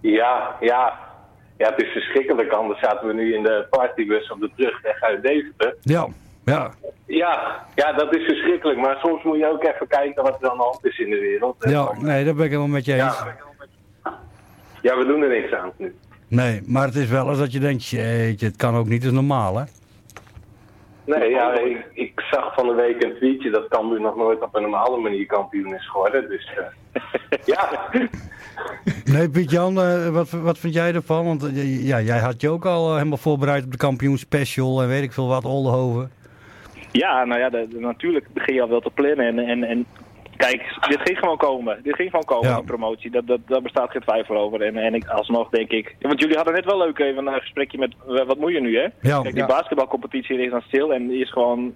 [0.00, 0.98] Ja, ja.
[1.62, 2.52] Ja, het is verschrikkelijk.
[2.52, 5.76] Anders zaten we nu in de partybus op de terugweg uit Deventer.
[5.80, 6.06] Ja,
[6.44, 6.70] ja.
[7.06, 8.78] Ja, ja, dat is verschrikkelijk.
[8.78, 11.18] Maar soms moet je ook even kijken wat er aan de hand is in de
[11.18, 11.56] wereld.
[11.58, 13.22] Ja, nee, dat ben ik helemaal met je eens.
[14.02, 14.18] Ja,
[14.82, 15.94] ja we doen er niks aan nu.
[16.28, 19.12] Nee, maar het is wel eens dat je denkt, jeetje, het kan ook niet, het
[19.12, 19.64] is normaal, hè?
[21.04, 24.54] Nee, ja, ik, ik zag van de week een tweetje dat Cambuur nog nooit op
[24.54, 26.28] een normale manier kampioen is geworden.
[26.28, 27.02] Dus eh,
[27.54, 27.90] ja,
[29.04, 31.24] Nee, Piet-Jan, eh, wat, wat vind jij ervan?
[31.24, 34.88] Want eh, ja, jij had je ook al eh, helemaal voorbereid op de kampioenspecial en
[34.88, 36.10] weet ik veel wat, Oldenhoven.
[36.92, 39.26] Ja, nou ja, de- de- natuurlijk begin je al wel te plannen.
[39.26, 39.86] En, en, en
[40.36, 41.78] kijk, dit ging gewoon komen.
[41.82, 42.54] Dit ging gewoon komen, Ja.
[42.56, 43.10] die promotie.
[43.10, 44.62] Dat, dat, daar bestaat geen twijfel over.
[44.62, 45.96] En, en ik, alsnog denk ik...
[46.00, 47.94] Want jullie hadden net wel leuk even een gesprekje met...
[48.06, 48.86] Wat moet je nu, hè?
[49.00, 49.20] Ja.
[49.20, 49.46] Kijk, die Ja.
[49.46, 51.74] basketbalcompetitie is dan stil en die is gewoon...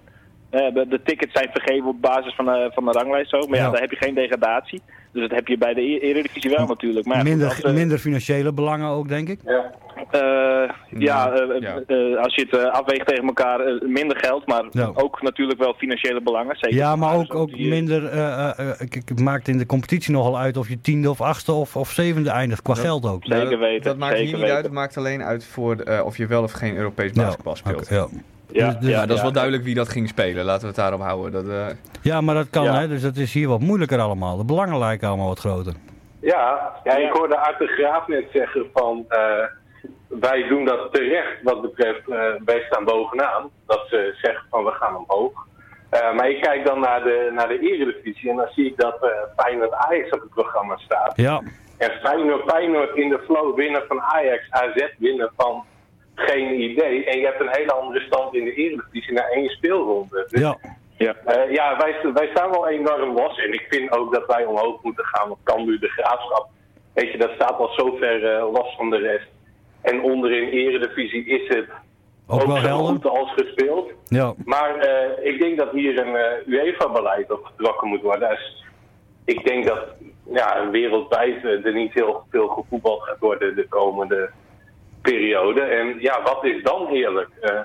[0.49, 3.37] eh, de, de tickets zijn vergeven op basis van, de van de ranglijst zo.
[3.47, 3.71] Maar ja, Ja.
[3.71, 4.81] daar heb je geen degradatie.
[5.11, 7.05] Dus dat heb je bij de E- Eredivisie wel natuurlijk.
[7.05, 9.39] Maar minder, als, eh, minder financiële belangen ook, denk ik.
[9.45, 9.71] ja.
[10.11, 10.69] eh,
[10.99, 11.81] ja, eh, ja.
[11.87, 14.91] eh, als je het eh, afweegt tegen elkaar, eh, minder geld, maar Ja.
[14.93, 16.55] ook natuurlijk wel financiële belangen.
[16.59, 18.05] Zeker Ja, maar ook, ook die, eh, minder.
[18.07, 21.51] eh, eh, eh, het maakt in de competitie nogal uit of je tiende of achtste
[21.51, 23.23] of, of zevende eindigt qua geld ook.
[23.25, 24.55] Zeker Nou, dat, Dat maakt zeker niet weten.
[24.55, 24.65] uit.
[24.65, 27.89] Het maakt alleen uit voor eh, of je wel of geen Europees Ja, basketbal speelt.
[28.51, 28.65] Ja.
[28.65, 29.21] Ja, Dus- dus- Ja, dat is ja.
[29.21, 30.45] wel duidelijk wie dat ging spelen.
[30.45, 31.31] Laten we het daarop houden.
[31.31, 32.79] Dat, eh, ja, maar dat kan, Ja.
[32.79, 32.87] hè?
[32.87, 34.37] Dus dat is hier wat moeilijker allemaal.
[34.37, 35.73] De belangen lijken allemaal wat groter.
[36.19, 39.19] Ja, ja, ik hoorde Art de Graaf net zeggen van eh,
[40.07, 43.49] wij doen dat terecht wat betreft eh, wij staan bovenaan.
[43.65, 45.45] Dat ze zeggen van we gaan omhoog.
[45.89, 48.97] Eh, maar ik kijk dan naar de, naar de eredivisie en dan zie ik dat
[49.03, 49.09] eh
[49.43, 51.13] Feyenoord Ajax op het programma staat.
[51.15, 51.41] Ja,
[51.77, 55.63] En Feyenoord, Feyenoord in de flow winnen van Ajax, AZ winnen van
[56.19, 57.05] geen idee.
[57.05, 60.25] En je hebt een hele andere stand in de eredivisie na één speelronde.
[60.29, 60.57] Dus ja.
[60.97, 61.15] Ja.
[61.25, 63.37] eh, ja, wij, wij staan wel enorm los.
[63.37, 66.47] En ik vind ook dat wij omhoog moeten gaan op Cambuur de Graafschap.
[66.93, 69.27] Weet je, dat staat al zo ver eh, los van de rest.
[69.81, 71.67] En onderin Eredivisie is het
[72.27, 72.87] Ook wel zo helder.
[72.87, 73.91] goed als gespeeld.
[74.07, 78.29] Ja, Maar eh, ik denk dat hier een UEFA-beleid op getrokken moet worden.
[78.29, 78.65] Dus
[79.25, 79.85] ik denk dat
[80.33, 84.29] ja, wereldwijd er niet heel veel gevoetbald gaat worden de komende
[85.11, 85.61] periode.
[85.61, 87.29] En ja, wat is dan heerlijk?
[87.41, 87.59] Eh,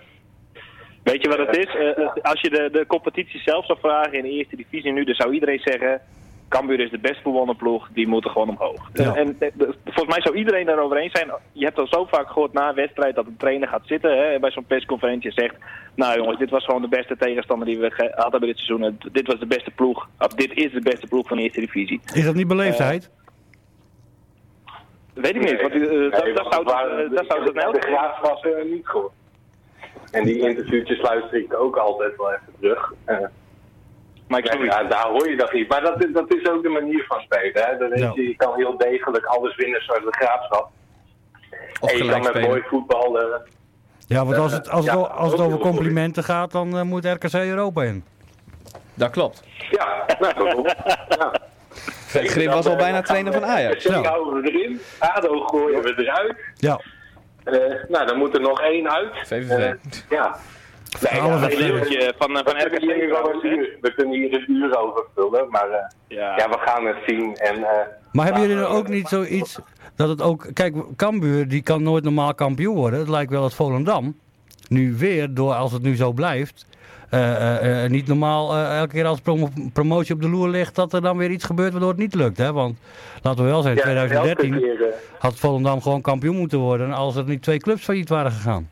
[1.03, 1.67] Weet je wat het is?
[1.75, 5.05] Eh, eh, als je de, de competitie zelf zou vragen in de eerste divisie nu,
[5.05, 6.01] dan zou iedereen zeggen...
[6.49, 8.91] Cambuur is de best bewonnen ploeg, die moeten gewoon omhoog.
[8.93, 9.15] Ja.
[9.15, 11.31] En eh, de- volgens mij zou iedereen daarover eens zijn.
[11.53, 14.39] Je hebt al zo vaak gehoord na een wedstrijd dat een trainer gaat zitten hè,
[14.39, 15.55] bij zo'n persconferentie en zegt...
[15.95, 18.99] Nou jongens, dit was gewoon de beste tegenstander die we hadden bij dit seizoen.
[19.13, 22.01] Dit was de beste ploeg, of dit is de beste ploeg van de eerste divisie.
[22.15, 23.11] is dat niet beleefdheid?
[25.15, 27.81] Weet ik niet, want eh, nee, dat, dat zou, eh, dat zou de, het de
[27.81, 29.11] Graaf was eh, niet goed.
[30.11, 32.93] En die interviewtjes luister ik ook altijd wel even terug.
[33.05, 33.17] Eh,
[34.29, 35.69] Maar ik Ja, snap ja, daar hoor je dat niet.
[35.69, 37.65] Maar dat, is- dat is ook de manier van spelen.
[37.67, 37.77] Hè.
[37.77, 40.71] Dan weet je, je kan heel degelijk alles winnen zoals de graafschap.
[41.81, 42.49] of en je kan met spelen.
[42.49, 43.21] mooi voetbal.
[43.21, 43.39] eh,
[44.07, 47.33] Ja, want als het, als het, als het over complimenten gaat, dan eh, moet RKC
[47.35, 48.05] Europa in.
[48.95, 49.43] Dat klopt.
[49.71, 50.75] ja, nou, bijvoorbeeld.
[51.09, 51.33] ja.
[52.13, 53.85] Grim was al bijna trainer van we- Ajax.
[53.85, 54.03] Ja.
[54.03, 54.81] houden we erin.
[54.99, 56.35] ADO gooien we eruit.
[56.57, 56.81] Ja,
[57.45, 57.55] Eh,
[57.89, 59.13] nou, dan moet er nog één uit.
[59.27, 59.51] VVV.
[59.51, 59.71] Eh,
[60.11, 60.37] ja.
[61.11, 63.09] Nee, ja, we- leeuwtje van, eh, we van kunnen RKC een
[63.81, 65.79] we kunnen hier een uur over vullen, maar eh,
[66.09, 66.37] Ja.
[66.37, 67.37] ja, we gaan het zien.
[67.37, 67.71] En, eh,
[68.13, 69.59] maar hebben jullie laten er we- ook niet zoiets
[69.97, 70.47] dat het ook...
[70.55, 72.99] Kijk, Cambuur die kan nooit normaal kampioen worden.
[72.99, 74.17] Het lijkt wel dat Volendam
[74.69, 76.67] nu weer, door als het nu zo blijft...
[77.13, 80.75] eh, eh, eh, niet normaal eh, elke keer als promo- promotie op de loer ligt...
[80.75, 82.39] dat er dan weer iets gebeurt waardoor het niet lukt.
[82.39, 82.53] Hè?
[82.53, 82.79] Want
[83.23, 86.93] laten we wel zijn, ja, 2013 elke keer, eh, had Volendam gewoon kampioen moeten worden...
[86.93, 88.69] als er niet twee clubs failliet waren gegaan.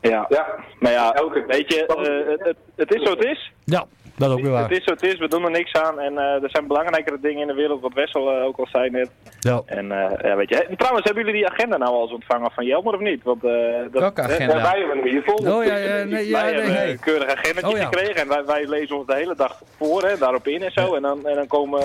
[0.00, 0.26] Ja.
[0.28, 0.46] ja,
[0.78, 1.84] Maar ja, Elke- weet je,
[2.28, 3.52] het, het, het is zo het is.
[3.64, 3.86] Ja,
[4.18, 4.62] dat is ook weer waar.
[4.62, 6.00] Het is zo het is, we doen er niks aan.
[6.00, 8.90] En eh, er zijn belangrijkere dingen in de wereld, wat Wessel eh, ook al zei
[8.90, 9.10] net.
[9.40, 9.62] Ja.
[9.66, 12.50] En eh, ja, weet je, hè, trouwens, hebben jullie die agenda nou al eens ontvangen
[12.50, 13.22] van Jelmer of niet?
[13.22, 13.50] Want, eh,
[13.90, 14.62] dat, Welke agenda?
[14.62, 15.54] Wij hebben hem hier vol.
[15.54, 16.90] Oh ja, ja, nee, ja, wij nee, hebben nee.
[16.90, 17.84] een keurig agendatje Oh, ja.
[17.84, 20.94] gekregen en wij, wij lezen ons de hele dag voor, hè, daarop in en zo.
[20.94, 21.80] En, dan, en dan, komen,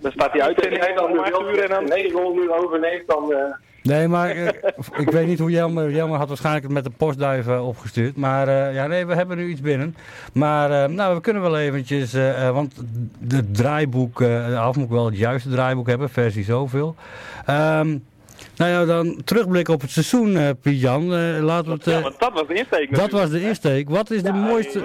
[0.00, 1.84] dan staat die uitzending om acht uur en dan...
[1.84, 3.34] 900 uur overneemt, dan...
[3.82, 4.46] Nee, maar eh,
[4.96, 5.90] ik weet niet hoe Jelmer...
[5.90, 8.16] Jelmer had waarschijnlijk het met de postduif eh, opgestuurd.
[8.16, 9.96] Maar eh, ja, nee, we hebben nu iets binnen.
[10.32, 12.12] Maar nou, we kunnen wel eventjes...
[12.52, 12.74] want
[13.28, 14.22] het draaiboek...
[14.56, 16.10] af moet ik wel het juiste draaiboek hebben.
[16.10, 16.94] Versie zoveel.
[17.46, 17.96] Ehm
[18.62, 21.02] nou ja, dan terugblikken op het seizoen, eh Piet-Jan.
[21.02, 21.84] Eh, laten we het...
[21.84, 23.90] Ja, eh, want dat was de insteek dat was de insteek.
[23.90, 24.80] Wat is de mooiste...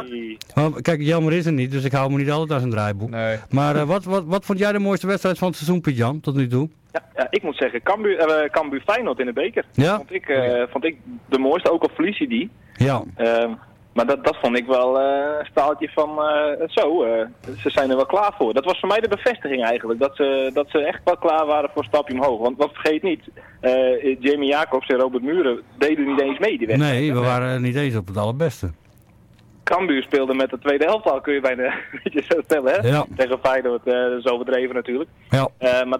[0.53, 3.09] Want, kijk, Jelmer is er niet, dus ik hou me niet altijd aan zijn draaiboek.
[3.09, 3.37] Nee.
[3.49, 6.35] Maar eh, wat, wat, wat vond jij de mooiste wedstrijd van het seizoen, Piet-Jan, tot
[6.35, 6.69] nu toe?
[6.91, 9.65] Ja, ja, ik moet zeggen, Cambuur, eh, Cambuur Feyenoord in de beker.
[9.73, 9.95] Ja?
[9.95, 10.97] Vond, ik, eh, vond ik
[11.29, 12.49] de mooiste, ook al verlies je die.
[12.73, 13.03] Ja.
[13.15, 13.51] Ehm,
[13.97, 17.25] Maar dat, dat vond ik wel eh, een staaltje van eh, zo, eh,
[17.57, 18.53] ze zijn er wel klaar voor.
[18.53, 21.69] Dat was voor mij de bevestiging eigenlijk, dat ze, dat ze echt wel klaar waren
[21.69, 22.39] voor een stapje omhoog.
[22.39, 23.23] Want wat vergeet niet,
[24.19, 26.99] Jamie Jacobs en Robert Muren deden niet eens mee die wedstrijd.
[26.99, 28.71] Nee, we waren niet eens op het allerbeste.
[29.63, 32.87] Cambuur speelde met de tweede helft al, kun je bijna een beetje zo stellen, hè?
[32.87, 33.05] Ja.
[33.15, 35.09] Tegen Feyenoord, eh dat is overdreven natuurlijk.
[35.29, 35.47] Ja.
[35.57, 35.99] Eh, maar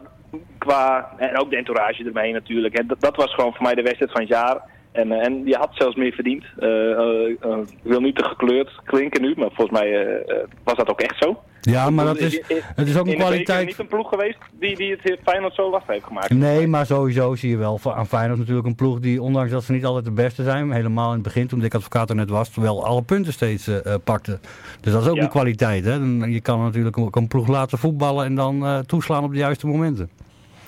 [0.58, 3.82] qua, en ook de entourage ermee natuurlijk, hè, dat, dat was gewoon voor mij de
[3.82, 4.62] wedstrijd van het jaar.
[4.98, 6.44] En, eh, en je had zelfs meer verdiend.
[6.60, 10.22] Eh, eh, ik wil niet te gekleurd klinken nu, maar volgens mij
[10.64, 11.40] was dat ook echt zo.
[11.62, 12.42] Ja, maar dat is,
[12.76, 13.66] het is ook een in kwaliteit...
[13.68, 16.30] niet een ploeg geweest die, die het Feyenoord zo lastig heeft gemaakt.
[16.30, 19.64] Nee, maar sowieso zie je wel van- aan Feyenoord natuurlijk een ploeg die, ondanks dat
[19.64, 22.30] ze niet altijd de beste zijn, helemaal in het begin toen Dick Advocaat er net
[22.30, 24.40] was, wel alle punten steeds eh, pakte.
[24.82, 25.22] Dus dat is ook Ja.
[25.24, 25.86] een kwaliteit.
[25.86, 25.94] Hè?
[26.26, 30.10] Je kan natuurlijk ook een ploeg laten voetballen en dan toeslaan op de juiste momenten.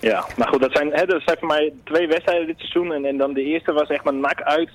[0.01, 2.93] Ja, maar goed, dat zijn, hè, dat zijn voor mij twee wedstrijden dit seizoen.
[2.93, 4.69] En, en dan de eerste was echt maar nak uit.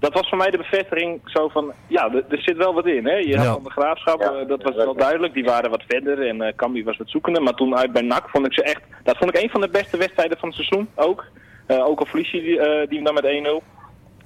[0.00, 3.06] Dat was voor mij de bevestiging zo van, ja, er, zit wel wat in.
[3.06, 3.14] Hè?
[3.14, 4.32] Je had van de graafschap, Ja.
[4.32, 5.34] eh, dat was wel duidelijk.
[5.34, 7.42] Die waren wat verder en eh Cambi was wat zoekender.
[7.42, 9.68] Maar toen uit bij NAC vond ik ze echt, dat vond ik een van de
[9.68, 11.24] beste wedstrijden van het seizoen ook.
[11.66, 13.62] Eh, ook al verlies je die, eh, die dan met 1-0.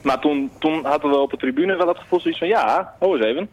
[0.03, 3.17] Maar toen, toen hadden we op de tribune wel het gevoel zoiets van, ja, hou
[3.17, 3.49] eens even.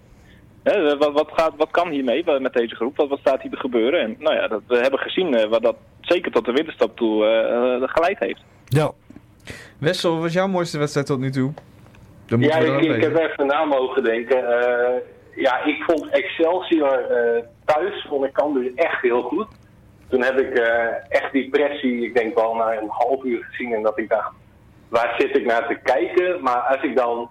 [0.64, 2.98] Hè, wat, wat, gaat, wat kan hiermee met deze groep?
[2.98, 4.00] Wat, wat staat hier te gebeuren?
[4.02, 5.76] En nou ja, dat, we hebben gezien wat dat
[6.08, 8.42] zeker tot de winterstap toe eh, eh, geleid heeft.
[8.66, 8.92] Ja,
[9.78, 11.54] Wessel, wat was jouw mooiste wedstrijd tot nu toe?
[12.26, 14.62] Ja, we dan ik, heb even na mogen denken.
[14.62, 15.02] Eh,
[15.36, 19.48] ja, ik vond Excelsior eh, thuis, vond ik Cambuur echt heel goed.
[20.10, 23.74] Toen heb ik eh, echt die pressie, ik denk wel na een half uur gezien
[23.74, 24.32] en dat ik dacht,
[24.90, 26.44] waar zit ik naar te kijken?
[26.44, 27.30] Maar als ik dan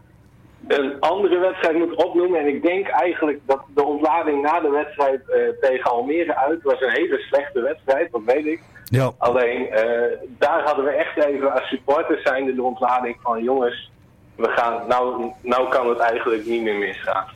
[0.66, 5.30] een andere wedstrijd moet opnoemen, en ik denk eigenlijk dat de ontlading na de wedstrijd
[5.30, 8.60] eh, tegen Almere uit was een hele slechte wedstrijd, dat weet ik.
[8.84, 9.12] ja.
[9.18, 13.90] Alleen eh, daar hadden we echt even als supporters zijnde de ontlading van jongens,
[14.36, 17.26] we gaan, nou, nou kan het eigenlijk niet meer misgaan.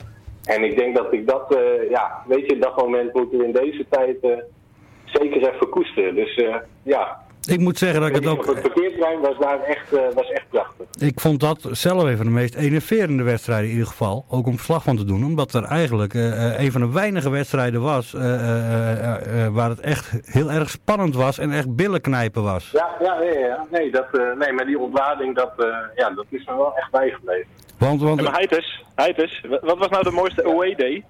[0.43, 3.51] En ik denk dat ik dat, eh, ja, weet je, dat moment moeten we in
[3.51, 4.17] deze tijd
[5.05, 6.15] zeker even koesteren.
[6.15, 6.45] Dus
[6.83, 8.45] ja, Ik moet zeggen dat ik het ook...
[8.45, 10.85] het parkeerterrein was daar echt, eh, was echt prachtig.
[10.99, 14.25] Ik vond dat zelf even de meest enerverende wedstrijden in ieder geval.
[14.29, 15.23] Ook om verslag van te doen.
[15.25, 19.53] Omdat er eigenlijk eh, eh, een van de weinige wedstrijden was eh, eh, eh, eh,
[19.53, 22.69] waar het echt heel erg spannend was en echt billen knijpen was.
[22.71, 25.65] Ja, ja, nee, ja, nee, dat, eh, nee maar die ontlading, dat, eh,
[25.95, 27.47] ja, dat is me wel echt bijgebleven.
[27.77, 31.03] Want, want En maar Heites, Heites, wat was nou de mooiste away day?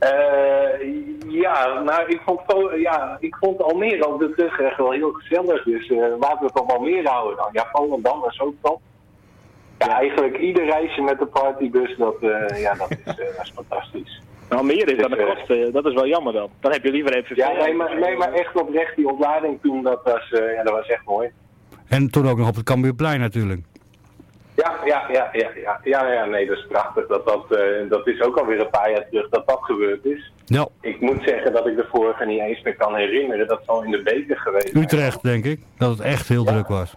[0.00, 0.80] Eh,
[1.28, 5.12] ja, nou, ik vond, Vo- ja, ik vond Almere op de terug echt wel heel
[5.12, 5.62] gezellig.
[5.64, 7.48] Dus eh, laten we het op Almere houden dan.
[7.52, 8.80] Ja, Volendam was ook top.
[9.78, 13.52] Ja, eigenlijk ieder reisje met de partybus, dat, eh, ja, dat, is, eh, dat is
[13.54, 14.22] fantastisch.
[14.48, 16.48] Nou, meer is dan de Dus, eh, kosten, dat is wel jammer dan.
[16.60, 17.36] Dan heb je liever even...
[17.36, 20.72] Ja, nee maar, nee, maar echt oprecht, die ontlading toen, dat was, eh, ja, dat
[20.72, 21.30] was echt mooi.
[21.88, 23.60] En toen ook nog op het Cambuurplein natuurlijk.
[24.54, 27.06] Ja, ja, ja, ja, ja, ja, ja, nee, dat is prachtig.
[27.06, 30.32] Dat, dat, eh, dat is ook alweer een paar jaar terug dat dat gebeurd is.
[30.46, 33.46] Ja, Ik moet zeggen dat ik de vorige niet eens meer kan herinneren.
[33.48, 34.74] Dat zal in de beker geweest.
[34.74, 35.60] Utrecht denk ik.
[35.78, 36.50] Dat het echt heel Ja.
[36.52, 36.94] druk was.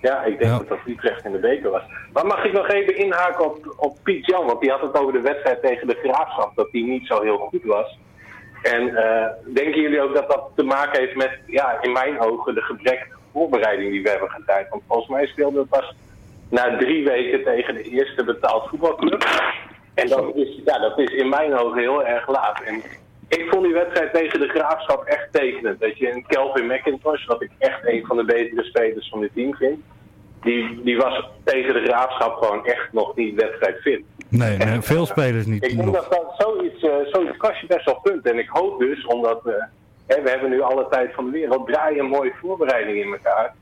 [0.00, 0.58] Ja, ik denk Ja.
[0.58, 1.82] dat dat Utrecht in de beker was.
[2.12, 4.46] Maar mag ik nog even inhaken op, op Piet Jan?
[4.46, 7.38] Want die had het over de wedstrijd tegen de Graafschap, dat die niet zo heel
[7.38, 7.98] goed was.
[8.62, 12.54] En eh, denken jullie ook dat dat te maken heeft met, ja, in mijn ogen,
[12.54, 14.64] de gebrek voorbereiding die we hebben gedaan?
[14.70, 15.94] Want volgens mij speelden we pas
[16.50, 19.24] na drie weken tegen de eerste betaald voetbalclub.
[19.94, 22.62] En dat is, ja, dat is in mijn ogen heel erg laat.
[22.62, 22.82] En
[23.28, 25.80] ik vond die wedstrijd tegen de Graafschap echt tekenend.
[25.80, 29.30] Dat je een Kelvin McIntosh, wat ik echt een van de betere spelers van dit
[29.34, 29.78] team vind,
[30.42, 34.02] die, die was tegen de Graafschap gewoon echt nog niet wedstrijdfit.
[34.28, 35.64] Nee, nee veel spelers niet.
[35.64, 38.32] Ik denk dat, dat zoiets, eh, zoiets kost je best wel punten.
[38.32, 39.66] En ik hoop dus, omdat we,
[40.06, 43.54] hè, we hebben nu alle tijd van de wereld, draai een mooie voorbereiding in elkaar.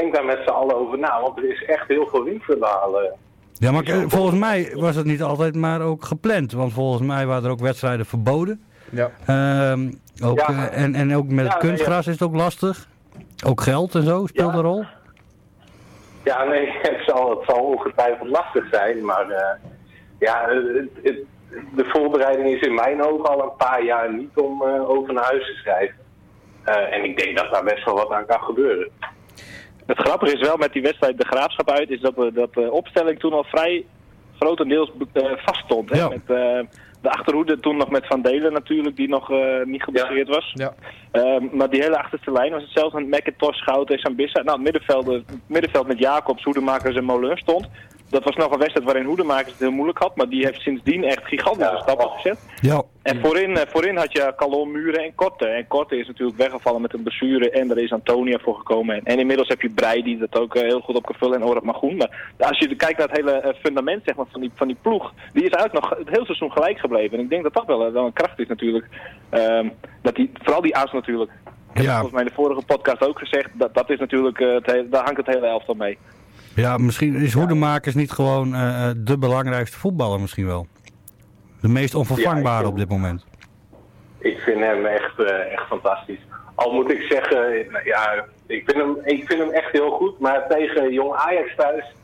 [0.00, 3.12] Denk daar met z'n allen over na, want er is echt heel veel winst te.
[3.52, 6.52] Ja, maar volgens mij was het niet altijd maar ook gepland.
[6.52, 8.62] Want volgens mij waren er ook wedstrijden verboden.
[8.90, 9.10] Ja.
[9.26, 9.90] Ehm,
[10.24, 10.46] ook, Ja.
[10.70, 12.86] eh, en, en ook met het Ja, kunstgras is het ook lastig.
[13.46, 14.56] Ook geld en zo speelt Ja.
[14.58, 14.84] een rol.
[16.24, 19.54] Ja, nee, het zal, het zal ongetwijfeld lastig zijn, maar eh,
[20.18, 21.18] ja, het, het-
[21.74, 25.24] de voorbereiding is in mijn ogen al een paar jaar niet om eh, over naar
[25.24, 25.96] huis te schrijven.
[26.64, 28.88] Eh, en ik denk dat daar best wel wat aan kan gebeuren.
[29.88, 32.70] Het grappige is wel met die wedstrijd de graafschap uit, is dat, we, dat de
[32.72, 33.84] opstelling toen al vrij
[34.38, 35.90] grotendeels eh vast stond.
[35.90, 35.98] Hè?
[35.98, 36.08] Ja.
[36.08, 36.60] Met, eh,
[37.02, 40.52] de achterhoede toen nog met Van Delen natuurlijk, die nog eh, niet geblesseerd was.
[40.54, 40.74] Ja.
[41.10, 44.42] Ehm, maar die hele achterste lijn was hetzelfde met McIntosh, Schouten en Sambissa.
[44.42, 47.68] Nou, het middenveld, het middenveld met Jacobs, Hoedemakers en Moleur stond.
[48.08, 50.16] Dat was nog een wedstrijd waarin Hoedemakers het heel moeilijk had.
[50.16, 52.38] Maar die heeft sindsdien echt gigantische stappen gezet.
[52.60, 52.82] Ja.
[53.02, 55.46] En voorin, eh, voorin had je Calon, Muren en Korte.
[55.46, 57.50] En Korte is natuurlijk weggevallen met een blessure.
[57.50, 58.96] En er is Antonia voor gekomen.
[58.96, 61.40] En, en inmiddels heb je Brei die dat ook eh, heel goed op kan vullen.
[61.40, 61.96] En Orad Magoen.
[61.96, 64.76] Maar als je kijkt naar het hele eh, fundament zeg maar, van, die, van die
[64.82, 65.12] ploeg.
[65.32, 67.18] Die is eigenlijk nog het hele seizoen gelijk gebleven.
[67.18, 68.86] En ik denk dat dat wel, wel een kracht is natuurlijk.
[69.30, 69.68] Ehm,
[70.02, 71.30] dat die, vooral die as natuurlijk.
[71.70, 71.92] Ik heb Ja.
[71.92, 73.50] volgens mij in de vorige podcast ook gezegd.
[73.52, 75.98] Dat, dat is natuurlijk, het daar hangt het hele elftal mee.
[76.58, 80.66] Ja, misschien is Hoedemakers niet gewoon eh, eh, de belangrijkste voetballer misschien wel.
[81.60, 83.26] De meest onvervangbare op dit moment.
[84.18, 86.20] Ik vind hem echt, eh, echt fantastisch.
[86.54, 90.18] Al moet ik zeggen, ja, ik vind, hem, ik vind hem echt heel goed.
[90.18, 91.94] Maar tegen jong Ajax thuis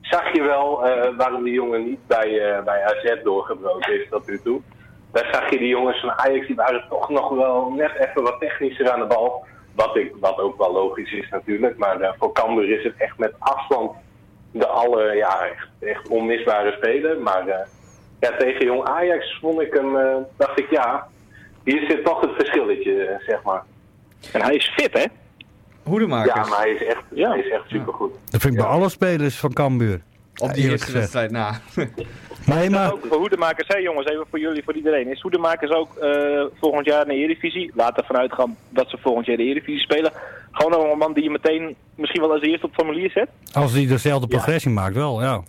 [0.00, 0.80] zag je wel
[1.16, 4.60] waarom die jongen niet bij, bij AZ doorgebroken is tot nu toe.
[5.12, 8.40] Daar zag je die jongens van Ajax, die waren toch nog wel net even wat
[8.40, 9.44] technischer aan de bal.
[9.74, 11.76] Wat, ik, wat ook wel logisch is natuurlijk.
[11.76, 13.92] Maar voor Cambuur is het echt met afstand
[14.54, 17.20] de alle, ja, echt, echt onmisbare speler.
[17.20, 17.66] Maar eh,
[18.20, 21.08] ja, tegen jong Ajax vond ik hem, eh, dacht ik ja,
[21.64, 23.62] hier zit toch het verschilletje, eh, zeg maar.
[24.32, 25.04] En hij is fit, hè?
[25.82, 26.34] Hoedemakers.
[26.34, 28.12] Ja, maar hij is echt, hij is echt supergoed.
[28.30, 30.02] Dat vind ik bij alle spelers van Cambuur.
[30.38, 30.92] Op die eerste gezegd.
[30.92, 31.60] wedstrijd na.
[32.46, 32.92] Nee, maar...
[32.92, 35.08] Ook voor Hoedemakers, hè jongens, even voor jullie, voor iedereen.
[35.10, 37.70] Is Hoedemakers ook eh, volgend jaar in de Eredivisie?
[37.74, 40.12] Laat ervan uitgaan dat ze volgend jaar de Eredivisie spelen.
[40.52, 43.28] Gewoon een man die je meteen misschien wel als eerste op het formulier zet?
[43.52, 45.42] Als hij dezelfde progressie maakt, wel, ja.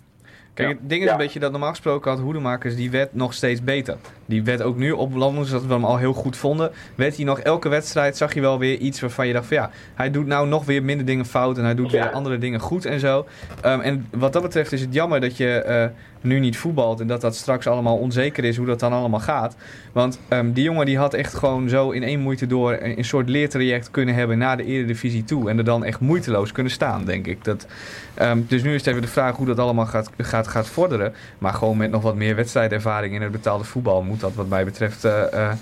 [0.54, 1.12] Kijk, het ding is Ja.
[1.12, 3.96] een beetje dat normaal gesproken had Hoedemakers, die werd nog steeds beter.
[4.26, 6.70] Die werd ook nu op landen, zodat we hem al heel goed vonden.
[6.94, 9.70] Werd hij nog elke wedstrijd, zag je wel weer iets waarvan je dacht van ja,
[9.94, 12.02] hij doet nou nog weer minder dingen fout en hij doet Ja.
[12.02, 13.26] weer andere dingen goed en zo.
[13.60, 15.86] Ehm, en wat dat betreft is het jammer dat je eh,
[16.20, 19.56] nu niet voetbalt en dat dat straks allemaal onzeker is hoe dat dan allemaal gaat.
[19.92, 23.04] Want ehm, die jongen die had echt gewoon zo in één moeite door een, een
[23.04, 25.50] soort leertraject kunnen hebben naar de Eredivisie toe.
[25.50, 27.44] En er dan echt moeiteloos kunnen staan, denk ik.
[27.44, 27.66] Dat,
[28.14, 31.14] ehm, dus nu is het even de vraag hoe dat allemaal gaat, gaat, gaat vorderen.
[31.38, 34.64] Maar gewoon met nog wat meer wedstrijdervaring in het betaalde voetbal moet dat wat mij
[34.64, 35.52] betreft eh, eh,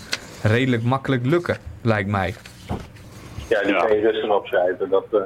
[0.42, 2.34] redelijk makkelijk lukken, lijkt mij.
[3.48, 4.88] Ja, die kan je rustig opschrijven.
[4.90, 5.20] Dat, eh,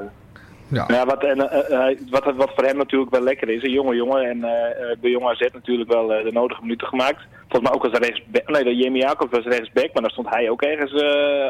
[0.69, 0.85] Ja.
[0.89, 3.95] Ja, wat, en, eh, eh, wat, wat voor hem natuurlijk wel lekker is, een jonge
[3.95, 4.23] jongen.
[4.29, 7.21] En eh, bij Jong AZ natuurlijk wel de nodige minuten gemaakt.
[7.49, 8.49] Volgens mij ook als rechtsback.
[8.49, 10.93] Nee, Jamie Jacob was rechtsback, maar dan stond hij ook ergens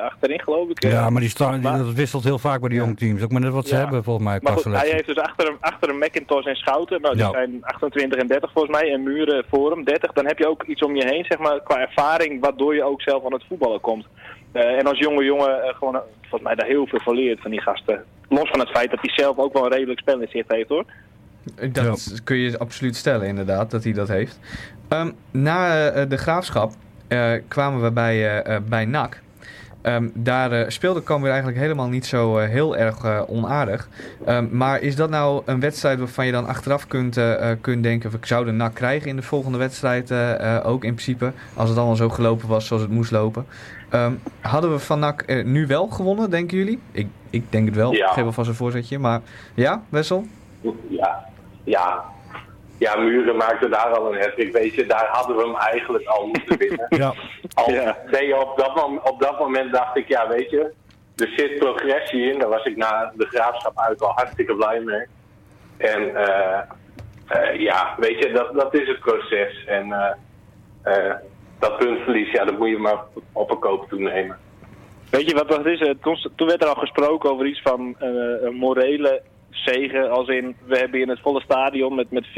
[0.03, 0.83] achterin, geloof ik.
[0.83, 3.23] Ja, maar die staan, dat wisselt heel vaak bij de jonge teams.
[3.23, 3.81] Ook maar net wat ze Ja.
[3.81, 7.01] hebben volgens mij Maar goed, hij heeft dus achter hem, achter hem McIntosh en Schouten.
[7.01, 7.31] Nou, die Ja.
[7.31, 8.93] zijn 28 en 30 volgens mij.
[8.93, 10.13] En Muren voor hem 30.
[10.13, 12.41] Dan heb je ook iets om je heen, zeg maar, qua ervaring.
[12.41, 14.07] Waardoor je ook zelf aan het voetballen komt.
[14.53, 17.41] Eh, en als jonge jongen eh, gewoon, eh, volgens mij, daar heel veel van leert
[17.41, 18.05] van die gasten.
[18.29, 20.69] Los van het feit dat hij zelf ook wel een redelijk spel in zicht heeft,
[20.69, 20.85] hoor.
[21.73, 24.41] Dat kun je absoluut stellen, inderdaad, dat hij dat heeft.
[24.89, 26.73] Ehm, na de graafschap
[27.09, 29.21] eh, kwamen we bij, eh, eh, bij NAC.
[29.83, 33.89] Ehm, daar eh, speelde Cambuur eigenlijk helemaal niet zo heel erg onaardig.
[34.25, 37.21] Ehm, maar is dat nou een wedstrijd waarvan je dan achteraf kunt,
[37.61, 38.13] kunt denken...
[38.13, 40.13] ik zou de NAC krijgen in de volgende wedstrijd
[40.65, 41.33] ook in principe...
[41.55, 43.47] als het allemaal zo gelopen was zoals het moest lopen.
[43.91, 46.81] Ehm, hadden we van NAC eh, nu wel gewonnen, denken jullie?
[46.93, 47.93] Ik, ik denk het wel.
[47.93, 48.07] Ja.
[48.07, 48.99] Ik geef alvast een voorzetje.
[48.99, 49.21] Maar
[49.55, 50.27] ja, Wessel?
[50.89, 51.25] ja,
[51.65, 52.05] ja.
[52.79, 56.27] Ja, Muren maakte daar al een hat Weet je, daar hadden we hem eigenlijk al
[56.27, 56.87] moeten winnen.
[56.89, 57.13] Ja.
[57.55, 57.97] Al Ja.
[58.11, 60.73] je op, dat mom- op dat moment dacht ik, ja weet je,
[61.17, 62.39] er zit progressie in.
[62.39, 65.07] Daar was ik na de graafschap uit al hartstikke blij mee.
[65.77, 66.59] En eh,
[67.27, 69.65] eh, ja, weet je, dat, dat is het proces.
[69.67, 70.11] En eh,
[70.83, 71.15] eh,
[71.59, 72.99] dat puntverlies, ja, dat moet je maar
[73.33, 74.37] op een koop toenemen.
[75.11, 75.81] Weet je wat dat is?
[75.81, 75.91] Eh,
[76.37, 78.09] Toen, werd er al gesproken over iets van eh,
[78.43, 80.11] een morele zegen.
[80.11, 82.31] Als in, we hebben hier in het volle stadion met, met 14.000,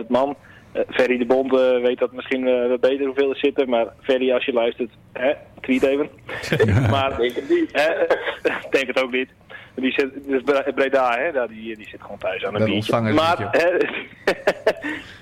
[0.00, 0.36] 15.000 man.
[0.72, 3.68] Eh, Ferry de Bond eh, weet dat misschien wat beter hoeveel er zitten.
[3.68, 6.08] Maar Ferry, als je luistert, hè, tweet even.
[6.90, 7.68] maar Denk het niet.
[7.72, 7.88] hè,
[8.78, 9.28] denk het ook niet.
[9.74, 12.68] Die zit, dus Bre- Breda, hè, daar, die, die zit gewoon thuis aan een Dat
[12.68, 12.92] biertje.
[12.92, 13.50] ontvangen Maar,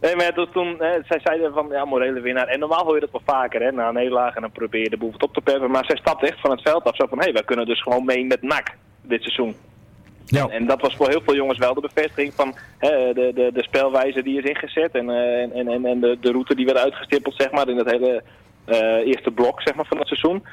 [0.00, 2.46] Nee, maar toen, toen hè, zij zeiden van ja, morele winnaar.
[2.46, 4.90] En normaal hoor je dat wel vaker, hè, na een nederlaag en dan probeer je
[4.90, 5.70] de boel wat op te peppen.
[5.70, 7.82] Maar zij stapt echt van het veld af zo van hé, hey, wij kunnen dus
[7.82, 9.54] gewoon mee met NAC dit seizoen.
[10.24, 10.48] Ja.
[10.48, 13.62] En dat was voor heel veel jongens wel de bevestiging van hè, de, de, de
[13.62, 17.34] spelwijze die is ingezet en, eh, en, en, en de, de route die werd uitgestippeld
[17.36, 18.22] zeg maar, in het hele
[18.64, 20.44] eh, eerste blok zeg maar, van het seizoen.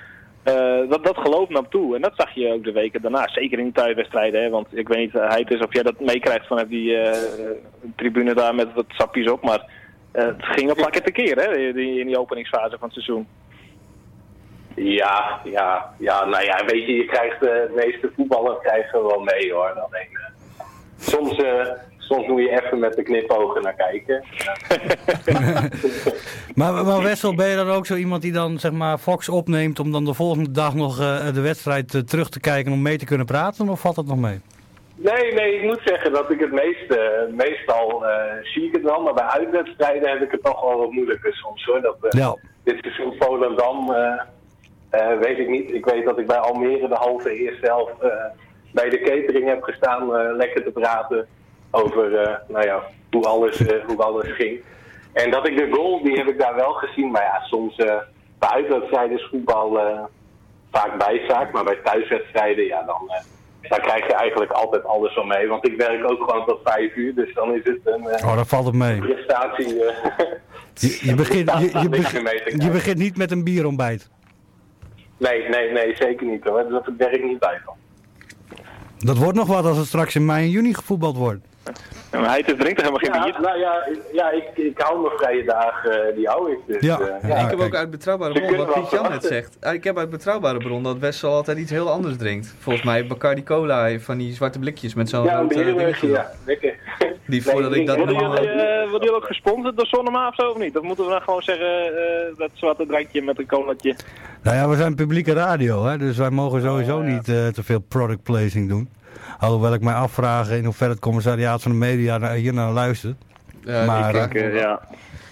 [0.47, 1.95] Eh, dat, dat geloof nam toe.
[1.95, 3.27] En dat zag je ook de weken daarna.
[3.27, 4.51] Zeker in de thuiswedstrijden.
[4.51, 7.51] Want ik weet niet, uh, Heid is of jij dat meekrijgt vanuit die eh,
[7.95, 9.43] tribune daar met wat sapjes op.
[9.43, 9.65] Maar
[10.11, 11.73] eh, het ging een plakken te keer hè?
[11.73, 13.27] Die, in die openingsfase van het seizoen.
[14.75, 19.19] Ja, ja, ja, nou ja, weet je, je krijgt eh, de meeste voetballers krijgen wel
[19.19, 19.69] mee hoor.
[19.69, 20.65] Alleen, eh,
[20.97, 21.67] soms, eh,
[22.07, 24.23] soms moet je even met de knipogen naar kijken.
[26.55, 29.79] Maar, maar Wessel, ben je dan ook zo iemand die dan zeg maar Fox opneemt
[29.79, 32.97] om dan de volgende dag nog eh, de wedstrijd eh, terug te kijken om mee
[32.97, 33.69] te kunnen praten?
[33.69, 34.39] Of valt dat nog mee?
[34.95, 36.99] Nee, nee, ik moet zeggen dat ik het meest, eh,
[37.31, 38.03] meestal
[38.43, 41.65] zie ik het wel, maar bij uitwedstrijden heb ik het toch wel wat moeilijker soms
[41.65, 41.81] hoor.
[41.81, 42.37] Dat, Ja.
[42.63, 43.93] Dit seizoen Volendam,
[45.19, 45.73] weet ik niet.
[45.73, 47.93] Ik weet dat ik bij Almere de halve eerste helft
[48.71, 51.27] bij de catering heb gestaan, lekker te praten
[51.71, 54.59] over eh, nou ja, hoe, alles, eh, hoe alles ging.
[55.13, 57.95] En dat ik de goal, die heb ik daar wel gezien, maar ja, soms eh,
[58.39, 59.79] bij uitwedstrijden is voetbal
[60.71, 63.11] vaak bijzaak, maar bij thuiswedstrijden, ja, dan,
[63.61, 65.47] dan krijg je eigenlijk altijd alles wel mee.
[65.47, 68.35] Want ik werk ook gewoon tot vijf uur, dus dan is het een eh, Oh,
[68.35, 68.99] dat valt het mee.
[68.99, 69.75] prestatie.
[70.79, 71.89] Je, je, begint, je, je,
[72.69, 74.09] begint, je niet met een bierontbijt.
[75.17, 76.69] nee, nee, nee, zeker niet hoor.
[76.69, 77.75] Dat werk ik niet bij van.
[78.97, 81.45] Dat wordt nog wat als het straks in mei en juni gevoetbald wordt.
[82.11, 83.41] Ja, maar hij drinkt er helemaal geen Ja, bier.
[83.41, 86.57] nou ja, ja ik, ik hou mijn vrije dagen, eh, die hou ik.
[86.67, 86.99] Dus, Ja.
[86.99, 87.61] eh, Ja, ik heb kijk.
[87.61, 89.57] ook uit betrouwbare bron, wat Piet Jan net zegt.
[89.61, 92.55] Ah, Ik heb uit betrouwbare bron dat Wessel altijd iets heel anders drinkt.
[92.59, 96.07] Volgens mij Bacardi Cola van die zwarte blikjes met zo'n ja, een rood eh, dingetje
[96.07, 96.31] ja.
[96.45, 96.75] Lekker.
[97.27, 98.43] Die voordat ik dat Worden normaal...
[98.43, 98.55] jullie,
[98.89, 100.73] worden jullie ook gesponsord door Sonnema of zo of niet?
[100.73, 101.67] Dat moeten we dan gewoon zeggen,
[101.97, 103.95] eh, dat zwarte drankje met een colaatje.
[104.43, 107.09] Nou ja, we zijn publieke radio, hè, dus wij mogen sowieso Oh, ja.
[107.13, 108.89] niet eh, te veel product placing doen.
[109.39, 113.15] Alhoewel ik mij afvraag in hoeverre het commissariaat van de media hier naar luistert.
[113.63, 114.79] Ja, maar, die- eh, Eh, ja.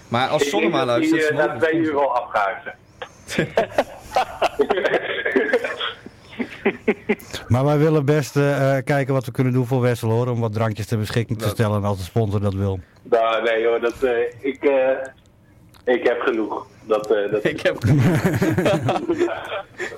[0.08, 1.22] maar als Ik denk Sonnema luistert...
[1.22, 2.64] eh, ze na twee uur afgehaakt
[3.26, 3.48] zijn.
[7.48, 10.28] Maar wij willen best eh, eh, kijken wat we kunnen doen voor Wessel hoor.
[10.28, 12.80] Om wat drankjes ter beschikking te stellen als de sponsor dat wil.
[13.04, 16.68] Nou, nee hoor, dat, eh, ik, eh, ik heb genoeg.
[16.88, 17.78] Dat, eh, dat, Ik heb...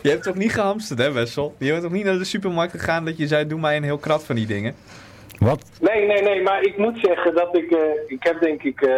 [0.03, 1.55] je hebt toch niet gehamsterd, hè Wessel?
[1.57, 3.97] Je bent toch niet naar de supermarkt gegaan dat je zei, doe mij een heel
[3.97, 4.75] krat van die dingen?
[5.39, 5.63] Wat?
[5.81, 8.93] Nee, nee, nee, maar ik moet zeggen dat ik, eh, ik heb denk ik, eh,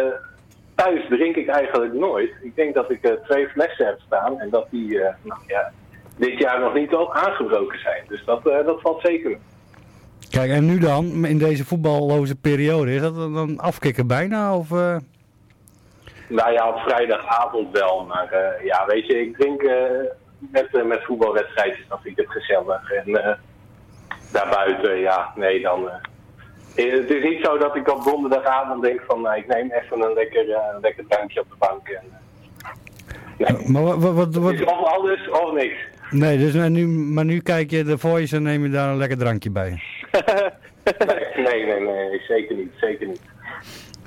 [0.80, 2.30] thuis drink ik eigenlijk nooit.
[2.42, 5.72] Ik denk dat ik eh, twee flessen heb staan en dat die, eh, nou ja,
[6.16, 8.02] dit jaar nog niet al aangebroken zijn.
[8.08, 9.38] Dus dat, eh, dat valt zeker.
[10.30, 14.56] Kijk, en nu dan, in deze voetballoze periode, is dat dan afkicken bijna?
[14.56, 14.96] Of, eh?
[16.30, 19.76] Nou ja, op vrijdagavond wel, maar eh, ja, weet je, ik drink eh,
[20.38, 22.92] met, eh, met voetbalwedstrijdjes, dan vind ik het gezellig.
[22.92, 23.38] En
[24.32, 25.90] daarbuiten, ja, nee, dan...
[26.74, 30.12] het is niet zo dat ik op donderdagavond denk van, nou, ik neem even een
[30.12, 31.88] lekker, een lekker drankje op de bank.
[31.88, 32.02] En,
[33.38, 33.68] nee.
[33.68, 35.76] Maar wat, wat, wat, Het wat- is of alles of niks.
[36.10, 38.96] nee, dus eh, nu, maar nu kijk je de voice en neem je daar een
[38.98, 39.82] lekker drankje bij.
[41.34, 43.20] Nee, nee, nee, nee, zeker niet, zeker niet.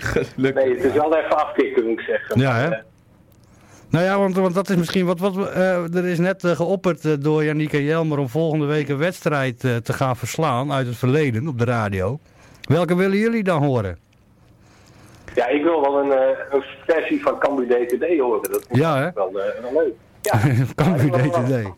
[0.04, 0.64] Gelukkig.
[0.64, 2.40] Nee, het is wel even afkicken, moet ik zeggen.
[2.40, 2.70] Ja, hè?
[3.90, 5.20] Nou ja, want, want dat is misschien wat.
[5.20, 8.98] wat eh, er is net eh, geopperd eh, door Janika Jelmer om volgende week een
[8.98, 12.20] wedstrijd te gaan verslaan uit het verleden op de radio.
[12.62, 13.98] Welke willen jullie dan horen?
[15.36, 18.52] ja, ik wil wel een, eh, een versie van Cambu DTD horen.
[18.52, 19.12] Dat is Ja, hè?
[19.14, 19.94] wel, eh, wel leuk.
[20.22, 20.32] Ja,
[20.76, 21.62] kan u Ja, ik wil wel.
[21.64, 21.74] DTD?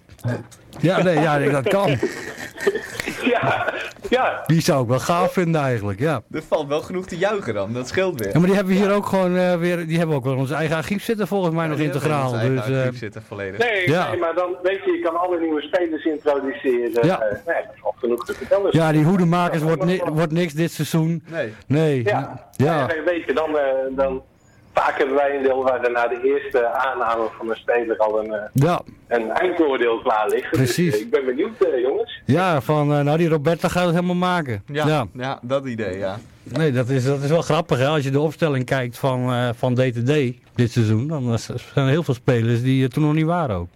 [0.80, 1.90] Ja, nee, ja, dat kan.
[3.34, 3.74] ja,
[4.10, 4.44] ja.
[4.48, 6.22] Die zou ik wel gaaf vinden eigenlijk, ja.
[6.32, 8.34] Er valt wel genoeg te juichen dan, dat scheelt weer.
[8.34, 10.76] ja maar die hebben hier ook gewoon eh, weer, die hebben ook wel ons eigen
[10.76, 12.32] archief zitten volgens mij nog integraal.
[12.32, 13.60] Dus, eh, archief zitten volledig.
[13.60, 14.10] Nee, Ja.
[14.10, 17.06] nee, maar dan weet je, je kan alle nieuwe spelers introduceren.
[17.08, 17.20] Ja.
[17.46, 18.70] Nee, dat valt genoeg te vertellen.
[18.72, 21.24] ja, die hoedemakers wordt, ni- wordt niks dit seizoen.
[21.32, 21.54] Nee.
[21.68, 22.88] Nee, Ja, ja.
[23.06, 23.64] Weet je, dan, eh,
[23.96, 24.22] dan
[24.76, 28.20] vaak hebben wij een deel waar er na de eerste aanname van een speler al
[28.24, 28.82] een, eh, ja.
[29.08, 30.50] een eindoordeel klaar ligt.
[30.52, 30.86] Precies.
[30.92, 32.22] Dus, eh, ik ben benieuwd, eh, jongens.
[32.26, 34.64] Ja, van nou die Roberta gaat het helemaal maken.
[34.66, 35.40] Ja, ja.
[35.42, 36.18] dat idee, ja.
[36.44, 37.88] Nee, dat is, dat is wel grappig hè.
[37.88, 42.04] Als je de opstelling kijkt van, eh, van DTD dit seizoen, dan zijn er heel
[42.04, 43.68] veel spelers die er toen nog niet waren ook.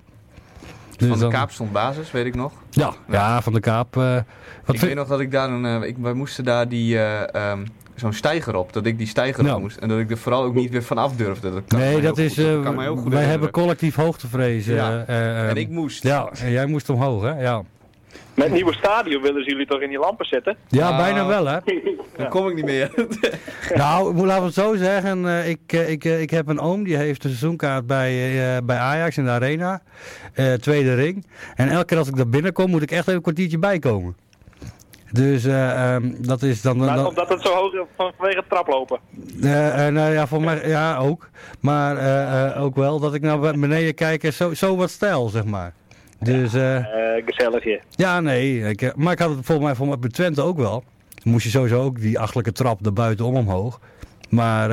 [0.97, 2.51] Dus Van de dan- Kaap stond basis, weet ik nog.
[2.69, 3.97] Ja, ja, van de Kaap.
[3.97, 4.25] eh, wat ik
[4.65, 5.83] vind- weet nog dat ik daar een...
[5.83, 6.97] ik, wij moesten daar die...
[6.97, 7.65] eh, ehm,
[7.99, 9.55] Zo'n stijger op, dat ik die stijger Ja.
[9.55, 9.77] op moest.
[9.77, 11.51] En dat ik er vooral ook niet weer vanaf durfde.
[11.53, 12.33] Dat kan nee, dat is.
[12.33, 13.29] goed- eh, kan heel goed wij herinneren.
[13.29, 14.67] hebben collectief hoogtevrees.
[14.67, 15.03] eh, Ja.
[15.07, 16.03] eh, eh, En ik moest.
[16.03, 17.41] Ja, en jij moest omhoog, hè?
[17.41, 17.61] Ja,
[18.33, 20.55] Met het nieuwe stadion willen ze jullie toch in die lampen zetten?
[20.67, 21.57] ja bijna wel, hè?
[22.17, 22.91] Dan kom ik niet meer.
[23.75, 25.27] Nou, moet- laten we het zo zeggen.
[25.27, 28.11] eh, ik, ik, ik heb een oom die heeft een seizoenkaart bij,
[28.55, 29.81] eh, bij Ajax in de Arena.
[30.33, 31.25] eh, tweede ring.
[31.55, 34.15] En elke keer als ik daar binnenkom, moet ik echt even een kwartiertje bijkomen.
[35.11, 36.77] Dus eh, ehm, dat is dan...
[36.77, 38.99] Maar dan omdat het zo hoog is van- vanwege het traplopen.
[39.43, 41.29] eh, eh, nou ja, voor mij ja, ook.
[41.59, 45.29] Maar eh, eh, ook wel dat ik naar beneden kijk en zo, zo wat stijl,
[45.29, 45.73] zeg maar.
[46.19, 46.75] Dus eh,
[47.17, 47.81] Eh gezellig hier.
[47.91, 48.61] ja, nee.
[48.69, 50.83] Ik, maar ik had het volgens mij, volgens mij bij Twente ook wel.
[51.23, 53.79] Dan moest je sowieso ook die achtelijke trap er buitenom omhoog.
[54.29, 54.69] Maar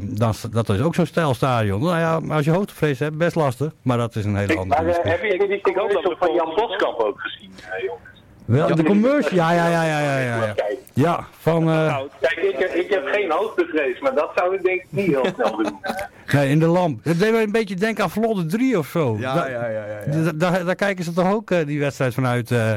[0.00, 1.80] dan, dat is ook zo'n stijlstadion.
[1.82, 3.72] Nou ja, maar als je hoogtevrees hebt, best lastig.
[3.82, 7.20] Maar dat is een hele andere Maar hebben jullie die we van Jan Boskamp ook
[7.20, 7.50] gezien,
[7.86, 8.13] jongens?
[8.44, 10.54] Wel, de commercial, ja, ja, ja, ja, ja, ja.
[10.94, 14.62] Ja, van, eh, Nou, kijk ik, heb- ik heb geen hoogtevrees, maar dat zou ik
[14.62, 15.78] denk ik niet heel snel doen.
[16.32, 17.04] nee, in de lamp.
[17.04, 19.16] Dat deed me een beetje denken aan Vlodder 3 of zo.
[19.20, 19.98] Ja, Da- ja, ja, ja.
[20.12, 20.22] ja.
[20.22, 22.72] da- Daar, daar kijken ze toch ook, eh, die wedstrijd vanuit eh,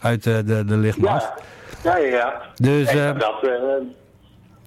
[0.00, 1.32] uit, eh, de, de lichtmast.
[1.82, 2.42] Ja, Ja, ja, ja.
[2.56, 3.50] Dus, Echt, eh, dat, eh,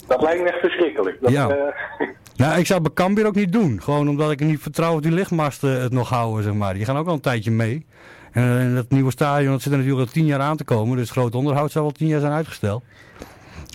[0.07, 1.17] dat lijkt me echt verschrikkelijk.
[1.21, 1.49] Dat, Ja.
[1.49, 3.81] eh, Nou, ik zou Cambuur ook niet doen.
[3.81, 6.73] Gewoon omdat ik niet vertrouw of die lichtmasten het nog houden, zeg maar.
[6.73, 7.85] Die gaan ook al een tijdje mee.
[8.35, 10.97] En eh, dat nieuwe stadion, dat zit er natuurlijk al tien jaar aan te komen.
[10.97, 12.83] Dus groot onderhoud zou wel tien jaar zijn uitgesteld.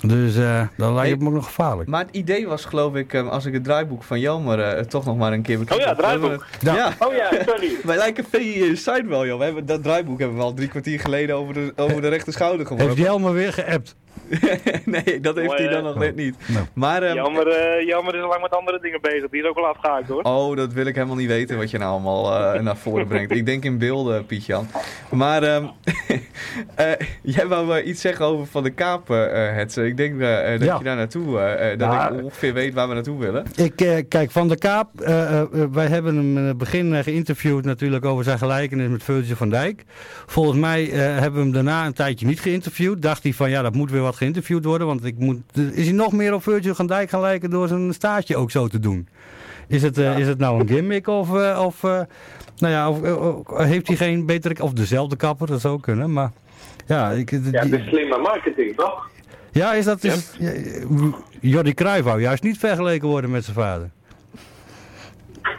[0.03, 1.89] Dus eh dat lijkt me ook nog gevaarlijk.
[1.89, 5.05] Maar het idee was geloof ik, eh, als ik het draaiboek van Jelmer eh, toch
[5.05, 5.81] nog maar een keer bekijk.
[5.81, 6.47] Oh ja, draaiboek.
[6.61, 6.75] Ja.
[6.75, 6.93] Ja.
[6.99, 7.71] Oh ja, sorry.
[7.85, 9.39] Wij lijken VI Inside wel, joh.
[9.39, 12.33] We hebben, dat draaiboek hebben we al drie kwartier geleden over de, over de rechter
[12.33, 13.03] schouder Heeft geworpen.
[13.03, 13.95] Jelmer weer geappt?
[14.85, 16.37] nee, dat heeft Mooi, hij dan nog net niet.
[16.47, 16.67] Nou.
[16.73, 19.29] Maar, ehm, Jammer, eh, jammer is al lang met andere dingen bezig.
[19.31, 20.23] Die is ook al afgehaakt hoor.
[20.23, 23.31] oh, dat wil ik helemaal niet weten wat je nou allemaal eh, naar voren brengt.
[23.31, 24.67] Ik denk in beelden, Piet-Jan.
[25.11, 25.65] Maar ehm,
[26.75, 26.87] eh,
[27.23, 29.19] jij wou iets zeggen over Van de Kaap, eh
[29.55, 29.87] Hetze.
[29.87, 30.29] Ik denk dat
[30.63, 30.77] Ja.
[30.79, 31.33] je daar naartoe,
[31.79, 32.11] dat Ja.
[32.11, 33.45] ik ongeveer weet waar we naartoe willen.
[33.57, 37.05] Ik, eh, kijk, Van der Kaap, eh, eh, eh, wij hebben hem in het begin
[37.05, 39.85] geïnterviewd natuurlijk over zijn gelijkenis met Virgil van Dijk.
[40.27, 43.03] Volgens mij eh, hebben we hem daarna een tijdje niet geïnterviewd.
[43.03, 45.41] Dacht hij van ja, dat moet weer wat geïnterviewd worden, want ik moet,
[45.73, 48.69] is hij nog meer op Virgil van Dijk gaan lijken door zijn staartje ook zo
[48.69, 49.09] te doen?
[49.69, 52.01] Is het, eh, is het nou een gimmick of, eh, of, eh,
[52.59, 56.31] nou ja, of, heeft hij geen betere, of dezelfde kapper, dat zou kunnen, maar
[56.87, 59.09] ja, ik, Ja, het is slimme marketing, toch?
[59.53, 60.53] ja, is dat, is ja,
[61.41, 63.91] Jordi Cruijff wou juist niet vergeleken worden met zijn vader.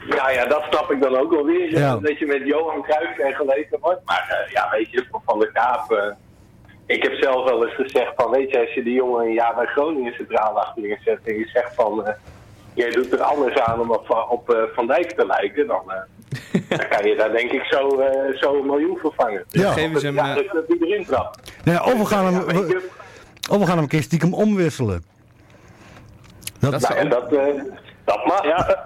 [0.09, 1.71] Ja, ja, dat snap ik dan ook wel weer.
[1.71, 1.97] Ja.
[1.97, 4.01] Dat je met Johan Cruijff vergeleken wordt.
[4.05, 6.15] Maar ja, weet je, Van der Kaap...
[6.91, 9.55] ik heb zelf wel eens gezegd van, weet je, als je die jongen een jaar
[9.55, 11.19] bij Groningen centraal achterin zet...
[11.23, 12.13] en je zegt van, eh,
[12.73, 15.67] jij doet er anders aan om op, op eh, Van Dijk te lijken...
[15.67, 15.97] dan, eh,
[16.77, 19.43] dan kan je daar denk ik zo, eh, zo een miljoen vervangen.
[19.47, 19.71] Ja.
[19.71, 21.51] Geven ze hem, Ja, dat die erin trapt.
[21.63, 22.89] Nou ja, of we gaan hem, Ja, weet je,
[23.49, 25.03] of we gaan hem een keer stiekem omwisselen.
[26.59, 27.63] Dat, Dat nou, en dat, eh,
[28.03, 28.43] dat mag.
[28.43, 28.81] Ja,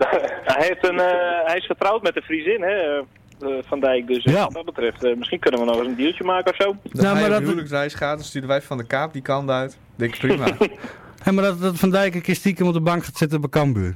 [0.53, 3.01] hij, heeft een, eh, hij is getrouwd met een vriendin, hè,
[3.65, 4.07] Van Dijk.
[4.07, 4.43] Dus eh, Ja.
[4.43, 6.75] wat dat betreft, eh, misschien kunnen we nog eens een dealtje maken of zo.
[6.83, 9.77] Dat Nou, maar dat- huwelijksreis gaat, dan sturen wij Van de Kaap die kant uit.
[9.95, 10.45] Denk ik prima.
[11.23, 13.49] Hé, maar dat, dat Van Dijk een keer stiekem op de bank gaat zitten bij
[13.49, 13.95] Cambuur.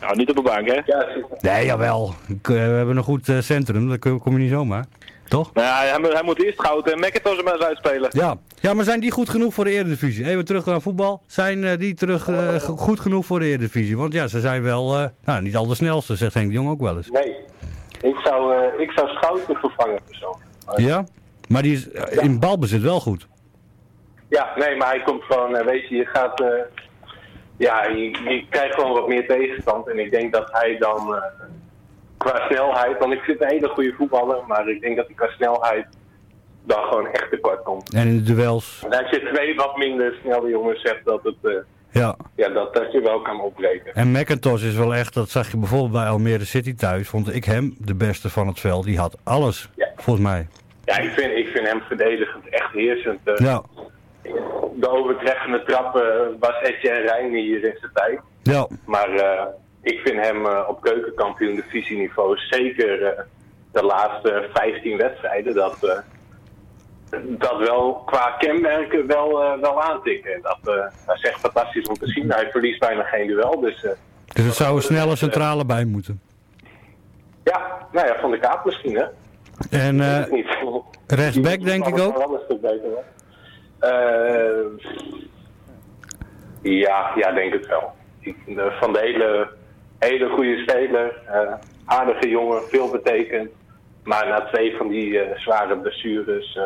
[0.00, 0.80] Nou, niet op de bank, hè.
[0.86, 1.06] Ja,
[1.40, 2.14] Nee, jawel.
[2.28, 4.84] Eh, we hebben een goed eh, centrum, daar kom kom je niet zomaar.
[5.28, 5.54] Toch?
[5.54, 8.08] Nou ja, hij, moet- hij moet eerst goud en McIntosh maar eens uitspelen.
[8.12, 8.36] Ja.
[8.60, 10.26] ja, maar zijn die goed genoeg voor de Eredivisie?
[10.28, 11.22] Even terug naar voetbal.
[11.26, 13.96] Zijn eh, die terug eh, go- goed genoeg voor de Eredivisie?
[13.96, 16.68] Want ja, ze zijn wel, eh, nou niet al de snelste, zegt Henk de Jong
[16.68, 17.10] ook wel eens.
[17.10, 17.34] nee.
[18.00, 20.44] Ik zou, eh, ik zou Schouten vervangen persoonlijk.
[20.66, 21.04] Maar- Ja?
[21.48, 23.26] Maar die is eh, in balbezit wel goed.
[24.28, 26.44] Ja, nee, maar hij komt gewoon, eh, weet je, je gaat,
[27.56, 29.88] ja, je, je krijgt gewoon wat meer tegenstand.
[29.88, 31.22] En ik denk dat hij dan,
[32.16, 35.28] qua snelheid, want ik vind een hele goede voetballer, maar ik denk dat hij qua
[35.28, 35.86] snelheid
[36.64, 37.94] dan gewoon echt tekort komt.
[37.94, 41.64] En in de duels, En als je twee wat minder snelle jongens hebt, dat het,
[41.92, 42.16] ja.
[42.36, 43.94] ja, dat, dat je wel kan opbreken.
[43.94, 47.44] En McIntosh is wel echt, dat zag je bijvoorbeeld bij Almere City thuis, vond ik
[47.44, 48.84] hem de beste van het veld.
[48.84, 49.88] Die had alles, Ja.
[49.96, 50.46] volgens mij.
[50.84, 53.20] Ja, ik vind, ik vind hem verdedigend echt heersend.
[53.24, 53.34] eh.
[53.36, 53.62] Ja,
[54.74, 58.20] De overtreffende trappen was Etienne Rijn hier in zijn tijd.
[58.42, 58.66] ja.
[58.86, 59.46] Maar eh,
[59.82, 63.22] ik vind hem eh, op keukenkampioen divisieniveau zeker eh,
[63.72, 65.98] de laatste 15 wedstrijden dat, eh,
[67.24, 70.32] dat wel qua kenmerken wel, eh, wel aantikken.
[70.34, 72.32] En dat, eh, dat is echt fantastisch om te zien.
[72.32, 73.60] Hij verliest bijna geen duel.
[73.60, 73.90] Dus eh,
[74.34, 76.20] Dus het zou een snelle centrale bij moeten.
[77.44, 79.04] ja, nou ja, van de kaap misschien hè.
[79.70, 80.42] En eh,
[81.06, 82.16] rechtsback denk ik ook.
[82.60, 82.80] beter
[86.62, 87.92] ja, ja, denk het wel.
[88.20, 88.36] Ik-
[88.80, 89.48] Van de hele,
[89.98, 91.12] hele goede speler,
[91.84, 93.48] aardige jongen, veel betekend.
[94.04, 96.58] Maar na twee van die zware blessures,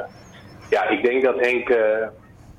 [0.71, 2.07] ja, ik denk dat Henk eh,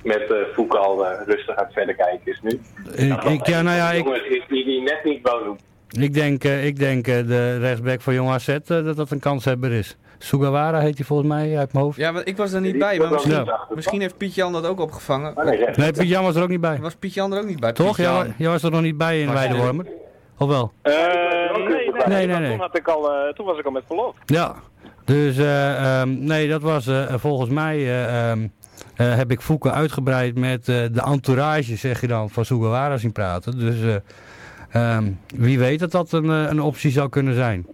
[0.02, 2.60] met uh, Foucault al eh, rustig aan het verder kijken is nu.
[2.94, 5.58] Ik, ik, ja, nou ja, ik, Jongens is die die net niet wou doen.
[6.02, 9.20] ik denk, eh, ik denk eh, de rechtsback van Jong AZ eh, dat dat een
[9.20, 9.96] kanshebber is.
[10.18, 11.96] Sugawara heet hij volgens mij uit mijn hoofd.
[11.98, 12.98] Ja, maar ik was er niet bij.
[12.98, 15.36] Maar misschien, misschien heeft Piet-Jan dat ook opgevangen.
[15.36, 15.58] Oh, nee.
[15.76, 16.78] Nee, Piet Jan was er ook niet bij.
[16.80, 17.72] Was Piet-Jan er ook niet bij?
[17.72, 17.96] Toch?
[17.96, 19.86] Jij, jij was er nog niet bij in Weidewormer?
[20.38, 20.72] Of wel?
[20.82, 20.92] Eh,
[21.56, 22.46] nee, nee, Nee, want.
[22.46, 24.14] Toen, had ik al, eh, toen was ik al met verlof.
[24.26, 24.54] Ja.
[25.06, 27.76] Dus eh, ehm, nee, dat was eh, volgens mij...
[27.76, 28.46] eh, ehm,
[28.94, 33.12] eh, heb ik Fouke uitgebreid met eh, de entourage, zeg je dan, van Sugawara zien
[33.12, 33.58] praten.
[33.58, 35.04] Dus eh, ehm,
[35.36, 37.66] wie weet dat dat een, een optie zou kunnen zijn.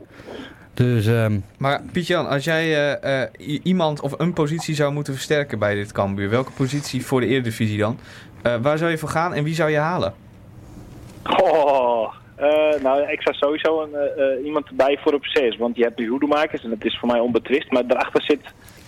[0.75, 3.29] Dus ehm, Maar Piet-Jan, als jij eh, eh,
[3.63, 7.79] iemand of een positie zou moeten versterken bij dit Cambuur, welke positie voor de Eredivisie
[7.79, 7.99] dan?
[8.43, 10.15] Eh, waar zou je voor gaan en wie zou je halen?
[11.43, 12.13] Oh,
[12.43, 15.57] eh, nou, ik zou sowieso een, eh, eh, iemand erbij voor op 6.
[15.57, 17.71] Want je hebt nu hoedemakers en dat is voor mij onbetwist.
[17.71, 18.41] Maar daarachter zit,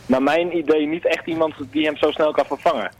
[0.06, 2.90] naar mijn idee, niet echt iemand die hem zo snel kan vervangen.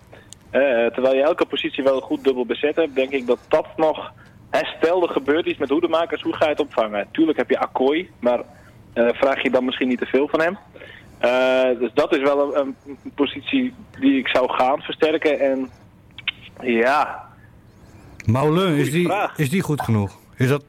[0.93, 4.13] Terwijl je elke positie wel goed dubbel bezet hebt, denk ik dat dat nog...
[4.79, 7.09] Stel er gebeurt iets met hoedemakers, hoe ga je het opvangen?
[7.11, 8.41] Tuurlijk heb je Akkooi, maar
[8.95, 10.59] vraag je dan misschien niet te veel van hem.
[11.79, 15.41] Dus dat is wel een, een positie die ik zou gaan versterken.
[15.41, 15.71] En
[16.61, 17.25] ja,
[18.27, 20.23] Maulun, is die, is die goed genoeg?
[20.37, 20.65] Is dat,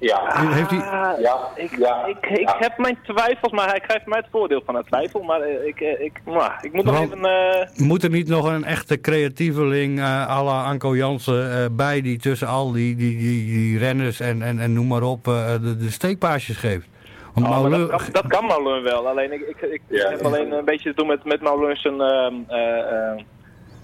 [0.00, 2.56] Ja, heeft die, Ah, ja, ik, ja, ik, ik ja.
[2.58, 5.22] heb mijn twijfels, maar hij krijgt mij het voordeel van het twijfel.
[5.22, 7.24] Maar eh, ik, eh, ik, nou, ik moet nog Want- even...
[7.24, 12.00] eh, moet er niet nog een echte creatieveling eh à la Anko Jansen eh, bij
[12.00, 15.52] die tussen al die, die, die, die renners en, en, en noem maar op eh,
[15.62, 16.88] de, de steekpaasjes geeft?
[17.34, 19.08] Want Oh, maar Maulun- dat, kan, dat kan Maulun wel.
[19.08, 20.10] Alleen ik, ik, ik Ja.
[20.10, 22.00] heb alleen een beetje te doen met, met Maulun zijn...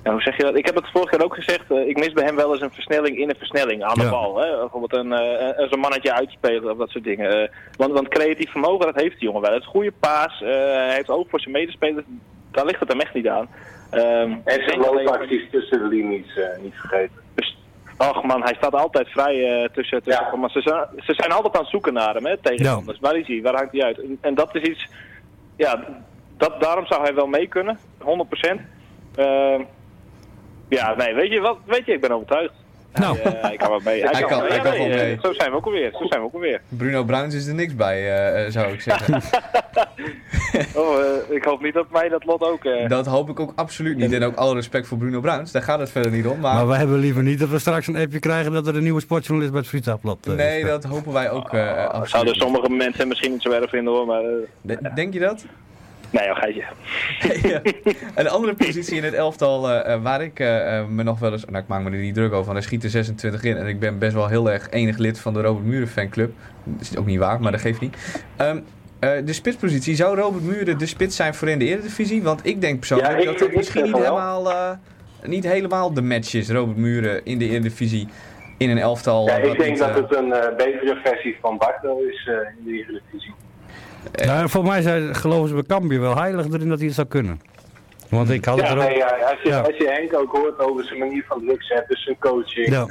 [0.07, 0.57] ja, hoe zeg je dat?
[0.57, 1.71] Ik heb het vorige keer ook gezegd.
[1.71, 4.11] eh, ik mis bij hem wel eens een versnelling in een versnelling aan de Ja.
[4.11, 4.37] bal.
[4.37, 4.57] Hè?
[4.59, 7.43] Bijvoorbeeld een, eh, een, mannetje uitspelen of dat soort dingen.
[7.43, 9.53] Eh, want, want creatief vermogen, dat heeft die jongen wel.
[9.53, 10.43] Het is goede paas.
[10.43, 12.05] eh, hij heeft oog voor zijn medespelers.
[12.51, 13.49] Daar ligt het hem echt niet aan.
[13.91, 17.15] Ehm, En zijn loopacties tussen de linies niet vergeten.
[17.35, 17.57] dus,
[17.99, 20.03] och man, hij staat altijd vrij eh, tussen.
[20.03, 20.37] tussen Ja.
[20.37, 22.99] Maar ze zijn, ze zijn altijd aan het zoeken naar hem, hè, tegenstanders.
[23.01, 23.43] Waar is hij?
[23.43, 23.99] Waar hangt hij uit?
[24.01, 24.89] En, en dat is iets...
[25.57, 25.85] Ja,
[26.37, 27.79] dat, daarom zou hij wel mee kunnen.
[27.99, 28.61] 100%.
[29.15, 29.63] Ehm
[30.69, 31.59] ja, nee, weet je wat?
[31.67, 32.53] Weet je, ik ben overtuigd.
[32.93, 33.19] Nou.
[33.19, 34.03] Hij, eh, hij kan wel mee.
[34.03, 35.19] Hij kan- wel hij Ja, kan nee, wel mee.
[35.23, 35.91] Zo zijn we ook alweer.
[35.93, 36.61] Zo zijn we ook alweer.
[36.69, 39.21] Bruno Bruins is er niks bij, eh, eh, zou ik zeggen.
[40.75, 40.97] Oh,
[41.29, 42.65] ik hoop niet dat mij dat lot ook...
[42.65, 44.13] eh, dat hoop ik ook absoluut niet.
[44.13, 45.53] En ook alle respect voor Bruno Bruins.
[45.53, 46.41] Daar gaat het verder niet om.
[46.41, 48.83] Maar, Maar wij hebben liever niet dat we straks een appje krijgen dat er een
[48.83, 50.67] nieuwe sportjournalist bij het Frietapblad nee, is.
[50.67, 53.93] dat hopen wij ook eh Oh, absoluut zouden sommige mensen misschien niet zo erg vinden
[53.93, 54.23] hoor, maar...
[54.61, 55.45] De- Denk je dat?
[56.21, 56.63] Nee, geitje.
[57.49, 57.61] Ja.
[58.15, 61.45] Een andere positie in het elftal eh, eh, waar ik eh, me nog wel eens...
[61.45, 63.57] Nou, ik maak me er niet druk over, want hij schiet er 26 in.
[63.57, 66.33] En ik ben best wel heel erg enig lid van de Robert Muren fanclub.
[66.65, 67.97] Dat is ook niet waar, maar dat geeft niet.
[68.37, 68.59] Ehm,
[68.99, 72.23] eh, de spitspositie, zou Robert Muren de spits zijn voor in de Eredivisie?
[72.23, 74.79] Want ik denk persoonlijk Ja, ik- dat het misschien niet helemaal,
[75.23, 78.09] niet helemaal de match is, Robert Muren in de Eredivisie.
[78.59, 79.27] In een elftal.
[79.29, 82.27] Ja, ik denk niet, dat het een betere versie van Barto is
[82.59, 83.35] in de Eredivisie.
[84.13, 87.07] Nou, voor mij zijn, geloven ze bij Cambuur wel heilig erin dat hij het zou
[87.07, 87.41] kunnen.
[88.11, 88.89] Want ik had het er ook...
[88.89, 89.61] nee, ja, als, je, Ja.
[89.61, 92.69] als je Henk ook hoort over zijn manier van druk zetten, zijn coaching.
[92.69, 92.87] Ja.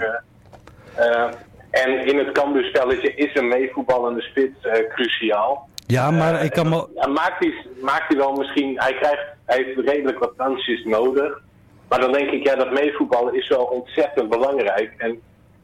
[0.95, 1.31] eh, eh,
[1.71, 5.69] en in het Cambuurspelletje is een meevoetballende spits eh, cruciaal.
[5.87, 9.63] Ja, maar Eh, ik kan ja, maakt, hij, maakt hij wel misschien, hij, krijgt, hij
[9.63, 11.41] heeft redelijk wat kansjes nodig.
[11.89, 14.93] Maar dan denk ik, ja, dat meevoetballen is wel ontzettend belangrijk.
[14.97, 15.19] En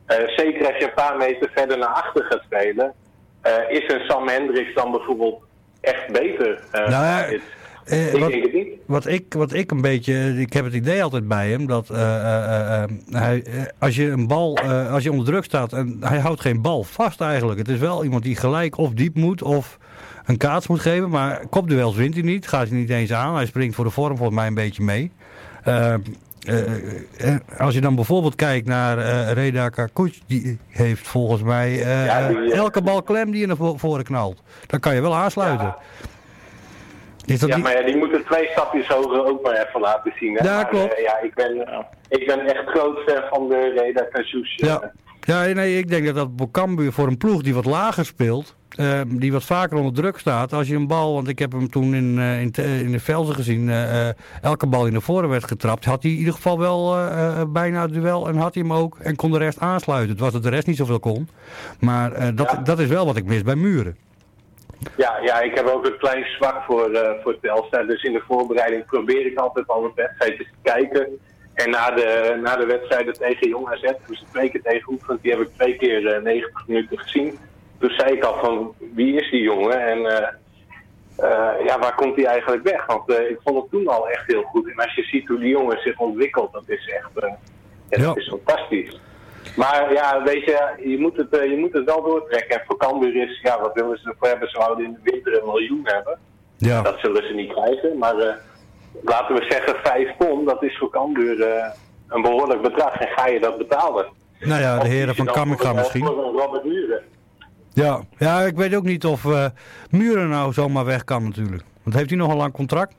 [0.05, 2.91] eh, zeker als je een paar meter verder naar achter gaat spelen, eh,
[3.69, 5.41] is een Sam Hendricks dan bijvoorbeeld
[5.81, 6.59] echt beter.
[6.71, 7.39] eh, Nou
[7.85, 8.67] eh, ik wat- denk het niet.
[8.85, 12.15] Wat ik, wat ik een beetje, ik heb het idee altijd bij hem dat eh,
[12.15, 15.97] eh, eh, hij, eh, als je een bal, eh, als je onder druk staat en
[15.99, 17.59] hij houdt geen bal vast eigenlijk.
[17.59, 19.77] Het is wel iemand die gelijk of diep moet of
[20.25, 23.35] een kaats moet geven, maar kopduels wint hij niet, gaat hij niet eens aan.
[23.35, 25.11] Hij springt voor de vorm volgens mij een beetje mee.
[25.63, 25.99] Eh, eh, eh,
[27.57, 32.27] als je dan bijvoorbeeld kijkt naar eh Reda Kakuc, die heeft volgens mij eh, Ja,
[32.27, 34.41] die, eh, elke bal klem die je naar vo- voren knalt.
[34.67, 35.75] Dan kan je wel aansluiten.
[37.25, 40.35] Dat Ja, niet- maar ja, die moeten twee stapjes hoger ook maar even laten zien.
[40.37, 40.45] Hè?
[40.47, 40.93] Ja, Maar, klopt.
[40.97, 41.67] eh, ja, ik ben,
[42.09, 44.53] ik ben echt groot fan van de Reda Cazous.
[44.55, 44.91] Ja.
[45.21, 48.55] Ja, nee, ik denk dat dat voor Cambuur voor een ploeg die wat lager speelt,
[48.77, 51.69] eh, die wat vaker onder druk staat, als je een bal, want ik heb hem
[51.69, 52.51] toen in, eh, in,
[52.85, 54.09] in de Velzen gezien, eh,
[54.41, 56.95] elke bal die naar voren werd getrapt, had hij in ieder geval wel
[57.47, 60.09] bijna het duel en had hij hem ook en kon de rest aansluiten.
[60.09, 61.29] Het was dat de rest niet zoveel kon,
[61.79, 62.57] maar dat, Ja.
[62.57, 63.97] dat is wel wat ik mis bij Muren.
[64.97, 67.85] Ja, ja, ik heb ook een klein zwak voor, voor Telstar.
[67.85, 71.07] Dus in de voorbereiding probeer ik altijd al de wedstrijdjes te kijken.
[71.53, 75.31] En na de, na de wedstrijden tegen Jong AZ, ze twee keer tegen oefend, die
[75.31, 77.37] heb ik twee keer eh, 90 minuten gezien.
[77.81, 79.79] Toen zei ik al van, wie is die jongen?
[79.87, 80.27] En eh,
[81.15, 82.85] eh, ja, waar komt hij eigenlijk weg?
[82.85, 84.69] Want eh, ik vond het toen al echt heel goed.
[84.69, 87.09] En als je ziet hoe die jongen zich ontwikkelt, dat is echt
[87.89, 88.99] ja, dat is fantastisch.
[89.55, 92.59] Maar ja, weet je, je moet het, je moet het wel doortrekken.
[92.59, 94.49] En voor Cambuur is, ja, wat willen ze ervoor hebben?
[94.49, 96.19] Ze wouden in de winter een miljoen hebben.
[96.57, 96.81] Ja.
[96.81, 97.97] Dat zullen ze niet krijgen.
[97.97, 98.39] Maar
[99.03, 101.45] laten we zeggen, vijf ton, dat is voor Cambuur
[102.07, 102.95] een behoorlijk bedrag.
[102.95, 104.05] En ga je dat betalen?
[104.39, 106.05] Nou ja, de heren van eh, misschien.
[106.05, 107.03] Robert Muren.
[107.73, 108.01] Ja.
[108.17, 109.45] ja, ik weet ook niet of eh,
[109.89, 111.63] Muren nou zomaar weg kan natuurlijk.
[111.83, 112.95] Want heeft hij nog een lang contract?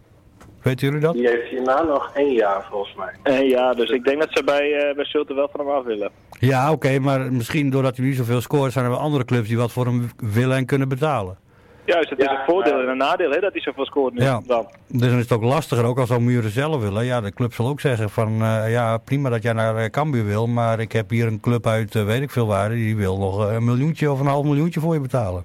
[0.62, 1.14] Weten jullie dat?
[1.14, 3.12] Die heeft hierna nog één jaar volgens mij.
[3.22, 5.84] Eh, ja, dus ik denk dat ze bij, eh bij Zulte wel van hem af
[5.84, 6.10] willen.
[6.38, 9.56] Ja, oké, maar misschien doordat hij niet zoveel scoort, zijn er wel andere clubs die
[9.56, 11.36] wat voor hem willen en kunnen betalen.
[11.84, 14.22] Juist, het is Ja, een voordeel en een nadeel hè, dat hij zoveel scoort nu
[14.24, 14.40] Ja.
[14.46, 14.66] dan.
[14.86, 17.04] Dus dan is het ook lastiger, ook als al Muren zelf willen.
[17.04, 20.24] Ja, de club zal ook zeggen van, eh, ja, prima dat jij naar eh, Cambuur
[20.24, 23.18] wil, maar ik heb hier een club uit, eh, weet ik veel waar, die wil
[23.18, 25.44] nog een miljoentje of een half miljoentje voor je betalen.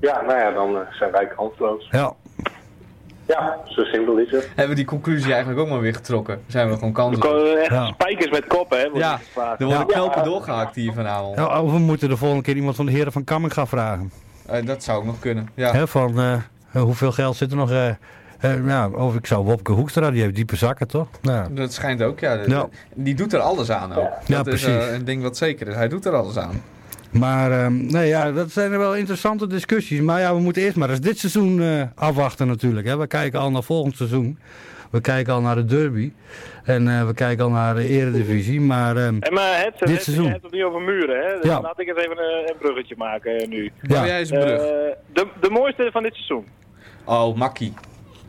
[0.00, 1.88] Ja, nou ja, dan zijn wij kansloos.
[1.90, 2.12] Ja,
[3.26, 4.46] Ja, zo simpel is het.
[4.48, 6.42] Hebben we die conclusie eigenlijk ook maar weer getrokken?
[6.46, 7.20] Zijn we gewoon We kansen?
[7.22, 7.86] komen echt Ja.
[7.86, 8.84] spijkers met koppen, hè?
[8.94, 9.84] Ja, er er worden Ja.
[9.84, 11.36] knopen doorgehakt hier vanavond.
[11.36, 14.10] ja of we moeten de volgende keer iemand van de heren van Kamminga vragen.
[14.48, 15.48] Eh, dat zou ook nog kunnen.
[15.54, 15.86] Ja.
[15.86, 17.70] Van, eh, hoeveel geld zit er nog?
[17.70, 17.88] eh
[18.40, 21.08] eh, nou, of ik zou Wopke Hoekstra, die heeft diepe zakken, toch?
[21.22, 22.38] Nou, Dat schijnt ook, ja.
[22.46, 22.68] Ja.
[22.94, 24.10] Die doet er alles aan ook.
[24.26, 24.86] Ja, dat is precies.
[24.88, 25.74] eh, een ding wat zeker is.
[25.74, 26.62] Hij doet er alles aan.
[27.10, 30.00] Maar ehm, nee, ja, dat zijn er wel interessante discussies.
[30.00, 32.86] Maar ja, we moeten eerst maar eens dit seizoen eh, afwachten natuurlijk.
[32.86, 32.96] Hè.
[32.96, 34.38] We kijken al naar volgend seizoen.
[34.90, 36.12] We kijken al naar de derby.
[36.64, 38.60] En eh, we kijken al naar de eredivisie.
[38.60, 40.24] Maar ehm, En maar het, Dit het, seizoen.
[40.24, 41.34] je hebt het nu over muren, hè?
[41.40, 41.60] Dus Ja.
[41.60, 43.70] laat ik eens even een, een bruggetje maken eh, nu.
[43.82, 44.60] ja, jij is een brug.
[44.60, 44.66] Eh,
[45.12, 46.46] de, de mooiste van dit seizoen.
[47.04, 47.74] oh, makkie.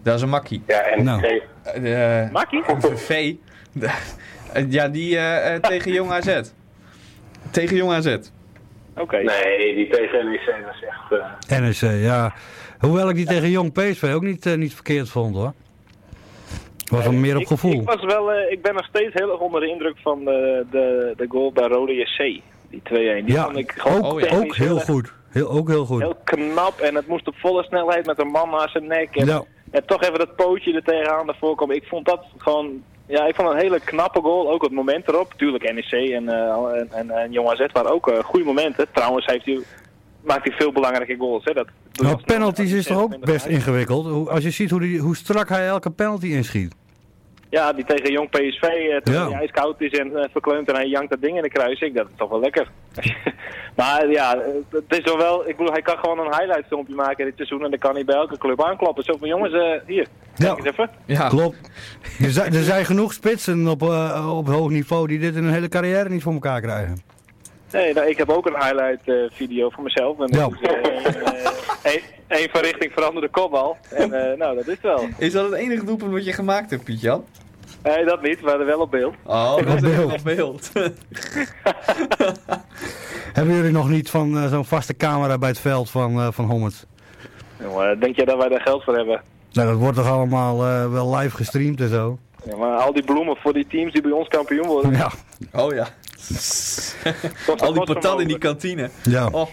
[0.03, 0.63] Dat is een makkie.
[0.67, 1.41] Ja, en Nou.
[1.63, 2.63] Eh, Makkie?
[3.07, 3.33] V.
[3.81, 6.41] Eh, ja, die eh, eh, tegen Jong AZ.
[7.51, 8.17] Tegen Jong AZ.
[8.97, 9.17] Oké.
[9.17, 11.21] nee, die tegen NEC was echt...
[11.49, 12.33] eh, NEC, ja.
[12.79, 15.53] Hoewel ik die tegen Jong PSV ook niet, eh, niet verkeerd vond hoor.
[16.91, 17.71] Was wel meer op Ik- gevoel.
[17.81, 20.65] Ik, was wel, eh, ik ben nog steeds heel erg onder de indruk van de,
[20.71, 22.41] de, de goal bij Rode JC.
[22.69, 23.25] Die 2-1.
[23.25, 24.37] Die Ja, vond ik gewoon ook, oh ja.
[24.37, 25.13] ook heel goed.
[25.29, 26.01] Heel, ook heel goed.
[26.01, 29.15] Heel knap en het moest op volle snelheid met een man naast zijn nek.
[29.15, 29.43] En, Ja.
[29.71, 31.75] en toch even dat pootje er tegenaan ervoor komen.
[31.75, 32.83] Ik vond dat gewoon...
[33.07, 34.51] Ja, ik vond een hele knappe goal.
[34.51, 35.33] Ook het moment erop.
[35.37, 38.87] Tuurlijk, NEC en, eh, en, en, en Jong AZ waren ook eh, goede momenten.
[38.93, 39.59] Trouwens heeft hij,
[40.27, 41.43] maakt hij veel belangrijke goals.
[41.43, 41.53] Hè.
[41.53, 41.67] Dat
[42.01, 43.53] Nou, penalties is toch ook best uit.
[43.53, 44.05] ingewikkeld.
[44.07, 46.75] Hoe- Als je ziet hoe, die, hoe strak hij elke penalty inschiet.
[47.49, 49.29] Ja, die tegen Jong PSV, eh, toen Ja.
[49.29, 51.95] hij ijskoud is en eh, verkleumd en hij jankt dat ding in de kruising.
[51.95, 52.67] Dat is toch wel lekker.
[53.75, 55.49] maar ja, eh, het is wel wel...
[55.49, 58.05] Ik bedoel, hij kan gewoon een highlight filmpje maken dit seizoen en dan kan hij
[58.05, 59.03] bij elke club aankloppen.
[59.03, 60.45] Zo van, jongens, eh, hier, Ja.
[60.53, 60.89] kijk eens even.
[61.05, 61.27] Ja.
[61.27, 61.57] Klopt.
[62.23, 63.81] Er zijn, er zijn genoeg spitsen op,
[64.29, 67.01] op hoog niveau die dit in hun hele carrière niet voor elkaar krijgen.
[67.71, 70.19] Nee, nou, ik heb ook een highlight eh, video voor mezelf.
[70.19, 70.49] En Ja.
[70.61, 73.77] is, eh, eh, één van richting veranderde kopbal.
[73.89, 75.07] En eh, nou, dat is wel.
[75.17, 77.25] Is dat het enige doelpunt wat je gemaakt hebt, Piet-Jan?
[77.83, 79.13] Nee, dat niet, we hadden wel op beeld.
[79.25, 80.11] Oh, dat is beeld.
[80.13, 80.71] op beeld.
[83.33, 86.71] Hebben jullie nog niet van eh, zo'n vaste camera bij het veld van, eh van?
[87.61, 89.21] Jongen, denk jij dat wij daar geld voor hebben?
[89.51, 92.17] Nou, dat wordt toch allemaal eh, wel live gestreamd en zo?
[92.45, 94.91] Ja, maar al die bloemen voor die teams die bij ons kampioen worden.
[94.91, 95.11] Ja.
[95.53, 95.87] Oh ja.
[97.57, 98.89] Al die patat in die kantine.
[99.03, 99.27] Ja.
[99.31, 99.47] Oh.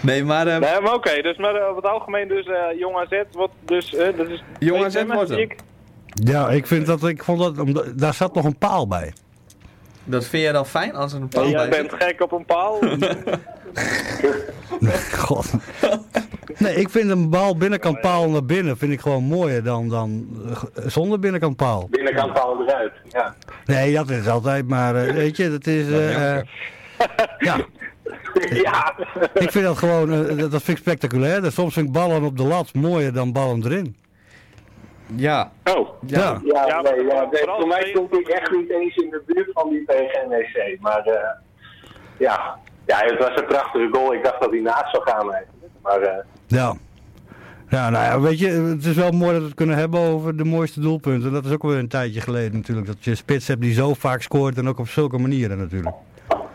[0.00, 2.96] Nee, maar eh, Nee, maar oké, dus maar eh, over het algemeen dus eh Jong
[2.96, 3.94] AZ wordt dus...
[3.94, 5.56] eh dat is Jong AZ wordt ik.
[6.14, 9.12] ja, ik vind dat, ik vond dat, omdat- daar zat nog een paal bij.
[10.04, 12.44] Dat vind jij dan fijn als er een paal Jij bij bent gek op een
[12.44, 12.78] paal.
[15.26, 15.50] God.
[16.58, 20.26] Nee, ik vind een bal binnenkant paal naar binnen vind ik gewoon mooier dan, dan
[20.48, 21.86] eh, zonder binnenkant paal.
[21.90, 22.92] binnenkant paal eruit.
[23.08, 23.34] Ja.
[23.64, 25.88] Nee, dat is altijd, maar eh, weet je, dat is...
[25.90, 26.44] eh, eh,
[27.38, 27.56] ja,
[28.64, 28.94] ja.
[29.34, 31.42] ik vind dat gewoon, dat, dat vind ik spectaculair.
[31.42, 33.96] Dus soms vind ik ballen op de lat mooier dan ballen erin.
[35.06, 35.50] Ja.
[35.64, 36.18] Oh, Ja.
[36.18, 36.40] Ja.
[36.44, 39.68] Ja, Ja, nee, ja, voor mij stond ik echt niet eens in de buurt van
[39.68, 40.76] die tegen NEC.
[40.80, 41.30] Maar eh,
[42.18, 42.58] ja.
[42.86, 44.14] ja, het was een prachtige goal.
[44.14, 45.72] Ik dacht dat hij naast zou gaan eigenlijk.
[45.82, 46.74] Maar eh, Ja.
[47.68, 50.36] Ja, nou ja, weet je, het is wel mooi dat we het kunnen hebben over
[50.36, 51.32] de mooiste doelpunten.
[51.32, 52.86] Dat is ook weer een tijdje geleden natuurlijk.
[52.86, 55.94] Dat je een spits hebt die zo vaak scoort en ook op zulke manieren natuurlijk.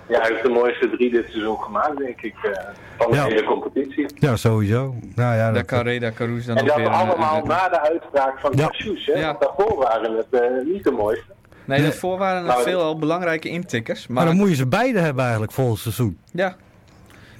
[0.09, 2.35] Ja, hij heeft de mooiste drie dit seizoen gemaakt, denk ik.
[2.43, 2.51] eh,
[2.97, 3.23] van de Ja.
[3.25, 4.05] hele competitie.
[4.15, 4.95] Ja, sowieso.
[5.15, 8.39] Nou ja, Daar dat, kan Reda Caroes dan En dat allemaal een- na de uitspraak
[8.39, 8.67] van Ja.
[8.67, 9.13] Cassius, hè?
[9.19, 9.25] Ja.
[9.25, 10.41] Want daarvoor waren het eh,
[10.73, 11.25] niet de mooiste.
[11.65, 14.07] Nee, daarvoor waren er Nou, veel al belangrijke intikkers.
[14.07, 16.17] maar Maar, dan moet je ze beide hebben eigenlijk volgend seizoen.
[16.31, 16.55] ja.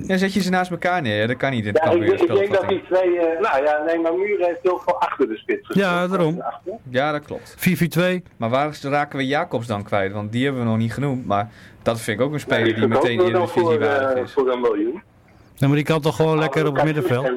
[0.08, 1.28] Ja, zet je ze naast elkaar neer.
[1.28, 1.66] Dat kan niet.
[1.66, 3.20] Dat Ja, kan ik, weer ik denk dat die twee...
[3.20, 5.88] eh, nou ja, nee, maar Muren heeft heel veel achter de spits gespeeld.
[5.90, 6.44] Ja, daarom.
[6.90, 7.56] Ja, dat klopt.
[8.00, 8.22] 4-4-2.
[8.38, 10.12] Maar waar raken we Jacobs dan kwijt?
[10.12, 11.26] Want die hebben we nog niet genoemd.
[11.26, 11.50] Maar
[11.84, 14.34] dat vind ik ook een speler Ja, die meteen in de divisie waardig eh, is.
[14.34, 15.02] voor een miljoen.
[15.56, 17.32] Ja, maar die kan toch gewoon lekker op het middenveld.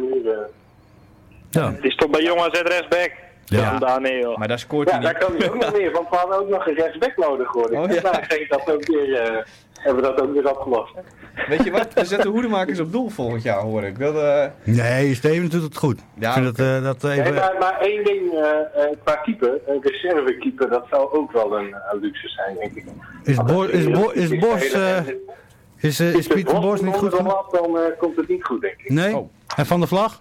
[1.51, 1.75] Ja.
[1.81, 3.11] die stond bij Jong AZ rechtsback.
[3.45, 3.59] Ja.
[3.59, 4.27] Ja, daar nee.
[4.37, 5.23] Maar daar scoort Ja, hij daar niet.
[5.23, 7.79] kan hij ook nog meer, want we hadden ook nog een rechtsback nodig geworden.
[7.79, 8.21] Oh, Oh, ja.
[8.23, 9.43] ik denk dat ook weer, eh,
[9.83, 10.93] hebben we dat ook weer opgelost.
[11.49, 11.93] Weet je wat?
[11.95, 13.99] We zetten hoedemakers op doel volgend jaar, hoor ik.
[13.99, 16.01] Dat, eh, Nee, Steven doet het goed.
[16.19, 17.35] Ja, ik vind het, eh, dat Nee, even...
[17.35, 18.41] maar, maar één ding eh,
[18.85, 22.85] eh, qua keeper, uh, reservekeeper, dat zou ook wel een, een luxe zijn, denk ik.
[23.25, 24.71] Is, Bo is, Bo is Bos...
[24.71, 24.97] eh,
[25.77, 28.45] is, eh, is de Pieter Bos niet goed de lat, dan eh, komt het niet
[28.45, 28.91] goed, denk ik.
[28.91, 29.17] Nee?
[29.17, 29.31] Oh.
[29.57, 30.21] En Van der Vlag?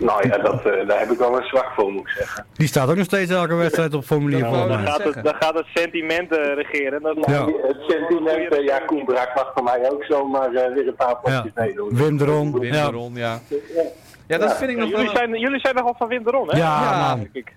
[0.00, 2.46] Nou ja, dat, eh, daar heb ik wel een zwak voor, moet ik zeggen.
[2.52, 5.54] Die staat ook nog steeds elke wedstrijd op formulier Ja, Dan gaat, het, dan gaat
[5.54, 7.02] het sentiment eh, regeren.
[7.02, 7.44] Dat Ja.
[7.46, 11.08] Het sentiment, eh, ja, Koen Braak mag voor mij ook zomaar eh, weer een paar
[11.08, 11.14] Ja.
[11.40, 11.88] potjes meedoen.
[11.96, 12.58] Wim de Ron.
[12.60, 12.86] Wim Ja.
[12.86, 13.38] de Ron, ja.
[14.26, 15.16] Ja, dat vind ik Ja, nog jullie, wel...
[15.16, 16.56] zijn, jullie zijn nogal van Wim de Ron, hè?
[16.58, 17.08] Ja, Ja.
[17.08, 17.18] man.
[17.18, 17.52] denk ik.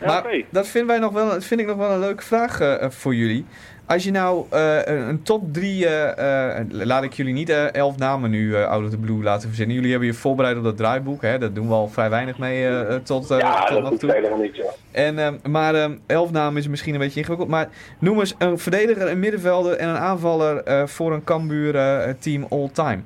[0.00, 0.42] Ja, Maar oké.
[0.50, 3.14] dat vinden wij nog wel, dat vind ik nog wel een leuke vraag eh, voor
[3.14, 3.46] jullie.
[3.86, 5.86] Als je nou eh, een, een top 3,
[6.70, 9.74] laat ik jullie niet eh, elf namen nu eh out of the blue laten verzinnen.
[9.74, 11.38] Jullie hebben je voorbereid op dat draaiboek, hè?
[11.38, 14.12] dat doen we al vrij weinig mee eh, eh, tot, eh, ja, tot nog toe.
[14.12, 14.64] helemaal niet.
[14.90, 17.48] En, ehm, maar ehm, elf namen is misschien een beetje ingewikkeld.
[17.50, 22.14] Maar noem eens een verdediger, een middenvelder en een aanvaller eh, voor een Cambuur eh,
[22.18, 22.98] team all time.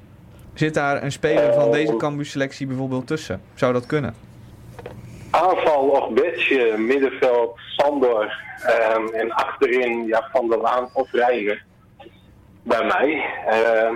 [0.54, 3.40] Zit daar een speler van deze Cambuur-selectie bijvoorbeeld tussen?
[3.54, 4.14] Zou dat kunnen?
[5.30, 8.32] Aanval of Betje, middenveld Sandor
[8.64, 11.62] ehm, en achterin ja, Van der Laan of Reiger.
[12.62, 13.24] Bij mij.
[13.46, 13.94] Ehm,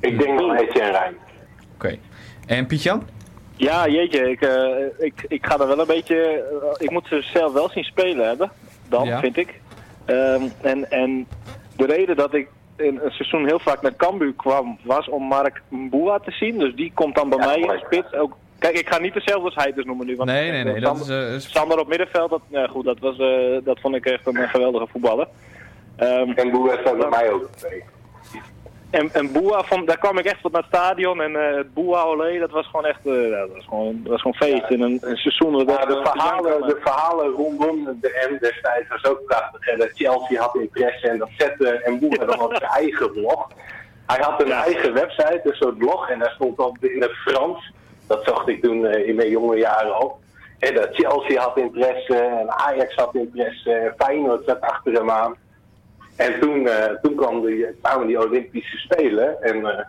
[0.00, 1.16] ik denk nog Etienne Rijn.
[1.74, 1.98] Oké.
[2.46, 3.02] En Pietjan?
[3.56, 6.16] Ja, jeetje, ik, eh, ik, ik ga er wel een beetje...
[6.62, 8.50] eh, ik moet ze zelf wel zien spelen hebben,
[8.88, 9.20] dan, Ja.
[9.20, 9.60] vind ik.
[10.04, 11.26] Ehm, en, en
[11.76, 15.62] de reden dat ik in een seizoen heel vaak naar Cambuur kwam, was om Mark
[15.68, 16.58] Mboua te zien.
[16.58, 18.12] Dus die komt dan bij mij in de spits.
[18.12, 20.16] Ook, kijk, ik ga niet dezelfde als hij dus noemen nu.
[20.16, 20.80] Want Nee, nee, nee.
[20.80, 23.80] Dat is, Sander, eh, is- Sander op middenveld, dat, ja, goed, dat, was, eh, dat
[23.80, 25.28] vond ik echt een eh, geweldige voetballer.
[25.96, 27.48] Ehm, En Boer staat bij mij ook
[28.90, 31.20] en, en Boa, vond, daar kwam ik echt wat naar het stadion.
[31.22, 34.20] En eh het Boa Olé, dat was gewoon echt eh, dat was gewoon, dat was
[34.20, 34.70] gewoon feest.
[34.70, 35.52] In een, een seizoen.
[35.52, 39.64] Dat Ja, de, verhalen, de verhalen rondom de M destijds was ook prachtig.
[39.70, 39.76] Hè?
[39.76, 43.48] Dat Chelsea had interesse en dat zette en Boer dan op zijn eigen blog.
[44.06, 47.72] Hij had een eigen website, een soort blog, en daar stond op in het Frans.
[48.06, 50.16] Dat zocht ik toen eh, in mijn jonge jaren op.
[50.58, 55.34] En dat Chelsea had interesse en Ajax had interesse en Feyenoord zat achter hem aan.
[56.16, 59.84] En toen, eh, toen kwam die, kwamen die Olympische Spelen en eh,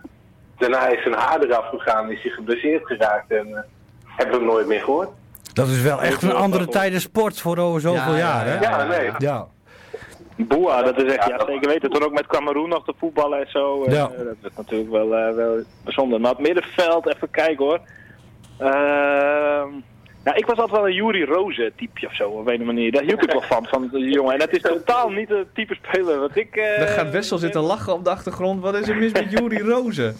[0.58, 3.60] daarna is zijn haar eraf gegaan, is hij geblesseerd geraakt en eh,
[4.06, 5.10] hebben we hem nooit meer gehoord.
[5.54, 8.60] Dat is wel echt een andere tijden sport voor over zoveel Ja, jaar, hè?
[8.60, 9.12] ja, nee.
[9.18, 9.48] Ja.
[10.36, 11.90] Boa, dat is echt, Ja, zeker weten.
[11.90, 13.84] Toen ook met Cameroen nog te voetballen en zo.
[13.84, 14.08] eh, Ja.
[14.08, 16.22] dat is natuurlijk wel, eh, wel bijzonder.
[16.22, 17.80] Maar het middenveld, even kijken hoor.
[18.60, 19.70] Ehm
[20.24, 22.92] nou, ik was altijd wel een Juri Roze type of zo, op een manier.
[22.92, 24.34] Daar hield ik wel van, van die jongen.
[24.34, 26.56] En dat is totaal niet het type speler wat ik...
[26.56, 28.62] eh, Daar gaat Wessel zitten lachen op de achtergrond.
[28.62, 30.16] Wat is er mis met Juri Rozen?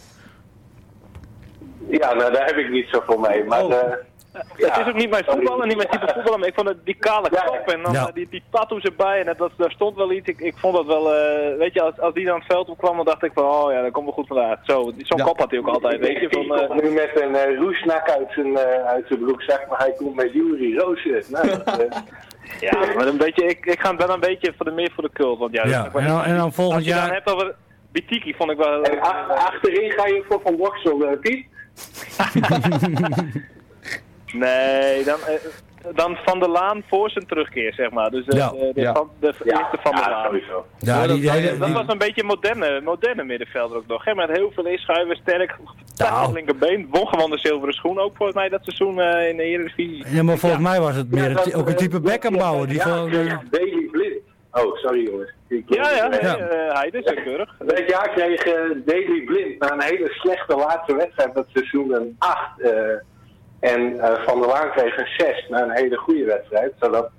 [1.90, 3.44] Ja, nou daar heb ik niet zoveel mee.
[3.44, 3.94] Maar Oh.
[4.38, 6.68] Eh, Het is ook niet mijn voetbal en niet mijn type voetbal, maar ik vond
[6.68, 8.08] het die kale kop en dan Ja.
[8.08, 10.28] eh, die, die tattoos erbij en dat, dat, daar stond wel iets.
[10.30, 12.96] Ik, ik vond dat wel, eh, weet je, als, als die dan het veld opkwam,
[12.96, 14.60] dan dacht ik van, oh ja, dat komt wel goed vandaag.
[14.64, 15.24] Zo, zo'n Ja.
[15.24, 16.26] kop had hij ook altijd, weet je.
[16.26, 19.66] ik Van, kom eh, nu met een uh, roesnak uit zijn, eh, uit zijn broekzak,
[19.70, 21.24] maar hij komt met Juri Roosje.
[21.30, 21.58] Nou, eh,
[22.70, 25.10] ja, maar een beetje, ik, ik ga wel een beetje voor de, meer voor de
[25.14, 27.14] cult, want ja, en dan, en dan als volgend je dan jaar...
[27.14, 27.56] hebt over
[27.92, 28.84] Bitiki, vond ik wel...
[28.84, 31.46] en ach- achterin ga je voor Van Boksel, eh, Piet.
[34.34, 38.10] Nee, dan, eh, dan Van der Laan voor zijn terugkeer, zeg maar.
[38.10, 38.50] Dus eh, Ja.
[38.50, 38.94] de, de, Ja.
[38.94, 40.26] van, de Ja, eerste Van der ja, Laan.
[40.26, 40.66] sowieso.
[40.80, 44.06] Ja, die, die hele- Dat die- was een beetje een moderne, moderne middenvelder ook nog.
[44.06, 44.16] Hè?
[44.16, 45.56] Met heel veel inschuiven, sterk,
[45.98, 46.34] Nou.
[46.34, 46.88] linkerbeen.
[46.92, 50.06] Won gewoon de zilveren schoen ook volgens mij dat seizoen eh, in de Eredivisie.
[50.16, 52.68] ja, maar volgens mij was het meer dat, ook een type bekkenbouwer.
[52.68, 53.10] Die ja, gewoon...
[53.50, 54.16] Daley Blind.
[54.52, 55.34] Oh, sorry jongens.
[55.48, 56.74] Ik- Ja, ja, eh, nee, Ja.
[56.74, 57.56] hij is ook keurig.
[57.66, 58.44] Dit jaar kreeg
[58.86, 62.62] Daley Blind na een hele slechte laatste wedstrijd dat seizoen een 8.
[63.60, 66.74] En eh, Van der Laan kreeg een 6 na een hele goede wedstrijd.
[66.80, 67.10] Zodat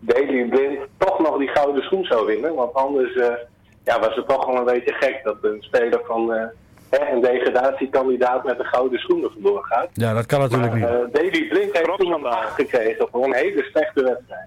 [0.00, 2.54] Daley Blind toch nog die gouden schoen zou winnen.
[2.54, 3.26] Want anders eh,
[3.84, 6.44] ja, was het toch wel een beetje gek dat een speler van eh,
[6.90, 9.88] hè, een degradatiekandidaat met een gouden schoen er vandoor gaat.
[9.92, 10.88] Ja, dat kan natuurlijk Maar, niet.
[10.90, 12.32] eh, Daley Blind heeft toen een schandaal.
[12.32, 14.46] 8 gekregen voor een hele slechte wedstrijd.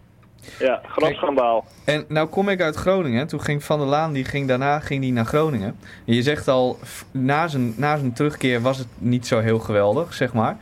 [0.59, 1.65] Ja, groot schandaal.
[1.85, 3.27] En nou kom ik uit Groningen.
[3.27, 5.79] Toen ging Van der Laan, die ging daarna ging die naar Groningen.
[6.05, 6.77] En je zegt al,
[7.11, 10.57] na zijn, na zijn terugkeer was het niet zo heel geweldig, zeg maar.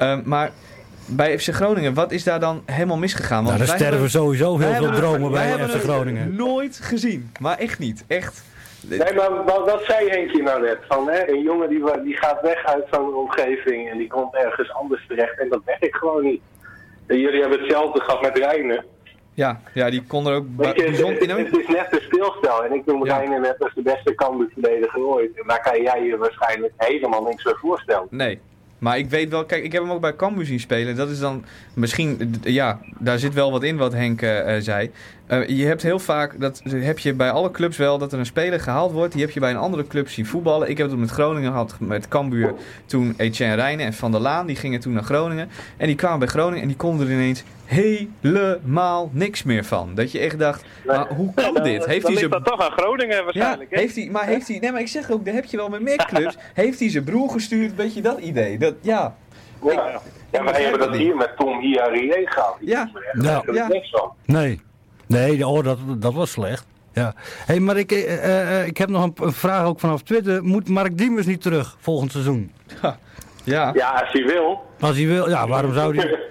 [0.00, 0.50] Ehm, maar
[1.06, 3.42] bij FC Groningen, wat is daar dan helemaal misgegaan?
[3.42, 6.34] Nou, er wij sterven hebben- sowieso heel veel dromen bij FC het Groningen.
[6.36, 8.04] Nooit gezien, maar echt niet.
[8.06, 8.42] Echt.
[8.80, 10.78] Nee, maar wat, wat zei Henkje nou net?
[10.88, 14.72] Van, hè, een jongen die, die gaat weg uit zo'n omgeving en die komt ergens
[14.72, 15.38] anders terecht.
[15.38, 16.40] En dat werkt gewoon niet.
[17.06, 18.84] En jullie hebben hetzelfde gehad met Reinen.
[19.34, 21.28] Ja, ja die kon er ook bijzonder in.
[21.30, 22.64] het, het is net een speelstijl.
[22.64, 23.16] En ik noem Ja.
[23.16, 25.30] Reinen net als de beste Cambuur-verdediger ooit.
[25.40, 28.06] En daar kan jij je waarschijnlijk helemaal niks bij voorstellen.
[28.10, 28.40] Nee.
[28.80, 30.96] Maar ik weet wel, kijk, ik heb hem ook bij Cambuur zien spelen.
[30.96, 31.44] Dat is dan
[31.74, 34.90] misschien, ja, daar zit wel wat in wat Henk eh, eh, zei.
[35.30, 38.26] Eh, je hebt heel vaak, dat heb je bij alle clubs wel, dat er een
[38.26, 39.12] speler gehaald wordt.
[39.12, 40.68] Die heb je bij een andere club zien voetballen.
[40.70, 42.54] Ik heb het met Groningen gehad, met Cambuur.
[42.86, 45.48] Toen Etienne Rijnen en Van der Laan, die gingen toen naar Groningen.
[45.76, 49.94] En die kwamen bij Groningen en die konden er ineens helemaal niks meer van.
[49.94, 51.84] Dat je echt dacht, maar hoe kan dit?
[51.84, 53.70] Heeft dan hij zijn dat toch aan Groningen ja, waarschijnlijk.
[53.70, 53.78] hè?
[53.80, 55.80] heeft hij, maar heeft hij, nee, maar ik zeg ook, dat heb je wel met
[55.80, 56.36] meer clubs.
[56.54, 58.58] Heeft hij zijn broer gestuurd, weet je dat idee?
[58.58, 59.16] Dat, ja,
[59.64, 60.00] Ja, Ik-
[60.32, 62.56] ja wij hebben dat hier met Tom Hiarie gehad.
[62.60, 62.90] Ja.
[63.20, 63.42] Ja.
[63.52, 63.68] Ja.
[63.68, 64.12] niks van.
[64.24, 64.60] Nee.
[65.10, 66.66] Nee, oh, dat, dat was slecht.
[66.92, 67.14] Ja.
[67.46, 70.44] hey, maar ik, eh, eh, eh, ik heb nog een, een vraag ook vanaf Twitter.
[70.44, 72.52] Moet Mark Diemers niet terug volgend seizoen?
[73.44, 73.70] ja.
[73.74, 74.60] Ja, als hij wil.
[74.80, 76.18] Als hij wil, ja, waarom zou hij...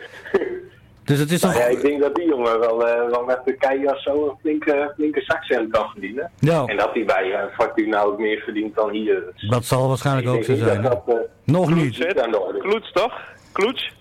[1.10, 1.54] Dus het is toch...
[1.54, 4.38] Nou ja, ik denk dat die jongen wel, eh, wel met Turkije of zo een
[4.42, 6.32] flinke, flinke zakcent kan verdienen.
[6.40, 9.24] Ja, En dat hij bij eh, Fortuna ook meer verdient dan hier.
[9.36, 10.82] Dus dat zal waarschijnlijk ook zo zijn.
[10.82, 11.98] dat dat, Nog niet.
[11.98, 12.56] de.
[12.60, 13.14] Kloets toch?
[13.52, 13.94] Kloets?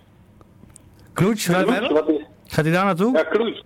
[1.12, 3.16] Kloets, gaat hij daar naartoe?
[3.16, 3.62] Ja, Kloets.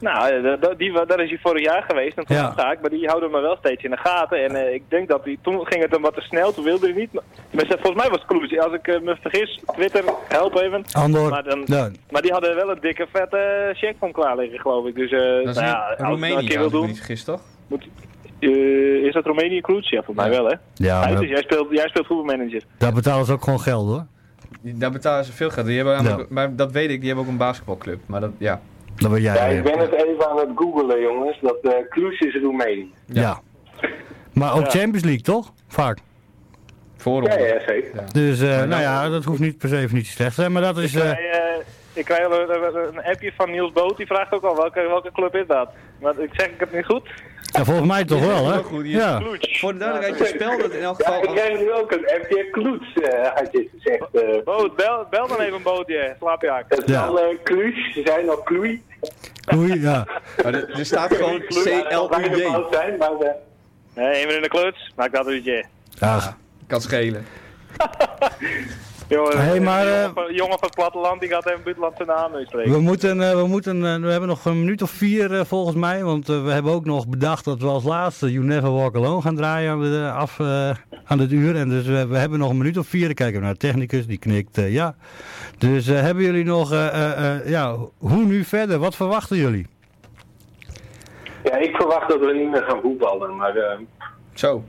[0.00, 2.52] Nou, eh, die, daar is hij vorig jaar geweest en toen Ja.
[2.56, 4.44] ga ik, maar die houden me wel steeds in de gaten.
[4.44, 6.86] En eh, ik denk dat hij, toen ging het hem wat te snel, toen wilde
[6.86, 7.12] hij niet.
[7.12, 10.84] Maar, volgens mij was het Kloes, als ik eh, me vergis, Twitter, help even.
[10.92, 11.30] Andor.
[11.30, 11.88] Maar, dan, Ja.
[12.10, 14.94] maar die hadden wel een dikke vette check van klaar liggen, geloof ik.
[14.94, 16.86] Dus eh Dat is nou ja, als dat een Roemenië, als wil ik me doen,
[16.86, 17.40] niet vergis, toch?
[17.66, 17.88] moet,
[18.38, 18.48] eh,
[19.06, 19.88] is dat Roemenië Kloes?
[19.88, 20.42] Ja, volgens mij Ja.
[20.42, 20.56] wel hè.
[20.74, 22.62] Ja, is- jij, speelt, jij speelt voetbalmanager.
[22.78, 24.06] daar betalen ze ook gewoon geld hoor.
[24.62, 25.66] Daar betalen ze veel geld.
[25.66, 26.24] Die hebben Ja.
[26.28, 28.00] maar dat weet ik, die hebben ook een basketbalclub.
[28.06, 28.60] Maar dat, ja.
[28.96, 29.34] Dat ben jij.
[29.34, 31.38] Ja, eh, ik ben het even aan het googelen, jongens.
[31.40, 32.92] Dat uh, Cluj is Roemenië.
[33.06, 33.40] ja.
[34.32, 34.70] Maar ook Ja.
[34.70, 35.52] Champions League toch?
[35.68, 35.98] Vaak.
[36.96, 37.30] Voorom.
[37.30, 37.92] Ja, ja, zeker.
[38.12, 40.52] Dus eh, nou ja, dat hoeft niet per se even niet slecht te zijn.
[40.52, 40.94] Maar dat is...
[40.94, 41.16] Eh, eh,
[41.92, 44.80] ik krijg al een, een- een appje van Niels Boot, die vraagt ook al welke,
[44.80, 45.68] welke club is dat.
[46.00, 47.08] Maar ik zeg ik het niet goed.
[47.52, 48.52] ja, volgens mij toch wel hè?
[48.52, 49.20] Heel goed, is Ja.
[49.40, 51.22] Voor de duidelijkheid, je spelt het in elk Ja, geval...
[51.22, 54.06] ik krijg nu ook een FJ Kloets, eh had je gezegd.
[54.12, 56.64] eh Boot, bel, bel dan even Bootje, slaapjaak.
[56.68, 57.04] het Ja.
[57.06, 58.80] zal uh, Cluj, ze zijn al Cluj.
[59.54, 60.06] Oei, ja.
[60.42, 61.66] Maar er, er staat gewoon Ja, CLUJ.
[61.66, 63.30] eh,
[63.94, 65.64] Nee, even in de kluts, maak dat uitje.
[65.98, 66.36] ja.
[66.66, 67.26] Kan schelen.
[69.10, 72.04] Jongen, Hey, maar, een eh, jongen, van, jongen van het platteland, die gaat even buitenlandse
[72.04, 72.72] naam uitspreken.
[72.72, 76.04] We moeten, eh, we, moeten eh, we hebben nog een minuut of vier volgens mij.
[76.04, 79.36] Want we hebben ook nog bedacht dat we als laatste You Never Walk Alone gaan
[79.36, 80.70] draaien aan, de, af, eh,
[81.04, 81.56] aan het uur.
[81.56, 83.04] En dus we, we hebben nog een minuut of vier.
[83.06, 84.94] Dan kijken we naar de technicus, die knikt eh, ja.
[85.58, 88.78] Dus hebben jullie nog, eh, eh, eh, ja, hoe nu verder?
[88.78, 89.66] Wat verwachten jullie?
[91.44, 93.36] ja, ik verwacht dat we niet meer gaan voetballen.
[93.36, 93.78] Maar eh,
[94.34, 94.64] Zo.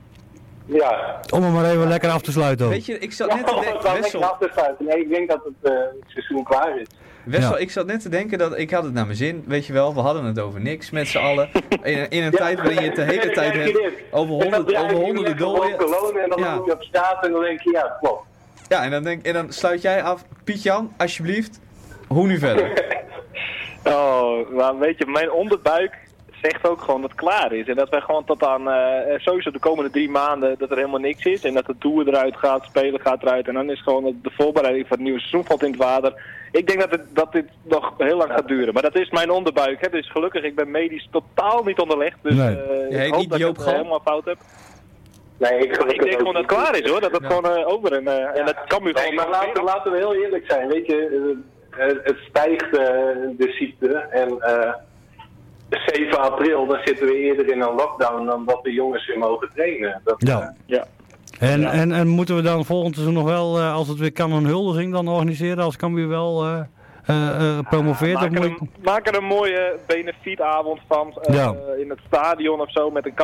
[0.66, 2.66] Ja, Om hem maar even lekker af te sluiten.
[2.66, 2.72] ook.
[2.72, 3.82] Weet je, ik zat net te denken...
[3.82, 4.84] wel Wessel, af te sluiten.
[4.84, 6.86] Nee, ik denk dat het eh, seizoen klaar is.
[7.24, 7.58] Wessel, Ja.
[7.58, 8.58] ik zat net te denken dat...
[8.58, 9.94] Ik had het naar mijn zin, weet je wel.
[9.94, 11.48] We hadden het over niks met z'n allen.
[11.82, 13.78] In, in een tijd waarin je het de hele tijd hebt
[14.10, 16.54] over, honderd, over honderden Cologne En dan Ja.
[16.54, 18.24] loop je op straat en dan denk je, ja, klopt.
[18.68, 20.24] Ja, en dan, denk, en dan sluit jij af.
[20.44, 21.60] Piet-Jan, alsjeblieft.
[22.08, 22.72] Hoe nu verder?
[23.84, 25.92] Oh, maar weet je, mijn onderbuik
[26.42, 27.66] zegt ook gewoon dat het klaar is.
[27.66, 31.00] En dat wij gewoon tot aan, eh, sowieso de komende drie maanden, dat er helemaal
[31.00, 31.44] niks is.
[31.44, 33.48] En dat de tour eruit gaat, spelen gaat eruit.
[33.48, 36.22] En dan is gewoon de voorbereiding van het nieuwe seizoen valt in het water.
[36.52, 38.72] Ik denk dat, het, dat dit nog heel lang gaat duren.
[38.74, 39.80] Maar dat is mijn onderbuik.
[39.80, 39.88] Hè.
[39.88, 42.16] Dus gelukkig, ik ben medisch totaal niet onderlegd.
[42.22, 42.56] Dus Nee.
[42.56, 44.38] eh, heet ik hoop niet dat Joop ik het helemaal fout heb.
[45.38, 47.00] Nee, ik, denk gewoon dat het klaar is hoor.
[47.00, 47.28] Dat het Ja.
[47.28, 49.98] gewoon eh, over en, eh, en dat kan nu Nee, gewoon maar laten, laten we
[49.98, 50.68] heel eerlijk zijn.
[50.68, 51.36] Weet je,
[51.76, 52.86] eh, eh, het stijgt eh,
[53.36, 53.88] de ziekte.
[54.10, 54.72] En eh
[55.86, 59.50] 7 april, dan zitten we eerder in een lockdown dan dat de jongens weer mogen
[59.54, 60.00] trainen.
[60.04, 60.40] Dat, Ja.
[60.40, 60.86] eh, Ja.
[61.38, 64.32] En, en, en moeten we dan volgend seizoen nog wel, eh, als het weer kan,
[64.32, 65.64] een huldiging dan organiseren?
[65.64, 66.60] Als Cambuur wel eh,
[67.06, 68.20] eh, eh, promoveert?
[68.20, 71.54] Maak of er, een, maak er een mooie benefietavond van eh, Ja.
[71.78, 73.14] in het stadion of zo met een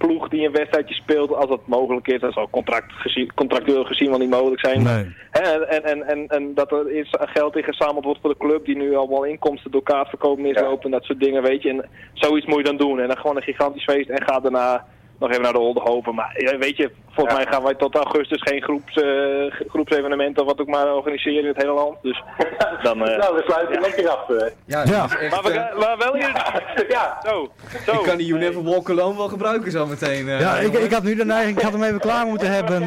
[0.00, 2.20] kampioensploeg die een wedstrijdje speelt als dat mogelijk is.
[2.20, 4.82] Dat zal contract gezien, contractueel gezien wel niet mogelijk zijn.
[4.82, 5.14] Nee.
[5.30, 8.96] En, en, en, en dat er is geld ingezameld wordt voor de club die nu
[8.96, 11.68] allemaal inkomsten door kaartverkoop mislopen en dat soort dingen, weet je.
[11.68, 13.00] En zoiets moet je dan doen.
[13.00, 14.86] En dan gewoon een gigantisch feest en ga daarna
[15.20, 16.14] nog even naar de Oldenhoven.
[16.14, 20.60] Maar weet je, volgens mij gaan wij tot augustus geen groeps, eh, groepsevenementen of wat
[20.60, 21.96] ook maar organiseren in het hele land.
[22.02, 22.22] Dus
[22.82, 23.06] dan...
[23.06, 23.80] eh, nou, we sluiten ja.
[23.80, 24.30] lekker af.
[24.30, 24.46] eh.
[24.64, 26.32] Ja, echt, maar, we, gaan- maar wel hier...
[26.96, 27.20] ja.
[27.24, 27.48] Zo,
[27.86, 27.92] zo.
[27.92, 30.28] ik kan die You Never Walk Alone wel gebruiken zometeen.
[30.28, 32.82] eh, Ja, ik, ik had nu de neiging, ik had hem even klaar moeten hebben.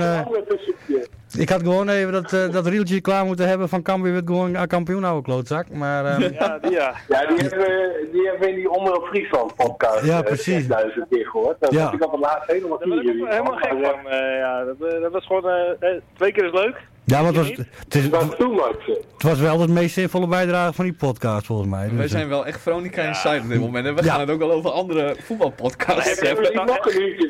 [1.36, 4.28] Eh, ik had gewoon even dat, eh, dat rieltje klaar moeten hebben van Cambuur werd
[4.28, 5.70] gewoon aan kampioen oude klootzak.
[5.70, 6.94] Maar eh, Ja, die, ja.
[7.08, 10.53] Ja, die hebben, we- die hebben we in die Omroep Friesland podcast Ja, eh, precies.
[10.66, 11.56] 6000 keer gehoord.
[11.60, 11.92] Dat Ja.
[11.92, 14.08] ik op het laatst helemaal jullie ook helemaal gek van.
[14.12, 15.50] eh, ja, dat, eh, dat was gewoon...
[15.50, 16.92] eh, eh, twee keer is leuk.
[17.06, 20.93] Ja, want het was, het, is, was het wel de meest zinvolle bijdrage van die
[20.93, 21.88] podcast volgens mij.
[21.90, 23.85] Wij Dus, zijn wel echt Veronica Inside op dit moment.
[23.85, 24.11] En we Ja.
[24.11, 26.45] gaan het ook al over andere voetbalpodcasts Heb je- hebben.
[26.53, 27.27] Ik nog een uurtje.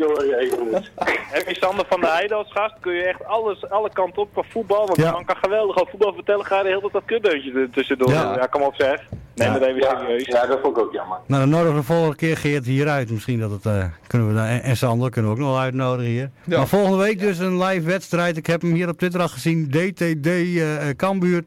[0.72, 0.92] Dus.
[1.36, 4.30] Heb je Sander van der Heijden als gast, kun je echt alles, alle kanten op
[4.34, 4.86] qua voetbal.
[4.86, 5.04] Want Ja.
[5.04, 6.46] die man kan geweldig over voetbal vertellen.
[6.46, 8.10] Ga je de hele tijd dat kutdeuntje er tussendoor.
[8.12, 8.36] Ja.
[8.36, 8.46] Ja.
[8.46, 9.02] kom op zeg.
[9.36, 10.26] Even Ja, serieus.
[10.26, 11.18] ja, dat vond ik ook jammer.
[11.28, 13.12] nou, dan nodigen we de volgende keer Geert hieruit.
[13.12, 16.12] Misschien dat het, eh, kunnen we en, en Sander kunnen we ook nog wel uitnodigen
[16.12, 16.30] hier.
[16.44, 16.58] Ja.
[16.58, 18.38] Maar volgende week dus een live wedstrijd.
[18.38, 19.70] Ik heb hem hier op Twitter al gezien.
[19.70, 21.44] DTD eh eh, Cambuur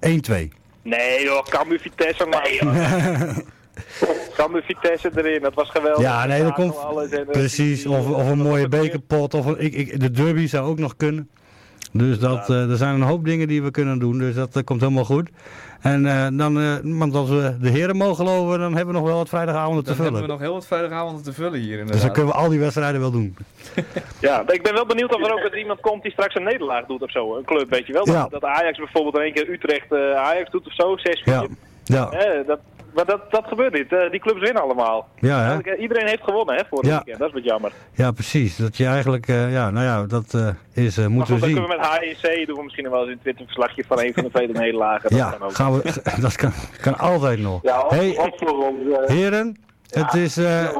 [0.00, 0.48] 1-2.
[0.82, 2.50] Nee joh, Cambuur Vitesse maar.
[4.36, 6.02] Cambuur Vitesse erin, dat was geweldig.
[6.02, 6.76] Ja, nee, dat komt
[7.10, 7.86] eh, precies.
[7.86, 9.34] Of, of een dat mooie bekerpot.
[9.34, 11.28] Of een, ik, ik, de derby zou ook nog kunnen.
[11.92, 14.18] Dus dat, eh, er zijn een hoop dingen die we kunnen doen.
[14.18, 15.30] Dus dat eh, komt helemaal goed.
[15.80, 19.08] En eh, dan, eh, want als we de heren mogen geloven, dan hebben we nog
[19.08, 20.26] wel wat vrijdagavonden te Dan hebben vullen.
[20.28, 22.12] we nog heel wat vrijdagavonden te vullen hier Dus dan inderdaad.
[22.12, 23.36] kunnen we al die wedstrijden wel doen.
[24.20, 27.02] Ja, ik ben wel benieuwd of er ook iemand komt die straks een nederlaag doet
[27.02, 27.36] of zo.
[27.36, 28.06] Een club, weet je wel.
[28.06, 28.12] Ja.
[28.22, 31.00] Dat, dat Ajax bijvoorbeeld in één keer Utrecht eh, Ajax doet of zo, 6-4.
[31.24, 31.46] Ja.
[31.84, 32.10] Ja.
[32.10, 32.58] Eh, dat,
[32.98, 33.92] Maar dat, dat gebeurt niet.
[33.92, 35.08] Eh, die clubs winnen allemaal.
[35.20, 35.36] Ja, hè?
[35.46, 36.90] Eigenlijk, eh, Iedereen heeft gewonnen, hè, voor Ja.
[36.94, 37.18] weekend.
[37.18, 37.72] Dat is wat jammer.
[37.92, 38.56] Ja, precies.
[38.56, 40.48] Dat je eigenlijk, eh, ja, nou ja, dat eh,
[40.84, 41.68] is, Maar moeten goed, we dan zien.
[41.68, 44.22] kunnen we met HEC doen we misschien nog wel eens een Twitter-verslagje van een van
[44.24, 45.10] de vele nederlagen.
[45.10, 45.54] Dat Ja, kan ook.
[45.54, 47.62] gaan we, dat kan, kan altijd nog.
[47.62, 49.08] Ja, of, Hey, voor ons.
[49.12, 49.56] heren,
[49.90, 50.76] het is, eh,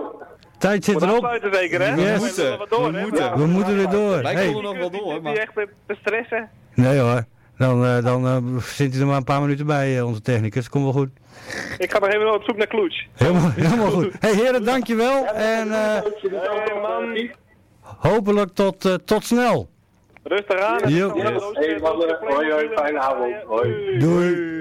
[0.58, 1.38] tijd zit erop.
[1.52, 1.94] zeker, hè?
[1.94, 2.58] We We moeten.
[2.58, 3.02] wat door, We hè?
[3.02, 3.24] moeten.
[3.24, 3.36] Ja.
[3.36, 4.22] We moeten weer door.
[4.22, 5.34] Wij Hey, konden nog wel door, Die maar...
[5.36, 6.48] echt te te stressen.
[6.74, 7.24] nee hoor,
[7.58, 10.68] dan, eh, dan eh, zit hij er maar een paar minuten bij, eh, onze technicus.
[10.68, 11.08] Komt wel goed.
[11.78, 13.06] Ik ga nog even op zoek naar Kloets.
[13.14, 14.12] Helemaal, helemaal goed.
[14.18, 15.26] Hey heren, dankjewel.
[15.26, 17.30] En eh, Hey, man.
[17.82, 19.68] hopelijk tot, eh, tot snel.
[20.22, 20.78] Rustig aan.
[20.88, 21.00] Yes.
[21.02, 22.18] roos- Hey, mannen.
[22.20, 23.34] Hoi, hoi, fijne avond.
[23.46, 23.98] Hoi.
[23.98, 24.56] Doei.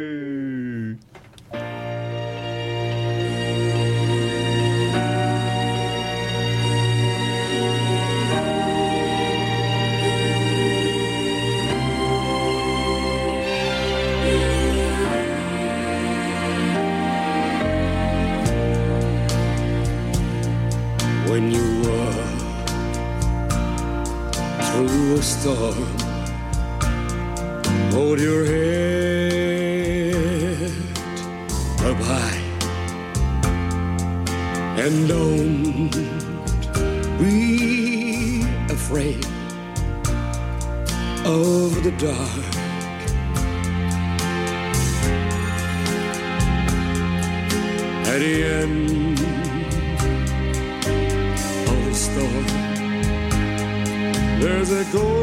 [21.37, 22.25] When you were
[24.67, 25.89] through a storm.
[27.91, 29.43] Hold your head
[31.89, 32.41] up high
[34.83, 35.95] and don't
[37.19, 38.41] be
[38.77, 39.23] afraid
[41.23, 42.45] of the dark.
[48.11, 49.06] At the end
[52.17, 52.45] storm.
[54.39, 55.21] There's a golden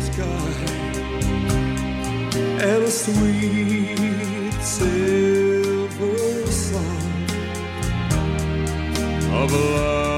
[0.00, 0.52] sky
[2.68, 7.26] and a sweet silver song
[9.32, 10.15] of life.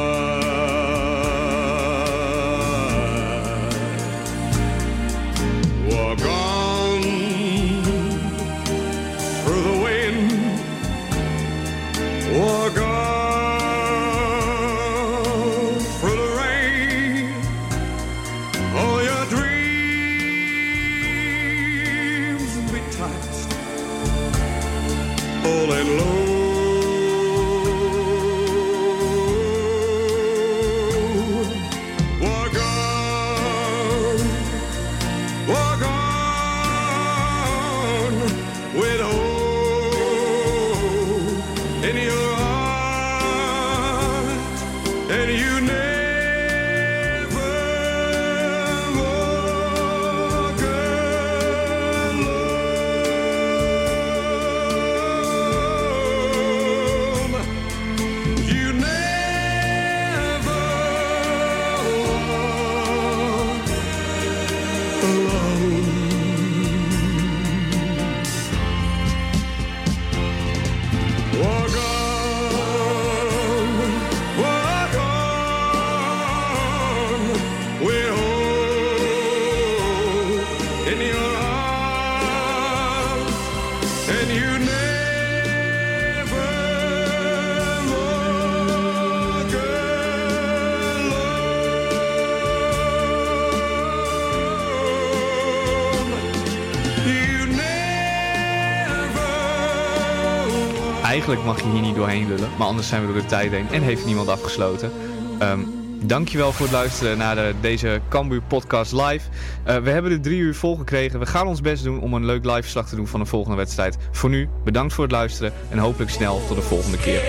[101.45, 103.83] Mag je hier niet doorheen lullen, maar anders zijn we door de tijd heen en
[103.83, 104.93] heeft niemand afgesloten.
[105.39, 105.61] Ehm
[106.03, 109.29] dankjewel voor het luisteren naar de, deze Cambuur podcast live.
[109.65, 111.19] Eh, we hebben de drie uur volgekregen.
[111.19, 113.57] We gaan ons best doen om een leuk live verslag te doen van de volgende
[113.57, 113.97] wedstrijd.
[114.11, 117.21] Voor nu, bedankt voor het luisteren en hopelijk snel tot de volgende keer.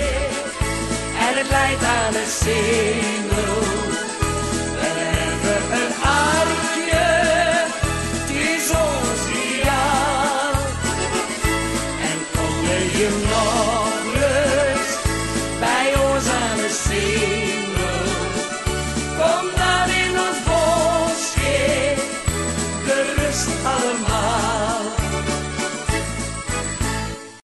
[1.13, 3.78] Het aan.